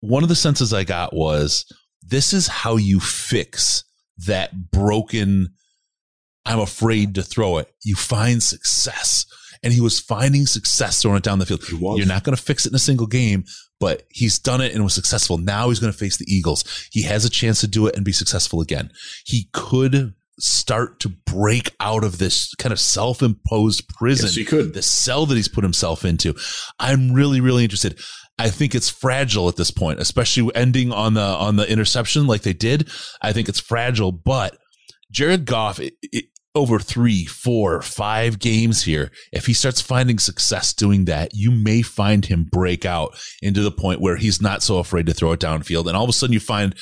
One 0.00 0.22
of 0.22 0.28
the 0.28 0.36
senses 0.36 0.72
I 0.72 0.84
got 0.84 1.14
was 1.14 1.64
this 2.02 2.32
is 2.32 2.48
how 2.48 2.76
you 2.76 3.00
fix 3.00 3.84
that 4.26 4.70
broken, 4.70 5.48
I'm 6.44 6.60
afraid 6.60 7.14
to 7.16 7.22
throw 7.22 7.58
it. 7.58 7.72
You 7.84 7.94
find 7.94 8.42
success. 8.42 9.26
And 9.62 9.72
he 9.72 9.80
was 9.80 10.00
finding 10.00 10.46
success 10.46 11.02
throwing 11.02 11.18
it 11.18 11.22
down 11.22 11.38
the 11.38 11.46
field. 11.46 11.62
You're 11.68 12.06
not 12.06 12.24
going 12.24 12.36
to 12.36 12.42
fix 12.42 12.66
it 12.66 12.72
in 12.72 12.76
a 12.76 12.78
single 12.78 13.06
game, 13.06 13.44
but 13.80 14.04
he's 14.10 14.38
done 14.38 14.60
it 14.60 14.74
and 14.74 14.84
was 14.84 14.94
successful. 14.94 15.38
Now 15.38 15.68
he's 15.68 15.80
going 15.80 15.92
to 15.92 15.98
face 15.98 16.16
the 16.16 16.26
Eagles. 16.28 16.88
He 16.92 17.02
has 17.02 17.24
a 17.24 17.30
chance 17.30 17.60
to 17.60 17.66
do 17.66 17.86
it 17.86 17.96
and 17.96 18.04
be 18.04 18.12
successful 18.12 18.60
again. 18.60 18.90
He 19.24 19.48
could 19.52 20.14
start 20.40 21.00
to 21.00 21.08
break 21.08 21.74
out 21.80 22.04
of 22.04 22.18
this 22.18 22.54
kind 22.54 22.72
of 22.72 22.78
self-imposed 22.78 23.88
prison. 23.88 24.26
Yes, 24.26 24.34
he 24.36 24.44
could. 24.44 24.74
The 24.74 24.82
cell 24.82 25.26
that 25.26 25.34
he's 25.34 25.48
put 25.48 25.64
himself 25.64 26.04
into. 26.04 26.36
I'm 26.78 27.12
really, 27.12 27.40
really 27.40 27.64
interested. 27.64 27.98
I 28.38 28.50
think 28.50 28.76
it's 28.76 28.88
fragile 28.88 29.48
at 29.48 29.56
this 29.56 29.72
point, 29.72 29.98
especially 29.98 30.54
ending 30.54 30.92
on 30.92 31.14
the 31.14 31.20
on 31.20 31.56
the 31.56 31.68
interception 31.68 32.28
like 32.28 32.42
they 32.42 32.52
did. 32.52 32.88
I 33.20 33.32
think 33.32 33.48
it's 33.48 33.58
fragile, 33.58 34.12
but 34.12 34.56
Jared 35.10 35.44
Goff 35.44 35.80
it, 35.80 35.94
it, 36.02 36.26
over 36.54 36.78
three, 36.78 37.24
four, 37.24 37.82
five 37.82 38.38
games 38.38 38.84
here, 38.84 39.10
if 39.32 39.46
he 39.46 39.52
starts 39.52 39.80
finding 39.80 40.18
success 40.18 40.72
doing 40.72 41.04
that, 41.04 41.30
you 41.34 41.50
may 41.50 41.82
find 41.82 42.26
him 42.26 42.48
break 42.50 42.84
out 42.84 43.16
into 43.42 43.60
the 43.60 43.70
point 43.70 44.00
where 44.00 44.16
he's 44.16 44.40
not 44.40 44.62
so 44.62 44.78
afraid 44.78 45.06
to 45.06 45.14
throw 45.14 45.32
it 45.32 45.40
downfield, 45.40 45.86
and 45.86 45.96
all 45.96 46.04
of 46.04 46.10
a 46.10 46.12
sudden 46.12 46.32
you 46.32 46.40
find 46.40 46.74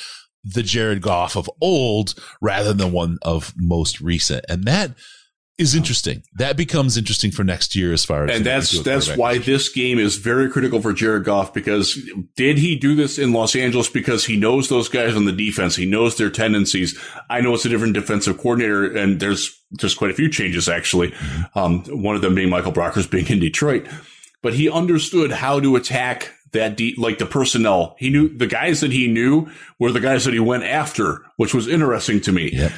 the 0.45 0.63
Jared 0.63 1.03
Goff 1.03 1.37
of 1.37 1.51
old 1.61 2.15
rather 2.41 2.69
than 2.69 2.79
the 2.79 2.87
one 2.87 3.19
of 3.23 3.53
most 3.57 4.01
recent. 4.01 4.45
And 4.49 4.65
that 4.65 4.93
is 5.59 5.75
interesting. 5.75 6.23
That 6.35 6.57
becomes 6.57 6.99
interesting 6.99 7.31
for 7.31 7.43
next 7.43 7.75
year 7.75 7.93
as 7.93 8.05
far 8.05 8.25
as 8.25 8.37
and 8.37 8.45
that's 8.45 8.83
that's 8.83 9.17
why 9.17 9.39
this 9.39 9.71
game 9.71 9.99
is 9.99 10.17
very 10.17 10.51
critical 10.51 10.83
for 10.83 10.93
Jared 10.93 11.25
Goff 11.25 11.55
because 11.55 11.99
did 12.37 12.59
he 12.59 12.77
do 12.77 12.95
this 12.95 13.19
in 13.19 13.33
Los 13.33 13.57
Angeles 13.57 13.89
because 13.89 14.27
he 14.27 14.37
knows 14.37 14.69
those 14.69 14.89
guys 14.89 15.17
on 15.17 15.25
the 15.25 15.33
defense, 15.33 15.75
he 15.75 15.87
knows 15.87 16.17
their 16.17 16.31
tendencies. 16.31 16.99
I 17.31 17.41
know 17.41 17.55
it's 17.55 17.65
a 17.65 17.71
different 17.71 17.95
defensive 17.95 18.37
coordinator, 18.37 18.85
and 18.85 19.19
there's 19.19 19.59
just 19.79 19.97
quite 19.97 20.11
a 20.11 20.15
few 20.15 20.29
changes 20.29 20.69
actually. 20.69 21.13
Mm-hmm. 21.13 21.59
Um, 21.59 22.03
one 22.03 22.17
of 22.17 22.23
them 22.23 22.35
being 22.35 22.51
Michael 22.51 22.73
Brockers 22.73 23.11
being 23.11 23.27
in 23.29 23.39
Detroit, 23.39 23.87
but 24.43 24.53
he 24.53 24.69
understood 24.69 25.33
how 25.33 25.59
to 25.61 25.77
attack 25.77 26.33
that 26.53 26.77
deep, 26.77 26.99
like 26.99 27.19
the 27.19 27.27
personnel. 27.27 27.97
He 27.99 28.11
knew 28.11 28.29
the 28.29 28.47
guys 28.47 28.81
that 28.81 28.93
he 28.93 29.07
knew 29.07 29.49
were 29.79 29.93
the 29.93 30.01
guys 30.01 30.25
that 30.25 30.35
he 30.35 30.41
went 30.41 30.65
after, 30.65 31.23
which 31.37 31.55
was 31.55 31.67
interesting 31.69 32.21
to 32.23 32.33
me. 32.33 32.51
Yep. 32.53 32.73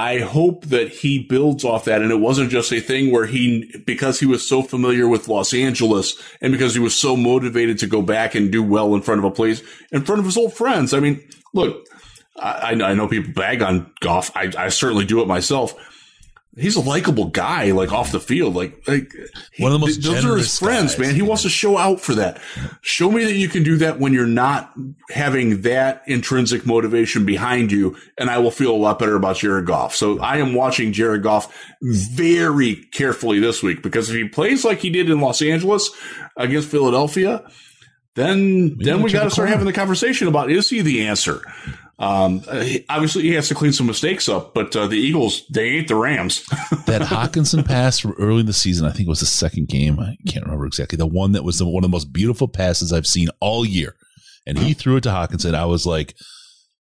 I 0.00 0.20
hope 0.20 0.64
that 0.66 0.88
he 0.88 1.18
builds 1.18 1.62
off 1.62 1.84
that. 1.84 2.00
And 2.00 2.10
it 2.10 2.20
wasn't 2.20 2.50
just 2.50 2.72
a 2.72 2.80
thing 2.80 3.12
where 3.12 3.26
he, 3.26 3.70
because 3.84 4.18
he 4.18 4.24
was 4.24 4.48
so 4.48 4.62
familiar 4.62 5.06
with 5.06 5.28
Los 5.28 5.52
Angeles 5.52 6.18
and 6.40 6.52
because 6.52 6.72
he 6.72 6.80
was 6.80 6.94
so 6.94 7.18
motivated 7.18 7.78
to 7.80 7.86
go 7.86 8.00
back 8.00 8.34
and 8.34 8.50
do 8.50 8.62
well 8.62 8.94
in 8.94 9.02
front 9.02 9.18
of 9.18 9.26
a 9.26 9.30
place, 9.30 9.62
in 9.92 10.02
front 10.02 10.18
of 10.18 10.24
his 10.24 10.38
old 10.38 10.54
friends. 10.54 10.94
I 10.94 11.00
mean, 11.00 11.22
look, 11.52 11.86
I, 12.34 12.70
I 12.70 12.94
know 12.94 13.08
people 13.08 13.34
bag 13.34 13.60
on 13.60 13.92
Goff. 14.00 14.34
I, 14.34 14.50
I 14.56 14.68
certainly 14.70 15.04
do 15.04 15.20
it 15.20 15.28
myself 15.28 15.74
he's 16.56 16.76
a 16.76 16.80
likable 16.80 17.26
guy, 17.26 17.70
like 17.70 17.92
off 17.92 18.12
the 18.12 18.20
field. 18.20 18.54
Like, 18.54 18.86
like 18.86 19.12
one 19.58 19.72
of 19.72 19.80
the 19.80 19.86
most 19.86 20.02
those 20.02 20.24
are 20.24 20.36
his 20.36 20.58
friends, 20.58 20.94
guys, 20.94 21.00
man. 21.00 21.14
He 21.14 21.22
wants 21.22 21.42
to 21.42 21.48
show 21.48 21.78
out 21.78 22.00
for 22.00 22.14
that. 22.16 22.40
Show 22.82 23.10
me 23.10 23.24
that 23.24 23.34
you 23.34 23.48
can 23.48 23.62
do 23.62 23.76
that 23.78 23.98
when 24.00 24.12
you're 24.12 24.26
not 24.26 24.72
having 25.10 25.62
that 25.62 26.02
intrinsic 26.06 26.66
motivation 26.66 27.24
behind 27.24 27.72
you, 27.72 27.96
and 28.18 28.30
I 28.30 28.38
will 28.38 28.50
feel 28.50 28.72
a 28.72 28.76
lot 28.76 28.98
better 28.98 29.16
about 29.16 29.36
Jared 29.36 29.66
Goff. 29.66 29.94
So 29.94 30.20
I 30.20 30.38
am 30.38 30.54
watching 30.54 30.92
Jared 30.92 31.22
Goff 31.22 31.54
very 31.82 32.76
carefully 32.92 33.38
this 33.38 33.62
week 33.62 33.82
because 33.82 34.10
if 34.10 34.16
he 34.16 34.28
plays 34.28 34.64
like 34.64 34.78
he 34.78 34.90
did 34.90 35.08
in 35.08 35.20
Los 35.20 35.42
Angeles 35.42 35.90
against 36.36 36.68
Philadelphia, 36.68 37.48
then 38.14 38.70
Maybe 38.70 38.84
then 38.84 39.02
we 39.02 39.12
got 39.12 39.24
to 39.24 39.30
start 39.30 39.48
having 39.48 39.66
the 39.66 39.72
conversation 39.72 40.26
about 40.26 40.50
is 40.50 40.68
he 40.68 40.82
the 40.82 41.06
answer? 41.06 41.42
Um, 42.00 42.42
obviously, 42.88 43.22
he 43.22 43.34
has 43.34 43.48
to 43.48 43.54
clean 43.54 43.74
some 43.74 43.86
mistakes 43.86 44.26
up, 44.26 44.54
but 44.54 44.74
uh, 44.74 44.86
the 44.86 44.96
Eagles, 44.96 45.46
they 45.48 45.68
ain't 45.68 45.88
the 45.88 45.94
Rams. 45.94 46.46
that 46.86 47.02
Hockenson 47.02 47.64
pass 47.64 47.98
from 47.98 48.12
early 48.12 48.40
in 48.40 48.46
the 48.46 48.54
season, 48.54 48.86
I 48.86 48.90
think 48.90 49.06
it 49.06 49.10
was 49.10 49.20
the 49.20 49.26
second 49.26 49.68
game. 49.68 50.00
I 50.00 50.16
can't 50.26 50.46
remember 50.46 50.64
exactly. 50.64 50.96
The 50.96 51.06
one 51.06 51.32
that 51.32 51.44
was 51.44 51.58
the, 51.58 51.66
one 51.66 51.84
of 51.84 51.90
the 51.90 51.94
most 51.94 52.10
beautiful 52.12 52.48
passes 52.48 52.90
I've 52.92 53.06
seen 53.06 53.28
all 53.40 53.66
year. 53.66 53.96
And 54.46 54.58
he 54.58 54.72
threw 54.72 54.96
it 54.96 55.02
to 55.02 55.10
Hockenson. 55.10 55.54
I 55.54 55.66
was 55.66 55.84
like, 55.84 56.16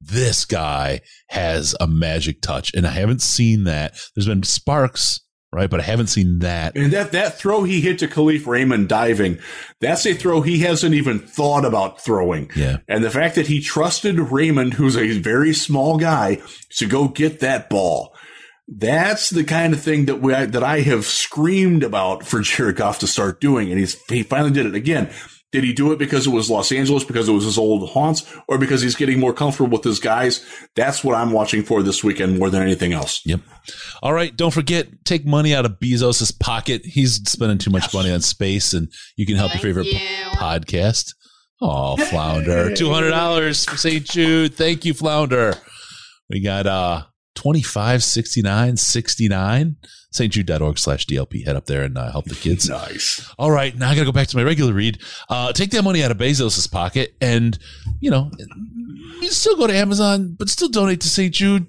this 0.02 0.44
guy 0.44 1.02
has 1.30 1.76
a 1.80 1.88
magic 1.88 2.42
touch. 2.42 2.74
And 2.74 2.88
I 2.88 2.92
haven't 2.92 3.22
seen 3.22 3.66
that. 3.66 3.96
There's 4.16 4.28
been 4.28 4.44
sparks 4.44 5.20
right? 5.52 5.70
But 5.70 5.80
I 5.80 5.84
haven't 5.84 6.08
seen 6.08 6.40
that. 6.40 6.76
And 6.76 6.92
that 6.92 7.12
that 7.14 7.38
throw 7.38 7.64
he 7.64 7.82
hit 7.82 8.00
to 8.00 8.08
Kalif 8.08 8.46
Raymond 8.46 8.90
diving, 8.90 9.40
that's 9.80 10.06
a 10.06 10.14
throw 10.14 10.42
he 10.42 10.60
hasn't 10.60 10.94
even 10.94 11.20
thought 11.20 11.66
about 11.66 12.02
throwing. 12.02 12.52
Yeah. 12.56 12.78
And 12.88 13.04
the 13.04 13.10
fact 13.10 13.36
that 13.36 13.48
he 13.48 13.62
trusted 13.62 14.20
Raymond, 14.20 14.74
who's 14.74 14.98
a 14.98 15.18
very 15.20 15.54
small 15.54 15.98
guy, 15.98 16.42
to 16.72 16.86
go 16.86 17.08
get 17.08 17.40
that 17.40 17.70
ball. 17.70 18.14
That's 18.68 19.30
the 19.30 19.44
kind 19.44 19.74
of 19.74 19.82
thing 19.82 20.06
that 20.06 20.22
we 20.22 20.34
that 20.34 20.64
I 20.64 20.82
have 20.82 21.06
screamed 21.06 21.84
about 21.84 22.26
for 22.26 22.42
Goff 22.74 23.00
to 23.00 23.08
start 23.08 23.40
doing, 23.40 23.70
and 23.70 23.80
he's 23.80 23.96
he 24.10 24.24
finally 24.24 24.52
did 24.52 24.66
it 24.66 24.74
again. 24.74 25.12
Did 25.52 25.64
he 25.64 25.74
do 25.74 25.92
it 25.94 26.00
because 26.00 26.28
it 26.28 26.32
was 26.32 26.50
Los 26.50 26.72
Angeles, 26.72 27.04
because 27.04 27.30
it 27.30 27.32
was 27.32 27.46
his 27.46 27.58
old 27.58 27.90
haunts, 27.90 28.26
or 28.48 28.58
because 28.58 28.82
he's 28.82 28.96
getting 28.96 29.20
more 29.20 29.34
comfortable 29.34 29.78
with 29.78 29.86
his 29.86 30.00
guys? 30.00 30.46
That's 30.76 31.04
what 31.04 31.16
I'm 31.16 31.32
watching 31.32 31.64
for 31.64 31.82
this 31.82 32.04
weekend 32.04 32.38
more 32.38 32.50
than 32.50 32.62
anything 32.62 32.92
else. 32.92 33.22
Yep. 33.26 33.40
All 34.04 34.14
right. 34.14 34.36
Don't 34.36 34.54
forget, 34.54 35.06
take 35.06 35.26
money 35.26 35.56
out 35.56 35.66
of 35.66 35.80
Bezos's 35.80 36.32
pocket. 36.32 36.86
He's 36.86 37.16
spending 37.30 37.58
too 37.58 37.70
much 37.72 37.84
yes. 37.84 37.94
money 37.94 38.12
on 38.12 38.22
space, 38.22 38.74
and 38.74 38.92
you 39.16 39.26
can 39.26 39.38
help 39.38 39.52
Thank 39.52 39.64
your 39.64 39.74
favorite 39.74 39.94
you. 39.94 40.00
podcast. 40.38 41.14
Oh, 41.62 41.96
Flounder. 42.10 42.72
$200 42.72 43.70
for 43.70 43.78
St. 43.78 44.04
Jude. 44.04 44.56
Thank 44.56 44.84
you, 44.84 44.94
Flounder. 44.94 45.56
We 46.30 46.42
got 46.42 46.68
uh 46.68 47.04
25 47.36 48.04
69 48.04 48.78
69 48.78 49.76
stjude.org 50.14 50.80
slash 50.80 51.06
dlp 51.06 51.46
head 51.46 51.56
up 51.56 51.66
there 51.66 51.84
and 51.84 51.98
uh, 51.98 52.10
help 52.12 52.26
the 52.26 52.36
kids. 52.36 52.70
Nice. 52.76 53.30
all 53.38 53.52
right 53.52 53.76
now 53.78 53.90
i 53.90 53.96
gotta 53.96 54.06
go 54.06 54.12
back 54.12 54.28
to 54.30 54.38
my 54.38 54.44
regular 54.44 54.74
read. 54.74 55.00
Uh, 55.30 55.52
take 55.54 55.72
that 55.72 55.84
money 55.84 56.04
out 56.04 56.12
of 56.12 56.18
bezos's 56.18 56.68
pocket 56.68 57.16
and 57.22 57.58
you 58.00 58.10
know 58.10 58.32
you 59.22 59.30
still 59.30 59.56
go 59.58 59.68
to 59.68 59.76
amazon 59.76 60.36
but 60.38 60.50
still 60.50 60.70
donate 60.70 61.02
to 61.02 61.10
st 61.10 61.34
jude 61.34 61.68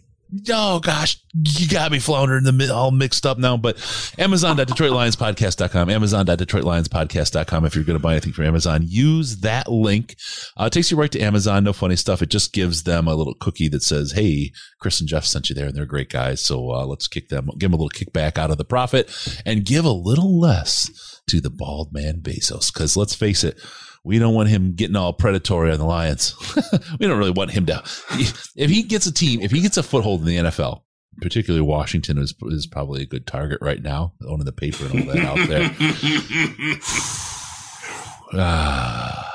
oh 0.50 0.80
gosh. 0.80 1.20
You 1.34 1.68
got 1.68 1.92
me 1.92 1.98
floundering 1.98 2.44
the 2.44 2.74
all 2.74 2.90
mixed 2.90 3.26
up 3.26 3.36
now 3.38 3.56
but 3.56 3.76
amazon.detroitlionspodcast.com 4.18 5.90
amazon.detroitlionspodcast.com 5.90 7.64
if 7.64 7.74
you're 7.74 7.84
going 7.84 7.98
to 7.98 8.02
buy 8.02 8.12
anything 8.12 8.32
from 8.32 8.46
amazon. 8.46 8.82
Use 8.84 9.38
that 9.38 9.70
link. 9.70 10.16
Uh, 10.58 10.64
it 10.64 10.72
takes 10.72 10.90
you 10.90 10.96
right 10.96 11.12
to 11.12 11.20
amazon. 11.20 11.64
No 11.64 11.72
funny 11.72 11.96
stuff. 11.96 12.22
It 12.22 12.30
just 12.30 12.52
gives 12.52 12.84
them 12.84 13.06
a 13.06 13.14
little 13.14 13.34
cookie 13.34 13.68
that 13.68 13.82
says 13.82 14.12
hey 14.12 14.52
chris 14.80 15.00
and 15.00 15.08
jeff 15.08 15.24
sent 15.24 15.48
you 15.48 15.54
there 15.54 15.66
and 15.66 15.76
they're 15.76 15.86
great 15.86 16.10
guys. 16.10 16.42
So 16.42 16.70
uh, 16.70 16.86
let's 16.86 17.08
kick 17.08 17.28
them 17.28 17.50
give 17.58 17.70
them 17.70 17.78
a 17.78 17.82
little 17.82 17.90
kickback 17.90 18.38
out 18.38 18.50
of 18.50 18.58
the 18.58 18.64
profit 18.64 19.10
and 19.44 19.64
give 19.64 19.84
a 19.84 19.90
little 19.90 20.40
less 20.40 21.20
to 21.28 21.40
the 21.40 21.50
bald 21.50 21.92
man 21.92 22.20
bezos. 22.20 22.72
Because 22.72 22.96
let's 22.96 23.14
face 23.14 23.44
it 23.44 23.58
we 24.06 24.20
don't 24.20 24.34
want 24.34 24.48
him 24.48 24.74
getting 24.76 24.94
all 24.94 25.12
predatory 25.12 25.72
on 25.72 25.78
the 25.78 25.84
Lions. 25.84 26.36
we 27.00 27.08
don't 27.08 27.18
really 27.18 27.32
want 27.32 27.50
him 27.50 27.66
to. 27.66 27.82
If 28.54 28.70
he 28.70 28.84
gets 28.84 29.06
a 29.06 29.12
team, 29.12 29.40
if 29.40 29.50
he 29.50 29.60
gets 29.60 29.76
a 29.76 29.82
foothold 29.82 30.20
in 30.20 30.26
the 30.26 30.36
NFL, 30.36 30.82
particularly 31.20 31.66
Washington 31.66 32.16
is 32.18 32.32
is 32.50 32.68
probably 32.68 33.02
a 33.02 33.06
good 33.06 33.26
target 33.26 33.58
right 33.60 33.82
now, 33.82 34.12
owning 34.24 34.44
the 34.44 34.52
paper 34.52 34.84
and 34.86 35.00
all 35.00 35.06
that 35.12 35.24
out 35.24 35.48
there. 35.48 35.74
ah, 38.40 39.32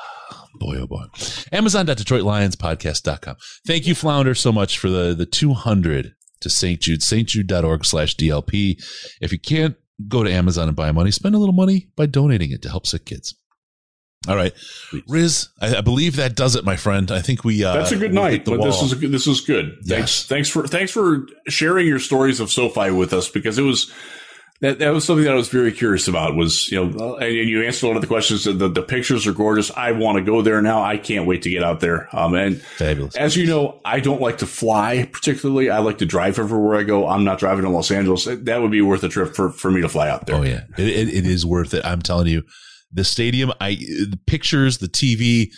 boy, 0.58 0.78
oh 0.78 0.88
boy. 0.88 1.04
Amazon.DetroitLionsPodcast.com. 1.52 3.36
Thank 3.68 3.86
you, 3.88 3.94
Flounder, 3.94 4.34
so 4.34 4.54
much 4.54 4.80
for 4.80 4.90
the 4.90 5.14
the 5.14 5.26
200 5.26 6.14
to 6.40 6.50
St. 6.50 6.80
Jude, 6.80 7.02
stjude.org 7.02 7.84
slash 7.86 8.16
DLP. 8.16 8.82
If 9.20 9.34
you 9.34 9.40
can't 9.40 9.76
go 10.08 10.24
to 10.24 10.32
Amazon 10.32 10.70
and 10.70 10.78
buy 10.78 10.94
money, 10.94 11.12
spend 11.12 11.36
a 11.36 11.40
little 11.40 11.54
money 11.54 11.90
by 11.98 12.06
donating 12.06 12.52
it 12.52 12.62
to 12.62 12.70
help 12.70 12.88
sick 12.88 13.04
kids. 13.06 13.36
All 14.28 14.36
right, 14.36 14.54
Riz, 15.08 15.50
I, 15.60 15.78
I 15.78 15.82
believe 15.82 16.18
that 16.18 16.36
does 16.36 16.56
it, 16.56 16.64
my 16.64 16.76
friend. 16.76 17.10
I 17.10 17.22
think 17.22 17.44
we 17.44 17.64
uh, 17.64 17.74
That's 17.74 17.92
a 17.92 17.98
good 17.98 18.14
night. 18.14 18.46
But 18.46 18.62
this 18.62 18.82
is 18.82 19.00
this 19.00 19.26
is 19.26 19.42
good. 19.42 19.80
Thanks, 19.84 20.26
thanks 20.26 20.48
for 20.48 20.68
thanks 20.68 20.92
for 20.92 21.26
sharing 21.48 21.88
your 21.88 22.00
stories 22.00 22.40
of 22.40 22.52
SoFi 22.52 22.92
with 22.92 23.14
us 23.14 23.30
because 23.30 23.58
it 23.58 23.64
was 23.64 23.92
that 24.60 24.78
that 24.78 24.94
was 24.94 25.06
something 25.06 25.26
that 25.26 25.34
I 25.34 25.38
was 25.38 25.50
very 25.50 25.72
curious 25.72 26.08
about. 26.08 26.36
Was 26.36 26.72
you 26.72 26.86
know, 26.86 27.16
and 27.18 27.34
you 27.34 27.64
answered 27.64 27.88
a 27.88 27.90
lot 27.90 27.96
of 27.96 28.02
the 28.02 28.08
questions. 28.08 28.44
The, 28.44 28.54
the 28.54 28.84
pictures 28.84 29.26
are 29.26 29.34
gorgeous. 29.34 29.72
I 29.72 29.92
want 29.94 30.20
to 30.20 30.24
go 30.24 30.44
there 30.44 30.62
now. 30.62 30.84
I 30.84 30.98
can't 30.98 31.26
wait 31.26 31.42
to 31.42 31.50
get 31.50 31.64
out 31.64 31.80
there. 31.80 32.08
Um, 32.16 32.36
and 32.36 32.62
fabulous. 32.62 33.16
as 33.16 33.36
you 33.36 33.48
know, 33.48 33.82
I 33.84 34.02
don't 34.02 34.22
like 34.22 34.38
to 34.38 34.46
fly 34.46 35.10
particularly. 35.12 35.72
I 35.72 35.80
like 35.80 35.98
to 35.98 36.06
drive 36.06 36.38
everywhere 36.38 36.78
I 36.78 36.84
go. 36.84 37.08
I'm 37.08 37.24
not 37.24 37.40
driving 37.40 37.64
to 37.64 37.72
Los 37.72 37.90
Angeles. 37.90 38.26
That 38.26 38.62
would 38.62 38.70
be 38.70 38.84
worth 38.84 39.04
a 39.04 39.10
trip 39.10 39.34
for 39.36 39.50
for 39.50 39.72
me 39.72 39.82
to 39.82 39.90
fly 39.90 40.10
out 40.10 40.28
there. 40.28 40.36
Oh 40.36 40.44
yeah, 40.44 40.66
it, 40.78 40.88
it, 40.88 41.10
it 41.10 41.26
is 41.26 41.44
worth 41.44 41.74
it. 41.74 41.84
I'm 41.84 42.04
telling 42.04 42.28
you, 42.28 42.44
the 42.94 43.04
stadium, 43.04 43.52
I 43.60 43.76
the 43.76 44.20
pictures, 44.26 44.78
the 44.78 44.88
TV 44.88 45.52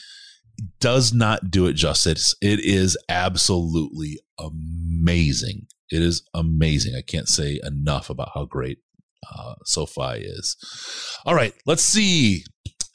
does 0.79 1.13
not 1.13 1.49
do 1.49 1.65
it 1.65 1.73
justice. 1.73 2.35
It 2.41 2.59
is 2.59 2.97
absolutely 3.09 4.19
amazing. 4.39 5.67
It 5.91 6.01
is 6.01 6.23
amazing. 6.33 6.95
I 6.95 7.01
can't 7.01 7.27
say 7.27 7.59
enough 7.63 8.09
about 8.09 8.31
how 8.33 8.45
great 8.45 8.79
uh, 9.31 9.55
SoFi 9.65 10.19
is. 10.19 10.55
All 11.25 11.35
right, 11.35 11.53
let's 11.65 11.83
see. 11.83 12.43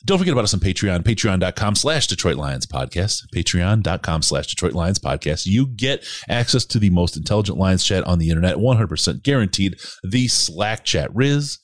Don't 0.04 0.18
forget 0.18 0.32
about 0.32 0.44
us 0.44 0.54
on 0.54 0.60
Patreon, 0.60 1.02
patreon.com 1.02 1.74
slash 1.74 2.06
Detroit 2.06 2.36
Lions 2.36 2.66
podcast, 2.66 3.24
patreon.com 3.34 4.22
slash 4.22 4.46
Detroit 4.46 4.72
Lions 4.72 4.98
podcast. 4.98 5.44
You 5.44 5.66
get 5.66 6.06
access 6.28 6.64
to 6.66 6.78
the 6.78 6.90
most 6.90 7.16
intelligent 7.16 7.58
Lions 7.58 7.84
chat 7.84 8.04
on 8.04 8.18
the 8.18 8.30
internet, 8.30 8.56
100% 8.56 9.22
guaranteed. 9.22 9.76
The 10.02 10.28
Slack 10.28 10.84
chat. 10.84 11.14
Riz, 11.14 11.58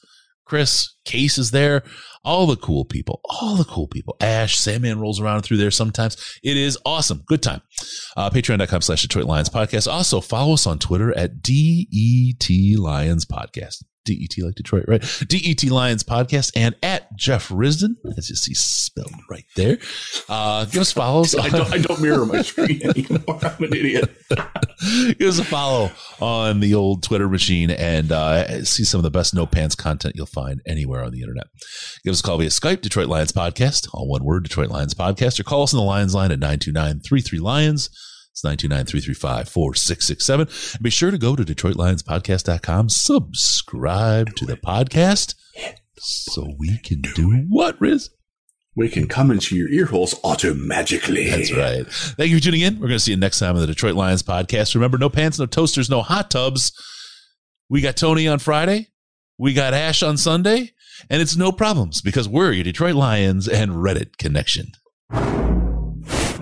Chris, 0.44 0.94
Case 1.04 1.38
is 1.38 1.52
there. 1.52 1.84
All 2.24 2.46
the 2.46 2.56
cool 2.56 2.84
people, 2.84 3.20
all 3.24 3.56
the 3.56 3.64
cool 3.64 3.86
people. 3.86 4.16
Ash, 4.20 4.56
Sandman 4.56 4.98
rolls 4.98 5.20
around 5.20 5.42
through 5.42 5.58
there 5.58 5.70
sometimes. 5.70 6.16
It 6.42 6.56
is 6.56 6.78
awesome. 6.86 7.22
Good 7.26 7.42
time. 7.42 7.60
Uh, 8.16 8.30
Patreon.com 8.30 8.80
slash 8.80 9.02
Detroit 9.02 9.26
Lions 9.26 9.50
podcast. 9.50 9.90
Also 9.90 10.20
follow 10.20 10.54
us 10.54 10.66
on 10.66 10.78
Twitter 10.78 11.16
at 11.16 11.42
DET 11.42 12.48
Lions 12.78 13.26
podcast. 13.26 13.84
DET 14.04 14.38
like 14.38 14.54
Detroit, 14.54 14.84
right? 14.86 15.02
DET 15.26 15.64
Lions 15.64 16.02
podcast 16.02 16.52
and 16.56 16.74
at 16.82 17.14
Jeff 17.16 17.48
Risdon, 17.48 17.96
as 18.16 18.30
you 18.30 18.36
see 18.36 18.54
spelled 18.54 19.14
right 19.28 19.44
there. 19.56 19.78
Uh, 20.28 20.64
give 20.66 20.80
us 20.80 20.92
follows. 20.92 21.34
I 21.38 21.48
don't, 21.48 21.72
I 21.72 21.78
don't 21.78 22.00
mirror 22.00 22.26
my 22.26 22.42
screen 22.42 22.80
anymore. 22.84 23.38
I'm 23.42 23.64
an 23.64 23.74
idiot. 23.74 24.10
Give 25.18 25.28
us 25.28 25.38
a 25.38 25.44
follow 25.44 25.90
on 26.20 26.60
the 26.60 26.74
old 26.74 27.02
Twitter 27.02 27.28
machine 27.28 27.70
and 27.70 28.12
uh, 28.12 28.64
see 28.64 28.84
some 28.84 28.98
of 28.98 29.02
the 29.02 29.10
best 29.10 29.34
no 29.34 29.46
pants 29.46 29.74
content 29.74 30.14
you'll 30.16 30.26
find 30.26 30.60
anywhere 30.66 31.02
on 31.02 31.12
the 31.12 31.20
internet. 31.20 31.46
Give 32.04 32.12
us 32.12 32.20
a 32.20 32.22
call 32.22 32.38
via 32.38 32.48
Skype, 32.48 32.82
Detroit 32.82 33.08
Lions 33.08 33.32
Podcast, 33.32 33.88
all 33.94 34.08
one 34.08 34.24
word, 34.24 34.42
Detroit 34.42 34.68
Lions 34.68 34.94
Podcast, 34.94 35.38
or 35.40 35.44
call 35.44 35.62
us 35.62 35.72
on 35.72 35.78
the 35.78 35.84
Lions 35.84 36.14
line 36.14 36.32
at 36.32 36.38
929 36.38 37.00
33 37.00 37.38
Lions. 37.38 37.90
It's 38.34 38.42
929 38.42 38.86
335 38.86 39.48
4667. 39.48 40.48
And 40.74 40.82
be 40.82 40.90
sure 40.90 41.12
to 41.12 41.18
go 41.18 41.36
to 41.36 41.44
DetroitLionsPodcast.com, 41.44 42.88
subscribe 42.88 44.34
to 44.34 44.44
the 44.44 44.56
podcast 44.56 45.36
so 45.98 46.48
we 46.58 46.78
can 46.78 47.00
do 47.00 47.44
what, 47.48 47.80
Riz? 47.80 48.10
We 48.74 48.88
can 48.88 49.06
come 49.06 49.30
into 49.30 49.54
your 49.54 49.68
ear 49.68 49.86
holes 49.86 50.14
automagically. 50.22 51.30
That's 51.30 51.52
right. 51.52 51.86
Thank 51.86 52.30
you 52.30 52.38
for 52.38 52.42
tuning 52.42 52.62
in. 52.62 52.74
We're 52.80 52.88
going 52.88 52.98
to 52.98 53.04
see 53.04 53.12
you 53.12 53.16
next 53.16 53.38
time 53.38 53.54
on 53.54 53.60
the 53.60 53.68
Detroit 53.68 53.94
Lions 53.94 54.24
podcast. 54.24 54.74
Remember, 54.74 54.98
no 54.98 55.08
pants, 55.08 55.38
no 55.38 55.46
toasters, 55.46 55.88
no 55.88 56.02
hot 56.02 56.28
tubs. 56.28 56.72
We 57.68 57.82
got 57.82 57.96
Tony 57.96 58.26
on 58.26 58.40
Friday. 58.40 58.88
We 59.38 59.54
got 59.54 59.74
Ash 59.74 60.02
on 60.02 60.16
Sunday. 60.16 60.72
And 61.08 61.22
it's 61.22 61.36
no 61.36 61.52
problems 61.52 62.00
because 62.00 62.28
we're 62.28 62.50
your 62.50 62.64
Detroit 62.64 62.96
Lions 62.96 63.46
and 63.46 63.74
Reddit 63.74 64.16
connection. 64.18 64.72